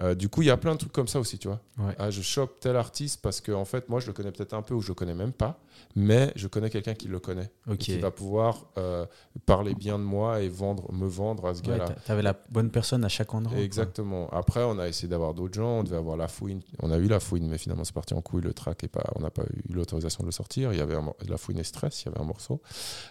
euh, 0.00 0.14
du 0.14 0.28
coup, 0.28 0.42
il 0.42 0.46
y 0.46 0.50
a 0.50 0.56
plein 0.56 0.72
de 0.74 0.78
trucs 0.78 0.92
comme 0.92 1.08
ça 1.08 1.18
aussi, 1.20 1.38
tu 1.38 1.48
vois. 1.48 1.60
Ouais. 1.78 1.94
Ah, 1.98 2.10
je 2.10 2.20
chope 2.22 2.60
tel 2.60 2.76
artiste 2.76 3.20
parce 3.22 3.40
que, 3.40 3.52
en 3.52 3.64
fait, 3.64 3.88
moi, 3.88 3.98
je 4.00 4.06
le 4.06 4.12
connais 4.12 4.30
peut-être 4.30 4.52
un 4.54 4.62
peu 4.62 4.74
ou 4.74 4.80
je 4.82 4.88
le 4.88 4.94
connais 4.94 5.14
même 5.14 5.32
pas, 5.32 5.58
mais 5.94 6.32
je 6.36 6.48
connais 6.48 6.68
quelqu'un 6.70 6.94
qui 6.94 7.08
le 7.08 7.18
connaît. 7.18 7.50
qui 7.78 7.98
va 7.98 8.10
pouvoir 8.10 8.66
euh, 8.78 9.06
parler 9.46 9.74
bien 9.74 9.98
de 9.98 10.04
moi 10.04 10.40
et 10.42 10.48
vendre, 10.48 10.92
me 10.92 11.06
vendre 11.06 11.46
à 11.46 11.54
ce 11.54 11.62
Ouais, 11.62 11.68
gars-là. 11.68 11.86
t'a- 11.88 11.94
T'avais 11.94 12.22
la 12.22 12.34
bonne 12.50 12.70
personne 12.70 13.04
à 13.04 13.08
chaque 13.08 13.32
endroit. 13.34 13.54
quoi. 13.56 13.64
Exactement. 13.64 14.28
Après, 14.30 14.62
on 14.64 14.78
a 14.78 14.86
essayé 14.88 15.08
d'avoir 15.08 15.32
d'autres 15.34 15.54
gens. 15.54 15.78
On 15.80 15.82
devait 15.82 15.96
avoir 15.96 16.16
la 16.16 16.28
fouine. 16.28 16.60
On 16.82 16.90
a 16.90 16.98
eu 16.98 17.06
la 17.08 17.20
fouine, 17.20 17.48
mais 17.48 17.58
finalement, 17.58 17.84
c'est 17.84 17.94
parti 17.94 18.12
en 18.14 18.20
couille. 18.22 18.42
Le 18.42 18.52
track 18.52 18.86
pas. 18.88 19.04
On 19.16 19.20
n'a 19.20 19.30
pas 19.30 19.44
eu 19.44 19.72
l'autorisation 19.72 20.22
de 20.22 20.26
le 20.26 20.32
sortir. 20.32 20.72
Il 20.72 20.78
y 20.78 20.82
avait 20.82 20.94
un 20.96 21.12
la 21.28 21.36
fouine 21.38 21.58
et 21.58 21.64
stress. 21.64 22.02
Il 22.02 22.06
y 22.06 22.08
avait 22.10 22.20
un 22.20 22.24
morceau. 22.24 22.60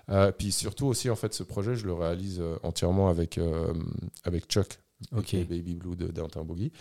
Euh, 0.09 0.31
puis 0.31 0.51
surtout 0.51 0.85
aussi, 0.85 1.09
en 1.09 1.15
fait, 1.15 1.33
ce 1.33 1.43
projet, 1.43 1.75
je 1.75 1.85
le 1.85 1.93
réalise 1.93 2.41
entièrement 2.63 3.09
avec 3.09 3.39
avec 4.23 4.45
Chuck. 4.45 4.79
Ok. 5.11 5.33
aka 5.33 5.43
Baby 5.43 5.75
Blue 5.75 5.95
de 5.95 6.07
Downtown 6.07 6.45
Boogie 6.47 6.71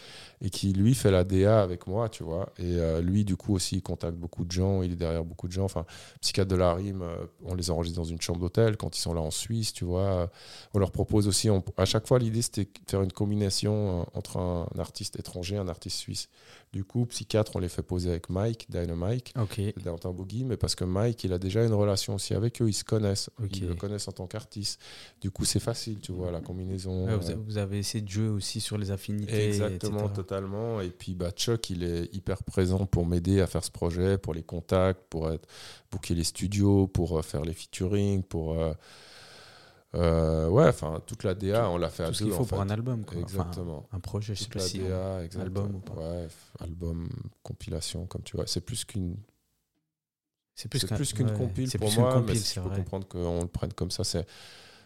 et 0.40 0.48
qui 0.48 0.72
lui 0.72 0.94
fait 0.94 1.10
la 1.10 1.24
DA 1.24 1.62
avec 1.62 1.86
moi 1.88 2.08
tu 2.08 2.22
vois. 2.22 2.52
Et 2.58 2.76
euh, 2.78 3.00
lui 3.02 3.24
du 3.24 3.36
coup 3.36 3.54
aussi 3.54 3.76
il 3.76 3.82
contacte 3.82 4.16
beaucoup 4.16 4.44
de 4.44 4.52
gens 4.52 4.82
il 4.82 4.92
est 4.92 4.96
derrière 4.96 5.24
beaucoup 5.24 5.48
de 5.48 5.52
gens. 5.52 5.64
Enfin 5.64 5.84
psychiatre 6.20 6.48
de 6.50 6.56
la 6.56 6.72
rime 6.74 7.02
euh, 7.02 7.26
on 7.44 7.54
les 7.54 7.70
enregistre 7.70 7.98
dans 7.98 8.04
une 8.04 8.20
chambre 8.20 8.38
d'hôtel. 8.40 8.76
Quand 8.76 8.96
ils 8.96 9.00
sont 9.00 9.14
là 9.14 9.20
en 9.20 9.32
Suisse 9.32 9.72
tu 9.72 9.84
vois 9.84 10.30
on 10.74 10.78
leur 10.78 10.92
propose 10.92 11.26
aussi 11.26 11.50
on- 11.50 11.62
à 11.76 11.84
chaque 11.84 12.06
fois 12.06 12.18
l'idée 12.20 12.42
c'était 12.42 12.64
de 12.64 12.70
faire 12.90 13.02
une 13.02 13.12
combinaison 13.12 14.02
euh, 14.02 14.04
entre 14.14 14.36
un, 14.38 14.68
artiste 14.78 15.18
étranger 15.18 15.56
et 15.56 15.58
un 15.58 15.68
artiste 15.68 15.98
suisse. 15.98 16.28
Du 16.72 16.84
coup 16.84 17.06
psychiatre 17.06 17.56
on 17.56 17.58
les 17.58 17.68
fait 17.68 17.82
poser 17.82 18.10
avec 18.10 18.30
Mike 18.30 18.70
Dynamite 18.70 19.32
Ok. 19.40 19.58
de 19.60 19.80
Downtown 19.82 20.14
Boogie 20.14 20.44
mais 20.44 20.56
parce 20.56 20.76
que 20.76 20.84
Mike 20.84 21.24
il 21.24 21.32
a 21.32 21.38
déjà 21.38 21.64
une 21.64 21.74
relation 21.74 22.14
aussi 22.14 22.32
avec 22.34 22.62
eux 22.62 22.68
ils 22.68 22.74
se 22.74 22.84
connaissent. 22.84 23.28
Ils 23.52 23.66
le 23.66 23.74
connaissent 23.74 24.06
en 24.08 24.12
tant 24.12 24.26
qu'artiste. 24.28 24.80
Du 25.20 25.30
coup 25.32 25.44
c'est 25.44 25.60
facile 25.60 25.98
tu 26.00 26.12
vois 26.12 26.30
la 26.30 26.40
combinaison 26.40 27.06
Ouais, 27.06 27.16
vous, 27.16 27.42
vous 27.44 27.58
avez 27.58 27.78
essayé 27.78 28.03
de 28.04 28.08
jouer 28.08 28.28
aussi 28.28 28.60
sur 28.60 28.78
les 28.78 28.90
affinités. 28.90 29.46
Exactement, 29.48 30.00
etc. 30.00 30.12
totalement. 30.14 30.80
Et 30.80 30.90
puis 30.90 31.14
bah, 31.14 31.30
Chuck, 31.32 31.70
il 31.70 31.82
est 31.82 32.14
hyper 32.14 32.42
présent 32.44 32.86
pour 32.86 33.04
m'aider 33.06 33.40
à 33.40 33.46
faire 33.46 33.64
ce 33.64 33.70
projet, 33.70 34.18
pour 34.18 34.34
les 34.34 34.42
contacts, 34.44 35.00
pour 35.10 35.30
être, 35.32 35.48
booker 35.90 36.14
les 36.14 36.24
studios, 36.24 36.86
pour 36.86 37.18
euh, 37.18 37.22
faire 37.22 37.42
les 37.42 37.52
featuring, 37.54 38.22
pour. 38.22 38.52
euh, 38.60 38.72
euh, 39.96 40.48
ouais, 40.48 40.66
enfin, 40.66 41.00
toute 41.06 41.22
la 41.22 41.34
DA, 41.34 41.70
on 41.70 41.76
l'a 41.76 41.88
fait 41.88 42.02
à 42.02 42.08
Tout 42.08 42.14
ce 42.14 42.24
deux. 42.24 42.30
qu'il 42.30 42.34
faut 42.36 42.44
pour 42.44 42.58
fait. 42.58 42.64
un 42.64 42.70
album. 42.70 43.04
Quoi. 43.04 43.16
Enfin, 43.22 43.22
Exactement. 43.22 43.88
un 43.92 44.00
projet, 44.00 44.34
je 44.34 44.42
sais 44.42 44.48
pas 44.48 44.58
si. 44.58 44.80
DA, 44.80 45.22
exactement. 45.24 45.62
album 45.62 45.76
ou 45.76 45.80
pas. 45.80 45.94
Ouais, 45.94 46.28
album, 46.60 47.08
compilation, 47.44 48.06
comme 48.06 48.22
tu 48.24 48.36
vois. 48.36 48.46
C'est 48.48 48.60
plus 48.60 48.84
qu'une 48.84 49.16
C'est 50.56 50.68
plus 50.68 51.12
qu'une 51.12 51.30
ouais, 51.30 51.36
compile 51.36 51.70
pour 51.78 51.92
moi, 51.92 52.14
compile, 52.14 52.34
mais 52.34 52.40
il 52.40 52.44
faut 52.60 52.68
vrai. 52.68 52.76
comprendre 52.78 53.06
qu'on 53.06 53.42
le 53.42 53.48
prenne 53.48 53.72
comme 53.72 53.90
ça. 53.92 54.02
C'est 54.04 54.26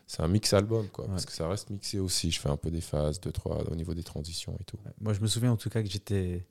c'est 0.08 0.22
un 0.22 0.28
mix 0.28 0.54
album, 0.54 0.88
quoi, 0.88 1.06
parce 1.06 1.26
que 1.26 1.32
ça 1.32 1.46
reste 1.46 1.68
mixé 1.68 1.98
aussi. 1.98 2.30
Je 2.30 2.40
fais 2.40 2.48
un 2.48 2.56
peu 2.56 2.70
des 2.70 2.80
phases, 2.80 3.20
deux, 3.20 3.30
trois, 3.30 3.62
au 3.70 3.76
niveau 3.76 3.92
des 3.92 4.02
transitions 4.02 4.56
et 4.58 4.64
tout. 4.64 4.78
Moi, 5.02 5.12
je 5.12 5.20
me 5.20 5.26
souviens 5.26 5.52
en 5.52 5.58
tout 5.58 5.68
cas 5.68 5.82
que 5.82 5.88
j'étais. 5.90 6.46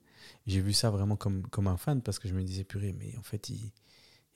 J'ai 0.46 0.60
vu 0.60 0.72
ça 0.72 0.90
vraiment 0.90 1.16
comme, 1.16 1.42
comme 1.48 1.66
un 1.66 1.76
fan 1.76 2.00
parce 2.00 2.20
que 2.20 2.28
je 2.28 2.34
me 2.34 2.42
disais, 2.44 2.62
purée, 2.62 2.94
mais 2.96 3.16
en 3.18 3.22
fait, 3.22 3.48
il, 3.48 3.72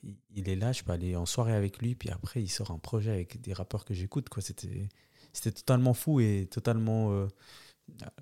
il, 0.03 0.17
il 0.35 0.49
est 0.49 0.57
là, 0.57 0.73
je 0.73 0.83
peux 0.83 0.91
aller 0.91 1.15
en 1.15 1.25
soirée 1.25 1.53
avec 1.53 1.79
lui, 1.79 1.95
puis 1.95 2.09
après, 2.09 2.43
il 2.43 2.49
sort 2.49 2.71
un 2.71 2.79
projet 2.79 3.11
avec 3.11 3.39
des 3.39 3.53
rappeurs 3.53 3.85
que 3.85 3.93
j'écoute. 3.93 4.27
quoi. 4.27 4.43
C'était 4.43 4.89
c'était 5.31 5.53
totalement 5.53 5.93
fou 5.93 6.19
et 6.19 6.47
totalement, 6.51 7.11
euh, 7.13 7.27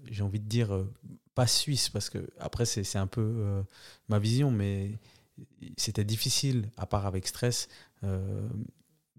j'ai 0.06 0.24
envie 0.24 0.40
de 0.40 0.48
dire, 0.48 0.72
euh, 0.74 0.94
pas 1.34 1.48
suisse, 1.48 1.90
parce 1.90 2.12
que 2.12 2.30
après, 2.40 2.66
c'est 2.66 2.84
c'est 2.84 3.00
un 3.00 3.08
peu 3.08 3.22
euh, 3.22 3.64
ma 4.08 4.20
vision, 4.20 4.52
mais 4.52 5.00
c'était 5.78 6.06
difficile, 6.06 6.70
à 6.78 6.86
part 6.86 7.08
avec 7.08 7.28
stress, 7.28 7.68
euh, 8.04 8.48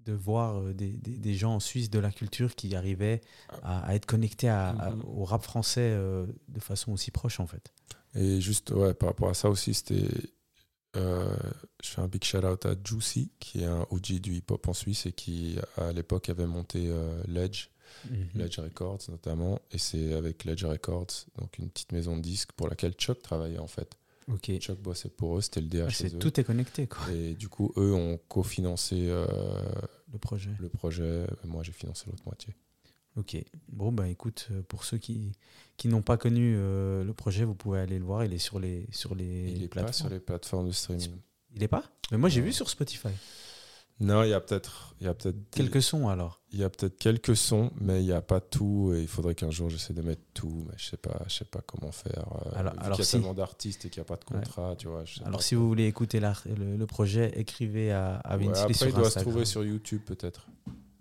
de 0.05 0.13
voir 0.13 0.59
euh, 0.61 0.73
des, 0.75 0.91
des, 0.97 1.17
des 1.19 1.35
gens 1.35 1.55
en 1.57 1.61
Suisse 1.61 1.91
de 1.91 1.99
la 1.99 2.11
culture 2.11 2.55
qui 2.55 2.75
arrivaient 2.75 3.21
à, 3.63 3.87
à 3.87 3.95
être 3.95 4.07
connectés 4.07 4.49
à- 4.49 4.71
à- 4.71 4.91
Mhm. 4.91 5.03
au 5.07 5.25
rap 5.25 5.43
français 5.43 5.81
euh, 5.93 6.27
de 6.49 6.61
façon 6.61 6.93
aussi 6.93 7.11
proche, 7.11 7.41
en 7.41 7.47
fait. 7.47 7.73
Et 8.15 8.41
juste, 8.41 8.71
ouais, 8.71 8.95
par 8.95 9.09
rapport 9.11 9.29
à 9.31 9.35
ça 9.35 9.49
aussi, 9.51 9.75
c'était. 9.75 10.07
euh, 10.97 11.35
je 11.83 11.89
fais 11.89 12.01
un 12.03 12.09
big 12.09 12.23
shout 12.25 12.45
out 12.45 12.67
à 12.67 12.75
Juicy, 12.85 13.31
qui 13.41 13.63
est 13.63 13.67
un 13.67 13.87
OG 13.91 14.21
du 14.21 14.35
hip-hop 14.37 14.69
en 14.69 14.75
Suisse 14.75 15.07
et 15.07 15.13
qui, 15.13 15.57
à 15.79 15.93
l'époque, 15.93 16.29
avait 16.29 16.47
monté 16.47 16.89
euh, 16.89 17.23
Ledge, 17.27 17.69
Ledge 18.35 18.59
Records 18.59 18.99
notamment. 19.09 19.59
Et 19.71 19.79
c'est 19.79 20.13
avec 20.13 20.45
Ledge 20.45 20.65
Records, 20.65 21.27
donc 21.39 21.57
une 21.59 21.71
petite 21.71 21.93
maison 21.93 22.17
de 22.17 22.23
disques 22.23 22.53
pour 22.53 22.69
laquelle 22.69 22.93
Chuck 22.93 23.23
travaillait 23.23 23.59
en 23.59 23.67
fait. 23.67 23.95
Ok. 24.29 24.51
Chuck 24.59 24.81
bossait 24.81 25.09
pour 25.09 25.37
eux, 25.39 25.41
c'était 25.41 25.61
le 25.61 25.89
chez 25.89 26.09
c'est- 26.09 26.14
eux. 26.14 26.18
tout 26.18 26.39
est 26.41 26.45
connecté, 26.45 26.87
quoi, 26.87 27.11
Et 27.12 27.35
du 27.35 27.49
coup, 27.49 27.73
eux 27.77 27.93
ont 27.93 28.18
cofinancé 28.29 29.07
euh, 29.09 29.27
le 30.12 30.18
projet. 30.18 30.51
le 30.61 30.68
projet. 30.68 31.27
Moi, 31.45 31.62
j'ai 31.62 31.73
financé 31.73 32.05
l'autre 32.09 32.23
moitié. 32.27 32.55
Ok. 33.16 33.37
Bon, 33.68 33.93
bah 33.93 34.09
écoute, 34.09 34.49
euh, 34.53 34.62
pour 34.62 34.85
ceux 34.85 34.97
qui, 34.99 35.33
qui 35.77 35.89
n'ont 35.89 36.01
pas 36.03 36.16
connu 36.16 36.55
euh, 36.57 37.05
le 37.05 37.12
projet, 37.12 37.45
vous 37.45 37.55
pouvez 37.55 37.79
aller 37.81 37.99
le 37.99 38.05
voir. 38.05 38.25
Il 38.25 38.33
est 38.33 38.39
sur 38.39 38.59
les, 38.59 38.87
sur 38.91 39.14
les 39.14 39.53
Il 39.55 39.62
est 39.64 39.68
pas 39.68 39.83
plateformes. 39.83 39.93
sur 39.93 40.09
les 40.09 40.20
plateformes 40.20 40.66
de 40.68 40.73
streaming. 40.73 41.11
Il 41.55 41.62
est 41.62 41.68
pas? 41.68 41.85
Mais 42.11 42.16
moi, 42.18 42.29
j'ai 42.31 42.41
vu 42.41 42.53
sur 42.53 42.70
Spotify. 42.70 43.09
Non, 44.01 44.24
il 44.24 44.30
y 44.30 44.32
a 44.32 44.40
peut-être, 44.40 44.95
il 45.01 45.07
des- 45.07 45.32
Quelques 45.53 45.82
sons, 45.82 46.09
alors. 46.09 46.40
Il 46.51 46.59
y 46.59 46.64
a 46.64 46.70
peut-être 46.70 46.99
quelques 46.99 47.36
sons, 47.36 47.70
mais 47.80 48.03
il 48.03 48.07
n'y 48.07 48.12
a 48.12 48.20
pas 48.20 48.40
tout. 48.40 48.93
Et 48.95 49.01
il 49.03 49.07
faudrait 49.07 49.34
qu'un 49.34 49.51
jour 49.51 49.70
j'essaie 49.70 49.93
de 49.95 50.03
mettre 50.03 50.22
tout, 50.34 50.64
mais 50.68 50.74
je 50.76 50.86
sais 50.86 50.97
pas, 50.97 51.20
je 51.28 51.34
sais 51.34 51.45
pas 51.45 51.61
comment 51.64 51.93
faire. 51.93 52.24
euh, 52.47 52.51
Alors- 52.59 52.72
alors 52.80 52.97
qu'il 52.97 52.99
y 52.99 53.03
a 53.03 53.05
si. 53.05 53.12
tellement 53.12 53.34
d'artistes 53.34 53.84
et 53.84 53.90
qu'il 53.90 54.01
n'y 54.01 54.07
a 54.07 54.09
pas 54.09 54.16
de 54.16 54.24
contrat, 54.24 54.74
tu 54.76 54.88
vois. 54.88 55.05
Alors, 55.24 55.43
si 55.43 55.55
vous 55.55 55.66
voulez 55.68 55.86
écouter 55.86 56.18
le, 56.20 56.76
le 56.76 56.86
projet, 56.86 57.32
écrivez 57.38 57.93
à, 57.93 58.16
à 58.16 58.36
Ouais, 58.36 58.47
Vinci 58.47 58.61
après, 58.62 58.74
sur 58.74 58.86
il 58.88 58.95
doit 58.95 59.11
se 59.11 59.20
trouver 59.20 59.45
sur 59.45 59.64
YouTube 59.64 60.01
peut-être. 60.05 60.47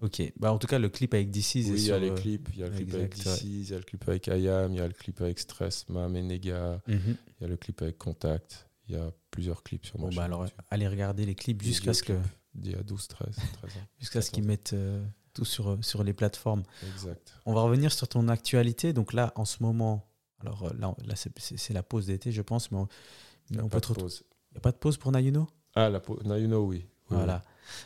Ok. 0.02 0.22
Bah, 0.40 0.52
en 0.52 0.58
tout 0.58 0.68
cas, 0.68 0.80
le 0.80 0.90
clip 0.90 1.14
avec 1.14 1.30
DC's 1.30 1.56
est 1.68 1.72
Oui, 1.72 1.78
il 1.78 1.78
y 1.78 1.86
sur, 1.86 1.96
a 1.96 2.00
les 2.00 2.10
euh, 2.10 2.16
clips. 2.16 2.50
Il 2.54 2.60
y 2.60 2.64
a 2.64 2.68
le 2.70 2.76
clip 2.76 2.94
avec 2.94 3.14
ouais. 3.14 3.24
DC's, 3.24 3.44
il 3.44 3.70
y 3.70 3.74
a 3.74 3.78
le 3.78 3.84
clip 3.84 4.08
avec 4.10 4.28
IAM, 4.28 4.74
il 4.74 4.78
y 4.78 4.82
a 4.82 4.88
le 4.88 4.94
clip 4.94 5.22
avec 5.22 5.38
Stress, 5.40 5.88
Mam 5.90 6.16
et 6.16 6.24
Nega, 6.24 6.82
mhm. 6.88 7.00
il 7.40 7.42
y 7.42 7.46
a 7.46 7.48
le 7.48 7.58
clip 7.58 7.82
avec 7.82 7.98
Contact. 7.98 8.68
Il 8.88 8.96
y 8.96 8.98
a 8.98 9.12
plusieurs 9.30 9.64
clips 9.64 9.86
sur 9.86 9.98
Bon, 10.00 10.06
bah 10.08 10.12
chaîne 10.12 10.24
alors, 10.24 10.46
allez 10.70 10.88
regarder 10.88 11.26
les 11.26 11.36
clips 11.36 11.62
jusqu'à 11.62 11.94
ce 11.94 12.02
que 12.04 12.14
clips 12.14 12.26
d'il 12.54 12.74
y 12.74 12.76
a 12.76 12.84
12, 12.84 13.08
13, 13.08 13.36
13 13.36 13.78
ans. 13.78 13.88
jusqu'à 14.00 14.22
ce 14.22 14.32
qu'ils 14.32 14.44
14. 14.46 14.48
mettent 14.48 14.74
euh, 14.74 15.06
tout 15.34 15.46
sur, 15.46 15.70
euh, 15.72 15.78
sur 15.82 16.04
les 16.04 16.14
plateformes. 16.14 16.64
Exact. 16.94 17.34
On 17.46 17.54
va 17.54 17.62
revenir 17.62 17.92
sur 17.94 18.08
ton 18.08 18.28
actualité. 18.28 18.94
Donc 18.94 19.14
là, 19.14 19.32
en 19.36 19.46
ce 19.46 19.64
moment, 19.64 20.08
alors 20.42 20.64
euh, 20.64 20.74
là, 20.78 20.94
là 21.06 21.16
c'est- 21.16 21.30
la 21.74 21.84
pause 21.84 22.08
d'été, 22.08 22.32
je 22.32 22.42
pense, 22.42 22.72
mais 22.72 22.78
on, 22.78 22.84
a 23.60 23.64
on 23.64 23.70
pas 23.70 23.80
peut 23.80 23.82
de 23.82 23.86
te. 23.86 24.24
Il 24.52 24.56
n'y 24.56 24.58
a 24.58 24.62
pas 24.62 24.72
de 24.72 24.78
pause 24.78 24.98
pour 24.98 25.12
Nayuno? 25.12 25.48
Ah, 25.76 25.90
la 25.90 26.00
know, 26.48 26.66
oui. 26.66 26.86
Oui, 27.10 27.18
Voilà. 27.18 27.44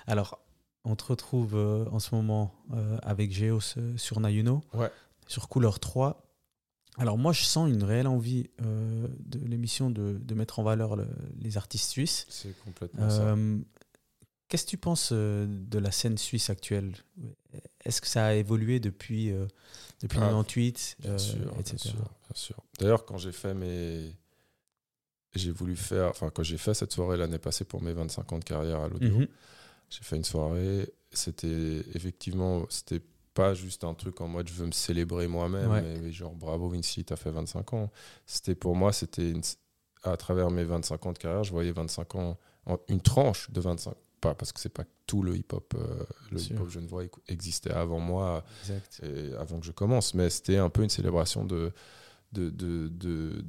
Alors, 0.08 0.40
on 0.84 0.96
te 0.96 1.04
retrouve 1.06 1.56
euh, 1.56 1.86
en 1.92 2.00
ce 2.00 2.14
moment 2.16 2.54
euh, 2.74 2.98
avec 3.04 3.32
Geos 3.32 3.76
sur 3.98 4.20
Nayuno, 4.20 4.64
Ouais. 4.74 4.90
sur 5.28 5.48
Couleur 5.50 5.80
3. 5.80 6.24
Alors 6.98 7.18
moi, 7.18 7.34
je 7.34 7.44
sens 7.44 7.70
une 7.70 7.84
réelle 7.84 8.08
envie 8.08 8.50
euh, 8.62 9.08
de 9.20 9.40
l'émission 9.40 9.90
de, 9.92 10.18
de 10.20 10.34
mettre 10.34 10.60
en 10.60 10.64
valeur 10.64 10.96
le- 10.96 11.08
les 11.40 11.58
artistes 11.58 11.90
suisses. 11.90 12.26
C'est 12.30 12.58
complètement 12.64 13.10
ça. 13.10 13.36
Qu'est-ce 14.48 14.66
que 14.66 14.70
tu 14.70 14.78
penses 14.78 15.10
euh, 15.12 15.46
de 15.50 15.80
la 15.80 15.92
scène 15.92 16.18
suisse 16.18 16.50
actuelle? 16.50 16.94
Est-ce 17.84 18.00
que 18.02 18.08
ça 18.08 18.26
a 18.28 18.34
évolué 18.34 18.80
depuis, 18.80 19.32
euh, 19.32 19.48
depuis 20.02 20.18
Ah, 20.20 20.26
98, 20.28 20.98
Bien 21.00 21.12
euh, 21.12 21.18
sûr, 21.18 21.38
bien 21.52 21.60
etc. 21.60 21.78
sûr, 21.78 21.94
bien 21.96 22.36
sûr. 22.36 22.56
D'ailleurs, 22.80 23.06
quand 23.06 23.18
j'ai 23.18 23.32
fait 23.32 23.54
mes. 23.54 24.16
J'ai 25.34 25.52
voulu 25.52 25.76
faire. 25.76 26.10
Enfin, 26.10 26.30
quand 26.30 26.44
j'ai 26.44 26.58
fait 26.58 26.74
cette 26.74 26.94
soirée 26.94 27.18
l'année 27.18 27.40
passée 27.40 27.66
pour 27.66 27.82
mes 27.82 27.92
25 27.94 28.32
ans 28.34 28.40
de 28.40 28.44
carrière 28.44 28.80
à 28.82 28.88
l'audio, 28.88 29.20
Mhm. 29.20 29.28
j'ai 29.90 30.04
fait 30.04 30.16
une 30.16 30.24
soirée. 30.24 30.90
C'était 31.12 31.82
effectivement. 31.94 32.66
C'était 32.70 33.02
pas 33.34 33.54
juste 33.54 33.84
un 33.84 33.94
truc 33.94 34.22
en 34.22 34.30
mode 34.30 34.48
je 34.48 34.54
veux 34.54 34.66
me 34.66 34.72
célébrer 34.72 35.28
moi-même, 35.28 35.70
Ouais. 35.70 35.82
mais, 35.82 36.00
mais 36.00 36.12
genre 36.14 36.34
bravo 36.34 36.70
Vinci, 36.70 37.04
t'as 37.04 37.18
fait 37.18 37.32
25 37.32 37.74
ans. 37.74 37.92
C'était 38.26 38.56
pour 38.56 38.78
moi, 38.78 38.94
c'était 38.94 39.30
une- 39.32 39.42
à 40.04 40.16
travers 40.16 40.52
mes 40.52 40.64
25 40.64 41.06
ans 41.06 41.12
de 41.12 41.18
carrière, 41.18 41.44
je 41.44 41.52
voyais 41.52 41.72
25 41.74 42.16
ans, 42.16 42.38
une 42.88 43.02
tranche 43.02 43.50
de 43.52 43.60
25 43.60 43.94
pas 44.26 44.36
parce 44.36 44.52
que 44.52 44.60
c'est 44.60 44.70
pas 44.70 44.86
tout 45.08 45.22
le 45.22 45.36
hip-hop, 45.38 45.74
euh, 45.78 46.04
le 46.32 46.40
hip-hop 46.42 46.70
genevois 46.70 47.04
existait 47.28 47.72
avant 47.72 48.00
moi, 48.00 48.44
Exact. 48.64 49.02
et 49.04 49.34
avant 49.36 49.60
que 49.60 49.66
je 49.66 49.72
commence, 49.72 50.14
mais 50.14 50.30
c'était 50.30 50.58
un 50.58 50.70
peu 50.70 50.84
une 50.84 50.90
célébration 50.90 51.46
de, 51.46 51.72
de, 52.34 52.50
de, 52.50 52.88
de- 52.90 53.46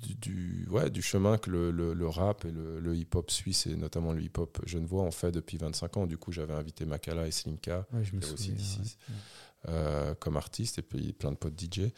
du, 0.00 0.14
du- 0.14 0.68
ouais, 0.70 0.88
du 0.90 1.02
chemin 1.02 1.36
que 1.38 1.50
le, 1.50 1.70
le- 1.72 1.92
le 1.94 2.06
rap 2.08 2.44
et 2.44 2.50
le, 2.52 2.78
le 2.80 2.94
hip-hop 2.96 3.30
suisse, 3.30 3.66
et 3.66 3.74
notamment 3.76 4.12
le 4.12 4.22
hip-hop 4.22 4.60
genevois, 4.66 5.02
ont 5.02 5.10
fait 5.10 5.32
depuis 5.32 5.56
25 5.58 5.96
ans. 5.96 6.06
Du 6.06 6.16
coup, 6.18 6.30
j'avais 6.32 6.54
invité 6.54 6.84
Makala 6.86 7.26
et 7.26 7.32
Slimka 7.32 7.86
Ouais, 7.92 8.04
je 8.04 8.14
me 8.14 8.22
aussi 8.32 8.52
ouais. 8.52 9.14
euh, 9.68 10.14
comme 10.14 10.36
artiste, 10.36 10.78
et 10.78 10.82
puis 10.82 11.12
plein 11.12 11.32
de 11.32 11.36
potes 11.36 11.58
DJ. 11.60 11.90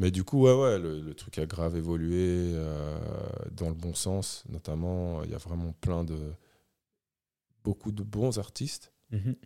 Mais 0.00 0.10
du 0.10 0.24
coup, 0.24 0.42
ouais, 0.42 0.54
ouais, 0.54 0.78
le, 0.78 1.00
le 1.00 1.14
truc 1.14 1.38
a 1.38 1.46
grave 1.46 1.76
évolué 1.76 2.52
euh, 2.54 2.98
dans 3.52 3.68
le 3.68 3.74
bon 3.74 3.94
sens. 3.94 4.42
Notamment, 4.48 5.22
il 5.22 5.30
y 5.30 5.34
a 5.34 5.38
vraiment 5.38 5.72
plein 5.80 6.02
de. 6.04 6.18
Beaucoup 7.68 7.92
de 7.92 8.02
bons 8.02 8.38
artistes. 8.38 8.92
Mhm. 9.10 9.36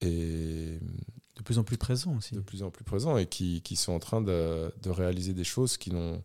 Et 0.00 0.78
De 1.36 1.42
plus 1.42 1.58
en 1.58 1.64
plus 1.64 1.76
présent 1.76 2.16
aussi. 2.16 2.34
de 2.34 2.40
plus 2.40 2.62
en 2.62 2.70
plus 2.70 2.84
présents 2.84 3.16
et 3.18 3.26
qui, 3.26 3.62
qui 3.62 3.74
sont 3.76 3.92
en 3.92 3.98
train 3.98 4.20
de, 4.20 4.72
de 4.82 4.90
réaliser 4.90 5.34
des 5.34 5.44
choses 5.44 5.76
qui 5.76 5.90
n'ont 5.90 6.22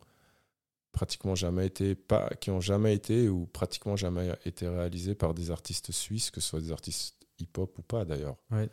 pratiquement 0.91 1.33
jamais 1.33 1.65
été 1.65 1.95
pas 1.95 2.29
qui 2.39 2.51
ont 2.51 2.61
jamais 2.61 2.93
été 2.93 3.27
ou 3.27 3.47
pratiquement 3.47 3.95
jamais 3.95 4.29
été 4.45 4.67
réalisées 4.67 5.15
par 5.15 5.33
des 5.33 5.49
artistes 5.49 5.91
suisses 5.91 6.29
que 6.29 6.39
ce 6.39 6.49
soit 6.49 6.61
des 6.61 6.71
artistes 6.71 7.15
hip-hop 7.39 7.79
ou 7.79 7.81
pas 7.81 8.05
d'ailleurs 8.05 8.37
Ouais. 8.51 8.69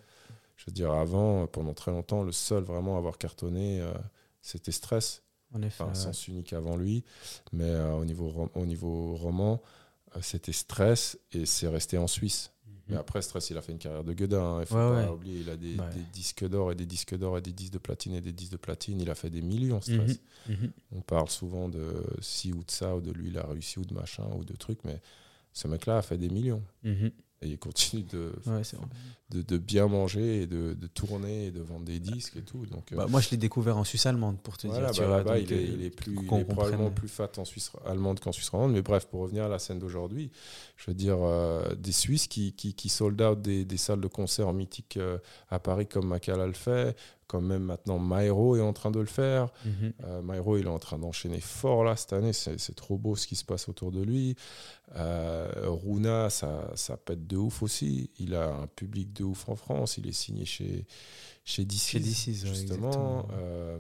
je 0.57 0.65
veux 0.67 0.73
dire 0.73 0.93
avant 0.93 1.47
pendant 1.47 1.73
très 1.73 1.93
longtemps 1.93 2.23
le 2.23 2.33
seul 2.33 2.63
vraiment 2.63 2.97
à 2.97 2.99
avoir 2.99 3.17
cartonné 3.17 3.81
euh, 3.81 3.95
c'était 4.43 4.71
Stress 4.73 5.23
En 5.55 5.63
effet. 5.63 5.83
enfin 5.83 5.93
ouais. 5.93 5.95
sens 5.99 6.29
unique 6.29 6.53
avant 6.53 6.77
lui 6.77 7.05
mais 7.53 7.65
euh, 7.71 7.95
au 7.95 8.05
niveau 8.05 8.51
au 8.55 8.67
niveau 8.67 9.15
roman 9.17 9.55
euh, 9.55 9.80
c'était 10.23 10.53
Stress 10.53 11.19
et 11.33 11.47
c'est 11.47 11.69
resté 11.69 11.99
en 11.99 12.07
Suisse 12.07 12.51
mais 12.89 12.97
Mhm. 12.97 13.01
après, 13.03 13.23
Stress, 13.23 13.51
il 13.51 13.57
a 13.57 13.63
fait 13.63 13.71
une 13.71 13.79
carrière 13.79 14.03
de 14.03 14.13
gueudin. 14.13 14.43
hein. 14.57 14.61
Il 14.63 14.67
faut 14.67 14.75
Ouais, 14.75 14.81
pas 14.81 15.05
ouais. 15.07 15.09
oublier, 15.13 15.41
il 15.43 15.49
a 15.49 15.57
des, 15.57 15.77
Ouais. 15.79 15.91
des 15.95 16.03
disques 16.13 16.45
d'or 16.49 16.73
et 16.73 16.75
des 16.75 16.87
disques 16.87 17.17
d'or 17.17 17.39
et 17.39 17.41
des 17.41 17.53
disques 17.53 17.75
de 17.75 17.79
platine 17.79 18.15
et 18.15 18.21
des 18.21 18.33
disques 18.33 18.51
de 18.51 18.57
platine. 18.57 19.01
Il 19.01 19.09
a 19.11 19.15
fait 19.15 19.31
des 19.31 19.43
millions, 19.43 19.81
Stress. 19.81 20.19
Mhm. 20.49 20.57
Mhm. 20.57 20.73
On 20.97 21.01
parle 21.01 21.29
souvent 21.31 21.69
de 21.69 22.03
ci 22.21 22.53
ou 22.53 22.65
de 22.65 22.71
ça, 22.73 22.97
ou 22.97 23.01
de 23.01 23.13
lui, 23.13 23.29
il 23.29 23.39
a 23.39 23.47
réussi, 23.47 23.79
ou 23.79 23.85
de 23.85 23.95
machin, 23.95 24.25
ou 24.37 24.45
de 24.45 24.57
trucs, 24.57 24.83
mais 24.85 25.01
ce 25.53 25.69
mec-là 25.69 25.99
a 25.99 26.03
fait 26.03 26.19
des 26.19 26.31
millions. 26.31 26.65
Mhm. 26.83 27.13
Et 27.43 27.49
il 27.49 27.59
continue 27.59 28.03
de, 28.03 28.33
Ouais, 28.47 28.61
de, 29.31 29.41
de 29.41 29.57
bien 29.57 29.87
manger 29.87 30.43
et 30.43 30.47
de, 30.47 30.75
de 30.75 30.87
tourner 30.89 31.47
et 31.47 31.51
de 31.51 31.63
vendre 31.63 31.87
des 31.87 31.99
disques 31.99 32.37
et 32.37 32.43
tout. 32.43 32.67
Donc, 32.67 32.93
euh, 32.93 32.97
Bah, 32.97 33.07
moi, 33.09 33.23
je 33.23 33.31
l'ai 33.31 33.39
découvert 33.39 33.79
en 33.79 33.85
Suisse 33.85 34.05
allemande, 34.05 34.39
pour 34.43 34.59
te 34.59 34.67
voilà, 34.67 34.91
dire. 34.91 35.09
bah, 35.09 35.17
là-bas, 35.19 35.39
il, 35.39 35.51
est, 35.51 35.65
il 35.65 35.83
est, 35.83 35.89
plus, 35.89 36.15
il 36.21 36.27
qu'on 36.27 36.41
est 36.41 36.45
probablement 36.45 36.91
plus 36.91 37.09
fat 37.09 37.31
en 37.39 37.47
Suisse 37.47 37.73
allemande 37.87 38.21
qu'en 38.21 38.33
Suisse 38.33 38.51
romande. 38.51 38.73
Mais 38.73 38.83
bref, 38.83 39.07
pour 39.07 39.21
revenir 39.23 39.45
à 39.45 39.49
la 39.49 39.59
scène 39.59 39.79
d'aujourd'hui, 39.79 40.31
je 40.77 40.91
veux 40.91 40.95
dire, 40.95 41.17
euh, 41.23 41.75
des 41.77 41.93
Suisses 41.93 42.27
qui, 42.27 42.53
qui, 42.53 42.75
qui 42.75 42.91
sold 42.91 43.21
out 43.23 43.41
des, 43.41 43.65
des 43.65 43.77
salles 43.79 44.03
de 44.03 44.09
concert 44.09 44.53
mythiques 44.53 44.99
euh, 44.99 45.17
à 45.49 45.59
Paris 45.59 45.87
comme 45.87 46.09
Makala 46.09 46.47
le 46.47 46.53
fait, 46.53 46.95
comme 47.31 47.47
même 47.47 47.63
maintenant 47.63 48.01
Mairo 48.01 48.57
est 48.57 48.61
en 48.61 48.73
train 48.73 48.91
de 48.91 48.99
le 48.99 49.07
faire. 49.07 49.53
Mhm. 49.65 49.93
Euh, 50.03 50.21
Mairo, 50.21 50.59
il 50.59 50.67
est 50.67 50.69
en 50.69 50.81
train 50.81 50.99
d'enchaîner 50.99 51.41
fort 51.41 51.85
là 51.85 51.95
cette 51.95 52.13
année. 52.13 52.33
C'est 52.33 52.75
trop 52.75 52.99
beau 52.99 53.15
ce 53.15 53.29
qui 53.29 53.37
se 53.37 53.45
passe 53.45 53.69
autour 53.69 53.93
de 53.93 54.03
lui. 54.03 54.35
Euh, 54.97 55.49
Runa, 55.67 56.29
ça, 56.29 56.73
ça 56.75 56.97
pète 56.97 57.29
de 57.29 57.37
ouf 57.37 57.63
aussi. 57.63 58.11
Il 58.19 58.35
a 58.35 58.49
un 58.49 58.67
public 58.67 59.13
de 59.13 59.23
ouf 59.23 59.49
en 59.49 59.55
France. 59.55 59.97
Il 59.97 60.09
est 60.09 60.13
signé 60.13 60.45
chez, 60.45 60.87
chez 61.45 61.65
DC. 61.65 61.95
Ouais, 61.95 62.01
justement. 62.49 63.29
Euh, 63.33 63.79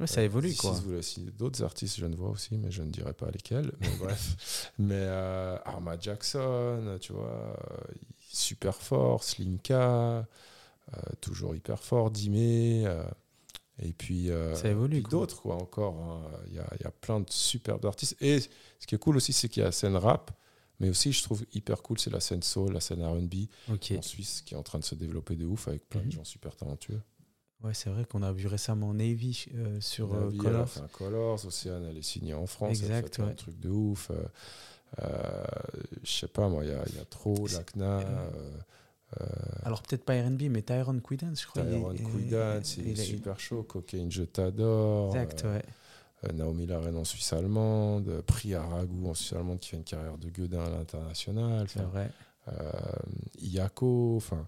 Ouais, 0.00 0.06
ça 0.06 0.22
évolue, 0.22 0.48
D'ici, 0.48 0.60
quoi. 0.62 0.80
d'autres 1.36 1.62
artistes, 1.62 1.98
je 1.98 2.06
ne 2.06 2.16
vois 2.16 2.30
aussi, 2.30 2.56
mais 2.56 2.70
je 2.70 2.82
ne 2.82 2.90
dirai 2.90 3.12
pas 3.12 3.30
lesquels. 3.30 3.70
Mais 3.82 3.88
bref. 4.00 4.72
Mais 4.78 4.94
euh, 4.94 5.58
Arma 5.66 5.98
Jackson, 6.00 6.96
tu 7.02 7.12
vois, 7.12 7.54
euh, 7.70 7.92
super 8.30 8.76
fort. 8.76 9.22
Slinka, 9.22 9.74
euh, 9.74 10.22
toujours 11.20 11.54
hyper 11.54 11.82
fort. 11.82 12.10
Dimé. 12.10 12.86
euh, 12.86 13.02
et 13.82 13.92
puis, 13.94 14.30
euh, 14.30 14.54
puis 14.88 15.02
d'autres, 15.04 15.40
quoi, 15.40 15.54
encore. 15.56 15.94
hein. 16.02 16.30
Il 16.48 16.54
y, 16.54 16.58
a, 16.58 16.68
il 16.78 16.82
y 16.84 16.86
a 16.86 16.90
plein 16.90 17.20
de 17.20 17.30
superbes 17.30 17.86
artistes. 17.86 18.14
Et 18.20 18.40
ce 18.40 18.86
qui 18.86 18.94
est 18.94 18.98
cool 18.98 19.16
aussi, 19.16 19.32
c'est 19.32 19.48
qu'il 19.48 19.60
y 19.60 19.62
a 19.62 19.66
la 19.66 19.72
scène 19.72 19.96
rap. 19.96 20.30
Mais 20.80 20.88
aussi, 20.88 21.12
je 21.12 21.22
trouve 21.22 21.44
hyper 21.52 21.82
cool, 21.82 21.98
c'est 21.98 22.10
la 22.10 22.20
scène 22.20 22.42
soul, 22.42 22.72
la 22.72 22.80
scène 22.80 23.02
RB 23.04 23.34
en 23.68 24.02
Suisse 24.02 24.40
qui 24.42 24.54
est 24.54 24.56
en 24.56 24.62
train 24.62 24.78
de 24.78 24.84
se 24.84 24.94
développer 24.94 25.36
de 25.36 25.44
ouf 25.44 25.68
avec 25.68 25.86
plein 25.88 26.00
Mhm. 26.00 26.06
de 26.06 26.12
gens 26.12 26.24
super 26.24 26.56
talentueux. 26.56 27.00
Ouais, 27.62 27.74
c'est 27.74 27.90
vrai 27.90 28.06
qu'on 28.06 28.22
a 28.22 28.32
vu 28.32 28.46
récemment 28.46 28.94
Navy 28.94 29.44
euh, 29.54 29.78
sur 29.82 30.14
euh, 30.14 30.24
Navi, 30.24 30.38
elle 30.40 30.46
a 30.46 30.50
Colors. 30.50 30.68
fait 30.70 30.80
un 30.80 30.88
Colors, 30.88 31.44
Océane, 31.46 31.84
elle 31.90 31.98
est 31.98 32.02
signée 32.02 32.32
en 32.32 32.46
France, 32.46 32.78
elle 32.82 32.84
Exact, 32.92 33.14
fait 33.16 33.22
plein 33.22 33.26
ouais. 33.28 33.54
de 33.58 33.68
ouf. 33.68 34.10
euh, 34.10 34.22
euh, 35.02 35.44
je 36.02 36.10
sais 36.10 36.28
pas, 36.28 36.48
moi, 36.48 36.64
il 36.64 36.70
y 36.70 36.72
y 36.72 36.98
a 37.00 37.04
trop, 37.10 37.46
euh, 37.46 37.58
euh, 37.76 38.00
euh, 38.34 38.50
Alors 39.64 39.82
peut-être 39.82 40.04
pas 40.04 40.14
R&B, 40.14 40.42
mais 40.50 40.62
Tyron 40.62 40.98
Quidance, 41.00 41.42
je 41.42 41.46
crois. 41.46 41.62
il- 41.62 42.04
Quidance, 42.04 42.64
c'est 42.76 42.80
il 42.82 42.98
est- 43.00 43.04
super 43.04 43.38
chaud, 43.40 43.62
Cocaine, 43.64 44.10
je 44.10 44.22
t'adore. 44.22 45.16
Exact, 45.16 45.44
euh, 45.44 45.56
ouais. 45.56 45.64
euh, 46.24 46.32
Naomi 46.32 46.66
Larraine 46.66 46.96
en 46.96 47.04
Suisse 47.04 47.32
allemande, 47.32 48.08
euh, 48.08 48.22
Priya 48.22 48.62
Raghu 48.62 49.06
en 49.06 49.14
Suisse 49.14 49.32
allemande 49.32 49.58
qui 49.58 49.70
fait 49.70 49.76
une 49.78 49.84
carrière 49.84 50.16
de 50.18 50.28
gueudin 50.28 50.64
à 50.64 50.70
l'international, 50.70 51.66
C'est 51.68 51.82
vrai. 51.82 52.10
euh, 52.48 52.70
Iyako, 53.42 54.14
enfin. 54.16 54.46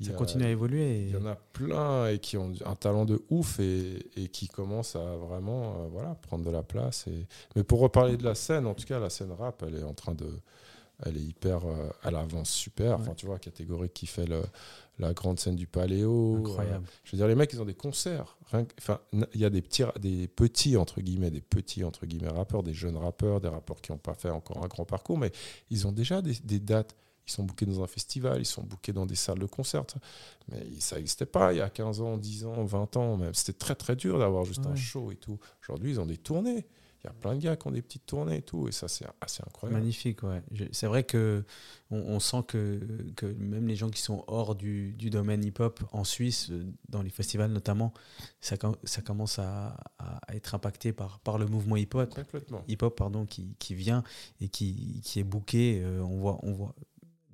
Ça 0.00 0.10
a- 0.10 0.14
continue 0.14 0.44
à 0.44 0.50
évoluer. 0.50 1.02
Il 1.02 1.10
y 1.10 1.16
en 1.16 1.26
a 1.26 1.36
plein 1.36 2.08
et 2.08 2.18
qui 2.18 2.36
ont 2.36 2.52
un 2.66 2.74
talent 2.74 3.04
de 3.04 3.22
ouf 3.30 3.60
et, 3.60 4.04
et 4.16 4.26
qui 4.28 4.48
commencent 4.48 4.96
à 4.96 5.16
vraiment 5.16 5.62
euh, 5.84 5.88
voilà, 5.92 6.16
prendre 6.22 6.44
de 6.44 6.50
la 6.50 6.64
place. 6.64 7.06
Et... 7.06 7.26
Mais 7.54 7.62
pour 7.62 7.78
reparler 7.78 8.16
de 8.16 8.24
la 8.24 8.34
scène, 8.34 8.66
en 8.66 8.74
tout 8.74 8.84
cas, 8.84 8.98
la 8.98 9.10
scène 9.10 9.30
rap, 9.30 9.62
elle 9.64 9.76
est 9.76 9.84
en 9.84 9.94
train 9.94 10.14
de. 10.14 10.26
Elle 11.04 11.16
est 11.16 11.20
hyper. 11.22 11.64
euh, 11.66 11.90
elle 12.04 12.16
avance 12.16 12.50
super. 12.50 12.94
Enfin, 13.00 13.10
Ouais. 13.10 13.14
tu 13.16 13.26
vois, 13.26 13.38
catégorique 13.38 13.92
qui 13.94 14.06
fait 14.06 14.26
le- 14.26 14.42
la 14.98 15.12
grande 15.14 15.40
scène 15.40 15.56
du 15.56 15.66
Paléo. 15.66 16.36
Incroyable. 16.38 16.84
Euh, 16.86 16.98
je 17.04 17.12
veux 17.12 17.18
dire, 17.18 17.26
les 17.26 17.34
mecs, 17.34 17.52
ils 17.52 17.60
ont 17.60 17.64
des 17.64 17.74
concerts. 17.74 18.36
Enfin, 18.46 18.98
il 19.34 19.40
y 19.40 19.44
a 19.44 19.50
des 19.50 19.62
petits, 19.62 19.82
des 20.00 20.28
petits, 20.28 20.76
entre 20.76 21.00
guillemets, 21.00 21.30
des 21.30 21.40
petits, 21.40 21.82
entre 21.84 22.06
guillemets, 22.06 22.28
rappeurs, 22.28 22.62
des 22.62 22.74
jeunes 22.74 22.96
rappeurs, 22.96 23.40
des 23.40 23.48
rappeurs 23.48 23.80
qui 23.80 23.90
n'ont 23.90 23.98
pas 23.98 24.14
fait 24.14 24.30
encore 24.30 24.62
un 24.62 24.68
grand 24.68 24.84
parcours, 24.84 25.18
mais 25.18 25.32
ils 25.70 25.86
ont 25.86 25.92
déjà 25.92 26.22
des, 26.22 26.34
des 26.44 26.60
dates. 26.60 26.94
Ils 27.26 27.30
sont 27.32 27.44
bookés 27.44 27.66
dans 27.66 27.82
un 27.82 27.86
festival, 27.86 28.40
ils 28.40 28.44
sont 28.44 28.62
bookés 28.64 28.92
dans 28.92 29.06
des 29.06 29.14
salles 29.14 29.38
de 29.38 29.46
concert. 29.46 29.84
Mais 30.50 30.66
ça 30.80 30.96
n'existait 30.96 31.24
pas 31.26 31.52
il 31.52 31.58
y 31.58 31.60
a 31.60 31.70
15 31.70 32.00
ans, 32.00 32.16
10 32.16 32.44
ans, 32.44 32.64
20 32.64 32.96
ans 32.96 33.16
même. 33.16 33.32
C'était 33.32 33.56
très 33.58 33.76
très 33.76 33.94
dur 33.96 34.18
d'avoir 34.18 34.44
juste 34.44 34.66
un 34.66 34.74
show 34.74 35.10
et 35.12 35.16
tout. 35.16 35.38
Aujourd'hui, 35.62 35.92
ils 35.92 36.00
ont 36.00 36.06
des 36.06 36.18
tournées. 36.18 36.66
Il 37.04 37.08
y 37.08 37.10
a 37.10 37.14
plein 37.14 37.34
de 37.34 37.40
gars 37.40 37.56
qui 37.56 37.66
ont 37.66 37.72
des 37.72 37.82
petites 37.82 38.06
tournées 38.06 38.36
et 38.36 38.42
tout. 38.42 38.68
Et 38.68 38.72
ça, 38.72 38.86
c'est 38.86 39.04
assez 39.20 39.42
incroyable. 39.44 39.80
Magnifique, 39.80 40.22
ouais. 40.22 40.40
C'est 40.70 40.86
vrai 40.86 41.02
que 41.02 41.44
on, 41.90 41.96
on 41.98 42.20
sent 42.20 42.44
que, 42.46 42.78
que 43.16 43.26
même 43.26 43.66
les 43.66 43.74
gens 43.74 43.90
qui 43.90 44.00
sont 44.00 44.22
hors 44.28 44.54
du, 44.54 44.92
du 44.92 45.10
domaine 45.10 45.44
hip-hop 45.44 45.82
en 45.90 46.04
Suisse, 46.04 46.50
euh, 46.50 46.64
dans 46.88 47.02
les 47.02 47.10
festivals 47.10 47.50
notamment, 47.50 47.92
ça, 48.40 48.54
ça 48.84 49.02
commence 49.02 49.40
à, 49.40 49.76
à 49.98 50.20
être 50.32 50.54
impacté 50.54 50.92
par, 50.92 51.18
par 51.18 51.38
le 51.38 51.46
mouvement 51.46 51.76
hip-hop, 51.76 52.14
Complètement. 52.14 52.62
hip-hop 52.68 52.96
pardon, 52.96 53.26
qui, 53.26 53.56
qui 53.58 53.74
vient 53.74 54.04
et 54.40 54.48
qui, 54.48 55.00
qui 55.02 55.18
est 55.18 55.24
booké. 55.24 55.80
Euh, 55.82 56.00
on, 56.02 56.18
voit, 56.20 56.38
on 56.44 56.52
voit 56.52 56.74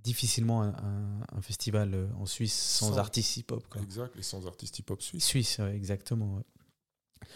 difficilement 0.03 0.63
un, 0.63 0.69
un- 0.71 1.21
un 1.37 1.43
festival 1.43 1.93
euh, 1.93 2.07
en 2.19 2.25
Suisse 2.25 2.55
sans, 2.55 2.93
Sans- 2.93 2.97
artistes 2.99 3.37
hip-hop. 3.37 3.63
Exact. 3.83 4.17
Les 4.17 4.23
sans 4.23 4.47
artistes 4.47 4.79
hip-hop. 4.79 5.03
Suisse, 5.03 5.59
ouais, 5.59 5.77
exactement. 5.77 6.37
ouais. 6.37 7.29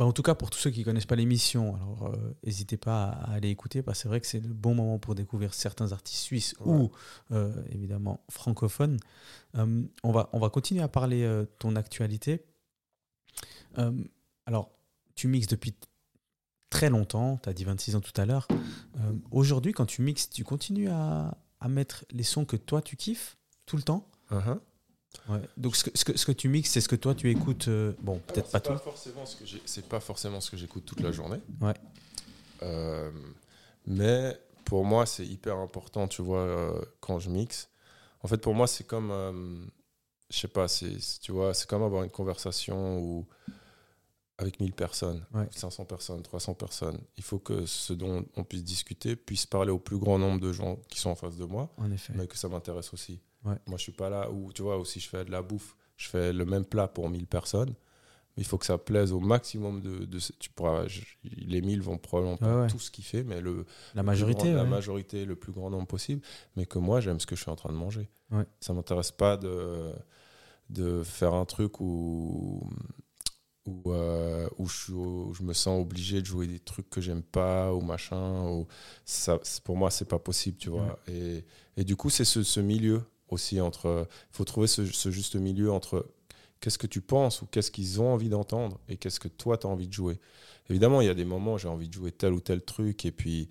Bah, 0.00 0.06
en 0.06 0.12
tout 0.12 0.22
cas, 0.22 0.34
pour 0.34 0.48
tous 0.48 0.58
ceux 0.58 0.70
qui 0.70 0.82
connaissent 0.82 1.04
pas 1.04 1.14
l'émission, 1.14 1.74
alors 1.76 2.06
euh, 2.06 2.34
n'hésitez 2.42 2.78
pas 2.78 3.04
à, 3.10 3.32
à 3.32 3.34
aller 3.34 3.50
écouter, 3.50 3.82
parce 3.82 3.98
que 3.98 4.02
c'est 4.04 4.08
vrai 4.08 4.18
que 4.18 4.26
c'est 4.26 4.40
le 4.40 4.48
bon 4.54 4.74
moment 4.74 4.98
pour 4.98 5.14
découvrir 5.14 5.52
certains 5.52 5.92
artistes 5.92 6.22
suisses 6.22 6.54
Ouais. 6.60 6.72
ou 6.74 6.90
euh, 7.32 7.52
évidemment 7.68 8.24
francophones. 8.30 8.98
Euh, 9.56 9.82
on, 10.02 10.10
va, 10.10 10.30
on 10.32 10.38
va 10.38 10.48
continuer 10.48 10.80
à 10.80 10.88
parler 10.88 11.20
de 11.24 11.46
ton 11.58 11.76
actualité. 11.76 12.46
Alors, 14.46 14.70
tu 15.16 15.28
mixes 15.28 15.48
depuis 15.48 15.74
très 16.70 16.88
longtemps, 16.88 17.36
tu 17.42 17.50
as 17.50 17.52
dit 17.52 17.64
26 17.64 17.96
ans 17.96 18.00
tout 18.00 18.18
à 18.18 18.24
l'heure. 18.24 18.48
Aujourd'hui, 19.30 19.72
quand 19.72 19.84
tu 19.86 20.00
mixes, 20.00 20.30
tu 20.30 20.44
continues 20.44 20.88
à, 20.88 21.36
à 21.60 21.68
mettre 21.68 22.06
les 22.10 22.22
sons 22.22 22.46
que 22.46 22.56
toi 22.56 22.80
tu 22.80 22.96
kiffes 22.96 23.36
tout 23.66 23.76
le 23.76 23.82
temps? 23.82 24.08
Uh-huh. 24.30 24.58
Ouais. 25.28 25.40
Donc 25.56 25.76
ce 25.76 25.84
que, 25.84 25.90
ce, 25.98 26.04
que, 26.04 26.16
ce 26.16 26.24
que 26.26 26.32
tu 26.32 26.48
mixes, 26.48 26.70
c'est 26.70 26.80
ce 26.80 26.88
que 26.88 26.96
toi 26.96 27.14
tu 27.14 27.30
écoutes. 27.30 27.68
euh, 27.68 27.92
bon, 28.00 28.18
peut-être 28.26 28.46
c'est 28.46 28.52
pas 28.52 28.60
tout. 28.60 28.72
c'est 29.66 29.88
pas 29.88 30.00
forcément 30.00 30.40
ce 30.40 30.50
que 30.50 30.56
j'écoute 30.56 30.84
toute 30.84 31.00
la 31.00 31.12
journée. 31.12 31.40
Ouais. 31.60 31.74
Euh, 32.62 33.10
mais 33.86 34.38
pour 34.64 34.84
moi, 34.84 35.06
c'est 35.06 35.26
hyper 35.26 35.56
important, 35.56 36.06
tu 36.08 36.22
vois, 36.22 36.40
euh, 36.40 36.80
quand 37.00 37.18
je 37.18 37.30
mixe. 37.30 37.68
En 38.22 38.28
fait, 38.28 38.38
pour 38.38 38.54
moi, 38.54 38.66
c'est 38.66 38.84
comme, 38.86 39.70
je 40.30 40.38
sais 40.38 40.48
pas, 40.48 40.68
c'est, 40.68 41.00
c'est- 41.00 41.20
tu 41.20 41.32
vois, 41.32 41.54
c'est 41.54 41.68
comme 41.68 41.82
avoir 41.82 42.04
une 42.04 42.10
conversation 42.10 42.98
où 42.98 43.26
avec 44.38 44.58
1000 44.60 44.72
personnes, 44.72 45.26
Ouais. 45.34 45.48
500 45.50 45.84
personnes, 45.84 46.22
300 46.22 46.54
personnes. 46.54 46.98
Il 47.18 47.22
faut 47.22 47.38
que 47.38 47.66
ce 47.66 47.92
dont 47.92 48.24
on 48.36 48.44
puisse 48.44 48.64
discuter 48.64 49.14
puisse 49.16 49.44
parler 49.44 49.70
au 49.70 49.78
plus 49.78 49.98
grand 49.98 50.18
nombre 50.18 50.40
de 50.40 50.50
gens 50.52 50.76
qui 50.88 50.98
sont 50.98 51.10
en 51.10 51.14
face 51.14 51.36
de 51.36 51.44
moi 51.44 51.70
En 51.76 51.90
effet. 51.92 52.12
mais 52.16 52.26
que 52.26 52.38
ça 52.38 52.48
m'intéresse 52.48 52.92
aussi. 52.94 53.20
Ouais. 53.44 53.56
Moi, 53.66 53.78
je 53.78 53.82
suis 53.84 53.92
pas 53.92 54.10
là 54.10 54.30
où, 54.30 54.52
tu 54.52 54.62
vois, 54.62 54.76
aussi 54.78 55.00
je 55.00 55.08
fais 55.08 55.24
de 55.24 55.30
la 55.30 55.42
bouffe, 55.42 55.76
je 55.96 56.08
fais 56.08 56.32
le 56.32 56.44
même 56.44 56.64
plat 56.64 56.88
pour 56.88 57.08
1000 57.08 57.26
personnes, 57.26 57.70
mais 58.36 58.42
il 58.42 58.44
faut 58.44 58.58
que 58.58 58.66
ça 58.66 58.78
plaise 58.78 59.12
au 59.12 59.20
maximum 59.20 59.80
de. 59.80 60.04
de 60.04 60.18
tu 60.38 60.50
pourras, 60.50 60.86
je- 60.88 61.00
les 61.24 61.62
1000 61.62 61.80
vont 61.82 61.98
probablement 61.98 62.36
pas 62.36 62.54
Ouais, 62.56 62.60
ouais. 62.62 62.68
tout 62.68 62.78
kiffer, 62.92 63.24
mais 63.24 63.40
le, 63.40 63.64
La 63.94 64.02
le 64.02 64.06
majorité, 64.06 64.52
grand- 64.52 64.54
la 64.54 64.64
majorité, 64.64 65.24
le 65.24 65.36
plus 65.36 65.52
grand 65.52 65.70
nombre 65.70 65.86
possible, 65.86 66.22
mais 66.56 66.66
que 66.66 66.78
moi, 66.78 67.00
j'aime 67.00 67.18
ce 67.20 67.26
que 67.26 67.34
je 67.36 67.42
suis 67.42 67.50
en 67.50 67.56
train 67.56 67.72
de 67.72 67.78
manger. 67.78 68.08
Ça 68.60 68.72
m'intéresse 68.74 69.10
pas 69.12 69.36
de, 69.36 69.92
de 70.70 71.02
faire 71.02 71.34
un 71.34 71.44
truc 71.46 71.80
où. 71.80 72.68
Où, 73.66 73.92
euh, 73.92 74.48
où, 74.58 74.66
je, 74.66 74.92
où 74.92 75.34
je 75.34 75.42
me 75.42 75.52
sens 75.52 75.80
obligé 75.80 76.22
de 76.22 76.26
jouer 76.26 76.46
des 76.46 76.58
trucs 76.58 76.88
que 76.88 77.02
j'aime 77.02 77.22
pas 77.22 77.74
ou 77.74 77.82
machin 77.82 78.48
ou 78.48 78.66
ça 79.04 79.38
pour 79.64 79.76
moi 79.76 79.90
c'est 79.90 80.08
pas 80.08 80.18
possible 80.18 80.56
tu 80.56 80.70
vois 80.70 80.98
et, 81.06 81.44
et 81.76 81.84
du 81.84 81.94
coup 81.94 82.08
c'est 82.08 82.24
ce, 82.24 82.42
ce 82.42 82.58
milieu 82.58 83.02
aussi 83.32 83.60
entre 83.60 84.06
il 84.32 84.36
faut 84.36 84.44
trouver 84.44 84.66
ce, 84.66 84.84
ce 84.86 85.10
juste 85.10 85.36
milieu 85.36 85.70
entre 85.72 86.06
qu'est-ce 86.60 86.78
que 86.78 86.86
tu 86.86 87.00
penses 87.00 87.42
ou 87.42 87.46
qu'est-ce 87.46 87.70
qu'ils 87.70 88.00
ont 88.00 88.12
envie 88.12 88.28
d'entendre 88.28 88.78
et 88.88 88.96
qu'est-ce 88.96 89.20
que 89.20 89.28
toi 89.28 89.56
tu 89.58 89.66
as 89.66 89.70
envie 89.70 89.88
de 89.88 89.92
jouer 89.92 90.20
évidemment 90.68 91.00
il 91.00 91.06
y 91.06 91.10
a 91.10 91.14
des 91.14 91.24
moments 91.24 91.54
où 91.54 91.58
j'ai 91.58 91.68
envie 91.68 91.88
de 91.88 91.94
jouer 91.94 92.12
tel 92.12 92.32
ou 92.32 92.40
tel 92.40 92.62
truc 92.62 93.04
et 93.04 93.12
puis 93.12 93.48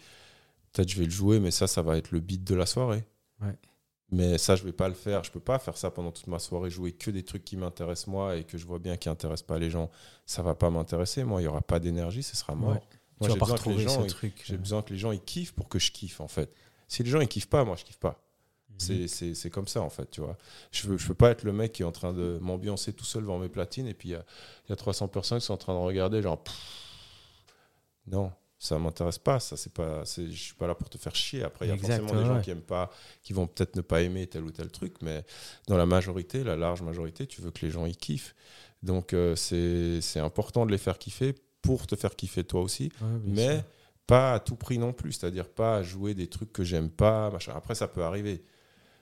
peut-être 0.72 0.90
je 0.90 0.98
vais 1.00 1.06
le 1.06 1.10
jouer 1.12 1.40
mais 1.40 1.52
ça 1.52 1.66
ça 1.68 1.82
va 1.82 1.98
être 1.98 2.12
le 2.12 2.20
beat 2.20 2.44
de 2.44 2.56
la 2.56 2.66
soirée 2.66 3.04
Ouais. 3.42 3.56
mais 4.12 4.38
ça 4.38 4.56
je 4.58 4.64
vais 4.64 4.74
pas 4.74 4.88
le 4.90 4.94
faire 4.94 5.24
je 5.24 5.32
peux 5.32 5.40
pas 5.40 5.60
faire 5.60 5.78
ça 5.78 5.90
pendant 5.92 6.12
toute 6.12 6.28
ma 6.28 6.40
soirée 6.40 6.70
jouer 6.70 6.92
que 6.92 7.10
des 7.10 7.24
trucs 7.24 7.46
qui 7.46 7.56
m'intéressent 7.58 8.08
moi 8.08 8.36
et 8.36 8.44
que 8.44 8.58
je 8.58 8.66
vois 8.66 8.80
bien 8.80 8.98
qui 8.98 9.08
intéressent 9.10 9.48
pas 9.48 9.58
les 9.60 9.70
gens 9.70 9.90
ça 10.26 10.42
va 10.44 10.56
pas 10.56 10.70
m'intéresser 10.70 11.24
moi 11.24 11.42
il 11.42 11.46
y 11.46 11.48
aura 11.48 11.62
pas 11.62 11.80
d'énergie 11.80 12.22
ce 12.22 12.36
sera 12.36 12.54
mort 12.54 12.72
Ouais. 12.74 12.82
moi 13.22 13.30
j'ai 13.30 13.40
besoin 13.40 13.58
que 13.58 13.70
les 13.70 13.80
gens 13.80 14.02
ce 14.02 14.06
ils- 14.06 14.10
truc. 14.10 14.44
j'ai 14.46 14.58
besoin 14.58 14.82
que 14.82 14.92
les 14.94 15.00
gens 15.00 15.12
ils 15.14 15.22
kiffent 15.22 15.54
pour 15.54 15.68
que 15.70 15.80
je 15.80 15.92
kiffe 15.92 16.20
en 16.22 16.28
fait 16.28 16.54
si 16.88 17.02
les 17.04 17.10
gens 17.10 17.22
ils 17.22 17.28
kiffent 17.28 17.50
pas 17.50 17.64
moi 17.66 17.76
je 17.76 17.86
kiffe 17.86 17.98
pas. 18.00 18.22
C'est- 19.08 19.34
c'est 19.36 19.50
comme 19.50 19.68
ça 19.68 19.82
en 19.82 19.90
fait 19.90 20.10
tu 20.10 20.22
vois 20.22 20.38
je 20.72 20.88
veux 20.88 20.98
je 20.98 21.08
peux 21.08 21.14
pas 21.14 21.32
être 21.32 21.44
le 21.44 21.52
mec 21.54 21.74
qui 21.74 21.82
est 21.82 21.86
en 21.86 21.92
train 21.92 22.14
de 22.14 22.38
m'ambiancer 22.42 22.94
tout 22.94 23.06
seul 23.06 23.24
devant 23.24 23.38
mes 23.40 23.50
platines 23.50 23.88
et 23.88 23.94
puis 23.94 24.10
il 24.10 24.12
y 24.14 24.70
y 24.70 24.74
a 24.74 24.76
300 24.76 25.08
personnes 25.08 25.40
qui 25.40 25.46
sont 25.46 25.54
en 25.54 25.58
train 25.58 25.74
de 25.74 25.80
regarder 25.80 26.22
genre 26.22 26.42
pff, 26.44 26.56
non 28.08 28.32
ça 28.58 28.78
m'intéresse 28.78 29.20
pas 29.20 29.40
ça 29.40 29.56
c'est 29.56 29.72
pas 29.74 30.04
je 30.04 30.32
suis 30.32 30.54
pas 30.56 30.68
là 30.68 30.76
pour 30.76 30.90
te 30.90 30.98
faire 30.98 31.16
chier 31.16 31.44
après 31.44 31.66
il 31.68 31.70
y 31.70 31.72
a 31.72 31.78
forcément 31.78 32.12
des 32.12 32.18
ouais. 32.20 32.26
gens 32.26 32.42
qui 32.42 32.52
aiment 32.52 32.62
pas 32.62 32.92
qui 33.24 33.34
vont 33.34 33.48
peut-être 33.48 33.76
ne 33.76 33.82
pas 33.82 34.02
aimer 34.02 34.28
tel 34.28 34.44
ou 34.44 34.52
tel 34.52 34.70
truc 34.70 34.96
mais 35.02 35.24
dans 35.68 35.78
la 35.78 35.86
majorité 35.86 36.44
la 36.44 36.56
large 36.58 36.82
majorité 36.82 37.26
tu 37.26 37.42
veux 37.42 37.52
que 37.52 37.66
les 37.66 37.72
gens 37.72 37.86
y 37.86 37.96
kiffent 37.96 38.36
donc 38.84 39.14
euh, 39.14 39.36
c'est 39.36 40.20
important 40.20 40.66
de 40.66 40.72
les 40.72 40.78
faire 40.78 40.98
kiffer 40.98 41.36
pour 41.62 41.88
te 41.88 41.96
faire 41.98 42.16
kiffer 42.16 42.44
toi 42.44 42.62
aussi 42.62 42.92
ouais, 43.02 43.08
mais 43.26 43.56
sûr. 43.56 43.64
pas 44.08 44.34
à 44.34 44.40
tout 44.40 44.56
prix 44.56 44.78
non 44.78 44.94
plus, 44.94 45.12
c'est-à-dire 45.12 45.50
pas 45.50 45.76
à 45.78 45.84
jouer 45.84 46.14
des 46.14 46.28
trucs 46.28 46.54
que 46.54 46.64
j'aime 46.64 46.90
pas. 46.90 47.30
Machin. 47.30 47.52
Après, 47.54 47.76
ça 47.76 47.90
peut 47.90 48.04
arriver 48.04 48.42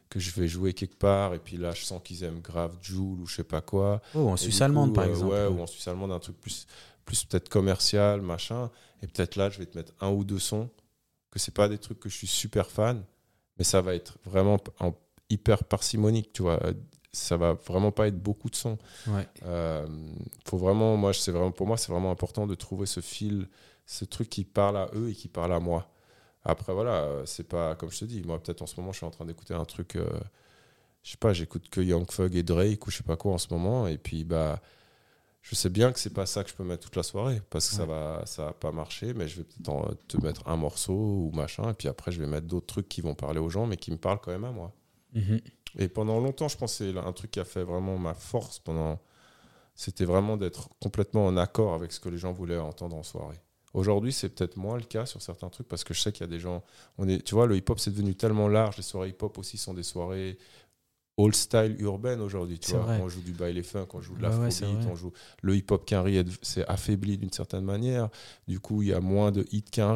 que 0.10 0.20
je 0.20 0.32
vais 0.32 0.48
jouer 0.48 0.74
quelque 0.74 0.96
part 0.96 1.34
et 1.34 1.40
puis 1.40 1.58
là, 1.58 1.72
je 1.72 1.84
sens 1.84 2.02
qu'ils 2.04 2.24
aiment 2.24 2.40
grave 2.42 2.78
Joule 2.82 3.22
ou 3.22 3.26
je 3.26 3.36
sais 3.36 3.44
pas 3.44 3.62
quoi. 3.62 4.02
Oh, 4.16 4.30
en 4.30 4.38
Suisse 4.38 4.62
allemande, 4.62 4.90
coup, 4.90 4.96
par 4.96 5.06
euh, 5.06 5.10
exemple. 5.10 5.34
Ouais, 5.34 5.46
ou 5.48 5.62
en 5.62 5.68
Suisse 5.68 5.88
allemande, 5.88 6.12
un 6.12 6.20
truc 6.20 6.40
plus, 6.40 6.68
plus 7.06 7.24
peut-être 7.26 7.50
commercial, 7.50 8.22
machin. 8.22 8.72
Et 9.02 9.08
peut-être 9.08 9.36
là, 9.36 9.50
je 9.50 9.60
vais 9.60 9.66
te 9.66 9.78
mettre 9.78 9.94
un 10.00 10.10
ou 10.10 10.24
deux 10.24 10.40
sons, 10.40 10.70
que 11.32 11.40
c'est 11.40 11.54
pas 11.54 11.68
des 11.68 11.78
trucs 11.78 12.00
que 12.00 12.10
je 12.10 12.16
suis 12.16 12.28
super 12.28 12.70
fan, 12.70 13.04
mais 13.58 13.64
ça 13.64 13.82
va 13.82 13.96
être 13.96 14.18
vraiment 14.26 14.58
en 14.80 14.94
hyper 15.30 15.64
parcimonique, 15.64 16.32
tu 16.34 16.42
vois. 16.42 16.60
Ça 17.12 17.36
va 17.36 17.54
vraiment 17.54 17.92
pas 17.92 18.08
être 18.08 18.22
beaucoup 18.22 18.50
de 18.50 18.56
sons. 18.56 18.78
Ouais. 19.08 19.28
Euh, 19.44 19.88
faut 20.46 20.58
vraiment, 20.58 20.96
moi, 20.98 21.14
c'est 21.14 21.32
vraiment, 21.32 21.52
pour 21.52 21.68
moi, 21.68 21.78
c'est 21.78 21.92
vraiment 21.92 22.12
important 22.12 22.48
de 22.48 22.56
trouver 22.56 22.86
ce 22.86 23.00
fil, 23.00 23.50
ce 23.86 24.06
truc 24.06 24.30
qui 24.30 24.46
parle 24.46 24.78
à 24.78 24.90
eux 24.94 25.10
et 25.10 25.14
qui 25.14 25.28
parle 25.28 25.54
à 25.54 25.60
moi. 25.60 25.90
Après, 26.48 26.74
voilà, 26.74 27.04
euh, 27.04 27.26
c'est 27.26 27.48
pas 27.48 27.76
comme 27.76 27.92
je 27.92 28.00
te 28.00 28.06
dis. 28.06 28.22
Moi, 28.24 28.42
peut-être 28.42 28.62
en 28.62 28.68
ce 28.68 28.80
moment, 28.80 28.92
je 28.94 28.98
suis 28.98 29.06
en 29.06 29.12
train 29.12 29.26
d'écouter 29.26 29.54
un 29.54 29.66
truc. 29.66 29.96
euh, 29.98 30.08
je 31.04 31.12
sais 31.12 31.18
pas, 31.18 31.34
j'écoute 31.34 31.70
que 31.70 31.82
Young 31.82 32.06
Thug 32.08 32.36
et 32.36 32.44
Drake 32.44 32.86
ou 32.88 32.92
je 32.92 32.98
sais 32.98 33.04
pas 33.04 33.16
quoi 33.18 33.34
en 33.34 33.38
ce 33.38 33.54
moment. 33.54 33.88
Et 33.88 33.98
puis, 33.98 34.24
bah, 34.24 34.60
je 35.42 35.56
sais 35.56 35.70
bien 35.70 35.92
que 35.94 36.00
c'est 36.00 36.14
pas 36.14 36.26
ça 36.26 36.44
que 36.44 36.50
je 36.50 36.56
peux 36.56 36.64
mettre 36.66 36.84
toute 36.86 36.96
la 36.98 37.04
soirée 37.04 37.42
parce 37.50 37.70
que 37.70 37.76
ça 37.76 37.86
va 37.86 38.24
ça 38.26 38.46
va 38.48 38.54
pas 38.54 38.74
marcher 38.74 39.14
mais 39.14 39.30
je 39.30 39.38
vais 39.38 39.44
peut-être 39.46 39.96
te 40.10 40.18
mettre 40.18 40.46
un 40.46 40.58
morceau 40.58 40.94
ou 40.94 41.32
machin 41.34 41.70
et 41.70 41.74
puis 41.74 41.88
après 41.88 42.12
je 42.12 42.20
vais 42.20 42.28
mettre 42.28 42.48
d'autres 42.48 42.66
trucs 42.66 42.90
qui 42.90 43.00
vont 43.00 43.16
parler 43.16 43.40
aux 43.40 43.50
gens 43.50 43.66
mais 43.66 43.78
qui 43.78 43.92
me 43.92 43.98
parlent 43.98 44.20
quand 44.20 44.32
même 44.32 44.44
à 44.44 44.52
moi 44.52 44.74
Mhm. 45.14 45.40
et 45.80 45.88
pendant 45.88 46.20
longtemps 46.20 46.50
je 46.50 46.58
c'est 46.66 46.98
un 46.98 47.14
truc 47.14 47.32
qui 47.32 47.40
a 47.40 47.46
fait 47.46 47.64
vraiment 47.64 47.98
ma 47.98 48.14
force 48.14 48.60
pendant 48.60 49.00
c'était 49.74 50.04
vraiment 50.04 50.36
d'être 50.36 50.68
complètement 50.82 51.26
en 51.26 51.38
accord 51.38 51.74
avec 51.74 51.94
ce 51.94 52.02
que 52.02 52.10
les 52.10 52.18
gens 52.18 52.34
voulaient 52.34 52.58
entendre 52.58 52.98
en 52.98 53.04
soirée 53.04 53.40
aujourd'hui 53.78 54.12
c'est 54.12 54.30
peut-être 54.30 54.58
moins 54.58 54.78
le 54.78 54.84
cas 54.84 55.06
sur 55.06 55.22
certains 55.22 55.50
trucs 55.50 55.68
parce 55.68 55.84
que 55.84 55.94
je 55.94 56.02
sais 56.02 56.12
qu'il 56.12 56.22
y 56.22 56.30
a 56.30 56.32
des 56.32 56.40
gens 56.40 56.64
on 56.98 57.08
est 57.08 57.24
tu 57.24 57.36
vois 57.36 57.46
le 57.48 57.56
hip 57.56 57.66
hop 57.70 57.80
c'est 57.80 57.92
devenu 57.92 58.16
tellement 58.16 58.48
large 58.48 58.78
les 58.78 58.84
soirées 58.84 59.10
hip 59.10 59.22
hop 59.22 59.38
aussi 59.38 59.58
sont 59.58 59.74
des 59.74 59.84
soirées 59.84 60.38
all 61.20 61.34
style 61.34 61.76
urbaine 61.80 62.22
aujourd'hui. 62.22 62.60
Tu 62.60 62.72
vois, 62.72 62.82
vrai. 62.82 63.00
on 63.02 63.10
joue 63.10 63.22
du 63.22 63.32
baile 63.32 63.62
funk, 63.64 63.88
on 63.94 64.02
joue 64.02 64.16
de 64.16 64.22
Ouais, 64.22 64.28
ouais, 64.28 64.30
l'afrobeat, 64.30 64.52
c'est 64.52 64.66
vrai. 64.66 64.92
on 64.92 64.96
joue 64.96 65.12
le 65.42 65.56
hip 65.56 65.66
hop 65.72 65.84
qu'un 65.86 66.06
c'est 66.44 66.66
affaibli 66.68 67.18
d'une 67.18 67.32
certaine 67.32 67.64
manière. 67.64 68.10
Du 68.48 68.60
coup, 68.60 68.84
il 68.84 68.90
y 68.90 68.94
a 68.94 69.00
moins 69.00 69.32
de 69.32 69.46
hits 69.52 69.64
qu'un. 69.64 69.88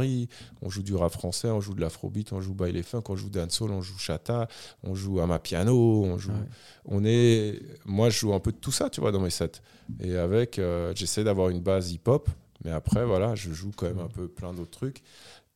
On 0.61 0.69
joue 0.69 0.81
du 0.81 0.95
rap 0.95 1.11
français, 1.11 1.49
on 1.49 1.61
joue 1.61 1.75
de 1.75 1.81
l'afrobeat, 1.81 2.33
on 2.33 2.41
joue 2.41 2.55
baile 2.55 2.81
funk, 2.81 3.03
on 3.09 3.15
joue 3.15 3.29
dancehall, 3.29 3.69
on 3.71 3.81
joue 3.81 3.97
chata, 3.99 4.47
on 4.83 4.95
joue 4.95 5.19
à 5.19 5.27
ma 5.27 5.37
piano, 5.37 6.03
on 6.03 6.17
joue. 6.17 6.31
Ouais. 6.31 6.47
On 6.85 7.05
est, 7.05 7.61
moi, 7.85 8.09
je 8.09 8.17
joue 8.17 8.33
un 8.33 8.39
peu 8.39 8.51
de 8.51 8.57
tout 8.57 8.71
ça, 8.71 8.89
tu 8.89 9.01
vois, 9.01 9.11
dans 9.11 9.19
mes 9.19 9.29
sets. 9.29 9.61
Et 9.99 10.15
avec, 10.15 10.57
euh, 10.57 10.91
j'essaie 10.95 11.23
d'avoir 11.23 11.49
une 11.49 11.59
base 11.59 11.91
hip 11.91 12.07
hop, 12.07 12.29
mais 12.63 12.71
après, 12.71 13.05
voilà, 13.05 13.35
je 13.35 13.51
joue 13.51 13.71
quand 13.75 13.87
même 13.87 13.99
un 13.99 14.07
peu 14.07 14.27
plein 14.27 14.53
d'autres 14.53 14.71
trucs. 14.71 15.01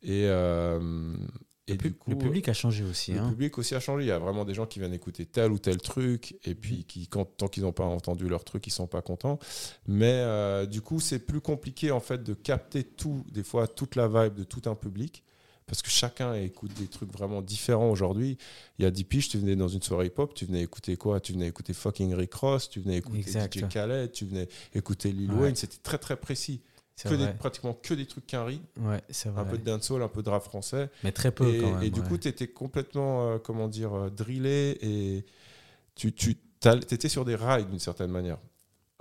Et, 0.02 0.26
euh, 0.26 1.16
et 1.68 1.74
Le, 1.74 1.78
du 1.78 1.94
coup, 1.94 2.12
le 2.12 2.18
public 2.18 2.48
a 2.48 2.54
changé 2.54 2.84
aussi. 2.84 3.14
le 3.14 3.20
hein. 3.20 3.30
public 3.30 3.58
aussi 3.58 3.74
a 3.74 3.80
changé. 3.80 4.06
Il 4.06 4.08
y 4.08 4.12
a 4.12 4.20
vraiment 4.20 4.46
des 4.46 4.54
gens 4.54 4.68
qui 4.68 4.78
viennent 4.80 4.94
écouter 4.94 5.26
tel 5.26 5.52
ou 5.52 5.58
tel 5.58 5.78
truc, 5.78 6.36
et 6.44 6.54
puis 6.54 6.84
qui, 6.86 7.08
quand, 7.08 7.26
tant 7.26 7.48
qu'ils 7.48 7.64
n'ont 7.64 7.72
pas 7.74 7.86
entendu 7.86 8.28
leur 8.28 8.44
truc, 8.44 8.68
ils 8.68 8.72
sont 8.72 8.86
pas 8.88 9.02
contents. 9.02 9.40
Mais 9.88 10.12
euh, 10.14 10.66
du 10.68 10.82
coup, 10.82 11.00
c'est 11.00 11.20
plus 11.20 11.42
compliqué 11.42 11.90
en 11.92 12.00
fait 12.00 12.24
de 12.24 12.34
capter 12.36 12.84
tout, 12.84 13.26
des 13.32 13.44
fois 13.44 13.68
toute 13.68 13.96
la 13.96 14.08
vibe 14.08 14.36
de 14.36 14.44
tout 14.44 14.62
un 14.70 14.76
public, 14.76 15.24
parce 15.66 15.82
que 15.82 15.90
chacun 15.90 16.36
écoute 16.36 16.72
des 16.76 16.86
trucs 16.88 17.12
vraiment 17.12 17.42
différents 17.42 17.90
aujourd'hui. 17.90 18.38
Il 18.78 18.84
y 18.84 18.86
a 18.86 18.92
10 18.92 19.04
piges, 19.06 19.30
tu 19.30 19.40
venais 19.40 19.56
dans 19.56 19.68
une 19.68 19.82
soirée 19.82 20.06
hip-hop, 20.06 20.36
tu 20.36 20.46
venais 20.46 20.62
écouter 20.62 20.96
quoi? 20.98 21.20
Tu 21.20 21.34
venais 21.34 21.48
écouter 21.48 21.74
fucking 21.74 22.14
Rick 22.14 22.36
Ross, 22.36 22.70
tu 22.70 22.80
venais 22.82 22.98
écouter 22.98 23.18
Exact. 23.18 23.58
DJ 23.58 23.68
Khaled, 23.70 24.12
tu 24.12 24.26
venais 24.26 24.48
écouter 24.76 25.12
Lil 25.12 25.32
Ouais. 25.32 25.40
Wayne. 25.46 25.56
C'était 25.56 25.80
très 25.82 25.98
très 25.98 26.16
précis. 26.16 26.62
Que 27.04 27.14
des- 27.14 27.28
pratiquement 27.34 27.74
que 27.74 27.94
des 27.94 28.06
trucs 28.06 28.26
qu'un 28.26 28.46
Ouais, 28.46 29.02
c'est 29.10 29.30
vrai. 29.30 29.42
un 29.42 29.46
peu 29.46 29.58
de 29.58 29.64
dancehall, 29.64 30.02
un 30.02 30.08
peu 30.08 30.24
de 30.24 30.30
rap 30.30 30.44
français. 30.44 30.90
Mais 31.04 31.12
très 31.12 31.32
peu 31.32 31.46
Et, 31.54 31.60
quand 31.60 31.72
même. 31.74 31.84
et 31.84 31.90
du 31.90 32.00
ouais. 32.00 32.08
coup, 32.08 32.18
tu 32.18 32.28
étais 32.30 32.48
complètement, 32.48 33.32
euh, 33.34 33.38
comment 33.38 33.68
dire, 33.68 33.94
euh, 33.94 34.10
drillé 34.10 34.78
et 35.18 35.26
tu, 35.96 36.14
tu 36.14 36.38
étais 36.62 37.10
sur 37.10 37.26
des 37.26 37.36
rails 37.36 37.66
d'une 37.66 37.80
certaine 37.80 38.12
manière. 38.12 38.38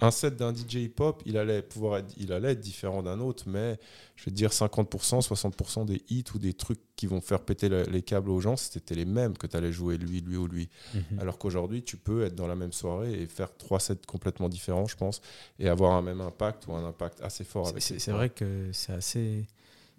Un 0.01 0.11
set 0.11 0.35
d'un 0.37 0.53
DJ 0.53 0.75
hip-hop, 0.87 1.23
il 1.25 1.37
allait, 1.37 1.63
pouvoir 1.63 1.99
être, 1.99 2.13
il 2.17 2.33
allait 2.33 2.51
être 2.53 2.61
différent 2.61 3.03
d'un 3.05 3.21
autre, 3.21 3.45
mais 3.47 3.79
je 4.17 4.25
vais 4.25 4.33
te 4.33 4.37
dire 4.37 4.51
50%, 4.53 5.21
60% 5.21 5.85
des 5.85 6.03
hits 6.11 6.25
ou 6.35 6.39
des 6.41 6.53
trucs 6.53 6.81
qui 6.97 7.07
vont 7.07 7.21
faire 7.21 7.41
péter 7.41 7.69
le- 7.69 7.85
les 7.85 8.03
câbles 8.03 8.31
aux 8.31 8.41
gens, 8.41 8.57
c'était 8.57 8.97
les 8.97 9.05
mêmes 9.05 9.39
que 9.39 9.47
tu 9.47 9.57
allais 9.57 9.71
jouer 9.71 9.97
lui, 9.97 10.21
lui 10.21 10.37
ou 10.37 10.49
lui. 10.49 10.69
Mhm. 10.95 11.21
Alors 11.21 11.39
qu'aujourd'hui, 11.39 11.85
tu 11.85 11.97
peux 11.97 12.25
être 12.25 12.35
dans 12.35 12.49
la 12.49 12.57
même 12.57 12.73
soirée 12.73 13.23
et 13.23 13.27
faire 13.27 13.57
trois 13.57 13.79
sets 13.79 14.01
complètement 14.07 14.49
différents, 14.49 14.87
je 14.87 14.97
pense, 14.97 15.21
et 15.61 15.69
avoir 15.69 15.93
un 15.93 16.03
même 16.03 16.21
impact 16.21 16.67
ou 16.67 16.73
un 16.75 16.85
impact 16.85 17.21
assez 17.21 17.45
fort. 17.45 17.73
C'est- 17.79 18.11
vrai 18.11 18.31
que 18.31 18.71
c'est 18.73 18.93
assez, 18.93 19.47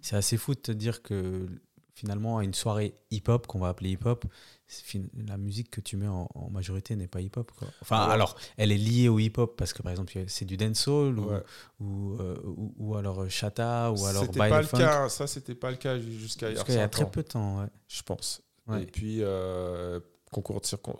c'est 0.02 0.16
assez 0.16 0.36
fou 0.36 0.52
de 0.54 0.60
te 0.60 0.72
dire 0.72 1.02
que 1.02 1.46
finalement, 1.94 2.36
à 2.36 2.44
une 2.44 2.52
soirée 2.52 2.92
hip-hop, 3.10 3.46
qu'on 3.46 3.60
va 3.60 3.68
appeler 3.68 3.92
hip-hop, 3.92 4.26
la 5.26 5.36
musique 5.38 5.70
que 5.70 5.80
tu 5.80 5.96
mets 5.96 6.08
en, 6.08 6.28
en 6.34 6.50
majorité 6.50 6.96
n'est 6.96 7.06
pas 7.06 7.20
hip-hop. 7.20 7.50
Enfin, 7.82 8.06
Ouais. 8.06 8.12
alors, 8.12 8.36
elle 8.56 8.72
est 8.72 8.76
liée 8.78 9.08
au 9.08 9.18
hip-hop 9.18 9.56
parce 9.56 9.72
que 9.72 9.82
par 9.82 9.92
exemple, 9.92 10.16
il 10.18 10.28
c'est 10.28 10.44
du 10.44 10.56
dancehall 10.56 11.18
ou, 11.18 11.30
Ouais. 11.30 11.42
ou, 11.80 12.16
euh, 12.20 12.36
ou, 12.44 12.74
ou 12.78 12.94
alors 12.96 13.22
euh, 13.22 13.28
chata 13.28 13.92
ou 13.92 14.04
alors 14.06 14.24
C'était 14.24 14.38
pas 14.38 14.60
le 14.60 14.66
funk. 14.66 14.78
cas, 14.78 15.08
ça 15.08 15.26
c'était 15.26 15.54
pas 15.54 15.70
le 15.70 15.76
cas 15.76 15.98
jusqu'à 15.98 16.50
hier. 16.50 16.64
qu'il 16.64 16.74
y 16.74 16.78
a 16.78 16.88
très 16.88 17.08
peu 17.10 17.22
de 17.22 17.28
temps. 17.28 17.60
Ouais. 17.60 17.68
je 17.88 18.02
pense. 18.02 18.42
Et 18.80 18.86
puis, 18.86 19.18
euh, 19.22 20.00
concours, 20.32 20.60
de 20.60 20.66
circon- 20.66 20.98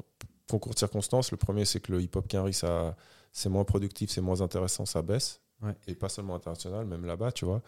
concours 0.48 0.72
de 0.74 0.78
circonstances, 0.78 1.32
le 1.32 1.36
premier, 1.36 1.64
c'est 1.64 1.80
que 1.80 1.90
le 1.90 2.00
hip-hop 2.00 2.28
Quinry, 2.28 2.54
ça, 2.54 2.94
c'est 3.32 3.48
moins 3.48 3.64
productif, 3.64 4.10
c'est 4.10 4.20
moins 4.20 4.40
intéressant, 4.40 4.86
ça 4.86 5.02
baisse. 5.02 5.40
Et 5.88 5.96
pas 5.96 6.08
seulement 6.08 6.36
international, 6.36 6.86
même 6.86 7.04
là-bas, 7.06 7.32
tu 7.32 7.44
vois. 7.44 7.62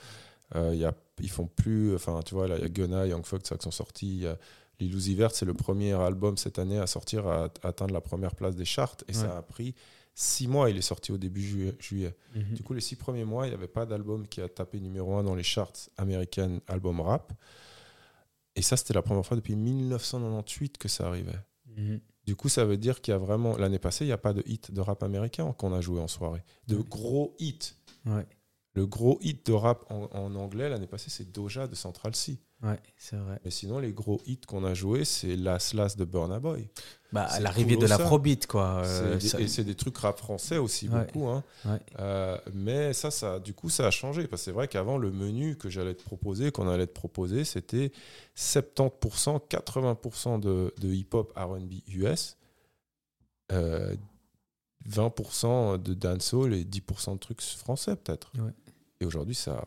Euh, 0.54 0.70
il 0.72 0.78
y 0.78 0.84
a, 0.84 0.94
ils 1.20 1.30
font 1.30 1.46
plus, 1.46 1.94
enfin, 1.96 2.20
tu 2.24 2.34
vois, 2.36 2.46
il 2.46 2.56
y 2.62 2.64
a 2.64 2.68
Gunna, 2.68 3.06
Young 3.06 3.24
Thug, 3.24 3.40
ça 3.44 3.56
qui 3.56 3.64
sont 3.64 3.70
sortis. 3.72 4.06
Il 4.18 4.22
y 4.22 4.26
a 4.28 4.38
Lil 4.80 4.94
Uzi 4.94 5.14
Vert, 5.14 5.32
c'est 5.34 5.44
le 5.46 5.54
premier 5.54 5.92
album 5.92 6.36
cette 6.36 6.58
année 6.58 6.78
à 6.78 6.86
sortir, 6.86 7.26
à, 7.26 7.44
à 7.62 7.68
atteindre 7.68 7.92
la 7.94 8.00
première 8.00 8.34
place 8.36 8.54
des 8.54 8.64
charts. 8.64 8.96
Et 9.08 9.12
Ouais. 9.12 9.18
ça 9.18 9.36
a 9.36 9.42
pris 9.42 9.74
six 10.14 10.46
mois. 10.48 10.70
Il 10.70 10.76
est 10.76 10.82
sorti 10.82 11.10
au 11.12 11.18
début 11.18 11.42
juillet. 11.80 12.14
Mhm. 12.34 12.54
Du 12.54 12.62
coup, 12.62 12.74
les 12.74 12.80
six 12.80 12.96
premiers 12.96 13.24
mois, 13.24 13.46
il 13.46 13.50
n'y 13.50 13.54
avait 13.54 13.66
pas 13.68 13.86
d'album 13.86 14.26
qui 14.28 14.40
a 14.40 14.48
tapé 14.48 14.80
numéro 14.80 15.16
un 15.16 15.24
dans 15.24 15.34
les 15.34 15.42
charts 15.42 15.72
américaines 15.96 16.60
album 16.68 17.00
rap. 17.00 17.32
Et 18.54 18.62
ça, 18.62 18.76
c'était 18.76 18.94
la 18.94 19.02
première 19.02 19.24
fois 19.26 19.36
depuis 19.36 19.54
1998 19.56 20.78
que 20.78 20.88
ça 20.88 21.06
arrivait. 21.08 21.38
Mhm. 21.76 22.00
Du 22.24 22.36
coup, 22.36 22.48
ça 22.48 22.64
veut 22.64 22.76
dire 22.76 23.00
qu'il 23.00 23.12
y 23.12 23.14
a 23.14 23.18
vraiment. 23.18 23.56
L'année 23.56 23.78
passée, 23.78 24.04
il 24.04 24.08
n'y 24.08 24.12
a 24.12 24.18
pas 24.18 24.32
de 24.32 24.42
hit 24.46 24.70
de 24.72 24.80
rap 24.80 25.02
américain 25.02 25.52
qu'on 25.56 25.72
a 25.72 25.80
joué 25.80 26.00
en 26.00 26.08
soirée. 26.08 26.42
De 26.66 26.76
Ouais. 26.76 26.84
gros 26.88 27.34
hits. 27.38 27.74
Ouais, 28.06 28.26
Le 28.74 28.86
gros 28.86 29.18
hit 29.22 29.44
de 29.46 29.52
rap 29.52 29.84
en, 29.90 30.04
en 30.12 30.34
anglais 30.36 30.68
l'année 30.68 30.86
passée, 30.86 31.10
c'est 31.10 31.32
Doja 31.32 31.66
de 31.66 31.74
Central 31.74 32.14
C. 32.14 32.38
ouais, 32.62 32.78
c'est 32.96 33.16
vrai. 33.16 33.40
Mais 33.44 33.50
sinon, 33.50 33.78
les 33.78 33.92
gros 33.92 34.20
hits 34.26 34.40
qu'on 34.46 34.64
a 34.64 34.74
joués, 34.74 35.04
c'est 35.04 35.36
Las 35.36 35.74
Las 35.74 35.96
de 35.96 36.04
Burna 36.04 36.38
Boy. 36.40 36.68
Bah, 37.12 37.26
l'arrivée 37.40 37.70
de 37.76 37.76
colossal. 37.76 37.98
l'afrobeat, 38.00 38.46
quoi. 38.46 38.82
euh, 38.84 39.12
C'est 39.12 39.18
des- 39.22 39.28
ça- 39.28 39.40
Et 39.40 39.48
c'est 39.48 39.64
des 39.64 39.74
trucs 39.74 39.96
rap 39.96 40.18
français 40.18 40.58
aussi, 40.58 40.88
Ouais. 40.88 41.06
beaucoup. 41.06 41.26
hein. 41.28 41.42
Ouais. 41.64 41.78
Euh, 42.00 42.38
mais 42.52 42.92
ça, 42.92 43.10
ça, 43.10 43.38
du 43.40 43.54
coup, 43.54 43.70
ça 43.70 43.86
a 43.86 43.90
changé. 43.90 44.26
Parce 44.26 44.42
que 44.42 44.44
c'est 44.46 44.52
vrai 44.52 44.68
qu'avant, 44.68 44.98
le 44.98 45.10
menu 45.10 45.56
que 45.56 45.70
j'allais 45.70 45.94
te 45.94 46.02
proposer, 46.02 46.50
qu'on 46.52 46.68
allait 46.68 46.86
te 46.86 46.92
proposer, 46.92 47.44
c'était 47.44 47.92
70%, 48.34 49.38
80% 49.48 50.38
de, 50.38 50.74
de 50.78 50.88
hip-hop 50.92 51.32
RB 51.34 51.82
US, 51.88 52.36
euh, 53.52 53.96
20% 54.86 55.78
de 55.78 55.94
dancehall 55.94 56.54
et 56.54 56.64
10% 56.64 57.14
de 57.14 57.18
trucs 57.18 57.40
français, 57.42 57.96
peut-être. 57.96 58.32
Ouais. 58.38 58.52
Et 59.00 59.06
aujourd'hui, 59.06 59.34
ça. 59.34 59.64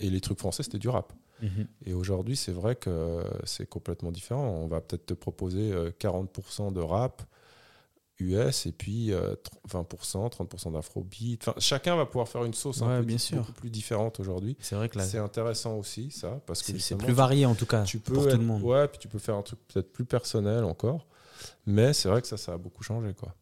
Et 0.00 0.10
les 0.10 0.20
trucs 0.20 0.38
français, 0.38 0.62
c'était 0.62 0.78
du 0.78 0.88
rap. 0.88 1.12
Et 1.84 1.92
aujourd'hui, 1.92 2.36
c'est 2.36 2.52
vrai 2.52 2.74
que 2.76 3.22
c'est 3.44 3.68
complètement 3.68 4.10
différent. 4.12 4.46
On 4.48 4.66
va 4.66 4.80
peut-être 4.80 5.06
te 5.06 5.14
proposer 5.14 5.72
euh, 5.72 5.90
40% 5.98 6.72
de 6.72 6.80
rap 6.80 7.22
US 8.20 8.66
et 8.66 8.72
puis 8.72 9.12
euh, 9.12 9.34
20%, 9.68 10.28
30% 10.30 10.72
d'afrobeat. 10.72 11.42
Enfin, 11.46 11.54
chacun 11.58 11.96
va 11.96 12.06
pouvoir 12.06 12.28
faire 12.28 12.44
une 12.44 12.54
sauce 12.54 12.80
Ouais, 12.80 12.86
un 12.88 13.00
peu 13.00 13.06
bien 13.06 13.16
di- 13.16 13.22
sûr. 13.22 13.38
beaucoup 13.38 13.52
plus 13.52 13.70
différente 13.70 14.20
aujourd'hui. 14.20 14.56
C'est 14.60 14.76
vrai 14.76 14.88
que 14.88 14.96
là, 14.98 15.04
C'est 15.04 15.18
intéressant 15.18 15.76
aussi, 15.76 16.10
ça, 16.12 16.40
parce 16.46 16.62
que 16.62 16.78
c'est 16.78 16.96
plus 16.96 17.12
varié 17.12 17.44
en 17.44 17.54
tout 17.56 17.66
cas 17.66 17.82
tu 17.82 17.98
peux 17.98 18.14
pour 18.14 18.24
être- 18.24 18.32
tout 18.36 18.38
le 18.40 18.44
monde. 18.46 18.62
Ouais, 18.62 18.86
puis 18.88 18.98
tu 18.98 19.08
peux 19.08 19.18
faire 19.18 19.34
un 19.34 19.42
truc 19.42 19.58
peut-être 19.66 19.92
plus 19.92 20.04
personnel 20.04 20.62
encore. 20.64 21.06
Mais 21.66 21.92
c'est 21.92 22.08
vrai 22.08 22.22
que 22.22 22.28
ça, 22.28 22.36
ça 22.36 22.52
a 22.52 22.56
beaucoup 22.56 22.84
changé, 22.84 23.12
quoi. 23.14 23.34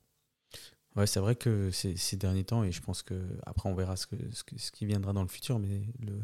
Ouais, 0.97 1.07
c'est 1.07 1.21
vrai 1.21 1.37
que 1.37 1.71
ces, 1.71 1.97
ces 1.97 2.17
derniers 2.17 2.45
temps, 2.45 2.65
et 2.65 2.73
je 2.73 2.83
pense 2.83 3.03
que 3.03 3.15
après 3.47 3.69
on 3.69 3.75
verra 3.75 3.97
ce, 3.97 4.07
que, 4.07 4.17
ce, 4.33 4.45
que- 4.45 4.59
ce 4.59 4.71
qui 4.71 4.85
viendra 4.87 5.13
dans 5.15 5.23
le 5.23 5.29
futur, 5.29 5.59
mais 5.59 5.83
le, 6.01 6.19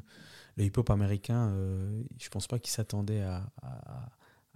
le 0.56 0.64
hip-hop 0.64 0.90
américain, 0.90 1.48
euh, 1.52 2.02
je 2.18 2.28
pense 2.28 2.46
pas 2.46 2.58
qu'il 2.58 2.70
s'attendait 2.70 3.22
à, 3.22 3.50
à, 3.62 4.08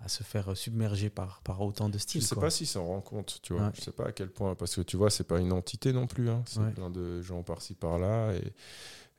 à 0.04 0.08
se 0.08 0.22
faire 0.22 0.54
submerger 0.56 1.08
par, 1.08 1.40
par 1.42 1.60
autant 1.62 1.88
de 1.88 1.94
Je 1.94 2.02
styles. 2.02 2.22
sais 2.22 2.34
quoi. 2.34 2.44
pas 2.44 2.50
s'ils 2.50 2.66
s'en 2.66 2.84
rendent 2.84 3.04
compte, 3.04 3.38
tu 3.42 3.54
vois. 3.54 3.66
Ouais. 3.66 3.72
Je 3.74 3.80
sais 3.80 3.92
pas 3.92 4.08
à 4.08 4.12
quel 4.12 4.28
point, 4.30 4.54
parce 4.54 4.74
que 4.76 4.82
tu 4.82 4.96
vois, 4.98 5.08
c'est 5.10 5.24
pas 5.24 5.38
une 5.40 5.52
entité 5.52 5.92
non 5.94 6.06
plus. 6.06 6.28
hein. 6.28 6.42
C'est 6.46 6.60
Ouais. 6.60 6.72
plein 6.72 6.90
de 6.90 7.22
gens 7.22 7.42
par-ci 7.42 7.74
par-là 7.74 8.32
et 8.34 8.52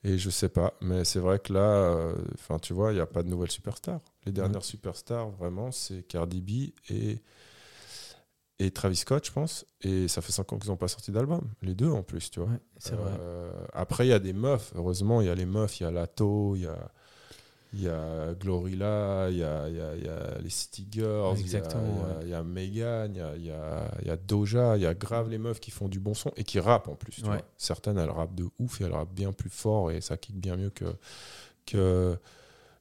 et 0.05 0.17
je 0.17 0.29
sais 0.29 0.49
pas. 0.49 0.73
Mais 0.81 1.05
c'est 1.05 1.19
vrai 1.19 1.39
que 1.39 1.53
là, 1.53 1.61
euh, 1.61 2.15
enfin, 2.33 2.59
tu 2.59 2.73
vois, 2.73 2.91
il 2.91 2.97
y 2.97 2.99
a 2.99 3.05
pas 3.05 3.23
de 3.23 3.29
nouvelles 3.29 3.49
superstars. 3.51 4.01
Les 4.25 4.33
dernières 4.33 4.65
superstars, 4.65 5.29
vraiment, 5.29 5.71
c'est 5.71 6.03
Cardi 6.03 6.41
B 6.41 6.73
et 6.91 7.21
et 8.59 8.71
Travis 8.71 8.95
Scott, 8.97 9.25
je 9.25 9.31
pense. 9.31 9.65
Et 9.81 10.07
ça 10.07 10.21
fait 10.21 10.31
5 10.31 10.53
ans 10.53 10.57
qu'ils 10.59 10.69
n'ont 10.69 10.77
pas 10.77 10.87
sorti 10.87 11.11
d'album. 11.11 11.41
Les 11.61 11.73
deux 11.75 11.89
en 11.89 12.03
plus, 12.03 12.29
tu 12.31 12.39
vois. 12.39 12.49
Ouais, 12.49 12.59
c'est 12.77 12.95
vrai. 12.95 13.11
Euh, 13.19 13.51
après, 13.73 14.05
il 14.05 14.09
y 14.09 14.13
a 14.13 14.19
des 14.19 14.33
meufs. 14.33 14.71
Heureusement, 14.75 15.21
il 15.21 15.27
y 15.27 15.29
a 15.29 15.35
les 15.35 15.45
meufs. 15.45 15.79
Il 15.79 15.83
y 15.83 15.85
a 15.85 15.91
Lato, 15.91 16.55
il 16.55 16.61
y 16.61 16.67
a, 16.67 16.77
y 17.73 17.87
a 17.87 18.33
Glorilla, 18.35 19.29
il 19.31 19.37
y 19.37 19.43
a, 19.43 19.67
y 19.67 19.79
a- 19.81 19.95
y 19.95 20.07
a 20.07 20.37
les 20.39 20.49
City 20.51 20.87
Girls, 20.91 21.39
il 21.39 21.51
y 21.51 21.55
a- 21.55 21.59
ouais. 21.61 22.29
y 22.29 22.43
Megan, 22.43 23.11
il 23.15 23.17
y 23.45 23.49
a, 23.51 23.89
il 24.03 24.07
y 24.13 24.17
Doja, 24.27 24.77
il 24.77 24.83
y 24.83 24.85
a 24.85 24.93
grave 24.93 25.29
les 25.29 25.39
meufs 25.39 25.59
qui 25.59 25.71
font 25.71 25.87
du 25.87 25.99
bon 25.99 26.13
son 26.13 26.31
et 26.37 26.43
qui 26.43 26.59
rappent 26.59 26.87
en 26.87 26.95
plus. 26.95 27.13
tu 27.13 27.21
Ouais. 27.23 27.29
vois. 27.29 27.41
Certaines, 27.57 27.97
elles 27.97 28.11
rappent 28.11 28.35
de 28.35 28.47
ouf 28.59 28.79
et 28.79 28.83
elles 28.83 28.93
rappent 28.93 29.13
bien 29.15 29.31
plus 29.33 29.49
fort 29.49 29.89
et 29.89 30.01
ça 30.01 30.17
kick 30.17 30.39
bien 30.39 30.55
mieux 30.55 30.69
que, 30.69 30.85
que, 31.65 32.15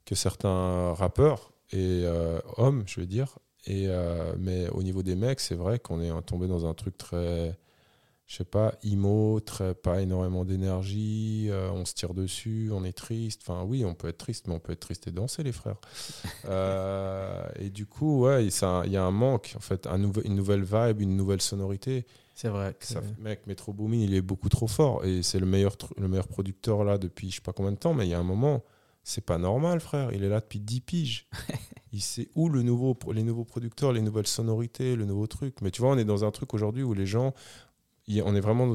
que 0.05 0.15
certains 0.15 0.93
rappeurs 0.93 1.53
et 1.71 2.03
euh, 2.05 2.39
hommes, 2.59 2.85
je 2.87 3.01
veux 3.01 3.07
dire. 3.07 3.39
Et, 3.67 3.87
euh, 3.89 4.35
mais 4.39 4.69
au 4.71 4.83
niveau 4.83 5.03
des 5.03 5.15
mecs, 5.15 5.41
c'est 5.41 5.55
vrai 5.55 5.79
qu'on 5.79 6.01
est 6.01 6.11
tombé 6.23 6.49
dans 6.49 6.67
un 6.67 6.75
truc 6.75 6.99
très 6.99 7.57
je 8.33 8.39
sais 8.39 8.45
pas, 8.45 8.73
IMO, 8.83 9.41
très, 9.41 9.75
pas 9.75 10.01
énormément 10.01 10.47
d'énergie, 10.47 11.49
euh, 11.51 11.71
on 11.71 11.85
se 11.85 11.93
tire 11.93 12.15
dessus, 12.15 12.71
on 12.73 12.83
est 12.83 12.95
triste. 12.95 13.43
Enfin, 13.43 13.63
oui, 13.63 13.85
on 13.85 13.93
peut 13.93 14.09
être 14.09 14.17
triste, 14.17 14.47
mais 14.49 14.55
on 14.55 14.59
peut 14.59 14.73
être 14.73 14.81
triste 14.81 15.07
et 15.07 15.11
danser, 15.11 15.43
les 15.43 15.53
frères. 15.53 15.77
Euh, 16.45 17.47
et 17.59 17.71
du 17.71 17.87
coup, 17.87 18.23
ouais, 18.23 18.47
il 18.47 18.91
y 18.91 18.97
a 18.97 19.05
un 19.05 19.11
manque, 19.11 19.55
en 19.57 19.61
fait, 19.61 19.87
un 19.87 19.99
une 20.25 20.35
nouvelle 20.35 20.65
vibe, 20.65 21.01
une 21.01 21.17
nouvelle 21.17 21.41
sonorité. 21.41 22.05
C'est 22.35 22.49
vrai. 22.49 22.75
Ça, 22.81 23.01
mec, 23.19 23.47
Metro 23.47 23.73
Boomin, 23.73 23.99
il 23.99 24.15
est 24.15 24.23
beaucoup 24.23 24.49
trop 24.49 24.67
fort 24.67 25.05
et 25.05 25.23
c'est 25.23 25.39
le 25.39 25.47
meilleur, 25.47 25.77
le 25.99 26.09
meilleur 26.09 26.27
producteur 26.27 26.83
là 26.85 26.99
depuis 26.99 27.31
je 27.31 27.37
sais 27.37 27.43
pas 27.43 27.53
combien 27.53 27.71
de 27.71 27.77
temps, 27.77 27.95
mais 27.95 28.07
il 28.07 28.11
y 28.11 28.15
a 28.15 28.19
un 28.19 28.25
moment, 28.25 28.65
c'est 29.03 29.25
pas 29.25 29.39
normal, 29.39 29.81
frère. 29.81 30.13
Il 30.13 30.25
est 30.25 30.29
là 30.29 30.41
depuis 30.41 30.61
10 30.61 30.81
piges. 30.81 31.29
il 31.93 32.01
sait 32.01 32.29
où 32.35 32.49
le 32.49 32.63
nouveau, 32.63 32.97
les 33.13 33.23
nouveaux 33.23 33.45
producteurs, 33.45 33.93
les 33.93 34.03
nouvelles 34.03 34.27
sonorités, 34.27 34.97
le 34.97 35.05
nouveau 35.05 35.27
truc. 35.27 35.61
Mais 35.61 35.71
tu 35.71 35.83
vois, 35.83 35.91
on 35.91 35.99
est 35.99 36.05
dans 36.05 36.25
un 36.25 36.31
truc 36.31 36.55
aujourd'hui 36.55 36.83
où 36.83 36.95
les 36.95 37.07
gens 37.07 37.35
on 38.25 38.35
est 38.35 38.41
vraiment 38.41 38.67
dans 38.67 38.75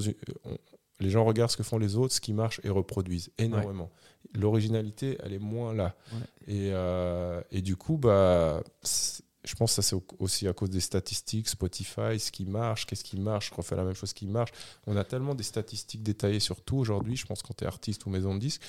les 1.00 1.10
gens 1.12 1.24
regardent 1.26 1.52
ce 1.52 1.58
que 1.58 1.64
font 1.64 1.78
les 1.78 1.96
autres, 1.96 2.14
ce 2.14 2.22
qui 2.22 2.34
marche 2.34 2.60
et 2.64 2.70
reproduisent 2.70 3.32
énormément. 3.38 3.92
L'originalité, 4.34 5.18
elle 5.24 5.34
est 5.34 5.40
moins 5.40 5.74
là. 5.74 5.96
Et, 6.48 6.72
euh, 6.74 7.40
et, 7.52 7.62
du 7.62 7.76
coup, 7.76 7.98
bah, 7.98 8.64
je 9.48 9.56
pense 9.56 9.72
que 9.72 9.82
ça 9.82 9.90
c'est 9.90 9.96
aussi 10.20 10.48
à 10.48 10.54
cause 10.54 10.70
des 10.70 10.82
statistiques, 10.82 11.48
Spotify, 11.48 12.20
ce 12.20 12.32
qui 12.32 12.46
marche, 12.46 12.86
qu'est-ce 12.86 13.04
qui 13.04 13.18
marche, 13.18 13.50
je 13.50 13.56
refais 13.56 13.76
la 13.76 13.84
même 13.84 13.94
chose 13.94 14.14
qui 14.14 14.28
marche. 14.28 14.52
On 14.86 14.98
a 14.98 15.04
tellement 15.04 15.36
des 15.36 15.44
statistiques 15.44 16.04
détaillées 16.04 16.42
sur 16.42 16.62
tout 16.62 16.78
aujourd'hui, 16.78 17.16
je 17.16 17.26
pense 17.26 17.42
quand 17.42 17.56
tu 17.56 17.64
es 17.64 17.68
artiste 17.68 18.06
ou 18.06 18.10
maison 18.10 18.36
de 18.36 18.40
disque, 18.40 18.62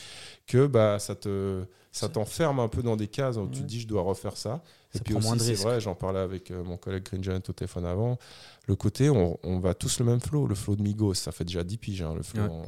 que 0.46 0.66
bah, 0.66 0.98
ça 0.98 1.14
te 1.14 1.64
ça 1.90 2.09
t'enferme 2.09 2.60
un 2.60 2.68
peu 2.68 2.82
dans 2.82 2.96
des 2.96 3.09
cases 3.09 3.36
où 3.36 3.48
tu 3.48 3.60
te 3.60 3.64
dis 3.64 3.80
je 3.80 3.88
dois 3.88 4.02
refaire 4.02 4.36
ça. 4.36 4.62
et 4.94 5.00
puis 5.00 5.14
aussi, 5.14 5.38
c'est 5.40 5.55
vrai, 5.55 5.80
j'en 5.80 5.94
parlais 5.94 6.20
avec 6.20 6.50
euh, 6.50 6.62
mon 6.62 6.76
collègue 6.76 7.02
Green 7.02 7.24
Giant 7.24 7.40
au 7.48 7.52
téléphone 7.52 7.84
avant, 7.84 8.18
le 8.66 8.76
côté, 8.76 9.10
on, 9.10 9.38
on, 9.42 9.59
va 9.59 9.74
tous 9.74 9.98
le 9.98 10.05
même 10.05 10.20
flow, 10.20 10.46
le 10.46 10.55
flow 10.55 10.76
de 10.76 10.82
Migos, 10.82 11.14
ça 11.14 11.32
fait 11.32 11.44
déjà 11.44 11.64
10 11.64 11.76
piges, 11.78 12.02
hein, 12.02 12.14
le 12.14 12.22
flow. 12.22 12.62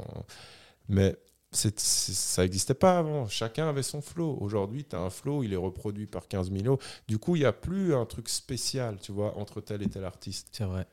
Mais 0.89 1.15
ça 1.51 2.41
n'existait 2.43 2.73
pas 2.73 2.97
avant. 2.97 3.27
Chacun 3.27 3.67
avait 3.67 3.83
son 3.83 4.01
flow. 4.01 4.37
Aujourd'hui, 4.39 4.85
tu 4.85 4.95
as 4.95 4.99
un 4.99 5.09
flow, 5.09 5.43
il 5.43 5.53
est 5.53 5.57
reproduit 5.57 6.07
par 6.07 6.27
15 6.27 6.51
000 6.51 6.79
Du 7.07 7.17
coup, 7.17 7.35
il 7.35 7.39
n'y 7.39 7.45
a 7.45 7.51
plus 7.51 7.93
un 7.93 8.05
truc 8.05 8.29
spécial, 8.29 8.97
tu 9.01 9.11
vois, 9.11 9.37
entre 9.37 9.59
tel 9.59 9.81
et 9.81 9.89
tel 9.89 10.05
artiste. 10.05 10.47
C'est 10.51 10.63
vrai. 10.63 10.87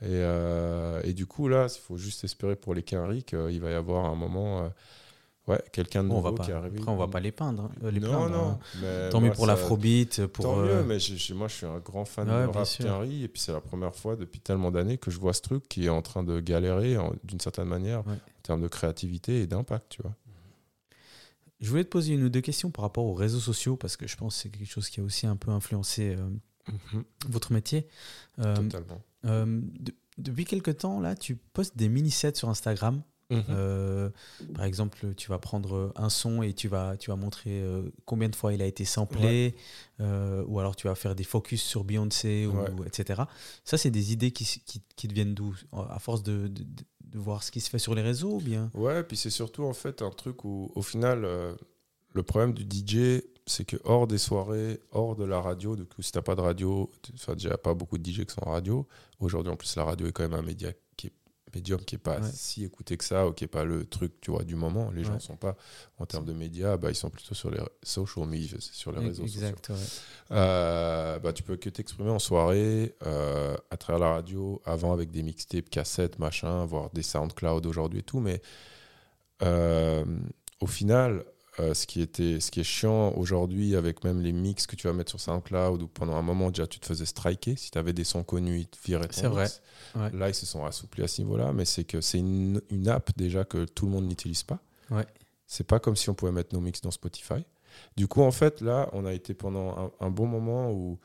Et, 0.00 0.06
euh, 0.06 1.02
et, 1.04 1.12
du 1.12 1.26
coup, 1.26 1.48
là, 1.48 1.66
il 1.68 1.80
faut 1.80 1.98
juste 1.98 2.24
espérer 2.24 2.56
pour 2.56 2.72
les 2.72 2.82
Quinric, 2.82 3.34
euh, 3.34 3.50
il 3.50 3.60
va 3.60 3.70
y 3.70 3.74
avoir 3.74 4.06
un 4.06 4.14
moment. 4.14 4.70
Euh, 5.48 5.52
Ouais, 5.52 5.62
quelqu'un 5.72 6.04
de 6.04 6.08
nouveau 6.08 6.34
qui 6.34 6.50
est 6.50 6.54
arrivé. 6.54 6.78
Après, 6.78 6.90
on 6.92 6.96
va 6.96 7.08
pas 7.08 7.20
les 7.20 7.32
peindre. 7.32 7.64
Hein, 7.64 7.70
euh, 7.84 7.90
les 7.90 8.00
non, 8.00 8.28
non. 8.28 8.58
Hein. 8.82 9.08
Tant 9.10 9.20
mieux 9.20 9.32
pour 9.32 9.46
l'afrobeat. 9.46 10.26
Pour, 10.26 10.44
tant 10.44 10.56
mieux, 10.56 10.68
euh, 10.70 10.84
mais 10.84 10.98
moi, 11.34 11.48
je 11.48 11.54
suis 11.54 11.66
un 11.66 11.78
grand 11.78 12.04
fan 12.04 12.26
de 12.26 12.32
rap 12.32 12.66
et 13.10 13.28
puis 13.28 13.40
c'est 13.40 13.52
la 13.52 13.60
première 13.60 13.94
fois 13.94 14.16
depuis 14.16 14.40
tellement 14.40 14.70
d'années 14.70 14.98
que 14.98 15.10
je 15.10 15.18
vois 15.18 15.32
ce 15.32 15.42
truc 15.42 15.68
qui 15.68 15.86
est 15.86 15.90
en 15.90 16.02
train 16.02 16.22
de 16.22 16.40
galérer 16.40 16.96
d'une 17.24 17.40
certaine 17.40 17.68
manière 17.68 18.00
en 18.00 18.16
termes 18.42 18.62
de 18.62 18.68
créativité 18.68 19.42
et 19.42 19.46
d'impact, 19.46 19.86
tu 19.90 20.02
vois. 20.02 20.14
Je 21.60 21.68
voulais 21.70 21.82
te 21.82 21.88
poser 21.88 22.14
une 22.14 22.22
ou 22.22 22.28
deux 22.28 22.40
questions 22.40 22.70
par 22.70 22.82
rapport 22.82 23.04
aux 23.04 23.14
réseaux 23.14 23.40
sociaux, 23.40 23.76
parce 23.76 23.96
que 23.96 24.06
je 24.06 24.16
pense 24.16 24.36
que 24.36 24.42
c'est 24.42 24.48
quelque 24.48 24.70
chose 24.70 24.88
qui 24.90 25.00
a 25.00 25.02
aussi 25.02 25.26
un 25.26 25.34
peu 25.34 25.50
influencé 25.50 26.14
euh, 26.14 26.28
mhm. 26.92 27.04
votre 27.28 27.52
métier. 27.52 27.88
Totalement. 28.36 29.02
depuis 30.18 30.44
quelque 30.44 30.70
temps, 30.70 31.00
là, 31.00 31.16
tu 31.16 31.34
postes 31.34 31.76
des 31.76 31.88
mini-sets 31.88 32.36
sur 32.36 32.48
Instagram. 32.48 33.02
Mhm. 33.30 33.44
Euh, 33.50 34.10
par 34.54 34.64
exemple, 34.64 35.14
tu 35.16 35.28
vas 35.28 35.38
prendre 35.38 35.92
un 35.96 36.08
son 36.08 36.42
et 36.42 36.54
tu 36.54 36.68
vas, 36.68 36.96
tu 36.96 37.10
vas 37.10 37.16
montrer 37.16 37.60
euh, 37.60 37.90
combien 38.06 38.28
de 38.28 38.36
fois 38.36 38.54
il 38.54 38.62
a 38.62 38.66
été 38.66 38.84
samplé, 38.84 39.54
euh, 40.00 40.42
ou 40.46 40.60
alors 40.60 40.76
tu 40.76 40.86
vas 40.86 40.94
faire 40.94 41.14
des 41.14 41.24
focus 41.24 41.62
sur 41.62 41.84
Beyoncé, 41.84 42.46
ou, 42.46 42.84
etc. 42.84 43.22
Ça, 43.64 43.76
c'est 43.76 43.90
des 43.90 44.12
idées 44.12 44.30
qui, 44.30 44.44
qui, 44.64 44.82
qui 44.96 45.08
deviennent 45.08 45.34
d'où? 45.34 45.54
À 45.72 45.98
force 45.98 46.22
de, 46.22 46.48
de, 46.48 46.62
de, 46.62 47.18
voir 47.18 47.42
ce 47.42 47.50
qui 47.50 47.60
se 47.60 47.68
fait 47.68 47.78
sur 47.78 47.94
les 47.94 48.02
réseaux 48.02 48.36
ou 48.36 48.40
bien? 48.40 48.70
Ouais, 48.74 49.02
puis 49.02 49.16
c'est 49.16 49.30
surtout 49.30 49.64
en 49.64 49.74
fait 49.74 50.02
un 50.02 50.10
truc 50.10 50.44
où, 50.44 50.70
au 50.74 50.82
final, 50.82 51.26
le 52.14 52.22
problème 52.22 52.54
du 52.54 52.64
DJ, 52.64 53.22
c'est 53.46 53.64
que 53.64 53.76
hors 53.84 54.06
des 54.06 54.18
soirées, 54.18 54.80
hors 54.92 55.16
de 55.16 55.24
la 55.24 55.40
radio, 55.40 55.76
du 55.76 55.84
coup, 55.84 56.02
si 56.02 56.12
t'as 56.12 56.22
pas 56.22 56.34
de 56.34 56.40
radio, 56.40 56.90
enfin, 57.14 57.34
déjà 57.34 57.56
pas 57.58 57.74
beaucoup 57.74 57.98
de 57.98 58.10
DJ 58.10 58.24
qui 58.24 58.34
sont 58.34 58.46
en 58.46 58.52
radio. 58.52 58.86
Aujourd'hui, 59.20 59.52
en 59.52 59.56
plus, 59.56 59.74
la 59.76 59.84
radio 59.84 60.06
est 60.06 60.12
quand 60.12 60.22
même 60.22 60.38
un 60.38 60.42
média 60.42 60.70
médium 61.54 61.80
qui 61.80 61.94
est 61.94 61.98
pas 61.98 62.22
si 62.22 62.64
écouté 62.64 62.96
que 62.96 63.04
ça 63.04 63.26
ou 63.26 63.32
qui 63.32 63.44
est 63.44 63.48
pas 63.48 63.64
le 63.64 63.84
truc 63.84 64.20
tu 64.20 64.30
vois 64.30 64.44
du 64.44 64.54
moment. 64.54 64.90
Les 64.90 65.04
gens 65.04 65.18
sont 65.18 65.36
pas 65.36 65.56
en 65.98 66.06
termes 66.06 66.24
de 66.24 66.32
médias 66.32 66.76
bah 66.76 66.90
ils 66.90 66.94
sont 66.94 67.10
plutôt 67.10 67.34
sur 67.34 67.50
les 67.50 67.60
social 67.82 68.26
media 68.26 68.56
sur 68.60 68.92
les 68.92 69.00
réseaux 69.00 69.24
exact, 69.24 69.66
sociaux 69.66 69.86
euh, 70.30 71.18
bah 71.18 71.32
tu 71.32 71.42
peux 71.42 71.56
que 71.56 71.70
t'exprimer 71.70 72.10
en 72.10 72.18
soirée 72.18 72.94
euh, 73.06 73.56
à 73.70 73.76
travers 73.76 74.00
la 74.00 74.12
radio 74.12 74.60
avant 74.64 74.92
avec 74.92 75.10
des 75.10 75.22
mixtapes 75.22 75.70
cassettes 75.70 76.18
machin 76.18 76.64
voire 76.66 76.90
des 76.90 77.02
SoundCloud 77.02 77.66
aujourd'hui 77.66 78.00
et 78.00 78.04
tout 78.04 78.20
mais 78.20 78.40
euh, 79.42 80.04
au 80.60 80.66
final 80.66 81.24
euh, 81.60 81.74
ce, 81.74 81.86
qui 81.86 82.00
était, 82.00 82.38
ce 82.38 82.50
qui 82.50 82.60
est 82.60 82.64
chiant 82.64 83.12
aujourd'hui 83.16 83.74
avec 83.74 84.04
même 84.04 84.20
les 84.20 84.32
mix 84.32 84.66
que 84.66 84.76
tu 84.76 84.86
vas 84.86 84.92
mettre 84.92 85.10
sur 85.10 85.20
SoundCloud 85.20 85.82
ou 85.82 85.88
pendant 85.88 86.14
un 86.14 86.22
moment 86.22 86.50
déjà 86.50 86.66
tu 86.66 86.78
te 86.78 86.86
faisais 86.86 87.06
striker 87.06 87.56
si 87.56 87.72
tu 87.72 87.78
avais 87.78 87.92
des 87.92 88.04
sons 88.04 88.22
connus 88.22 88.60
ils 88.60 88.68
te 88.68 88.78
viraient 88.84 89.08
ton 89.08 89.30
vrai. 89.30 89.48
Là 90.12 90.28
ils 90.28 90.34
se 90.34 90.46
sont 90.46 90.64
assouplis 90.64 91.02
à 91.02 91.08
ce 91.08 91.20
niveau-là 91.22 91.52
mais 91.52 91.64
c'est 91.64 91.84
que 91.84 92.00
c'est 92.00 92.18
une, 92.18 92.60
une, 92.70 92.88
app 92.88 93.10
déjà 93.16 93.44
que 93.44 93.64
tout 93.64 93.86
le 93.86 93.92
monde 93.92 94.06
n'utilise 94.06 94.44
pas. 94.44 94.60
Ouais. 94.90 95.06
C'est 95.46 95.66
pas 95.66 95.80
comme 95.80 95.96
si 95.96 96.10
on 96.10 96.14
pouvait 96.14 96.32
mettre 96.32 96.54
nos 96.54 96.60
mix 96.60 96.80
dans 96.80 96.92
Spotify. 96.92 97.44
Du 97.96 98.06
coup 98.06 98.22
en 98.22 98.30
fait 98.30 98.60
là 98.60 98.88
on 98.92 99.04
a 99.04 99.12
été 99.12 99.34
pendant 99.34 99.92
un, 99.98 100.10
bon 100.10 100.26
moment 100.26 100.70
où 100.70 100.98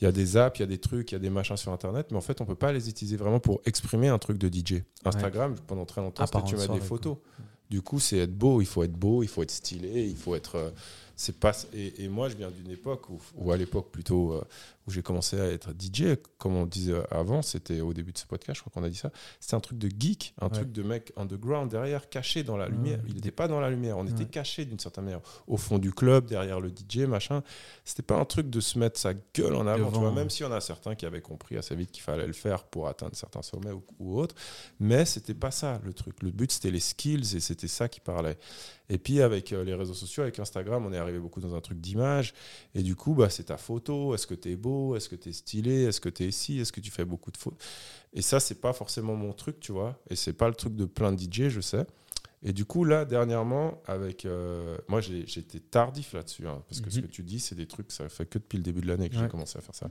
il 0.00 0.04
y 0.04 0.08
a 0.08 0.12
des 0.12 0.36
apps, 0.36 0.58
il 0.58 0.62
y 0.62 0.64
a 0.64 0.68
des 0.68 0.78
trucs, 0.78 1.10
il 1.12 1.14
y 1.14 1.16
a 1.16 1.20
des 1.20 1.30
machins 1.30 1.56
sur 1.56 1.70
Internet, 1.70 2.08
mais 2.10 2.16
en 2.16 2.22
fait, 2.22 2.40
on 2.40 2.44
peut 2.44 2.56
pas 2.56 2.72
les 2.72 2.88
utiliser 2.88 3.16
vraiment 3.16 3.38
pour 3.38 3.60
exprimer 3.66 4.08
un 4.08 4.18
truc 4.18 4.36
de 4.36 4.48
DJ. 4.48 4.82
Instagram, 5.04 5.54
pendant 5.68 5.84
très 5.84 6.00
longtemps, 6.00 6.26
c'était 6.26 6.42
tu 6.42 6.56
mets 6.56 6.66
des 6.66 6.80
photos. 6.80 7.18
Du 7.72 7.80
coup, 7.80 7.98
c'est 8.00 8.18
être 8.18 8.36
beau, 8.36 8.60
il 8.60 8.66
faut 8.66 8.82
être 8.82 8.92
beau, 8.92 9.22
il 9.22 9.30
faut 9.30 9.42
être 9.42 9.50
stylé, 9.50 10.06
il 10.06 10.14
faut 10.14 10.34
être. 10.34 10.56
Euh, 10.56 10.70
c'est 11.16 11.38
pas 11.40 11.52
et, 11.72 12.06
moi 12.08 12.28
je 12.28 12.36
viens 12.36 12.50
d'une 12.50 12.70
époque 12.70 13.08
où, 13.08 13.18
ou 13.36 13.50
à 13.50 13.56
l'époque 13.56 13.90
plutôt 13.90 14.34
euh, 14.34 14.44
où 14.86 14.90
j'ai 14.90 15.02
commencé 15.02 15.40
à 15.40 15.46
être 15.46 15.70
DJ 15.70 16.16
comme 16.38 16.56
on 16.56 16.66
disait 16.66 16.94
avant 17.10 17.42
c'était 17.42 17.80
au 17.80 17.92
début 17.92 18.12
de 18.12 18.18
ce 18.18 18.26
podcast 18.26 18.56
je 18.56 18.60
crois 18.60 18.72
qu'on 18.72 18.86
a 18.86 18.90
dit 18.90 18.96
ça 18.96 19.10
c'était 19.40 19.54
un 19.54 19.60
truc 19.60 19.78
de 19.78 19.88
geek 19.88 20.34
un 20.40 20.48
truc 20.48 20.72
de 20.72 20.82
mec 20.82 21.12
underground 21.16 21.70
derrière 21.70 22.08
caché 22.08 22.42
dans 22.42 22.56
la 22.56 22.68
lumière. 22.68 23.00
Il 23.06 23.14
n'était 23.14 23.30
pas 23.30 23.48
dans 23.48 23.60
la 23.60 23.70
lumière 23.70 23.98
on 23.98 24.06
était 24.06 24.24
caché 24.24 24.64
d'une 24.64 24.78
certaine 24.78 25.04
manière 25.04 25.20
au 25.46 25.56
fond 25.56 25.78
du 25.78 25.92
club 25.92 26.26
derrière 26.26 26.60
le 26.60 26.68
DJ 26.68 27.00
machin. 27.00 27.42
C'était 27.84 28.02
pas 28.02 28.16
un 28.16 28.24
truc 28.24 28.50
de 28.50 28.60
se 28.60 28.78
mettre 28.78 28.98
sa 28.98 29.12
gueule 29.14 29.54
en 29.54 29.66
avant 29.66 29.90
tu 29.90 29.98
vois, 29.98 30.12
même 30.12 30.30
si 30.30 30.44
on 30.44 30.52
a 30.52 30.60
certains 30.60 30.94
qui 30.94 31.06
avaient 31.06 31.20
compris 31.20 31.56
assez 31.56 31.74
vite 31.74 31.90
qu'il 31.90 32.02
fallait 32.02 32.26
le 32.26 32.32
faire 32.32 32.64
pour 32.64 32.88
atteindre 32.88 33.14
certains 33.14 33.42
sommets 33.42 33.72
ou, 33.72 33.82
ou 33.98 34.18
autres 34.18 34.34
mais 34.80 35.04
c'était 35.04 35.34
pas 35.34 35.50
ça 35.50 35.80
le 35.84 35.92
truc. 35.92 36.22
Le 36.22 36.30
but 36.30 36.50
c'était 36.50 36.70
les 36.70 36.80
skills 36.80 37.36
et 37.36 37.40
c'était 37.40 37.68
ça 37.68 37.88
qui 37.88 38.00
parlait. 38.00 38.38
Et 38.88 38.98
puis 38.98 39.22
avec 39.22 39.52
euh, 39.52 39.64
les 39.64 39.74
réseaux 39.74 39.94
sociaux, 39.94 40.22
avec 40.22 40.38
Instagram, 40.38 40.84
on 40.84 40.92
est 40.92 40.98
arrivé 40.98 41.18
beaucoup 41.18 41.40
dans 41.40 41.54
un 41.54 41.60
truc 41.60 41.80
d'image. 41.80 42.34
Et 42.74 42.82
du 42.82 42.94
coup, 42.94 43.14
bah, 43.14 43.30
c'est 43.30 43.44
ta 43.44 43.56
photo. 43.56 44.14
Est-ce 44.14 44.26
que 44.26 44.34
tu 44.34 44.50
es 44.50 44.56
beau? 44.56 44.71
Est-ce 44.96 45.08
que 45.08 45.16
tu 45.16 45.28
es 45.28 45.32
stylé 45.32 45.84
Est-ce 45.84 46.00
que 46.00 46.08
tu 46.08 46.24
es 46.24 46.28
ici 46.28 46.58
Est-ce 46.60 46.72
que 46.72 46.80
tu 46.80 46.90
fais 46.90 47.04
beaucoup 47.04 47.30
de 47.30 47.36
photos 47.36 47.58
Et 48.12 48.22
ça, 48.22 48.40
c'est 48.40 48.60
pas 48.60 48.72
forcément 48.72 49.14
mon 49.14 49.32
truc, 49.32 49.60
tu 49.60 49.72
vois. 49.72 49.98
Et 50.10 50.16
c'est 50.16 50.32
pas 50.32 50.48
le 50.48 50.54
truc 50.54 50.76
de 50.76 50.84
plein 50.84 51.12
de 51.12 51.20
DJ, 51.20 51.48
je 51.48 51.60
sais. 51.60 51.86
Et 52.44 52.52
du 52.52 52.64
coup, 52.64 52.84
là, 52.84 53.04
dernièrement, 53.04 53.80
avec. 53.86 54.24
Euh, 54.24 54.76
moi, 54.88 55.00
j'étais 55.00 55.60
tardif 55.60 56.12
là-dessus. 56.12 56.46
Hein, 56.46 56.62
parce 56.68 56.80
que 56.80 56.90
ce 56.90 56.98
mhm. 56.98 57.06
que 57.06 57.10
tu 57.10 57.22
dis, 57.22 57.38
c'est 57.38 57.54
des 57.54 57.66
trucs, 57.66 57.92
ça 57.92 58.08
fait 58.08 58.26
que 58.26 58.38
depuis 58.38 58.56
le 58.56 58.64
début 58.64 58.80
de 58.80 58.88
l'année 58.88 59.08
que 59.08 59.16
j'ai 59.16 59.28
commencé 59.28 59.58
à 59.58 59.60
faire 59.60 59.74
ça 59.74 59.88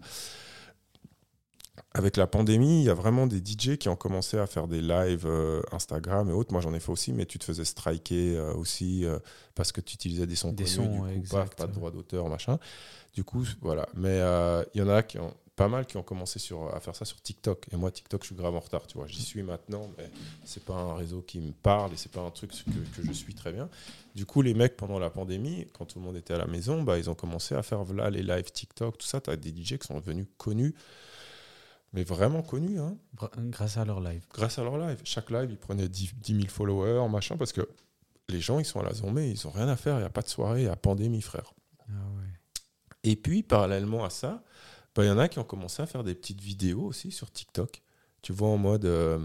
avec 1.94 2.16
la 2.16 2.28
pandémie, 2.28 2.82
il 2.82 2.86
y 2.86 2.90
a 2.90 2.94
vraiment 2.94 3.28
des 3.28 3.40
DJ 3.40 3.78
qui 3.78 3.90
ont 3.90 3.96
commencé 3.96 4.38
à 4.38 4.46
faire 4.46 4.68
des 4.68 4.82
lives 4.82 5.26
euh, 5.26 5.62
Instagram 5.72 6.30
et 6.30 6.34
autres. 6.34 6.52
Moi, 6.52 6.62
j'en 6.62 6.74
ai 6.74 6.80
fait 6.80 6.92
aussi, 6.92 7.12
mais 7.12 7.26
tu 7.26 7.40
te 7.40 7.44
faisais 7.44 7.66
striker 7.66 8.36
euh, 8.36 8.54
aussi 8.54 9.06
parce 9.56 9.72
que 9.72 9.82
tu 9.82 9.96
utilisais 9.96 10.28
des 10.28 10.36
sons 10.36 10.52
des 10.52 10.66
connus, 10.66 10.76
sons, 10.76 11.06
du 11.08 11.22
coup, 11.22 11.28
pas, 11.30 11.46
pas, 11.46 11.68
de 11.68 11.74
droit 11.74 11.92
d'auteur, 11.92 12.30
machin. 12.30 12.60
Du 13.14 13.24
coup, 13.24 13.46
voilà. 13.62 13.88
Mais 13.94 14.18
il 14.74 14.80
y 14.80 14.84
en 14.84 14.90
a 14.90 15.04
qui 15.04 15.20
ont 15.20 15.34
pas 15.56 15.68
mal 15.68 15.86
qui 15.86 15.98
ont 15.98 16.04
commencé 16.04 16.40
sur, 16.40 16.74
à 16.74 16.80
faire 16.80 16.96
ça 16.96 17.06
sur 17.06 17.22
TikTok. 17.22 17.68
Et 17.72 17.76
moi, 17.76 17.92
TikTok, 17.92 18.22
je 18.24 18.28
suis 18.28 18.36
grave 18.36 18.56
en 18.56 18.60
retard, 18.60 18.88
tu 18.88 18.98
vois. 18.98 19.06
J'y 19.08 19.22
suis 19.22 19.44
maintenant, 19.44 19.92
mais 19.98 20.10
c'est 20.44 20.64
pas 20.64 20.74
un 20.74 20.96
réseau 20.96 21.22
qui 21.22 21.40
me 21.40 21.52
parle 21.52 21.94
et 21.94 21.98
c'est 21.98 22.12
pas 22.12 22.22
un 22.22 22.32
truc 22.32 22.52
que, 22.52 23.02
que, 23.02 23.06
je 23.06 23.12
suis 23.12 23.36
très 23.36 23.52
bien. 23.52 23.70
Du 24.16 24.26
coup, 24.26 24.42
les 24.42 24.54
mecs, 24.54 24.76
pendant 24.76 24.98
la 24.98 25.10
pandémie, 25.10 25.68
quand 25.74 25.86
tout 25.86 26.00
le 26.00 26.06
monde 26.06 26.16
était 26.16 26.34
à 26.34 26.38
la 26.38 26.48
maison, 26.48 26.82
bah, 26.82 26.98
ils 26.98 27.10
ont 27.10 27.16
commencé 27.16 27.54
à 27.54 27.62
faire 27.62 27.84
là 27.94 28.10
les 28.10 28.24
lives 28.24 28.52
TikTok, 28.52 28.98
tout 28.98 29.06
ça. 29.06 29.22
Tu 29.22 29.30
as 29.30 29.36
des 29.36 29.50
DJ 29.50 29.78
qui 29.78 29.88
sont 29.88 30.00
devenus 30.00 30.26
connus 30.38 30.74
mais 31.94 32.04
vraiment 32.04 32.42
connus. 32.42 32.80
Hein. 32.80 32.98
Grâce 33.38 33.78
à 33.78 33.86
leur 33.86 34.00
live. 34.00 34.26
Grâce 34.34 34.58
à 34.60 34.64
leur 34.64 34.78
live. 34.78 35.00
Chaque 35.04 35.30
live, 35.30 35.50
ils 35.52 35.58
prenaient 35.58 35.90
10, 35.90 36.14
000 36.26 36.40
followers, 36.48 37.08
machin, 37.10 37.38
parce 37.38 37.52
que 37.52 37.68
les 38.30 38.40
gens, 38.40 38.60
ils 38.60 38.66
sont 38.66 38.80
à 38.80 38.84
la 38.84 38.94
zombie, 38.94 39.32
ils 39.32 39.46
n'ont 39.46 39.52
rien 39.52 39.68
à 39.68 39.76
faire, 39.76 39.96
il 39.96 40.00
n'y 40.00 40.06
a 40.06 40.10
pas 40.10 40.22
de 40.22 40.30
soirée, 40.30 40.62
il 40.62 40.66
y 40.66 40.70
a 40.70 40.76
pandémie, 40.76 41.22
frère. 41.22 41.54
Ah 41.90 41.94
ouais. 42.18 42.21
Et 43.04 43.16
puis, 43.16 43.44
parallèlement 43.44 44.04
à 44.06 44.10
ça, 44.10 44.44
bah, 44.96 45.04
il 45.04 45.08
y 45.08 45.12
en 45.12 45.18
a 45.18 45.28
qui 45.28 45.40
ont 45.40 45.44
commencé 45.44 45.82
à 45.82 45.86
faire 45.86 46.04
des 46.04 46.16
petites 46.16 46.42
vidéos 46.42 46.84
aussi 46.84 47.12
sur 47.12 47.32
TikTok. 47.32 47.82
Tu 48.22 48.34
vois, 48.34 48.50
en 48.50 48.58
mode. 48.58 48.86
Euh, 48.86 49.18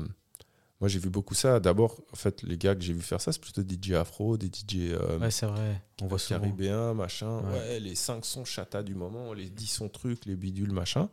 moi, 0.81 0.89
j'ai 0.89 0.99
vu 0.99 1.09
beaucoup 1.11 1.35
ça. 1.35 1.59
D'abord, 1.61 2.01
en 2.13 2.17
fait, 2.17 2.43
les 2.43 2.59
gars 2.59 2.75
que 2.75 2.83
j'ai 2.83 2.93
vu 2.93 3.01
faire 3.01 3.21
ça, 3.21 3.33
c'est 3.33 3.41
plutôt 3.41 3.63
des 3.63 3.77
DJ 3.81 3.93
afro, 3.93 4.37
des 4.37 4.47
DJ. 4.49 4.93
Euh, 4.93 5.19
ouais, 5.19 5.31
c'est 5.31 5.47
vrai. 5.47 5.83
On 6.03 6.07
voit 6.07 6.19
caribéens, 6.19 6.95
machin. 6.95 7.41
Ouais. 7.41 7.59
ouais. 7.59 7.81
les 7.81 7.95
5 7.95 8.25
sons 8.25 8.45
chata 8.45 8.83
du 8.83 8.95
moment, 8.95 9.33
les 9.33 9.49
10 9.49 9.67
sons 9.67 9.89
trucs, 9.89 10.27
les 10.27 10.37
bidules, 10.37 10.73
machin. 10.73 11.09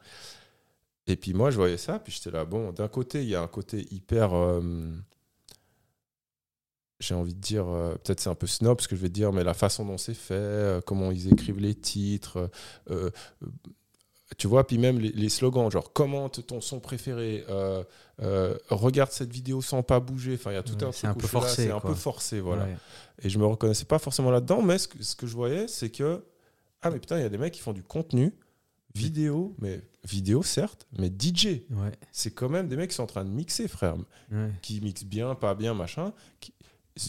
Et 1.08 1.16
puis 1.16 1.34
moi, 1.34 1.50
je 1.52 1.58
voyais 1.58 1.78
ça, 1.78 2.00
puis 2.00 2.14
j'étais 2.14 2.32
là, 2.32 2.46
bon, 2.46 2.72
d'un 2.72 2.88
côté, 2.88 3.24
il 3.24 3.30
y 3.30 3.36
a 3.36 3.42
un 3.42 3.48
côté 3.48 3.88
hyper. 3.92 4.34
euh, 4.34 4.62
j'ai 7.04 7.14
envie 7.16 7.34
de 7.34 7.40
dire, 7.40 7.68
euh, 7.68 7.94
peut-être 8.04 8.20
c'est 8.20 8.30
un 8.30 8.36
peu 8.36 8.48
snob 8.48 8.82
ce 8.82 8.88
que 8.88 8.96
je 8.96 9.02
vais 9.02 9.10
dire, 9.10 9.32
mais 9.34 9.44
la 9.44 9.54
façon 9.54 9.86
dont 9.86 9.98
c'est 9.98 10.14
fait, 10.14 10.34
euh, 10.34 10.82
comment 10.82 11.12
ils 11.12 11.32
écrivent 11.32 11.60
les 11.60 11.76
titres, 11.76 12.50
euh, 12.90 13.10
tu 14.38 14.48
vois, 14.48 14.66
puis 14.66 14.78
même 14.78 15.00
les, 15.00 15.12
les 15.12 15.30
slogans, 15.30 15.70
genre 15.70 15.94
commente 15.94 16.46
ton 16.48 16.60
son 16.62 16.80
préféré, 16.80 17.46
regarde 18.70 19.12
cette 19.12 19.32
vidéo 19.32 19.62
sans 19.62 19.84
pas 19.84 20.00
bouger. 20.00 20.36
Enfin, 20.36 20.52
il 20.52 20.56
y 20.56 20.58
a 20.58 20.64
tout 20.64 20.74
Ouais, 20.76 20.84
un 20.86 20.92
c'est 20.92 21.08
truc 21.08 21.18
un 21.18 21.20
peu 21.20 21.28
forcé, 21.28 21.64
C'est 21.66 21.72
un 21.72 21.80
peu 21.80 21.94
forcé, 21.94 22.40
voilà. 22.40 22.66
Ouais. 22.66 22.78
Et 23.22 23.30
je 23.30 23.38
me 23.38 23.46
reconnaissais 23.46 23.86
pas 23.86 24.00
forcément 24.00 24.32
là-dedans, 24.32 24.62
mais 24.62 24.78
ce 24.78 24.88
que, 24.88 25.04
ce 25.04 25.16
que 25.16 25.28
je 25.28 25.34
voyais, 25.36 25.68
c'est 25.68 25.90
que 25.90 26.24
ah 26.82 26.90
mais 26.90 27.00
putain, 27.00 27.18
il 27.18 27.22
y 27.22 27.26
a 27.26 27.30
des 27.30 27.38
mecs 27.38 27.54
qui 27.54 27.62
font 27.62 27.72
du 27.74 27.84
contenu 27.84 28.34
vidéo, 28.96 29.56
mais 29.60 29.82
vidéo 30.04 30.44
certes, 30.44 30.86
mais 31.00 31.08
DJ. 31.08 31.62
Ouais. 31.72 31.92
C'est 32.12 32.32
quand 32.32 32.50
même 32.50 32.68
des 32.68 32.76
mecs 32.76 32.90
qui 32.90 32.96
sont 32.96 33.04
en 33.04 33.08
train 33.08 33.24
de 33.24 33.30
mixer, 33.30 33.68
frère, 33.68 33.96
Ouais. 34.32 34.50
qui 34.62 34.82
mixent 34.82 35.06
bien, 35.06 35.34
pas 35.36 35.56
bien, 35.56 35.74
machin. 35.74 36.12
Qui- 36.40 36.54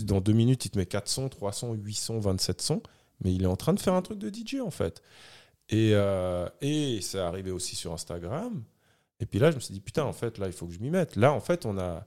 dans 0.02 0.20
deux 0.20 0.32
minutes, 0.32 0.64
il 0.66 0.70
te 0.70 0.78
met 0.78 0.86
4 0.86 1.08
sons, 1.08 1.28
3 1.28 1.52
sons, 1.52 1.74
8 1.74 1.94
sons, 1.94 2.18
27 2.20 2.60
sons, 2.62 2.82
mais 3.22 3.32
il 3.34 3.42
est 3.42 3.46
en 3.46 3.56
train 3.56 3.72
de 3.74 3.80
faire 3.80 3.94
un 3.94 4.02
truc 4.02 4.18
de 4.18 4.28
DJ 4.32 4.60
en 4.60 4.70
fait. 4.70 5.02
Et, 5.70 5.90
euh, 5.94 6.48
et 6.60 7.00
c'est 7.00 7.18
arrivé 7.18 7.50
aussi 7.50 7.76
sur 7.76 7.92
Instagram. 7.92 8.62
Et 9.20 9.26
puis 9.26 9.38
là, 9.38 9.50
je 9.50 9.56
me 9.56 9.60
suis 9.60 9.72
dit, 9.72 9.80
putain, 9.80 10.04
en 10.04 10.12
fait, 10.12 10.38
là, 10.38 10.46
il 10.46 10.52
faut 10.52 10.66
que 10.66 10.72
je 10.74 10.80
m'y 10.80 10.90
mette. 10.90 11.16
Là, 11.16 11.32
en 11.32 11.40
fait, 11.40 11.64
on 11.66 11.78
a 11.78 12.04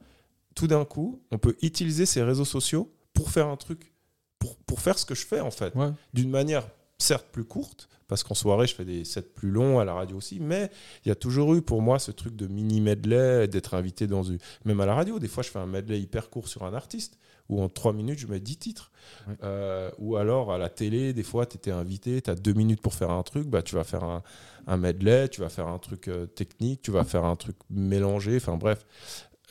tout 0.55 0.67
d'un 0.67 0.85
coup, 0.85 1.21
on 1.31 1.37
peut 1.37 1.55
utiliser 1.61 2.05
ces 2.05 2.21
réseaux 2.21 2.45
sociaux 2.45 2.91
pour 3.13 3.31
faire 3.31 3.47
un 3.47 3.55
truc, 3.57 3.93
pour, 4.39 4.55
pour 4.57 4.79
faire 4.81 4.99
ce 4.99 5.05
que 5.05 5.15
je 5.15 5.25
fais 5.25 5.39
en 5.39 5.51
fait 5.51 5.73
Ouais. 5.75 5.89
d'une 6.13 6.29
manière 6.29 6.67
certes 6.99 7.27
plus 7.31 7.45
courte, 7.45 7.89
parce 8.07 8.23
qu'en 8.23 8.33
soirée, 8.35 8.67
je 8.67 8.73
fais 8.75 8.85
des 8.85 9.05
sets 9.05 9.21
plus 9.21 9.51
longs 9.51 9.79
à 9.79 9.85
la 9.85 9.93
radio 9.93 10.17
aussi, 10.17 10.39
mais 10.39 10.69
il 11.05 11.09
y 11.09 11.11
a 11.11 11.15
toujours 11.15 11.53
eu 11.55 11.61
pour 11.61 11.81
moi 11.81 11.99
ce 11.99 12.11
truc 12.11 12.35
de 12.35 12.47
mini 12.47 12.81
medley, 12.81 13.47
d'être 13.47 13.73
invité 13.73 14.07
dans 14.07 14.23
une. 14.23 14.37
Même 14.65 14.79
à 14.79 14.85
la 14.85 14.95
radio, 14.95 15.19
des 15.19 15.27
fois, 15.27 15.43
je 15.43 15.49
fais 15.49 15.59
un 15.59 15.65
medley 15.67 15.99
hyper 15.99 16.29
court 16.29 16.47
sur 16.47 16.63
un 16.63 16.73
artiste, 16.73 17.17
où 17.49 17.61
en 17.61 17.69
trois 17.69 17.93
minutes, 17.93 18.19
je 18.19 18.27
mets 18.27 18.39
10 18.39 18.57
titres. 18.57 18.91
Ouais. 19.27 19.35
Euh, 19.43 19.91
ou 19.99 20.17
alors 20.17 20.51
à 20.51 20.57
la 20.57 20.69
télé, 20.69 21.13
des 21.13 21.23
fois, 21.23 21.45
tu 21.45 21.57
étais 21.57 21.71
invité, 21.71 22.21
tu 22.21 22.29
as 22.29 22.35
deux 22.35 22.53
minutes 22.53 22.81
pour 22.81 22.93
faire 22.93 23.11
un 23.11 23.23
truc, 23.23 23.47
bah, 23.47 23.61
tu 23.61 23.75
vas 23.75 23.83
faire 23.83 24.03
un, 24.03 24.23
un 24.67 24.77
medley, 24.77 25.29
tu 25.29 25.41
vas 25.41 25.49
faire 25.49 25.67
un 25.67 25.79
truc 25.79 26.07
euh, 26.07 26.25
technique, 26.25 26.81
tu 26.81 26.91
vas 26.91 27.03
faire 27.03 27.23
un 27.25 27.35
truc 27.35 27.55
mélangé, 27.69 28.35
enfin 28.35 28.57
bref, 28.57 28.85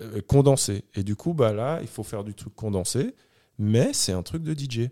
euh, 0.01 0.21
condensé. 0.27 0.85
Et 0.95 1.03
du 1.03 1.17
coup, 1.17 1.33
bah, 1.33 1.53
là, 1.53 1.79
il 1.81 1.89
faut 1.89 2.03
faire 2.03 2.25
du 2.25 2.35
truc 2.35 2.55
condensé, 2.55 3.15
mais 3.59 3.93
c'est 3.93 4.13
un 4.13 4.23
truc 4.23 4.43
de 4.43 4.53
DJ. 4.53 4.91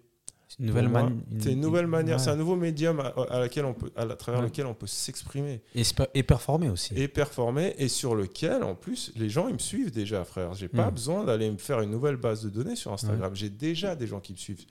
C'est 0.57 0.63
une 0.63 0.67
nouvelle 0.69 0.89
moi, 0.89 1.11
une 1.47 1.61
nouvelle 1.61 1.87
manière, 1.89 2.17
ouais. 2.19 2.23
c'est 2.23 2.31
un 2.31 2.37
nouveau 2.37 2.55
médium 2.55 3.01
à, 3.01 3.13
à 3.31 3.41
laquelle 3.41 3.65
on 3.65 3.75
peut, 3.75 3.91
à, 3.97 4.07
travers 4.15 4.41
Ouais. 4.41 4.47
lequel 4.47 4.67
on 4.67 4.75
peut 4.75 4.87
s'exprimer 4.87 5.63
Et, 5.75 6.23
performer 6.23 6.71
aussi. 6.71 6.95
et 6.97 7.09
performer, 7.09 7.75
et 7.79 7.89
sur 7.89 8.15
lequel, 8.15 8.63
en 8.63 8.75
plus, 8.77 9.13
les 9.17 9.29
gens 9.29 9.49
ils 9.49 9.55
me 9.55 9.59
suivent 9.59 9.91
déjà, 9.91 10.25
frère. 10.25 10.55
J'ai 10.55 10.69
pas 10.69 10.91
Mm. 10.91 10.95
besoin 10.95 11.25
d'aller 11.25 11.51
me 11.51 11.59
faire 11.59 11.81
une 11.81 11.91
nouvelle 11.91 12.17
base 12.17 12.43
de 12.45 12.51
données 12.51 12.77
sur 12.77 12.93
Instagram. 12.93 13.35
J'ai 13.35 13.51
déjà 13.51 13.97
des 13.97 14.07
gens 14.07 14.21
qui 14.21 14.33
me 14.33 14.39
suivent. 14.39 14.65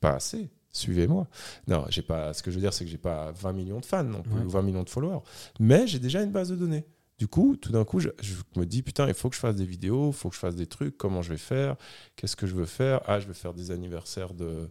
Pas 0.00 0.14
assez. 0.16 0.50
Suivez-moi. 0.70 1.26
Non, 1.68 1.84
j'ai 1.90 2.02
pas. 2.02 2.32
Ce 2.34 2.42
que 2.42 2.50
je 2.50 2.56
veux 2.56 2.62
dire, 2.62 2.72
c'est 2.72 2.84
que 2.84 2.90
j'ai 2.90 2.98
pas 2.98 3.30
20 3.32 3.52
millions 3.52 3.80
de 3.80 3.84
fans 3.86 4.02
non 4.04 4.22
plus, 4.22 4.32
Ouais. 4.34 4.44
ou 4.44 4.50
20 4.50 4.62
millions 4.62 4.82
de 4.82 4.90
followers. 4.90 5.20
Mais 5.60 5.86
j'ai 5.86 5.98
déjà 5.98 6.22
une 6.22 6.30
base 6.32 6.48
de 6.50 6.56
données. 6.56 6.84
Du 7.18 7.28
coup, 7.28 7.56
tout 7.56 7.70
d'un 7.70 7.84
coup, 7.84 8.00
je, 8.00 8.08
je 8.20 8.34
me 8.56 8.64
dis 8.66 8.82
putain, 8.82 9.06
il 9.06 9.14
faut 9.14 9.28
que 9.28 9.36
je 9.36 9.40
fasse 9.40 9.54
des 9.54 9.66
vidéos, 9.66 10.08
il 10.08 10.12
faut 10.14 10.28
que 10.28 10.34
je 10.34 10.40
fasse 10.40 10.56
des 10.56 10.66
trucs. 10.66 10.96
Comment 10.96 11.22
je 11.22 11.28
vais 11.30 11.36
faire? 11.38 11.76
Qu'est-ce 12.16 12.34
que 12.36 12.46
je 12.46 12.54
veux 12.54 12.64
faire? 12.64 13.00
Ah, 13.06 13.20
je 13.20 13.26
veux 13.28 13.32
faire 13.34 13.54
des 13.54 13.70
anniversaires 13.70 14.34
de- 14.34 14.70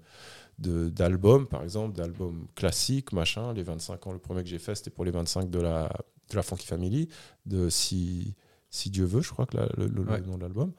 d'albums, 0.69 1.47
par 1.47 1.63
exemple, 1.63 1.95
d'albums 1.95 2.47
classiques, 2.55 3.11
machin. 3.13 3.53
Les 3.53 3.63
25 3.63 4.07
ans, 4.07 4.11
le 4.13 4.19
premier 4.19 4.43
que 4.43 4.49
j'ai 4.49 4.59
fait, 4.59 4.75
c'était 4.75 4.89
pour 4.91 5.05
les 5.05 5.11
25 5.11 5.49
de 5.49 5.59
la, 5.59 5.89
de 6.29 6.35
la 6.35 6.43
Funky 6.43 6.67
Family, 6.67 7.07
de 7.45 7.69
si, 7.69 8.35
si 8.69 8.89
Dieu 8.89 9.05
veut, 9.05 9.21
je 9.21 9.31
crois 9.31 9.45
que 9.45 9.57
la- 9.57 9.69
le, 9.77 9.87
le- 9.87 10.03
Ouais. 10.03 10.21
nom 10.21 10.37
de 10.37 10.41
l'album. 10.41 10.71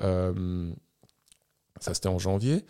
Euh, 0.00 0.70
ça, 1.80 1.94
c'était 1.94 2.08
en 2.08 2.18
janvier. 2.18 2.64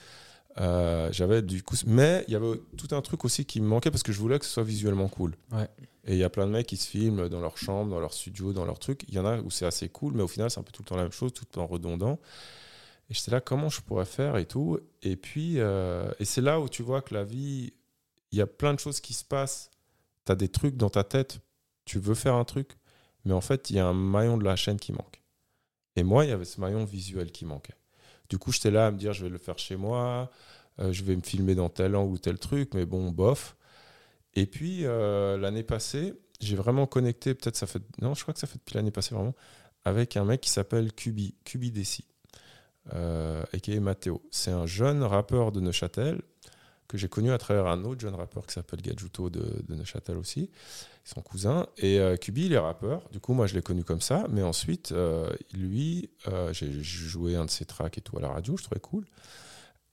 Euh, 0.59 1.09
j'avais 1.12 1.43
du 1.43 1.62
coup, 1.62 1.77
mais 1.87 2.24
il 2.27 2.32
y 2.32 2.37
avait 2.37 2.61
tout 2.77 2.89
un 2.95 3.01
truc 3.03 3.24
aussi 3.24 3.45
qui 3.45 3.61
me 3.61 3.66
manquait 3.69 3.91
parce 3.91 4.03
que 4.03 4.12
je 4.12 4.19
voulais 4.19 4.39
que 4.39 4.45
ce 4.45 4.51
soit 4.51 4.65
visuellement 4.65 5.09
cool. 5.09 5.37
Ouais. 5.53 5.69
Et 6.05 6.15
il 6.15 6.19
y 6.19 6.24
a 6.24 6.31
plein 6.31 6.47
de 6.47 6.51
mecs 6.53 6.66
qui 6.66 6.77
se 6.77 6.89
filment 6.89 7.28
dans 7.28 7.41
leur 7.41 7.57
chambre, 7.57 7.91
dans 7.91 8.01
leur 8.01 8.12
studio, 8.12 8.53
dans 8.53 8.65
leur 8.65 8.78
truc. 8.81 9.05
Il 9.09 9.15
y 9.15 9.19
en 9.20 9.24
a 9.27 9.39
où 9.41 9.51
c'est 9.51 9.66
assez 9.66 9.89
cool, 9.89 10.15
mais 10.15 10.23
au 10.23 10.28
final, 10.28 10.51
c'est 10.51 10.59
un 10.59 10.62
peu 10.65 10.73
tout 10.73 10.82
le 10.82 10.89
temps 10.89 10.97
la 10.97 11.05
même 11.05 11.12
chose, 11.12 11.32
tout 11.32 11.45
le 11.49 11.53
temps 11.53 11.66
redondant. 11.66 12.19
Et 13.11 13.15
j'étais 13.15 13.32
là, 13.32 13.41
comment 13.41 13.69
je 13.69 13.81
pourrais 13.81 14.05
faire 14.05 14.37
et 14.37 14.47
tout. 14.47 14.78
Et 15.03 15.16
puis, 15.16 15.55
euh, 15.59 16.11
et 16.20 16.24
c'est 16.24 16.41
là 16.41 16.61
où 16.61 16.69
tu 16.69 16.82
vois 16.82 17.03
que 17.03 17.12
la 17.12 17.24
vie, 17.24 17.73
il 18.31 18.39
y 18.39 18.41
a 18.41 18.47
plein 18.47 18.73
de 18.73 18.78
choses 18.78 19.01
qui 19.01 19.15
se 19.15 19.24
passent. 19.24 19.70
Tu 20.24 20.32
as 20.32 20.37
des 20.37 20.49
trucs 20.49 20.77
dans 20.77 20.91
ta 20.91 21.03
tête, 21.03 21.41
tu 21.85 21.99
veux 21.99 22.15
faire 22.15 22.35
un 22.35 22.45
truc, 22.45 22.78
mais 23.24 23.32
en 23.32 23.41
fait, 23.41 23.70
il 23.70 23.77
y 23.77 23.78
a 23.81 23.87
un 23.87 23.95
maillon 23.95 24.39
de 24.39 24.45
la 24.45 24.55
chaîne 24.55 24.78
qui 24.78 24.93
manque. 24.93 25.23
Et 25.97 26.05
moi, 26.05 26.24
il 26.24 26.28
y 26.28 26.32
avait 26.32 26.45
ce 26.45 26.61
maillon 26.61 26.85
visuel 26.85 27.32
qui 27.32 27.45
manquait. 27.45 27.74
Du 28.28 28.39
coup, 28.39 28.53
j'étais 28.53 28.70
là 28.70 28.87
à 28.87 28.91
me 28.93 28.97
dire, 28.97 29.12
je 29.12 29.24
vais 29.24 29.28
le 29.28 29.39
faire 29.39 29.59
chez 29.59 29.74
moi, 29.74 30.31
euh, 30.78 30.93
je 30.93 31.03
vais 31.03 31.16
me 31.16 31.23
filmer 31.23 31.57
dans 31.57 31.69
tel 31.69 31.97
angle 31.97 32.12
ou 32.12 32.19
tel 32.19 32.39
truc, 32.39 32.74
mais 32.74 32.87
bon, 32.87 33.11
bof. 33.11 33.57
Et 34.35 34.47
puis, 34.47 34.87
euh, 34.87 35.37
l'année 35.37 35.65
passée, 35.65 36.15
j'ai 36.41 36.55
vraiment 36.55 36.87
connecté, 36.87 37.35
peut-être 37.35 37.57
ça 37.57 37.66
fait. 37.66 37.82
Non, 38.01 38.15
je 38.15 38.23
crois 38.23 38.32
que 38.32 38.41
ça 38.41 38.47
fait 38.47 38.59
depuis 38.59 38.74
l'année 38.74 38.93
passée 38.93 39.16
vraiment, 39.16 39.35
avec 39.85 40.16
un 40.16 40.24
mec 40.24 40.41
qui 40.41 40.51
s'appelle 40.51 40.93
Cubi, 40.93 41.35
Cubi 41.45 41.73
Desi, 41.73 42.05
euh, 42.94 43.43
et 43.52 43.61
qui 43.61 43.73
est 43.74 43.81
Matteo. 43.81 44.23
C'est 44.31 44.51
un 44.51 44.66
jeune 44.66 45.02
rappeur 45.02 45.52
de 45.52 45.61
Neuchâtel 45.61 46.20
que 46.89 46.98
j'ai 46.98 47.09
connu 47.09 47.31
à 47.31 47.39
travers 47.39 47.66
un 47.66 47.85
autre 47.85 48.01
jeune 48.01 48.16
rappeur 48.16 48.44
qui 48.47 48.52
s'appelle 48.55 48.82
Gadjuto 48.82 49.31
de, 49.31 49.62
de 49.69 49.74
Neuchâtel 49.77 50.16
aussi, 50.16 50.51
son 51.05 51.20
cousin. 51.23 51.66
Et 51.77 52.01
euh, 52.01 52.16
Cubi, 52.16 52.47
il 52.47 52.52
est 52.52 52.59
rappeur. 52.59 53.09
Du 53.12 53.20
coup, 53.20 53.32
moi, 53.32 53.47
je 53.47 53.55
l'ai 53.55 53.62
connu 53.62 53.85
comme 53.85 54.01
ça. 54.01 54.27
Mais 54.31 54.43
ensuite, 54.43 54.90
euh, 54.90 55.31
lui, 55.52 56.11
euh, 56.27 56.52
j'ai 56.52 56.73
joué 56.82 57.36
un 57.36 57.44
de 57.44 57.51
ses 57.51 57.65
tracks 57.65 57.97
et 57.97 58.01
tout 58.01 58.19
à 58.19 58.20
la 58.20 58.28
radio, 58.31 58.57
je 58.57 58.65
trouvais 58.65 58.81
cool. 58.81 59.07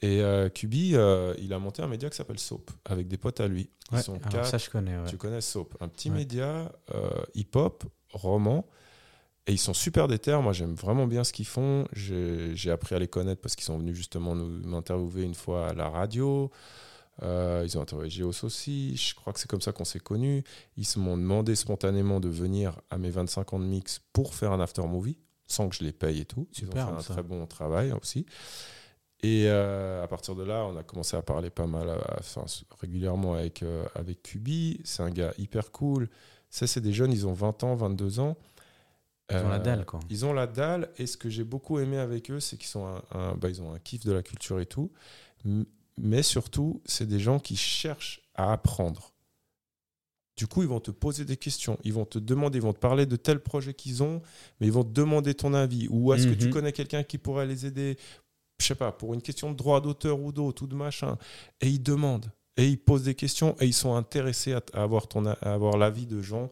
Et 0.01 0.21
euh, 0.21 0.49
euh, 0.63 1.35
il 1.39 1.53
a 1.53 1.59
monté 1.59 1.83
un 1.83 1.87
média 1.87 2.09
qui 2.09 2.15
s'appelle 2.17 2.39
Soap, 2.39 2.71
avec 2.85 3.07
des 3.07 3.17
potes 3.17 3.41
à 3.41 3.47
lui. 3.47 3.69
Ils 3.91 3.95
Ouais, 3.97 4.01
sont 4.03 4.17
quatre. 4.17 4.45
ça, 4.47 4.57
je 4.57 4.69
connais. 4.69 4.97
ouais. 4.97 5.05
Tu 5.07 5.17
connais 5.17 5.41
Soap, 5.41 5.75
un 5.79 5.87
petit 5.89 6.09
Ouais. 6.09 6.17
média 6.17 6.71
hip-hop, 7.35 7.83
roman. 8.11 8.65
Et 9.47 9.53
ils 9.53 9.57
sont 9.57 9.73
super 9.73 10.07
déter. 10.07 10.37
Moi, 10.41 10.51
j'aime 10.53 10.73
vraiment 10.75 11.07
bien 11.07 11.23
ce 11.23 11.31
qu'ils 11.31 11.47
font. 11.47 11.87
J'ai 11.93 12.69
appris 12.69 12.95
à 12.95 12.99
les 12.99 13.07
connaître 13.07 13.41
parce 13.41 13.55
qu'ils 13.55 13.65
sont 13.65 13.77
venus 13.77 13.95
justement 13.95 14.35
nous 14.35 14.47
m'interviewer 14.67 15.23
une 15.23 15.35
fois 15.35 15.69
à 15.69 15.73
la 15.73 15.89
radio. 15.89 16.51
Euh, 17.23 17.63
ils 17.65 17.77
ont 17.77 17.81
interviewé 17.81 18.09
Géos 18.09 18.43
aussi. 18.43 18.95
Je 18.97 19.15
crois 19.15 19.31
que 19.33 19.39
c'est 19.39 19.49
comme 19.49 19.61
ça 19.61 19.71
qu'on 19.71 19.85
s'est 19.85 19.99
connus. 19.99 20.43
Ils 20.75 20.85
m'ont 20.97 21.17
demandé 21.17 21.55
spontanément 21.55 22.19
de 22.19 22.27
venir 22.27 22.79
à 22.89 22.97
mes 22.97 23.09
25 23.09 23.53
ans 23.53 23.59
de 23.59 23.63
mix 23.65 24.01
pour 24.11 24.35
faire 24.35 24.51
un 24.51 24.59
after 24.59 24.83
movie, 24.83 25.17
sans 25.47 25.69
que 25.69 25.75
je 25.75 25.83
les 25.83 25.93
paye 25.93 26.19
et 26.19 26.25
tout. 26.25 26.47
Ils 26.51 26.57
Superbe, 26.59 26.89
ont 26.89 26.91
fait 26.91 26.97
un 26.97 27.01
ça. 27.01 27.13
très 27.13 27.23
bon 27.23 27.45
travail 27.47 27.93
aussi. 27.93 28.25
Et 29.23 29.45
euh, 29.47 30.03
à 30.03 30.07
partir 30.07 30.35
de 30.35 30.43
là, 30.43 30.65
on 30.65 30.77
a 30.77 30.83
commencé 30.83 31.17
à 31.17 31.21
parler 31.23 31.49
pas 31.49 31.65
mal, 31.65 31.89
euh, 31.89 31.97
enfin, 32.19 32.43
régulièrement 32.79 33.33
avec, 33.33 33.63
euh, 33.63 33.85
avec 33.95 34.21
Kubi. 34.21 34.79
C'est 34.83 35.01
un 35.01 35.09
gars 35.09 35.33
hyper 35.39 35.71
cool. 35.71 36.09
Ça, 36.51 36.67
c'est 36.67 36.81
des 36.81 36.93
jeunes, 36.93 37.11
ils 37.11 37.25
ont 37.25 37.33
20 37.33 37.63
ans, 37.63 37.75
22 37.75 38.19
ans. 38.19 38.37
Ils 39.29 39.37
ont 39.37 39.49
la 39.49 39.55
Euh, 39.55 39.59
dalle, 39.59 39.85
quoi. 39.85 39.99
Ils 40.09 40.25
ont 40.25 40.33
la 40.33 40.47
dalle. 40.47 40.89
Et 40.97 41.05
ce 41.05 41.17
que 41.17 41.29
j'ai 41.29 41.43
beaucoup 41.43 41.79
aimé 41.79 41.97
avec 41.97 42.31
eux, 42.31 42.39
c'est 42.39 42.57
qu'ils 42.57 42.69
sont 42.69 42.85
un, 42.85 43.01
un- 43.11 43.35
bah, 43.35 43.49
ils 43.49 43.61
ont 43.61 43.73
un 43.73 43.79
kiff 43.79 44.05
de 44.05 44.11
la 44.13 44.23
culture 44.23 44.59
et 44.59 44.65
tout. 44.65 44.91
Mais 45.97 46.23
surtout, 46.23 46.81
c'est 46.85 47.07
des 47.07 47.19
gens 47.19 47.39
qui 47.39 47.55
cherchent 47.55 48.21
à 48.35 48.51
apprendre. 48.53 49.13
Du 50.37 50.45
coup, 50.45 50.61
ils 50.61 50.67
vont 50.67 50.79
te 50.79 50.91
poser 50.91 51.25
des 51.25 51.35
questions. 51.37 51.79
Ils 51.83 51.93
vont 51.93 52.05
te 52.05 52.19
demander, 52.19 52.59
ils 52.59 52.61
vont 52.61 52.73
te 52.73 52.79
parler 52.79 53.05
de 53.07 53.15
tel 53.15 53.39
projet 53.39 53.73
qu'ils 53.73 54.03
ont, 54.03 54.21
mais 54.59 54.67
ils 54.67 54.71
vont 54.73 54.83
te 54.83 54.91
demander 54.91 55.33
ton 55.33 55.53
avis. 55.55 55.87
Ou 55.89 56.13
est-ce 56.13 56.27
que 56.27 56.33
tu 56.35 56.45
Mhm. 56.47 56.53
connais 56.53 56.71
quelqu'un 56.71 57.03
qui 57.03 57.17
pourrait 57.17 57.47
les 57.47 57.65
aider 57.65 57.97
Je 58.59 58.65
sais 58.65 58.75
pas, 58.75 58.91
pour 58.91 59.13
une 59.13 59.21
question 59.21 59.51
de 59.51 59.55
droit 59.57 59.81
d'auteur 59.81 60.19
ou 60.19 60.31
d'autre, 60.31 60.63
ou 60.63 60.67
de 60.67 60.73
machin. 60.75 61.17
Et 61.61 61.67
ils 61.69 61.81
demandent. 61.81 62.31
Et 62.55 62.67
ils 62.67 62.77
posent 62.77 63.03
des 63.03 63.13
questions 63.13 63.55
et 63.59 63.65
ils 63.67 63.73
sont 63.73 63.93
intéressés 63.95 64.53
à, 64.53 64.61
à 64.73 64.81
avoir, 64.81 65.07
ton, 65.07 65.25
à 65.27 65.33
avoir 65.53 65.77
l'avis 65.77 66.07
de 66.07 66.23
gens, 66.23 66.51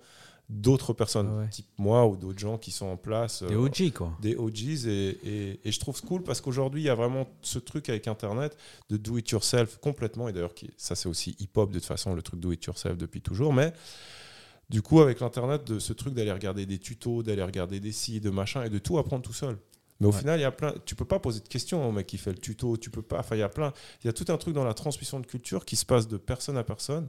d'autres 0.50 0.94
personnes, 0.94 1.40
Ouais, 1.40 1.50
type 1.50 1.66
moi 1.78 2.06
ou 2.08 2.16
d'autres 2.18 2.38
gens 2.40 2.58
qui 2.60 2.70
sont 2.72 2.86
en 2.86 2.98
place. 2.98 3.42
Des 3.44 3.56
euh, 3.56 3.60
OG, 3.66 3.92
quoi. 3.94 4.16
des 4.22 4.36
OGs 4.36 4.86
et, 4.86 5.18
et- 5.24 5.60
et 5.68 5.72
je 5.72 5.80
trouve 5.80 6.00
cool 6.04 6.22
parce 6.22 6.40
qu'aujourd'hui 6.40 6.82
il 6.84 6.86
y 6.86 6.90
a 6.90 6.94
vraiment 6.96 7.28
ce 7.42 7.58
truc 7.58 7.90
avec 7.90 8.08
internet 8.08 8.56
de 8.90 8.98
do 8.98 9.18
it 9.18 9.28
yourself 9.30 9.78
complètement 9.78 10.28
et 10.30 10.34
d'ailleurs 10.34 10.54
ça 10.78 10.94
c'est 10.96 11.10
aussi 11.10 11.36
hip 11.40 11.50
hop 11.56 11.72
de 11.72 11.80
toute 11.80 11.88
façon 11.88 12.14
le 12.14 12.22
truc 12.22 12.40
do 12.40 12.52
it 12.52 12.64
yourself 12.64 12.96
depuis 12.98 13.22
toujours 13.22 13.54
mais 13.54 13.74
du 14.70 14.82
coup 14.82 15.02
avec 15.02 15.20
l'internet 15.20 15.64
de 15.66 15.80
ce 15.80 15.94
truc 15.94 16.14
d'aller 16.14 16.32
regarder 16.32 16.66
des 16.68 16.78
tutos 16.80 17.24
d'aller 17.24 17.44
regarder 17.44 17.80
des 17.80 17.92
sites 17.92 18.24
de 18.24 18.30
machin 18.30 18.64
et 18.64 18.70
de 18.70 18.78
tout 18.80 18.98
apprendre 19.00 19.24
tout 19.24 19.34
seul 19.34 19.58
mais 20.00 20.08
au 20.08 20.12
Ouais. 20.12 20.20
final 20.20 20.40
il 20.40 20.44
y 20.44 20.46
a 20.46 20.52
plein 20.52 20.74
tu 20.86 20.94
peux 20.96 21.06
pas 21.06 21.20
poser 21.20 21.40
de 21.40 21.48
questions 21.48 21.88
au 21.88 21.92
mec 21.92 22.06
qui 22.08 22.18
fait 22.18 22.32
le 22.32 22.38
tuto 22.38 22.78
tu 22.78 22.90
peux 22.92 23.02
pas 23.02 23.20
enfin 23.20 23.36
il 23.36 23.40
y 23.40 23.44
a 23.44 23.50
plein 23.50 23.74
il 24.04 24.08
y 24.08 24.10
a 24.10 24.14
tout 24.14 24.26
un 24.30 24.38
truc 24.38 24.54
dans 24.54 24.64
la 24.66 24.74
transmission 24.76 25.20
de 25.20 25.26
culture 25.26 25.66
qui 25.66 25.76
se 25.76 25.86
passe 25.86 26.08
de 26.08 26.18
personne 26.18 26.58
à 26.58 26.64
personne 26.64 27.08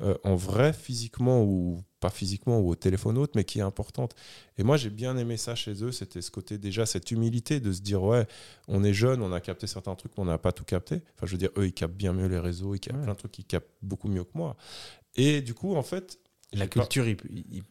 euh, 0.00 0.16
en 0.24 0.34
vrai 0.36 0.72
physiquement 0.72 1.42
ou 1.44 1.80
pas 2.00 2.10
physiquement 2.10 2.60
ou 2.60 2.70
au 2.70 2.74
téléphone 2.74 3.16
autre 3.16 3.32
mais 3.36 3.44
qui 3.44 3.60
est 3.60 3.62
importante 3.62 4.14
et 4.58 4.62
moi, 4.62 4.76
j'ai 4.76 4.90
bien 4.90 5.16
aimé 5.16 5.36
ça 5.36 5.54
chez 5.54 5.82
eux. 5.82 5.90
C'était 5.92 6.22
ce 6.22 6.30
côté, 6.30 6.58
déjà, 6.58 6.86
cette 6.86 7.10
humilité 7.10 7.58
de 7.60 7.72
se 7.72 7.80
dire, 7.80 8.02
ouais, 8.02 8.26
on 8.68 8.84
est 8.84 8.92
jeune, 8.94 9.20
on 9.22 9.32
a 9.32 9.40
capté 9.40 9.66
certains 9.66 9.94
trucs, 9.96 10.12
mais 10.16 10.22
on 10.22 10.26
n'a 10.26 10.38
pas 10.38 10.52
tout 10.52 10.64
capté. 10.64 11.02
Enfin, 11.16 11.26
je 11.26 11.32
veux 11.32 11.38
dire, 11.38 11.50
eux, 11.56 11.66
ils 11.66 11.72
captent 11.72 11.94
bien 11.96 12.12
mieux 12.12 12.26
les 12.28 12.38
réseaux, 12.38 12.74
ils 12.74 12.80
captent 12.80 12.98
Ouais. 12.98 13.02
plein 13.04 13.12
de 13.14 13.18
trucs, 13.18 13.38
ils 13.38 13.44
captent 13.44 13.70
beaucoup 13.82 14.08
mieux 14.08 14.22
que 14.24 14.30
moi. 14.34 14.56
Et 15.16 15.40
du 15.42 15.54
coup, 15.54 15.74
en 15.74 15.82
fait, 15.82 16.18
La 16.52 16.66
pas- 16.66 16.68
culture, 16.68 17.08
ils, 17.08 17.16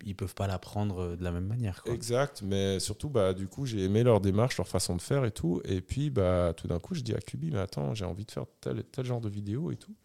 ils 0.05 0.15
peuvent 0.15 0.35
pas 0.35 0.47
l'apprendre 0.47 0.99
euh, 0.99 1.15
de 1.15 1.23
la 1.23 1.31
même 1.31 1.45
manière. 1.47 1.83
Quoi. 1.83 1.93
Exact, 1.93 2.41
mais 2.43 2.79
surtout, 2.81 3.09
bah, 3.09 3.33
du 3.33 3.47
coup, 3.47 3.65
j'ai 3.65 3.83
aimé 3.85 4.03
leur 4.03 4.19
démarche, 4.19 4.57
leur 4.57 4.67
façon 4.67 4.95
de 4.97 5.01
faire 5.01 5.23
et 5.23 5.31
tout. 5.31 5.61
Et 5.63 5.79
puis, 5.79 6.09
bah, 6.09 6.53
tout 6.57 6.67
d'un 6.67 6.79
coup, 6.79 6.95
je 6.95 7.01
dis 7.01 7.13
à 7.13 7.19
Kubi, 7.19 7.51
mais 7.51 7.59
attends, 7.59 7.93
j'ai 7.93 8.03
envie 8.05 8.25
de 8.25 8.31
faire 8.31 8.45
tel 8.59 8.79
et 8.79 8.83
tel 8.83 9.05
genre 9.05 9.21
de 9.21 9.29
vidéo 9.29 9.71
et 9.71 9.77
tout. 9.77 9.95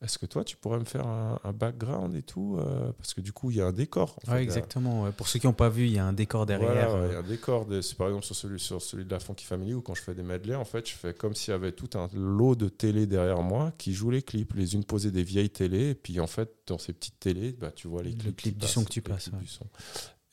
Est-ce 0.00 0.16
que 0.16 0.26
toi, 0.26 0.44
tu 0.44 0.56
pourrais 0.56 0.78
me 0.78 0.84
faire 0.84 1.08
un, 1.08 1.40
un 1.42 1.52
background 1.52 2.14
et 2.14 2.22
tout 2.22 2.56
euh, 2.60 2.92
Parce 2.98 3.14
que 3.14 3.20
du 3.20 3.32
coup, 3.32 3.50
il 3.50 3.56
y 3.56 3.60
a 3.60 3.66
un 3.66 3.72
décor. 3.72 4.16
en 4.18 4.20
fait. 4.26 4.30
Ouais, 4.36 4.42
exactement. 4.44 5.10
Pour 5.10 5.26
ceux 5.26 5.40
qui 5.40 5.46
n'ont 5.48 5.52
pas 5.52 5.68
vu, 5.68 5.86
il 5.86 5.92
y 5.92 5.98
a 5.98 6.04
un 6.06 6.12
décor 6.12 6.46
derrière. 6.46 6.90
Voilà, 6.90 7.06
il 7.06 7.10
y 7.10 7.14
euh, 7.14 7.16
a 7.16 7.20
un 7.20 7.26
décor. 7.26 7.66
de- 7.66 7.80
C'est 7.80 7.96
par 7.96 8.06
exemple 8.06 8.24
sur 8.24 8.36
celui, 8.36 8.60
sur 8.60 8.80
celui 8.80 9.04
de 9.04 9.10
la 9.10 9.18
Funky 9.18 9.44
Family 9.44 9.74
où 9.74 9.80
quand 9.82 9.94
je 9.94 10.02
fais 10.02 10.14
des 10.14 10.22
medley, 10.22 10.54
en 10.54 10.64
fait, 10.64 10.88
je 10.88 10.94
fais 10.94 11.14
comme 11.14 11.34
s'il 11.34 11.50
y 11.50 11.54
avait 11.54 11.72
tout 11.72 11.90
un 11.98 12.08
lot 12.14 12.54
de 12.54 12.68
télé 12.68 13.06
derrière 13.08 13.42
moi 13.42 13.72
qui 13.76 13.92
joue 13.92 14.10
les 14.12 14.22
clips. 14.22 14.54
Les 14.54 14.74
unes 14.76 14.84
posaient 14.84 15.10
des 15.10 15.24
vieilles 15.24 15.50
télés 15.50 15.90
et 15.90 15.94
puis 15.96 16.20
en 16.20 16.28
fait, 16.28 16.48
dans 16.68 16.78
ces 16.78 16.92
petites 16.92 17.18
télés, 17.18 17.52
bah, 17.58 17.72
tu 17.74 17.88
vois 17.88 18.04
les 18.04 18.12
Le 18.12 18.16
clips. 18.18 18.36
clip 18.36 18.54
qui 18.54 18.66
du 18.66 18.72
son 18.72 18.84
que 18.84 18.90
tu 18.90 19.02
passes, 19.02 19.26
ouais. 19.32 19.38
du 19.40 19.48
son. 19.48 19.66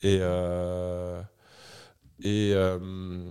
Et, 0.02 0.18
euh, 0.20 1.20
et, 2.22 2.52
euh, 2.54 3.28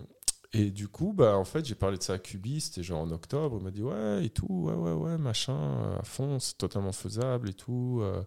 et 0.58 0.72
du 0.72 0.88
coup, 0.88 1.14
bah, 1.14 1.38
en 1.38 1.44
fait, 1.46 1.66
j'ai 1.66 1.76
parlé 1.76 1.98
de 1.98 2.04
ça 2.04 2.14
à 2.14 2.20
Kubi, 2.20 2.62
c'était 2.62 2.84
genre 2.84 3.02
en 3.02 3.12
octobre. 3.12 3.58
Il 3.60 3.64
m'a 3.64 3.72
dit 3.72 3.84
ouais, 3.84 4.26
et 4.26 4.30
tout, 4.30 4.48
ouais, 4.48 4.74
ouais, 4.74 4.92
ouais, 4.94 5.18
machin, 5.18 5.96
à 6.00 6.04
fond, 6.04 6.40
c'est 6.40 6.58
totalement 6.58 6.92
faisable 6.92 7.50
et 7.50 7.54
tout. 7.54 8.00
euh. 8.02 8.24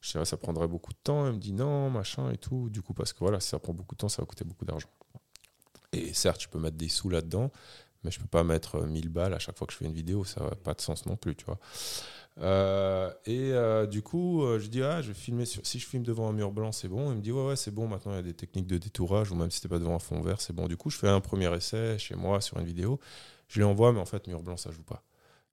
Je 0.00 0.12
dirais, 0.12 0.24
ça 0.24 0.36
prendrait 0.36 0.68
beaucoup 0.68 0.92
de 0.92 0.98
temps. 1.02 1.26
Il 1.26 1.32
me 1.34 1.38
dit 1.38 1.52
non, 1.52 1.90
machin 1.90 2.30
et 2.30 2.36
tout. 2.38 2.70
Du 2.70 2.82
coup, 2.82 2.94
parce 2.94 3.12
que 3.12 3.18
voilà, 3.20 3.40
si 3.40 3.48
ça 3.48 3.58
prend 3.58 3.74
beaucoup 3.74 3.94
de 3.96 3.98
temps, 3.98 4.08
ça 4.08 4.22
va 4.22 4.26
coûter 4.26 4.44
beaucoup 4.44 4.64
d'argent. 4.64 4.88
Et 5.92 6.12
certes, 6.14 6.42
je 6.42 6.48
peux 6.48 6.58
mettre 6.58 6.76
des 6.76 6.88
sous 6.88 7.08
là-dedans, 7.08 7.50
mais 8.04 8.10
je 8.10 8.20
peux 8.20 8.26
pas 8.26 8.44
mettre 8.44 8.76
euh, 8.76 8.86
1000 8.86 9.08
balles 9.08 9.34
à 9.34 9.38
chaque 9.38 9.56
fois 9.58 9.66
que 9.66 9.72
je 9.72 9.78
fais 9.78 9.86
une 9.86 9.92
vidéo. 9.92 10.24
Ça 10.24 10.42
n'a 10.44 10.50
pas 10.54 10.74
de 10.74 10.80
sens 10.80 11.06
non 11.06 11.16
plus, 11.16 11.34
tu 11.34 11.44
vois. 11.46 11.58
Euh, 12.40 13.10
et 13.26 13.50
euh, 13.52 13.86
du 13.86 14.02
coup, 14.02 14.42
euh, 14.42 14.58
je 14.58 14.68
dis, 14.68 14.82
ah, 14.82 15.02
je 15.02 15.08
vais 15.08 15.14
filmer 15.14 15.44
sur... 15.44 15.66
si 15.66 15.78
je 15.78 15.86
filme 15.86 16.04
devant 16.04 16.28
un 16.28 16.32
mur 16.32 16.52
blanc, 16.52 16.72
c'est 16.72 16.88
bon. 16.88 17.10
Il 17.10 17.16
me 17.16 17.20
dit, 17.20 17.32
ouais, 17.32 17.46
ouais, 17.46 17.56
c'est 17.56 17.70
bon. 17.70 17.88
Maintenant, 17.88 18.12
il 18.12 18.16
y 18.16 18.20
a 18.20 18.22
des 18.22 18.34
techniques 18.34 18.66
de 18.66 18.78
détourage, 18.78 19.32
ou 19.32 19.34
même 19.34 19.50
si 19.50 19.60
t'es 19.60 19.68
pas 19.68 19.78
devant 19.78 19.94
un 19.96 20.00
fond 20.00 20.20
vert, 20.20 20.40
c'est 20.40 20.52
bon. 20.52 20.68
Du 20.68 20.76
coup, 20.76 20.90
je 20.90 20.98
fais 20.98 21.08
un 21.08 21.20
premier 21.20 21.52
essai 21.54 21.98
chez 21.98 22.14
moi 22.14 22.40
sur 22.40 22.58
une 22.58 22.66
vidéo. 22.66 23.00
Je 23.48 23.58
lui 23.58 23.64
envoie, 23.64 23.92
mais 23.92 24.00
en 24.00 24.06
fait, 24.06 24.26
mur 24.28 24.42
blanc, 24.42 24.56
ça 24.56 24.70
joue 24.70 24.82
pas. 24.82 25.02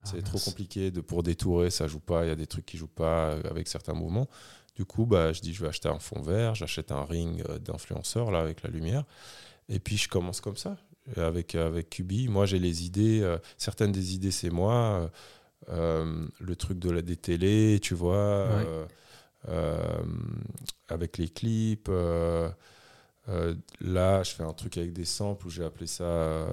ah, 0.02 0.08
C'est 0.10 0.22
trop 0.22 0.38
compliqué 0.38 0.90
de, 0.90 1.00
pour 1.00 1.22
détourer, 1.22 1.70
ça 1.70 1.88
joue 1.88 2.00
pas. 2.00 2.24
Il 2.24 2.28
y 2.28 2.32
a 2.32 2.36
des 2.36 2.46
trucs 2.46 2.66
qui 2.66 2.76
jouent 2.76 2.86
pas 2.86 3.32
avec 3.50 3.68
certains 3.68 3.94
mouvements. 3.94 4.28
Du 4.76 4.84
coup, 4.84 5.06
bah, 5.06 5.32
je 5.32 5.40
dis, 5.40 5.54
je 5.54 5.62
vais 5.62 5.68
acheter 5.68 5.88
un 5.88 5.98
fond 5.98 6.20
vert, 6.20 6.54
j'achète 6.54 6.92
un 6.92 7.02
ring 7.04 7.42
d'influenceur 7.60 8.30
là 8.30 8.40
avec 8.40 8.62
la 8.62 8.68
lumière, 8.68 9.04
et 9.70 9.80
puis 9.80 9.96
je 9.96 10.06
commence 10.06 10.42
comme 10.42 10.58
ça 10.58 10.76
avec 11.16 11.54
avec 11.54 11.88
Kubi. 11.88 12.28
Moi, 12.28 12.44
j'ai 12.44 12.58
les 12.58 12.84
idées. 12.84 13.36
certaines 13.56 13.92
des 13.92 14.14
idées, 14.14 14.30
c'est 14.30 14.50
moi. 14.50 15.10
Euh, 15.68 16.26
le 16.40 16.56
truc 16.56 16.78
de 16.78 16.90
la 16.90 17.02
des 17.02 17.16
télés, 17.16 17.78
tu 17.82 17.94
vois, 17.94 18.16
euh, 18.16 18.86
euh, 19.48 20.02
avec 20.88 21.18
les 21.18 21.28
clips. 21.28 21.88
là, 21.88 22.52
je 24.22 24.30
fais 24.30 24.44
un 24.44 24.52
truc 24.52 24.78
avec 24.78 24.92
des 24.92 25.04
samples 25.04 25.46
où 25.46 25.50
j'ai 25.50 25.64
appelé 25.64 25.86
ça. 25.86 26.46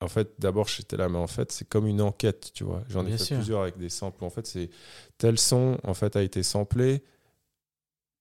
en 0.00 0.08
fait, 0.08 0.32
d'abord, 0.38 0.68
j'étais 0.68 0.96
là, 0.96 1.08
mais 1.08 1.18
en 1.18 1.26
fait, 1.26 1.52
c'est 1.52 1.68
comme 1.68 1.86
une 1.86 2.00
enquête, 2.00 2.50
tu 2.54 2.64
vois. 2.64 2.82
J'en 2.88 3.02
ai 3.02 3.08
Bien 3.08 3.18
fait 3.18 3.24
sûr. 3.24 3.36
plusieurs 3.36 3.62
avec 3.62 3.78
des 3.78 3.88
samples. 3.88 4.24
En 4.24 4.30
fait, 4.30 4.46
c'est 4.46 4.70
tel 5.18 5.38
son, 5.38 5.78
en 5.84 5.94
fait, 5.94 6.16
a 6.16 6.22
été 6.22 6.42
samplé. 6.42 7.02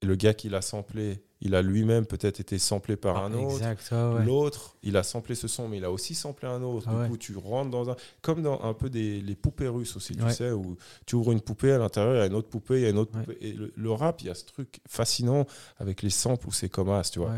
Et 0.01 0.05
le 0.05 0.15
gars 0.15 0.33
qui 0.33 0.49
l'a 0.49 0.61
samplé, 0.61 1.23
il 1.45 1.53
a 1.55 1.61
lui-même 1.61 2.05
peut-être 2.05 2.39
été 2.39 2.57
samplé 2.57 2.95
par 2.95 3.17
Ah, 3.17 3.25
un 3.25 3.33
autre. 3.33 3.61
Ouais. 3.61 4.25
L'autre, 4.25 4.75
il 4.83 4.97
a 4.97 5.03
samplé 5.03 5.35
ce 5.35 5.47
son, 5.47 5.67
mais 5.67 5.77
il 5.77 5.85
a 5.85 5.91
aussi 5.91 6.15
samplé 6.15 6.47
un 6.47 6.61
autre. 6.63 6.87
Ah 6.89 6.93
du 6.93 7.01
ouais. 7.01 7.07
coup, 7.07 7.17
tu 7.17 7.37
rentres 7.37 7.69
dans 7.69 7.89
un. 7.91 7.95
Comme 8.21 8.41
dans 8.41 8.61
un 8.63 8.73
peu 8.73 8.89
des 8.89 9.21
les 9.21 9.35
poupées 9.35 9.67
russes 9.67 9.95
aussi, 9.95 10.15
tu 10.15 10.29
sais, 10.31 10.51
où 10.51 10.75
tu 11.05 11.15
ouvres 11.15 11.31
une 11.31 11.41
poupée, 11.41 11.71
à 11.71 11.77
l'intérieur, 11.77 12.15
il 12.15 12.17
y 12.17 12.21
a 12.21 12.25
une 12.25 12.33
autre 12.33 12.49
poupée, 12.49 12.77
il 12.77 12.81
y 12.81 12.85
a 12.87 12.89
une 12.89 12.97
autre 12.97 13.11
poupée. 13.11 13.37
Et 13.41 13.53
le, 13.53 13.71
le 13.75 13.91
rap, 13.91 14.21
il 14.21 14.27
y 14.27 14.29
a 14.29 14.35
ce 14.35 14.45
truc 14.45 14.81
fascinant 14.87 15.45
avec 15.77 16.01
les 16.01 16.09
samples 16.09 16.47
où 16.47 16.51
c'est 16.51 16.69
comme 16.69 16.89
as, 16.89 17.09
tu 17.11 17.19
vois. 17.19 17.31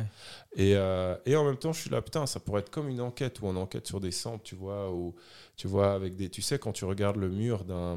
Et, 0.60 0.76
euh, 0.76 1.16
et 1.28 1.36
en 1.36 1.46
même 1.46 1.56
temps, 1.58 1.72
je 1.72 1.82
suis 1.82 1.90
là, 1.92 2.02
putain, 2.02 2.26
ça 2.26 2.40
pourrait 2.40 2.62
être 2.62 2.72
comme 2.72 2.90
une 2.90 3.00
enquête 3.00 3.42
où 3.42 3.46
on 3.46 3.56
enquête 3.56 3.86
sur 3.86 4.00
des 4.00 4.10
samples, 4.10 4.42
tu 4.44 4.56
vois, 4.56 4.92
ou 4.92 5.14
tu 5.56 5.68
vois, 5.68 5.94
avec 5.94 6.16
des. 6.16 6.30
Tu 6.30 6.42
sais, 6.42 6.58
quand 6.58 6.72
tu 6.72 6.84
regardes 6.84 7.18
le 7.18 7.30
mur 7.30 7.64
d'un. 7.64 7.96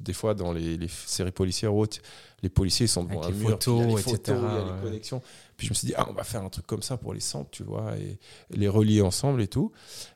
Des 0.00 0.12
fois, 0.12 0.34
dans 0.34 0.52
les, 0.52 0.76
les 0.76 0.86
séries 0.86 1.32
policières 1.32 1.74
ou 1.74 1.80
autres, 1.80 1.98
les 2.40 2.48
policiers 2.48 2.86
ils 2.86 2.88
sont 2.88 3.02
devant 3.02 3.20
Avec 3.22 3.34
un 3.34 3.38
les 3.38 3.44
mur, 3.44 3.58
puis 3.58 3.70
il 3.72 3.76
y 3.76 3.80
a 3.80 3.86
les 3.86 3.90
photos, 3.96 4.04
photos, 4.04 4.20
etc., 4.20 4.38
il 4.40 4.54
y 4.54 4.58
a 4.58 4.64
ouais. 4.64 4.72
les 4.76 4.80
connexions. 4.80 5.22
Puis 5.56 5.66
je 5.66 5.72
me 5.72 5.74
suis 5.74 5.86
dit, 5.88 5.94
ah, 5.96 6.06
on 6.08 6.12
va 6.12 6.22
faire 6.22 6.44
un 6.44 6.50
truc 6.50 6.68
comme 6.68 6.82
ça 6.82 6.96
pour 6.96 7.14
les 7.14 7.20
samples, 7.20 7.50
tu 7.50 7.64
vois, 7.64 7.96
et, 7.98 8.20
les 8.50 8.68
relier 8.68 9.02
ensemble 9.02 9.42
et 9.42 9.48
tout. 9.48 9.72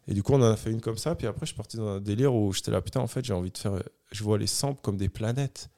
Et 0.06 0.14
du 0.14 0.22
coup, 0.22 0.34
on 0.34 0.40
en 0.40 0.52
a 0.52 0.56
fait 0.56 0.70
une 0.70 0.80
comme 0.80 0.98
ça. 0.98 1.16
Puis 1.16 1.26
après, 1.26 1.46
je 1.46 1.46
suis 1.46 1.56
parti 1.56 1.78
dans 1.78 1.88
un 1.88 2.00
délire 2.00 2.32
où 2.32 2.52
j'étais 2.52 2.70
là, 2.70 2.80
putain, 2.80 3.00
en 3.00 3.08
fait, 3.08 3.24
j'ai 3.24 3.32
envie 3.32 3.50
de 3.50 3.58
faire. 3.58 3.82
Je 4.12 4.22
vois 4.22 4.38
les 4.38 4.46
samples 4.46 4.80
comme 4.82 4.96
des 4.96 5.08
planètes, 5.08 5.68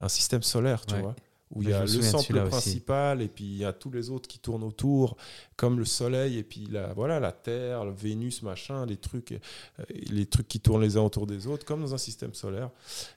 un 0.00 0.08
système 0.08 0.42
solaire, 0.42 0.84
tu 0.84 0.94
Ouais. 0.94 1.00
vois. 1.00 1.14
Où 1.54 1.62
il 1.62 1.68
y 1.70 1.72
a 1.72 1.82
le 1.82 1.86
sample 1.86 2.36
aussi. 2.38 2.48
principal 2.50 3.22
et 3.22 3.28
puis 3.28 3.44
il 3.44 3.56
y 3.56 3.64
a 3.64 3.72
tous 3.72 3.90
les 3.90 4.10
autres 4.10 4.28
qui 4.28 4.38
tournent 4.40 4.64
autour, 4.64 5.16
comme 5.56 5.78
le 5.78 5.84
Soleil 5.84 6.36
et 6.36 6.42
puis 6.42 6.66
la, 6.70 6.92
voilà, 6.94 7.20
la 7.20 7.30
Terre, 7.32 7.84
le 7.84 7.92
Vénus, 7.92 8.42
machin, 8.42 8.84
les 8.86 8.96
trucs, 8.96 9.32
euh, 9.32 9.38
les 10.10 10.26
trucs 10.26 10.48
qui 10.48 10.58
tournent 10.60 10.82
les 10.82 10.96
uns 10.96 11.02
autour 11.02 11.26
des 11.26 11.46
autres, 11.46 11.64
comme 11.64 11.80
dans 11.80 11.94
un 11.94 11.98
système 11.98 12.34
solaire. 12.34 12.70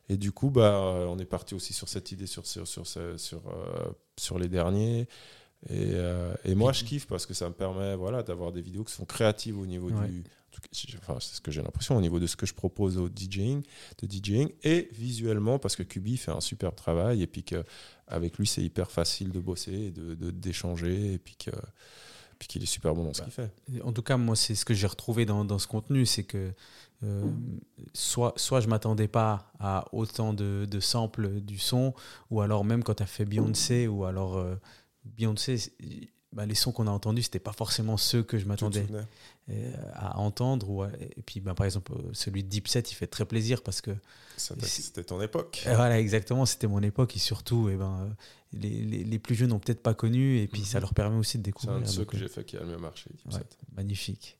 Et 0.07 0.17
du 0.17 0.31
coup, 0.31 0.49
bah, 0.51 0.75
euh, 0.75 1.05
on 1.07 1.17
est 1.17 1.25
parti 1.25 1.55
aussi 1.55 1.73
sur 1.73 1.89
cette 1.89 2.11
idée 2.11 2.27
sur, 2.27 2.45
sur, 2.45 2.67
sur, 2.67 2.85
sur, 2.85 3.07
euh, 3.47 3.89
sur 4.17 4.37
les 4.37 4.47
derniers. 4.49 5.07
Et, 5.69 5.91
euh, 5.95 6.33
et 6.45 6.53
moi, 6.53 6.71
je 6.71 6.83
kiffe 6.83 7.07
parce 7.07 7.25
que 7.25 7.33
ça 7.33 7.47
me 7.49 7.53
permet 7.53 7.95
voilà, 7.95 8.21
d'avoir 8.21 8.51
des 8.51 8.61
vidéos 8.61 8.83
qui 8.83 8.93
sont 8.93 9.05
créatives 9.05 9.59
au 9.59 9.65
niveau 9.65 9.89
Ouais. 9.89 10.07
du. 10.07 10.23
Enfin, 10.99 11.17
c'est 11.19 11.35
ce 11.35 11.41
que 11.41 11.51
j'ai 11.51 11.61
l'impression 11.61 11.95
au 11.97 12.01
niveau 12.01 12.19
de 12.19 12.27
ce 12.27 12.35
que 12.35 12.45
je 12.45 12.53
propose 12.53 12.97
au 12.97 13.09
DJing, 13.09 13.63
de 14.01 14.07
DJing 14.11 14.49
et 14.63 14.89
visuellement 14.93 15.59
parce 15.59 15.75
que 15.75 15.83
Kubi 15.83 16.17
fait 16.17 16.31
un 16.31 16.41
superbe 16.41 16.75
travail 16.75 17.21
et 17.23 17.27
puis 17.27 17.43
que 17.43 17.63
avec 18.07 18.37
lui 18.37 18.47
c'est 18.47 18.63
hyper 18.63 18.89
facile 18.91 19.31
de 19.31 19.39
bosser, 19.39 19.91
de 19.91 20.15
de- 20.15 20.31
d'échanger 20.31 21.13
et 21.13 21.17
puis 21.17 21.35
que 21.35 21.51
puis 22.39 22.47
qu'il 22.47 22.61
est 22.61 22.67
super 22.67 22.93
bon 22.93 23.03
dans 23.03 23.13
ce 23.15 23.21
Bah, 23.21 23.25
qu'il 23.25 23.33
fait. 23.33 23.81
En 23.83 23.91
tout 23.91 24.03
cas, 24.03 24.15
moi, 24.15 24.35
c'est 24.35 24.53
ce 24.53 24.63
que 24.63 24.75
j'ai 24.75 24.85
retrouvé 24.85 25.25
dans, 25.25 25.43
dans 25.43 25.57
ce 25.57 25.65
contenu, 25.65 26.05
c'est 26.05 26.23
que 26.23 26.53
euh, 27.03 27.23
soit, 27.95 28.33
soit 28.37 28.61
je 28.61 28.67
m'attendais 28.67 29.07
pas 29.07 29.51
à 29.59 29.87
autant 29.91 30.33
de, 30.33 30.67
de 30.69 30.79
samples 30.79 31.41
du 31.41 31.57
son, 31.57 31.95
ou 32.29 32.41
alors 32.41 32.63
même 32.63 32.83
quand 32.83 32.93
tu 32.93 33.01
as 33.01 33.07
fait 33.07 33.25
Beyoncé, 33.25 33.87
ou 33.87 34.05
alors 34.05 34.37
euh, 34.37 34.55
Beyoncé, 35.03 35.57
bah, 36.37 36.45
les 36.45 36.55
sons 36.55 36.71
qu'on 36.71 36.87
a 36.87 36.91
entendus, 36.91 37.23
c'était 37.23 37.39
pas 37.39 37.51
forcément 37.51 37.97
ceux 37.97 38.21
que 38.23 38.37
je 38.37 38.45
m'attendais 38.45 38.85
euh, 39.49 39.71
à 39.93 40.19
entendre. 40.19 40.69
Ou 40.69 40.83
à- 40.83 40.89
et 40.99 41.21
puis, 41.25 41.39
bah, 41.39 41.53
par 41.55 41.65
exemple, 41.65 41.91
euh, 41.93 42.09
celui 42.13 42.43
de 42.43 42.47
Deep 42.49 42.67
Set, 42.67 42.91
il 42.91 42.95
fait 42.95 43.07
très 43.07 43.25
plaisir 43.25 43.61
parce 43.63 43.81
que 43.81 43.91
Ça 44.37 44.53
Et 44.55 44.59
t'a- 44.59 44.67
c'est- 44.67 44.83
C'était 44.83 45.03
ton 45.03 45.19
époque. 45.19 45.63
Euh, 45.65 45.75
Voilà, 45.75 45.99
exactement, 45.99 46.45
c'était 46.45 46.67
mon 46.67 46.81
époque 46.83 47.15
et 47.15 47.19
surtout, 47.19 47.69
eh 47.71 47.75
ben, 47.75 48.15
les, 48.53 48.83
les- 48.83 49.03
les 49.03 49.17
plus 49.19 49.33
jeunes 49.33 49.49
n'ont 49.49 49.57
peut-être 49.59 49.81
pas 49.81 49.95
connu 49.95 50.37
et 50.39 50.47
puis 50.47 50.63
ça 50.63 50.77
Mhm. 50.77 50.81
leur 50.83 50.93
permet 50.93 51.17
aussi 51.17 51.39
de 51.39 51.41
C'est 51.41 51.45
découvrir. 51.45 51.77
un 51.77 51.81
de 51.81 51.87
ceux 51.87 52.05
que 52.05 52.17
j'ai 52.19 52.27
fait 52.27 52.43
qui 52.45 52.55
a 52.55 52.59
le 52.59 52.67
mieux 52.67 52.77
marché. 52.77 53.09
Deep 53.15 53.25
Ouais. 53.33 53.39
Set. 53.39 53.57
magnifique. 53.75 54.37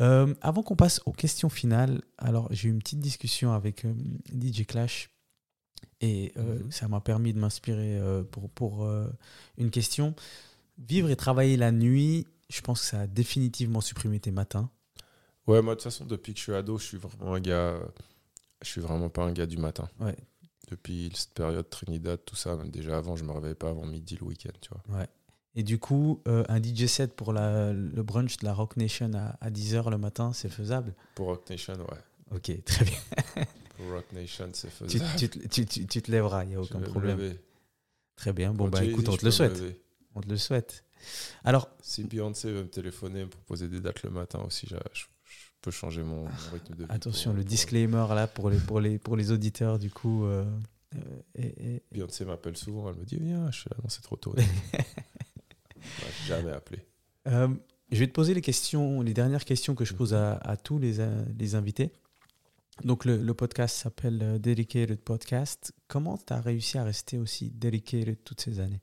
Euh, 0.00 0.34
avant 0.42 0.62
qu'on 0.62 0.76
passe 0.76 1.00
aux 1.06 1.12
questions 1.12 1.48
finales, 1.48 2.02
alors 2.18 2.48
j'ai 2.50 2.68
eu 2.68 2.72
une 2.72 2.80
petite 2.80 3.00
discussion 3.00 3.52
avec 3.54 3.86
euh, 3.86 3.94
DJ 4.34 4.66
Clash 4.66 5.08
et 6.02 6.32
euh, 6.36 6.58
Mhm. 6.58 6.70
ça 6.72 6.88
m'a 6.88 7.00
permis 7.00 7.32
de 7.32 7.38
m'inspirer 7.38 7.98
pour, 8.30 8.50
pour 8.50 8.86
une 9.56 9.70
question. 9.70 10.14
Vivre 10.78 11.10
et 11.10 11.16
travailler 11.16 11.56
la 11.56 11.72
nuit, 11.72 12.26
je 12.50 12.60
pense 12.60 12.80
que 12.82 12.86
ça 12.86 13.00
a 13.02 13.06
définitivement 13.06 13.80
supprimé 13.80 14.20
tes 14.20 14.30
matins. 14.30 14.70
Ouais, 15.46 15.62
moi 15.62 15.74
de 15.74 15.80
toute 15.80 15.84
façon 15.84 16.04
depuis 16.04 16.32
que 16.34 16.38
je 16.38 16.44
suis 16.44 16.54
ado, 16.54 16.76
je 16.78 16.84
suis 16.84 16.98
vraiment 16.98 17.34
un 17.34 17.40
gars. 17.40 17.78
Je 18.62 18.68
suis 18.68 18.80
vraiment 18.80 19.08
pas 19.08 19.22
un 19.24 19.32
gars 19.32 19.46
du 19.46 19.56
matin. 19.58 19.88
Ouais. 20.00 20.16
Depuis 20.70 21.10
cette 21.14 21.34
période 21.34 21.68
Trinidad, 21.70 22.18
tout 22.24 22.34
ça, 22.36 22.56
même 22.56 22.70
déjà 22.70 22.98
avant, 22.98 23.14
je 23.16 23.24
me 23.24 23.30
réveillais 23.32 23.54
pas 23.54 23.68
avant 23.70 23.86
midi 23.86 24.16
le 24.20 24.26
week-end, 24.26 24.50
tu 24.60 24.70
vois. 24.70 25.06
Et 25.54 25.62
du 25.62 25.78
coup, 25.78 26.20
euh, 26.28 26.44
un 26.48 26.60
DJ 26.60 26.86
set 26.86 27.14
pour 27.14 27.32
la- 27.32 27.72
le 27.72 28.02
brunch 28.02 28.36
de 28.38 28.44
la 28.44 28.52
Rock 28.52 28.76
Nation 28.76 29.10
à, 29.14 29.36
à 29.40 29.50
10h 29.50 29.88
le 29.90 29.96
matin, 29.98 30.32
c'est 30.34 30.48
faisable? 30.50 30.94
Pour 31.14 31.26
Rock 31.28 31.48
Nation, 31.48 31.74
ouais. 31.74 32.34
Ok, 32.36 32.64
très 32.64 32.84
bien. 32.84 32.98
Pour 33.76 33.90
Rock 33.92 34.10
Nation, 34.12 34.48
c'est 34.54 34.70
faisable. 34.70 35.04
tu 35.18 35.28
te- 35.28 35.38
tu- 35.48 35.64
tu- 35.66 35.86
tu 35.86 36.02
te 36.02 36.10
lèveras, 36.10 36.44
il 36.44 36.48
n'y 36.48 36.54
a 36.56 36.58
Je 36.58 36.62
aucun 36.62 36.78
me 36.80 36.86
problème. 36.86 37.18
lever. 37.18 37.38
Très 38.16 38.32
bien. 38.32 38.52
Bon, 38.52 38.68
bah 38.68 38.82
écoute, 38.84 39.08
on 39.08 39.16
te 39.16 39.24
le 39.24 39.30
souhaite. 39.30 39.62
On 40.16 40.20
te 40.22 40.28
le 40.28 40.36
souhaite. 40.36 40.84
Alors, 41.44 41.68
Si 41.82 42.02
Beyoncé 42.04 42.50
veut 42.50 42.62
me 42.64 42.68
téléphoner, 42.68 43.24
me 43.24 43.30
proposer 43.30 43.68
des 43.68 43.80
dates 43.80 44.02
le 44.02 44.10
matin 44.10 44.40
aussi, 44.40 44.66
je, 44.68 44.76
je- 44.92 45.04
je 45.24 45.46
peux 45.62 45.70
changer 45.70 46.02
mon, 46.02 46.22
mon 46.24 46.28
rythme 46.52 46.74
de 46.74 46.84
vie. 46.84 46.90
attention, 46.90 47.30
pour- 47.30 47.36
le 47.36 47.42
pour- 47.42 47.50
disclaimer 47.50 48.06
là 48.14 48.26
pour 48.26 48.50
les, 48.50 48.58
pour 48.58 48.80
les, 48.80 48.98
pour 48.98 49.16
les 49.16 49.30
auditeurs, 49.30 49.78
du 49.78 49.90
coup. 49.90 50.24
euh, 50.24 50.44
euh, 50.94 50.98
et- 51.34 51.74
et- 51.76 51.82
Beyoncé 51.92 52.24
m'appelle 52.24 52.56
souvent, 52.56 52.88
elle 52.90 52.96
me 52.96 53.04
dit 53.04 53.18
Viens, 53.20 53.50
je 53.50 53.60
suis 53.60 53.70
là, 53.70 53.76
non, 53.82 53.88
c'est 53.88 54.02
trop 54.02 54.16
tôt. 54.16 54.34
Jamais 56.26 56.52
appelé. 56.52 56.80
Euh, 57.28 57.48
je 57.92 57.98
vais 57.98 58.06
te 58.06 58.12
poser 58.12 58.34
les 58.34 58.40
questions, 58.40 59.02
les 59.02 59.14
dernières 59.14 59.44
questions 59.44 59.74
que 59.74 59.84
je 59.84 59.94
pose 59.94 60.14
à, 60.14 60.34
à 60.38 60.56
tous 60.56 60.78
les, 60.78 60.98
euh, 61.00 61.24
les 61.38 61.54
invités. 61.54 61.92
Donc, 62.84 63.04
le, 63.04 63.16
le 63.16 63.34
podcast 63.34 63.76
s'appelle 63.76 64.20
euh, 64.22 64.38
Dedicated 64.38 65.00
Podcast. 65.00 65.72
Comment 65.88 66.18
tu 66.18 66.32
as 66.32 66.40
réussi 66.40 66.78
à 66.78 66.84
rester 66.84 67.18
aussi 67.18 67.50
dedicated 67.50 68.22
toutes 68.24 68.40
ces 68.40 68.60
années? 68.60 68.82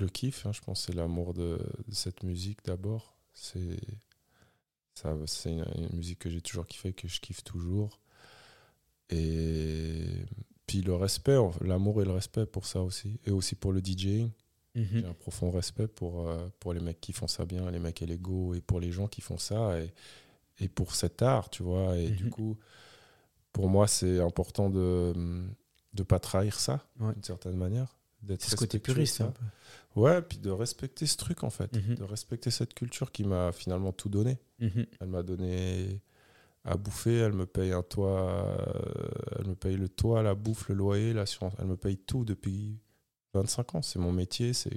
Le 0.00 0.08
kiff, 0.08 0.46
hein, 0.46 0.52
je 0.52 0.60
pense, 0.60 0.84
c'est 0.86 0.94
l'amour 0.94 1.34
de, 1.34 1.58
de 1.88 1.94
cette 1.94 2.22
musique 2.22 2.64
d'abord. 2.64 3.16
C'est 3.34 3.76
une, 5.04 5.64
une 5.76 5.96
musique 5.96 6.18
que 6.20 6.30
j'ai 6.30 6.40
toujours 6.40 6.66
kiffé, 6.66 6.92
que 6.92 7.08
je 7.08 7.20
kiffe 7.20 7.44
toujours. 7.44 8.00
Et 9.10 10.06
puis 10.66 10.80
le 10.82 10.94
respect, 10.94 11.36
l'amour 11.60 12.00
et 12.02 12.04
le 12.04 12.12
respect 12.12 12.46
pour 12.46 12.66
ça 12.66 12.80
aussi. 12.82 13.18
Et 13.26 13.30
aussi 13.30 13.54
pour 13.54 13.72
le 13.72 13.80
DJing. 13.80 14.30
Mhm. 14.74 14.86
J'ai 14.92 15.04
un 15.06 15.12
profond 15.12 15.50
respect 15.50 15.86
pour, 15.86 16.28
euh, 16.28 16.48
pour 16.58 16.72
les 16.72 16.80
mecs 16.80 17.00
qui 17.00 17.12
font 17.12 17.28
ça 17.28 17.44
bien, 17.44 17.70
les 17.70 17.78
mecs 17.78 18.00
et 18.00 18.06
l'ego, 18.06 18.54
et 18.54 18.62
pour 18.62 18.80
les 18.80 18.90
gens 18.90 19.06
qui 19.06 19.20
font 19.20 19.36
ça, 19.36 19.78
et, 19.78 19.92
et 20.60 20.68
pour 20.68 20.94
cet 20.94 21.20
art, 21.20 21.50
tu 21.50 21.62
vois. 21.62 21.98
Et 21.98 22.08
du 22.08 22.24
Mhm. 22.24 22.30
coup, 22.30 22.58
pour 23.52 23.68
moi, 23.68 23.86
c'est 23.86 24.18
important 24.20 24.70
de 24.70 25.12
ne 25.94 26.02
pas 26.04 26.18
trahir 26.18 26.58
ça, 26.58 26.86
Ouais. 27.00 27.12
d'une 27.12 27.22
certaine 27.22 27.56
manière. 27.56 27.94
C'est 28.38 28.50
ce 28.50 28.56
côté 28.56 28.78
puriste 28.78 29.16
ça. 29.16 29.24
un 29.24 29.30
peu. 29.32 29.44
Ouais, 29.96 30.22
puis 30.22 30.38
de 30.38 30.50
respecter 30.50 31.06
ce 31.06 31.16
truc, 31.16 31.44
en 31.44 31.50
fait. 31.50 31.74
Mhm. 31.76 31.96
De 31.96 32.04
respecter 32.04 32.50
cette 32.50 32.74
culture 32.74 33.12
qui 33.12 33.24
m'a 33.24 33.52
finalement 33.52 33.92
tout 33.92 34.08
donné. 34.08 34.38
Mhm. 34.58 34.86
Elle 35.00 35.08
m'a 35.08 35.22
donné 35.22 36.00
à 36.64 36.76
bouffer, 36.76 37.16
elle 37.18 37.32
me 37.32 37.44
paye 37.46 37.72
un 37.72 37.82
toit, 37.82 38.20
euh, 38.30 39.10
elle 39.38 39.46
me 39.48 39.54
paye 39.54 39.76
le 39.76 39.88
toit, 39.88 40.22
la 40.22 40.34
bouffe, 40.34 40.68
le 40.68 40.74
loyer, 40.76 41.12
l'assurance. 41.12 41.54
Elle 41.58 41.66
me 41.66 41.76
paye 41.76 41.98
tout 41.98 42.24
depuis 42.24 42.78
25 43.34 43.74
ans. 43.74 43.82
C'est 43.82 43.98
mon 43.98 44.12
métier, 44.12 44.52
c'est, 44.52 44.70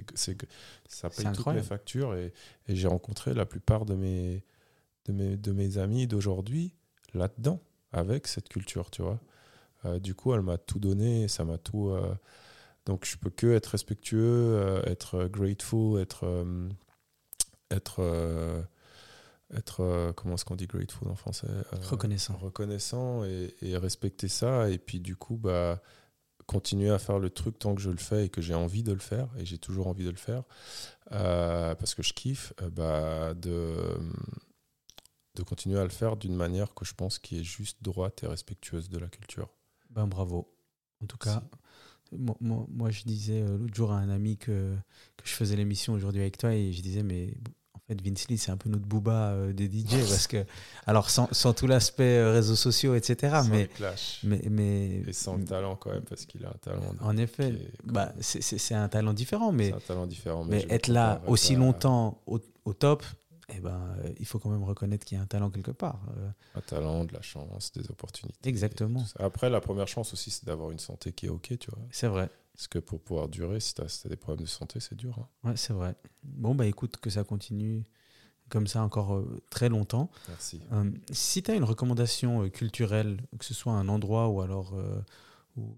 ça 0.88 1.08
paye 1.10 1.26
toutes 1.32 1.46
mes 1.46 1.62
factures. 1.62 2.14
Et, 2.14 2.32
et 2.68 2.76
j'ai 2.76 2.88
rencontré 2.88 3.34
la 3.34 3.46
plupart 3.46 3.86
de 3.86 3.94
mes, 3.94 4.44
de 5.06 5.12
mes, 5.12 5.36
de 5.36 5.52
mes 5.52 5.78
amis 5.78 6.06
d'aujourd'hui 6.06 6.74
là-dedans, 7.14 7.60
avec 7.92 8.26
cette 8.26 8.48
culture, 8.48 8.90
tu 8.90 9.02
vois. 9.02 9.20
Euh, 9.84 9.98
du 10.00 10.14
coup, 10.14 10.34
elle 10.34 10.42
m'a 10.42 10.58
tout 10.58 10.78
donné, 10.80 11.28
ça 11.28 11.44
m'a 11.44 11.56
tout. 11.58 11.88
euh, 11.90 12.14
donc, 12.86 13.04
je 13.04 13.16
peux 13.18 13.30
que 13.30 13.48
être 13.48 13.66
respectueux, 13.66 14.56
euh, 14.56 14.82
être 14.86 15.26
grateful, 15.26 16.00
être. 16.00 16.24
euh, 16.24 16.68
être 17.70 17.96
euh, 18.00 18.62
être 19.54 20.12
comment 20.16 20.34
est-ce 20.34 20.44
qu'on 20.44 20.56
dit 20.56 20.66
grateful 20.66 21.08
en 21.08 21.14
français 21.14 21.46
Reconnaissant. 21.82 22.36
reconnaissant 22.36 23.24
et, 23.24 23.54
et 23.62 23.76
respecter 23.76 24.26
ça 24.28 24.68
et 24.70 24.78
puis 24.78 24.98
du 24.98 25.14
coup 25.14 25.36
bah 25.36 25.80
continuer 26.46 26.90
à 26.90 26.98
faire 26.98 27.18
le 27.20 27.30
truc 27.30 27.58
tant 27.58 27.74
que 27.74 27.80
je 27.80 27.90
le 27.90 27.96
fais 27.96 28.26
et 28.26 28.28
que 28.28 28.40
j'ai 28.40 28.54
envie 28.54 28.82
de 28.82 28.92
le 28.92 28.98
faire 28.98 29.28
et 29.38 29.44
j'ai 29.46 29.58
toujours 29.58 29.86
envie 29.86 30.04
de 30.04 30.10
le 30.10 30.16
faire 30.16 30.42
euh, 31.12 31.74
parce 31.76 31.94
que 31.94 32.02
je 32.02 32.12
kiffe 32.12 32.54
bah, 32.72 33.34
de 33.34 33.76
de 35.36 35.42
continuer 35.44 35.78
à 35.78 35.84
le 35.84 35.90
faire 35.90 36.16
d'une 36.16 36.34
manière 36.34 36.74
que 36.74 36.84
je 36.84 36.94
pense 36.94 37.18
qui 37.20 37.38
est 37.40 37.44
juste 37.44 37.78
droite 37.82 38.22
et 38.24 38.26
respectueuse 38.26 38.88
de 38.88 38.98
la 38.98 39.08
culture 39.08 39.48
Ben 39.90 40.06
bravo. 40.08 40.52
En 41.02 41.06
tout 41.06 41.18
cas, 41.18 41.42
moi, 42.12 42.36
moi- 42.40 42.66
moi, 42.70 42.90
je 42.90 43.02
disais 43.04 43.40
euh, 43.42 43.58
l'autre 43.58 43.74
jour 43.74 43.92
à 43.92 43.96
un 43.98 44.08
ami 44.10 44.36
que, 44.36 44.74
que 45.16 45.24
je 45.28 45.32
faisais 45.32 45.56
l'émission 45.56 45.92
aujourd'hui 45.94 46.20
avec 46.20 46.38
toi 46.38 46.52
et 46.54 46.72
je 46.72 46.82
disais, 46.82 47.02
mais 47.02 47.34
en 47.74 47.78
fait, 47.88 48.00
Vince 48.02 48.26
Lee, 48.28 48.36
c'est 48.38 48.50
un 48.50 48.56
peu 48.56 48.68
notre 48.68 48.84
booba 48.86 49.30
euh, 49.30 49.52
des 49.52 49.66
DJ 49.70 49.98
parce 50.08 50.26
que, 50.26 50.44
alors 50.86 51.08
sans, 51.10 51.28
sans 51.32 51.52
tout 51.52 51.66
l'aspect 51.68 52.18
euh, 52.18 52.32
réseaux 52.32 52.56
sociaux, 52.56 52.94
etc., 52.96 53.36
Sans 53.42 53.48
mais, 53.48 53.68
mais, 54.24 54.42
mais 54.50 55.02
et 55.06 55.12
sans 55.12 55.36
le 55.36 55.44
talent 55.44 55.76
quand 55.76 55.90
même 55.90 56.02
parce 56.02 56.26
qu'il 56.26 56.44
a 56.44 56.48
un 56.48 56.58
talent 56.60 56.82
en 57.00 57.16
effet, 57.16 57.48
est 57.50 57.70
bah, 57.84 58.12
c'est- 58.20 58.74
un 58.74 58.88
talent 58.88 59.12
différent, 59.12 59.52
mais, 59.52 59.72
un 59.72 59.78
talent 59.80 60.06
différent 60.06 60.44
mais 60.44 60.66
être 60.70 60.88
là 60.88 61.20
aussi 61.28 61.54
à- 61.54 61.58
longtemps 61.58 62.20
au, 62.26 62.40
au 62.64 62.72
top, 62.74 63.04
eh 63.48 63.60
ben, 63.60 63.96
euh, 63.98 64.12
il 64.18 64.26
faut 64.26 64.38
quand 64.38 64.50
même 64.50 64.64
reconnaître 64.64 65.04
qu'il 65.04 65.16
y 65.16 65.20
a 65.20 65.22
un 65.22 65.26
talent 65.26 65.50
quelque 65.50 65.70
part. 65.70 66.00
Euh, 66.16 66.30
un 66.56 66.60
talent, 66.62 67.04
de 67.04 67.12
la 67.12 67.22
chance, 67.22 67.72
des 67.72 67.88
opportunités. 67.90 68.48
Exactement. 68.48 69.04
Après, 69.18 69.48
la 69.50 69.60
première 69.60 69.86
chance 69.86 70.12
aussi, 70.12 70.30
c'est 70.30 70.44
d'avoir 70.44 70.72
une 70.72 70.80
santé 70.80 71.12
qui 71.12 71.26
est 71.26 71.28
OK, 71.28 71.56
tu 71.58 71.70
vois. 71.70 71.80
c'est 71.90 72.08
vrai. 72.08 72.30
Parce 72.54 72.68
que 72.68 72.78
pour 72.78 73.00
pouvoir 73.00 73.28
durer, 73.28 73.60
si 73.60 73.74
tu 73.74 73.82
as, 73.82 74.08
des 74.08 74.16
problèmes 74.16 74.44
de 74.44 74.48
santé, 74.48 74.80
c'est 74.80 74.94
dur. 74.94 75.16
hein. 75.18 75.50
Ouais, 75.50 75.56
c'est 75.56 75.74
vrai. 75.74 75.94
Bon, 76.22 76.54
bah 76.54 76.66
écoute, 76.66 76.96
que 76.96 77.10
ça 77.10 77.22
continue 77.22 77.84
comme 78.48 78.66
ça 78.66 78.82
encore 78.82 79.14
euh, 79.14 79.42
très 79.50 79.68
longtemps. 79.68 80.10
Merci. 80.28 80.60
Si 81.10 81.42
tu 81.42 81.50
as 81.50 81.54
une 81.54 81.64
recommandation 81.64 82.48
culturelle, 82.48 83.20
que 83.38 83.44
ce 83.44 83.54
soit 83.54 83.74
un 83.74 83.88
endroit 83.88 84.28
ou 84.28 84.40
alors 84.40 84.74
ou, 85.56 85.76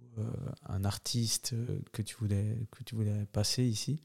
un 0.66 0.84
artiste 0.84 1.54
que, 1.92 2.02
tu 2.02 2.16
voulais, 2.16 2.56
que 2.70 2.84
tu 2.84 2.94
voulais 2.94 3.26
passer 3.32 3.64
ici, 3.64 4.00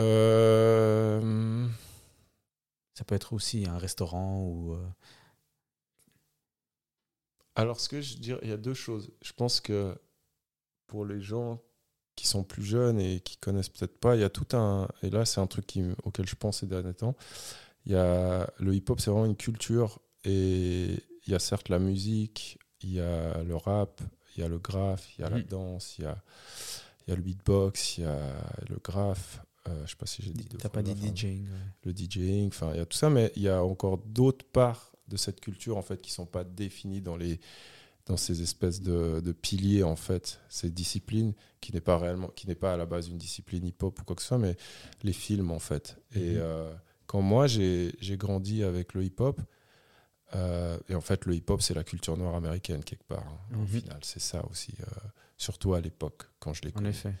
Euh, 0.00 1.66
ça 2.94 3.04
peut 3.04 3.14
être 3.14 3.32
aussi 3.32 3.66
un 3.66 3.78
restaurant 3.78 4.40
ou. 4.42 4.74
euh, 4.74 4.86
Alors, 7.54 7.80
ce 7.80 7.88
que 7.88 8.00
je 8.00 8.18
dirais, 8.18 8.40
il 8.42 8.50
y 8.50 8.52
a 8.52 8.56
deux 8.58 8.74
choses. 8.74 9.10
Je 9.22 9.32
pense 9.32 9.60
que 9.60 9.96
pour 10.86 11.04
les 11.06 11.20
gens 11.20 11.62
qui 12.14 12.26
sont 12.26 12.44
plus 12.44 12.64
jeunes 12.64 13.00
et 13.00 13.20
qui 13.20 13.36
connaissent 13.38 13.68
peut-être 13.68 13.98
pas, 13.98 14.14
il 14.16 14.20
y 14.20 14.24
a 14.24 14.30
tout 14.30 14.56
un. 14.56 14.88
Et 15.02 15.10
là, 15.10 15.24
c'est 15.24 15.40
un 15.40 15.46
truc 15.46 15.66
qui, 15.66 15.82
auquel 16.04 16.26
je 16.28 16.34
pense 16.34 16.60
ces 16.60 16.66
derniers 16.66 16.94
temps. 16.94 17.14
Il 17.86 17.92
y 17.92 17.96
a 17.96 18.50
le 18.58 18.74
hip-hop, 18.74 19.00
c'est 19.00 19.10
vraiment 19.10 19.26
une 19.26 19.36
culture 19.36 20.00
et 20.24 20.86
il 21.26 21.32
y 21.32 21.34
a 21.34 21.38
certes 21.38 21.68
la 21.68 21.78
musique, 21.78 22.58
il 22.82 22.94
y 22.94 23.00
a 23.00 23.42
le 23.42 23.56
rap, 23.56 24.00
il 24.36 24.40
y 24.42 24.44
a 24.44 24.48
le 24.48 24.58
graphe, 24.58 25.08
il 25.18 25.22
y 25.22 25.24
a 25.24 25.30
la 25.30 25.38
Mhm. 25.38 25.44
danse, 25.46 25.98
il 25.98 26.04
y 26.04 26.06
a, 26.06 26.22
il 27.06 27.10
y 27.10 27.12
a 27.12 27.16
le 27.16 27.22
beatbox, 27.22 27.98
il 27.98 28.04
y 28.04 28.06
a 28.06 28.18
le 28.68 28.76
graphe. 28.82 29.40
Euh, 29.68 29.84
je 29.84 29.90
sais 29.90 29.96
pas 29.96 30.06
si 30.06 30.22
j'ai 30.22 30.30
dit. 30.30 30.44
T'as 30.58 30.68
pas 30.68 30.82
dit. 30.82 30.94
DJing. 30.94 31.42
ouais. 31.44 31.58
le 31.84 31.92
DJing, 31.92 32.48
enfin 32.48 32.70
il 32.72 32.78
y 32.78 32.80
a 32.80 32.86
tout 32.86 32.96
ça, 32.96 33.10
mais 33.10 33.32
il 33.36 33.42
y 33.42 33.48
a 33.48 33.62
encore 33.64 33.98
d'autres 33.98 34.44
parts 34.46 34.92
de 35.08 35.16
cette 35.16 35.40
culture 35.40 35.76
en 35.76 35.82
fait 35.82 36.00
qui 36.00 36.10
sont 36.12 36.26
pas 36.26 36.44
définies 36.44 37.00
dans 37.00 37.16
les 37.16 37.40
dans 38.06 38.16
ces 38.16 38.40
espèces 38.40 38.80
de, 38.80 39.20
de 39.20 39.32
piliers 39.32 39.82
en 39.82 39.96
fait, 39.96 40.38
ces 40.48 40.70
disciplines 40.70 41.32
qui 41.60 41.72
n'est 41.72 41.80
pas 41.80 41.98
réellement, 41.98 42.28
qui 42.28 42.46
n'est 42.46 42.54
pas 42.54 42.74
à 42.74 42.76
la 42.76 42.86
base 42.86 43.08
une 43.08 43.18
discipline 43.18 43.66
hip-hop 43.66 43.98
ou 44.00 44.04
quoi 44.04 44.14
que 44.14 44.22
ce 44.22 44.28
soit, 44.28 44.38
mais 44.38 44.56
les 45.02 45.12
films 45.12 45.50
en 45.50 45.58
fait. 45.58 45.96
Et 46.14 46.34
Mhm. 46.34 46.36
euh, 46.38 46.72
quand 47.06 47.20
moi 47.20 47.48
j'ai 47.48 47.92
grandi 48.16 48.62
avec 48.62 48.94
le 48.94 49.02
hip-hop, 49.04 49.40
euh, 50.34 50.78
et 50.88 50.94
en 50.94 51.00
fait 51.00 51.24
le 51.24 51.34
hip-hop 51.34 51.62
c'est 51.62 51.74
la 51.74 51.84
culture 51.84 52.16
noire 52.16 52.34
américaine 52.34 52.82
quelque 52.84 53.04
part. 53.04 53.26
hein. 53.26 53.54
Au 53.54 53.58
Mhm. 53.62 53.66
final, 53.80 53.98
c'est 54.02 54.20
ça 54.20 54.44
aussi, 54.50 54.72
euh, 54.80 54.84
surtout 55.36 55.74
à 55.74 55.80
l'époque 55.80 56.24
quand 56.38 56.52
je 56.52 56.62
l'ai 56.62 56.70
En 56.70 56.74
connu. 56.74 56.88
effet. 56.90 57.12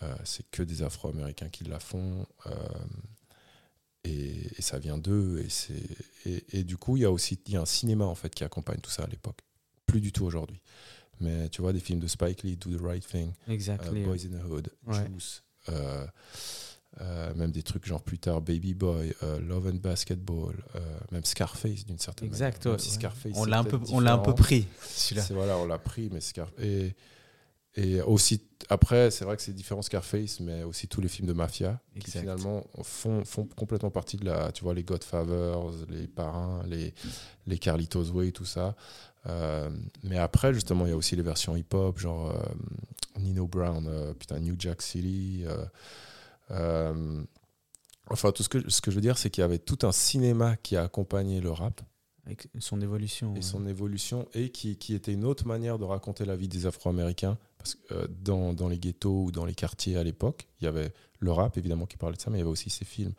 Euh, 0.00 0.14
c'est 0.24 0.48
que 0.50 0.62
des 0.62 0.82
Afro-Américains 0.82 1.50
qui 1.50 1.64
la 1.64 1.78
font. 1.78 2.26
euh, 2.46 2.50
et, 4.04 4.48
et 4.58 4.62
ça 4.62 4.78
vient 4.78 4.98
d'eux. 4.98 5.44
Et, 6.24 6.30
et, 6.30 6.60
et 6.60 6.64
du 6.64 6.76
coup, 6.76 6.96
il 6.96 7.02
y 7.02 7.04
a 7.04 7.10
aussi 7.10 7.38
y 7.48 7.56
a 7.56 7.60
un 7.60 7.66
cinéma 7.66 8.04
en 8.04 8.14
fait, 8.14 8.34
qui 8.34 8.42
accompagne 8.44 8.80
tout 8.80 8.90
ça 8.90 9.04
à 9.04 9.06
l'époque. 9.06 9.38
Plus 9.86 10.00
du 10.00 10.12
tout 10.12 10.24
aujourd'hui. 10.24 10.60
Mais 11.20 11.48
tu 11.50 11.60
vois, 11.62 11.72
des 11.72 11.80
films 11.80 12.00
de 12.00 12.06
Spike 12.08 12.42
Lee, 12.42 12.56
Do 12.56 12.76
the 12.76 12.80
Right 12.80 13.06
Thing, 13.06 13.32
euh, 13.48 13.52
Exactly. 13.52 14.02
Boys 14.02 14.24
in 14.26 14.38
the 14.38 14.44
Hood, 14.50 14.70
Ouais. 14.86 15.06
Juice, 15.06 15.42
euh, 15.68 16.04
euh, 17.00 17.34
même 17.34 17.52
des 17.52 17.62
trucs 17.62 17.86
genre 17.86 18.02
plus 18.02 18.18
tard, 18.18 18.40
Baby 18.40 18.74
Boy, 18.74 19.14
euh, 19.22 19.38
Love 19.40 19.68
and 19.68 19.74
Basketball, 19.76 20.54
euh, 20.74 20.80
même 21.12 21.24
Scarface 21.24 21.84
d'une 21.86 21.98
certaine 21.98 22.26
exact. 22.28 22.64
manière. 22.64 22.78
ouais, 22.78 22.82
si. 22.84 22.90
Scarface, 22.90 23.32
on 23.36 23.44
l'a 23.44 23.58
un 23.60 23.64
peu, 23.64 23.78
on 23.90 24.00
l'a 24.00 24.14
un 24.14 24.18
peu 24.18 24.34
pris 24.34 24.66
celui-là. 24.82 25.26
Voilà, 25.30 25.56
on 25.58 25.66
l'a 25.66 25.78
pris, 25.78 26.08
mais 26.12 26.20
Scar 26.20 26.50
et 27.74 28.00
aussi 28.02 28.42
après, 28.68 29.10
c'est 29.10 29.24
vrai 29.24 29.36
que 29.36 29.42
c'est 29.42 29.52
différent 29.52 29.82
Scarface, 29.82 30.40
mais 30.40 30.62
aussi 30.62 30.88
tous 30.88 31.00
les 31.00 31.08
films 31.08 31.26
de 31.26 31.32
mafia 31.32 31.80
qui 31.98 32.10
finalement 32.10 32.64
font, 32.82 33.24
font 33.24 33.46
complètement 33.56 33.90
partie 33.90 34.16
de 34.16 34.24
la, 34.24 34.52
tu 34.52 34.62
vois, 34.62 34.72
les 34.72 34.84
Godfathers, 34.84 35.60
les 35.88 36.06
parrains, 36.06 36.62
les 36.66 36.94
les 37.46 37.58
Carlitos 37.58 38.10
Way, 38.10 38.32
tout 38.32 38.44
ça. 38.44 38.76
Euh, 39.26 39.70
mais 40.02 40.18
après, 40.18 40.52
justement, 40.54 40.86
il 40.86 40.90
y 40.90 40.92
a 40.92 40.96
aussi 40.96 41.16
les 41.16 41.22
versions 41.22 41.56
hip-hop, 41.56 41.98
genre 41.98 42.30
euh, 42.30 43.20
Nino 43.20 43.46
Brown, 43.46 43.86
euh, 43.88 44.14
putain, 44.14 44.38
New 44.40 44.54
Jack 44.58 44.82
City. 44.82 45.44
enfin, 46.50 48.32
tout 48.32 48.42
ce 48.42 48.48
que, 48.48 48.68
ce 48.70 48.80
que 48.80 48.90
je 48.90 48.96
veux 48.96 49.02
dire, 49.02 49.18
c'est 49.18 49.30
qu'il 49.30 49.42
y 49.42 49.44
avait 49.44 49.58
tout 49.58 49.78
un 49.82 49.92
cinéma 49.92 50.56
qui 50.56 50.76
a 50.76 50.82
accompagné 50.82 51.40
le 51.40 51.50
rap 51.50 51.80
Avec 52.26 52.48
son 52.58 52.80
évolution. 52.80 53.32
et 53.32 53.36
ouais. 53.36 53.42
son 53.42 53.66
évolution 53.66 54.28
et 54.34 54.50
qui, 54.50 54.76
qui 54.76 54.94
était 54.94 55.12
une 55.12 55.24
autre 55.24 55.46
manière 55.46 55.78
de 55.78 55.84
raconter 55.84 56.24
la 56.24 56.36
vie 56.36 56.48
des 56.48 56.66
Afro-Américains 56.66 57.38
parce 57.62 57.74
que 57.76 57.94
euh, 57.94 58.06
dans, 58.08 58.52
dans 58.52 58.68
les 58.68 58.78
ghettos 58.78 59.24
ou 59.24 59.30
dans 59.32 59.44
les 59.44 59.54
quartiers 59.54 59.96
à 59.96 60.02
l'époque 60.04 60.48
il 60.60 60.64
y 60.64 60.66
avait 60.66 60.92
le 61.20 61.32
rap 61.32 61.56
évidemment 61.56 61.86
qui 61.86 61.96
parlait 61.96 62.16
de 62.16 62.20
ça 62.20 62.30
mais 62.30 62.38
il 62.38 62.40
y 62.40 62.42
avait 62.42 62.50
aussi 62.50 62.68
ces 62.70 62.84
films. 62.84 63.14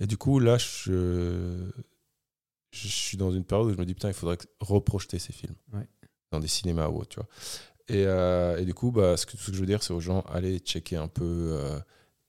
Et 0.00 0.06
du 0.06 0.16
coup 0.16 0.38
là 0.40 0.58
je, 0.58 1.70
je 2.70 2.88
suis 2.88 3.16
dans 3.16 3.30
une 3.30 3.44
période 3.44 3.68
où 3.68 3.72
je 3.72 3.78
me 3.78 3.86
dis 3.86 3.94
putain 3.94 4.08
il 4.08 4.14
faudrait 4.14 4.38
reprojeter 4.60 5.18
ces 5.18 5.32
films. 5.32 5.54
Ouais. 5.72 5.86
dans 6.32 6.40
des 6.40 6.48
cinémas 6.48 6.88
ou 6.88 6.98
autre 6.98 7.08
tu 7.08 7.16
vois. 7.20 7.28
Et, 7.88 8.04
euh, 8.04 8.58
et 8.58 8.64
du 8.64 8.74
coup 8.74 8.90
bah, 8.90 9.16
ce, 9.16 9.26
que, 9.26 9.36
ce 9.36 9.50
que 9.50 9.54
je 9.56 9.60
veux 9.60 9.66
dire 9.66 9.82
c'est 9.82 9.92
aux 9.92 10.00
gens 10.00 10.22
allez 10.22 10.58
checker 10.58 10.96
un 10.96 11.06
peu 11.08 11.24
euh, 11.60 11.78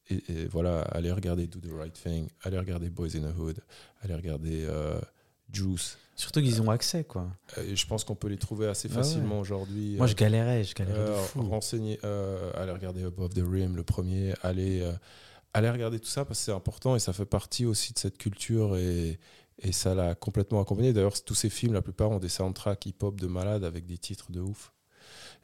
et, 0.09 0.23
et 0.31 0.45
voilà 0.45 0.81
allez 0.81 1.11
regarder 1.11 1.47
Do 1.47 1.59
the 1.59 1.71
Right 1.71 1.93
Thing 1.93 2.29
allez 2.43 2.59
regarder 2.59 2.89
Boys 2.89 3.15
in 3.15 3.21
the 3.21 3.35
Hood 3.37 3.59
allez 4.01 4.13
regarder 4.13 4.65
euh, 4.65 5.01
Juice 5.51 5.97
Surtout 6.17 6.41
qu'ils 6.41 6.61
ont 6.61 6.69
accès, 6.71 7.03
quoi. 7.03 7.27
et 7.63 7.75
je 7.75 7.87
pense 7.87 8.03
qu'on 8.03 8.15
peut 8.15 8.27
les 8.27 8.37
trouver 8.37 8.67
assez 8.67 8.87
Ah 8.91 8.97
ouais. 8.97 9.03
facilement 9.03 9.39
aujourd'hui. 9.39 9.95
Moi, 9.97 10.05
Euh, 10.05 10.09
je 10.09 10.15
galérais, 10.15 10.63
je 10.63 10.73
galérais 10.75 10.97
de 10.97 11.09
euh, 11.11 11.15
fou. 11.15 11.43
renseigner, 11.43 11.99
euh, 12.03 12.51
allez 12.55 12.71
regarder 12.71 13.03
Above 13.03 13.33
the 13.35 13.43
Rim, 13.47 13.75
le 13.75 13.83
premier, 13.83 14.33
allez, 14.41 14.81
euh, 14.81 14.91
allez 15.53 15.69
regarder 15.69 15.99
tout 15.99 16.07
ça 16.09 16.25
parce 16.25 16.39
que 16.39 16.45
c'est 16.45 16.51
important 16.51 16.95
et 16.95 16.99
ça 16.99 17.13
fait 17.13 17.25
partie 17.27 17.65
aussi 17.65 17.93
de 17.93 17.99
cette 17.99 18.17
culture 18.17 18.75
et, 18.77 19.19
et 19.61 19.71
ça 19.71 19.93
l'a 19.93 20.15
complètement 20.15 20.59
accompagné. 20.59 20.91
D'ailleurs, 20.91 21.23
tous 21.23 21.35
ces 21.35 21.49
films, 21.51 21.73
la 21.73 21.83
plupart 21.83 22.09
ont 22.09 22.19
des 22.19 22.29
soundtracks 22.29 22.83
hip-hop 22.87 23.19
de 23.21 23.27
malade 23.27 23.63
avec 23.63 23.85
des 23.85 23.99
titres 23.99 24.31
de 24.31 24.39
ouf. 24.41 24.73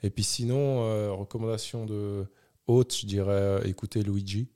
Et 0.02 0.10
puis 0.10 0.24
sinon, 0.24 0.84
euh, 0.86 1.12
recommandation 1.12 1.86
de 1.86 2.26
haute, 2.66 2.96
je 2.98 3.06
dirais 3.06 3.32
euh, 3.32 3.64
écouter 3.64 4.02
Luigi, 4.02 4.50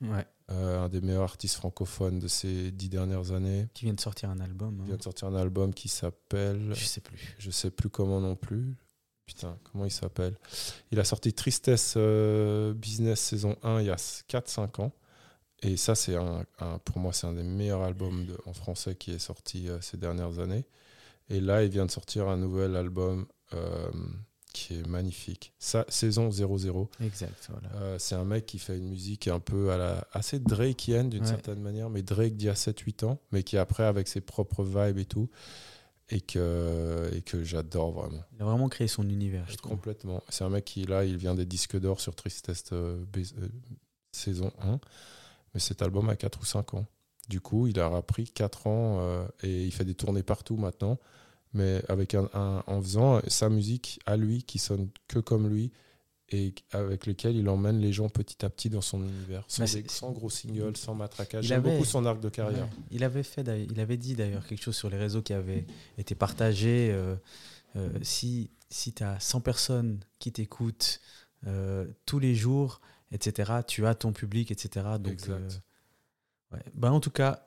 Ouais. 0.00 0.24
Euh, 0.50 0.80
un 0.84 0.88
des 0.88 1.00
meilleurs 1.00 1.22
artistes 1.22 1.56
francophones 1.56 2.18
de 2.18 2.28
ces 2.28 2.70
dix 2.70 2.88
dernières 2.88 3.32
années. 3.32 3.68
Qui 3.74 3.86
vient 3.86 3.94
de 3.94 4.00
sortir 4.00 4.30
un 4.30 4.40
album. 4.40 4.74
Il 4.78 4.82
hein. 4.82 4.84
vient 4.86 4.96
de 4.96 5.02
sortir 5.02 5.28
un 5.28 5.34
album 5.36 5.72
qui 5.72 5.88
s'appelle, 5.88 6.72
Je 6.74 6.84
sais 6.84 7.00
plus. 7.00 7.34
je 7.38 7.50
sais 7.50 7.70
plus 7.70 7.88
comment 7.88 8.20
non 8.20 8.36
plus, 8.36 8.74
Putain, 9.26 9.56
comment 9.72 9.86
il 9.86 9.90
s'appelle? 9.90 10.36
Il 10.90 11.00
a 11.00 11.04
sorti 11.04 11.32
Tristesse 11.32 11.94
euh, 11.96 12.74
Business 12.74 13.20
saison 13.20 13.56
1 13.62 13.80
il 13.80 13.86
y 13.86 13.90
a 13.90 13.96
4-5 13.96 14.82
ans. 14.82 14.92
Et 15.62 15.78
ça, 15.78 15.94
c'est 15.94 16.14
un, 16.16 16.44
un- 16.58 16.78
pour 16.80 16.98
moi, 16.98 17.14
c'est 17.14 17.26
un 17.26 17.32
des 17.32 17.42
meilleurs 17.42 17.80
albums 17.82 18.26
de- 18.26 18.36
en 18.44 18.52
français 18.52 18.96
qui 18.96 19.12
est 19.12 19.18
sorti 19.18 19.68
euh, 19.70 19.80
ces 19.80 19.96
dernières 19.96 20.40
années. 20.40 20.66
Et 21.30 21.40
là, 21.40 21.62
il 21.64 21.70
vient 21.70 21.86
de 21.86 21.90
sortir 21.90 22.28
un 22.28 22.36
nouvel 22.36 22.76
album 22.76 23.26
qui 24.54 24.74
est 24.78 24.86
magnifique. 24.86 25.52
Ça, 25.58 25.84
saison 25.88 26.30
00. 26.30 26.88
Exact, 27.02 27.48
voilà. 27.50 27.68
Euh, 27.76 27.98
c'est 27.98 28.14
un 28.14 28.24
mec 28.24 28.46
qui 28.46 28.58
fait 28.58 28.78
une 28.78 28.88
musique 28.88 29.28
un 29.28 29.40
peu 29.40 29.70
à 29.72 29.76
la, 29.76 30.08
assez 30.12 30.38
Drake'ienne 30.38 31.10
d'une 31.10 31.24
Ouais. 31.24 31.28
certaine 31.28 31.60
manière, 31.60 31.90
mais 31.90 32.00
Drake 32.02 32.36
d'il 32.36 32.46
y 32.46 32.48
a 32.48 32.54
7-8 32.54 33.04
ans, 33.04 33.18
mais 33.32 33.42
qui 33.42 33.58
après 33.58 33.84
avec 33.84 34.08
ses 34.08 34.22
propres 34.22 34.64
vibes 34.64 34.96
et 34.98 35.04
tout, 35.04 35.28
et 36.08 36.20
que, 36.20 37.10
et 37.14 37.20
que 37.22 37.42
j'adore 37.44 37.92
vraiment. 37.92 38.22
Il 38.36 38.42
a 38.42 38.44
vraiment 38.46 38.68
créé 38.68 38.88
son 38.88 39.08
univers, 39.08 39.44
je 39.48 39.56
trouve. 39.56 39.72
Complètement. 39.72 40.22
C'est 40.30 40.44
un 40.44 40.50
mec 40.50 40.64
qui, 40.64 40.84
là, 40.84 41.04
il 41.04 41.16
vient 41.16 41.34
des 41.34 41.46
disques 41.46 41.78
d'or 41.78 42.00
sur 42.00 42.14
Tristesse 42.14 42.64
euh, 42.72 43.04
euh, 43.16 43.48
saison 44.12 44.52
1, 44.62 44.78
mais 45.54 45.60
cet 45.60 45.82
album 45.82 46.08
a 46.08 46.16
4 46.16 46.40
ou 46.40 46.44
5 46.44 46.74
ans. 46.74 46.86
Du 47.28 47.40
coup, 47.40 47.66
il 47.66 47.80
a 47.80 47.88
repris 47.88 48.24
4 48.24 48.66
ans 48.66 48.98
euh, 49.00 49.26
et 49.42 49.64
il 49.64 49.72
fait 49.72 49.84
des 49.86 49.94
tournées 49.94 50.22
partout 50.22 50.56
maintenant, 50.56 50.98
mais 51.54 51.82
avec 51.88 52.14
un, 52.14 52.28
un- 52.34 52.62
en 52.66 52.82
faisant 52.82 53.20
sa 53.28 53.48
musique 53.48 54.00
à 54.06 54.16
lui 54.16 54.42
qui 54.42 54.58
sonne 54.58 54.88
que 55.08 55.18
comme 55.20 55.48
lui 55.48 55.70
et 56.30 56.54
avec 56.72 57.06
lequel 57.06 57.36
il 57.36 57.48
emmène 57.48 57.78
les 57.78 57.92
gens 57.92 58.08
petit 58.08 58.44
à 58.44 58.50
petit 58.50 58.70
dans 58.70 58.80
son 58.80 59.02
univers, 59.02 59.44
sans, 59.46 59.62
Bah, 59.64 59.80
sans 59.88 60.10
gros 60.10 60.30
singles, 60.30 60.76
sans 60.76 60.94
matraquage. 60.94 61.44
J'aime 61.44 61.62
beaucoup 61.62 61.84
son 61.84 62.04
arc 62.06 62.18
de 62.20 62.28
carrière. 62.30 62.64
Ouais. 62.64 62.70
Il 62.90 63.04
avait 63.04 63.22
fait, 63.22 63.46
il 63.70 63.78
avait 63.78 63.96
dit 63.98 64.14
d'ailleurs 64.14 64.46
quelque 64.46 64.62
chose 64.62 64.74
sur 64.76 64.88
les 64.90 64.96
réseaux 64.96 65.22
qui 65.22 65.32
avait 65.34 65.64
été 65.98 66.14
partagé. 66.14 66.90
euh, 66.92 67.14
euh, 67.76 67.88
si 68.02 68.50
si 68.70 68.92
tu 68.92 69.04
as 69.04 69.20
100 69.20 69.40
personnes 69.40 70.00
qui 70.18 70.32
t'écoutent 70.32 71.00
euh, 71.46 71.86
tous 72.06 72.18
les 72.18 72.34
jours, 72.34 72.80
etc., 73.12 73.52
tu 73.66 73.86
as 73.86 73.94
ton 73.94 74.12
public, 74.12 74.50
etc. 74.50 74.86
Donc, 74.98 75.12
Exact. 75.12 75.60
ouais. 76.52 76.62
Ben, 76.74 76.90
en 76.90 76.98
tout 77.00 77.10
cas, 77.10 77.46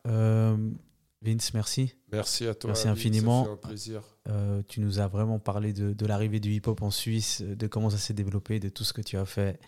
Vince, 1.22 1.54
merci. 1.54 1.96
Merci 2.12 2.46
à 2.46 2.54
toi. 2.54 2.70
Merci 2.70 2.88
infiniment. 2.88 3.44
Ça 3.44 3.50
fait 3.50 3.54
un 3.54 3.70
plaisir. 3.70 4.04
Euh, 4.30 4.62
tu 4.68 4.82
nous 4.82 5.00
as 5.00 5.08
vraiment 5.08 5.40
parlé 5.40 5.74
de, 5.74 5.94
de 5.94 6.06
l'arrivée 6.06 6.40
du 6.40 6.52
hip-hop 6.52 6.82
en 6.82 6.92
Suisse, 6.92 7.42
de 7.42 7.68
comment 7.68 7.90
ça 7.90 7.98
s'est 7.98 8.14
développé, 8.14 8.60
de 8.60 8.70
tout 8.70 8.84
ce 8.84 8.94
que 8.94 9.02
tu 9.02 9.18
as 9.18 9.26
fait. 9.26 9.60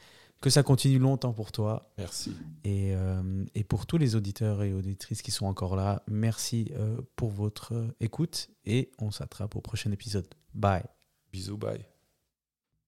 Que 0.41 0.49
ça 0.49 0.63
continue 0.63 0.99
longtemps 0.99 1.33
pour 1.33 1.51
toi. 1.51 1.91
Merci. 1.97 2.33
Et, 2.63 2.95
euh, 2.95 3.43
et 3.55 3.63
pour 3.65 3.85
tous 3.85 3.97
les 3.97 4.15
auditeurs 4.15 4.63
et 4.63 4.73
auditrices 4.73 5.21
qui 5.21 5.31
sont 5.31 5.47
encore 5.47 5.75
là, 5.75 6.03
merci 6.07 6.71
euh, 6.77 7.01
pour 7.17 7.31
votre 7.31 7.73
écoute 7.99 8.49
et 8.63 8.91
on 8.99 9.11
s'attrape 9.11 9.55
au 9.57 9.61
prochain 9.61 9.91
épisode. 9.91 10.27
Bye. 10.53 10.85
Bisous, 11.33 11.57
bye. 11.57 11.98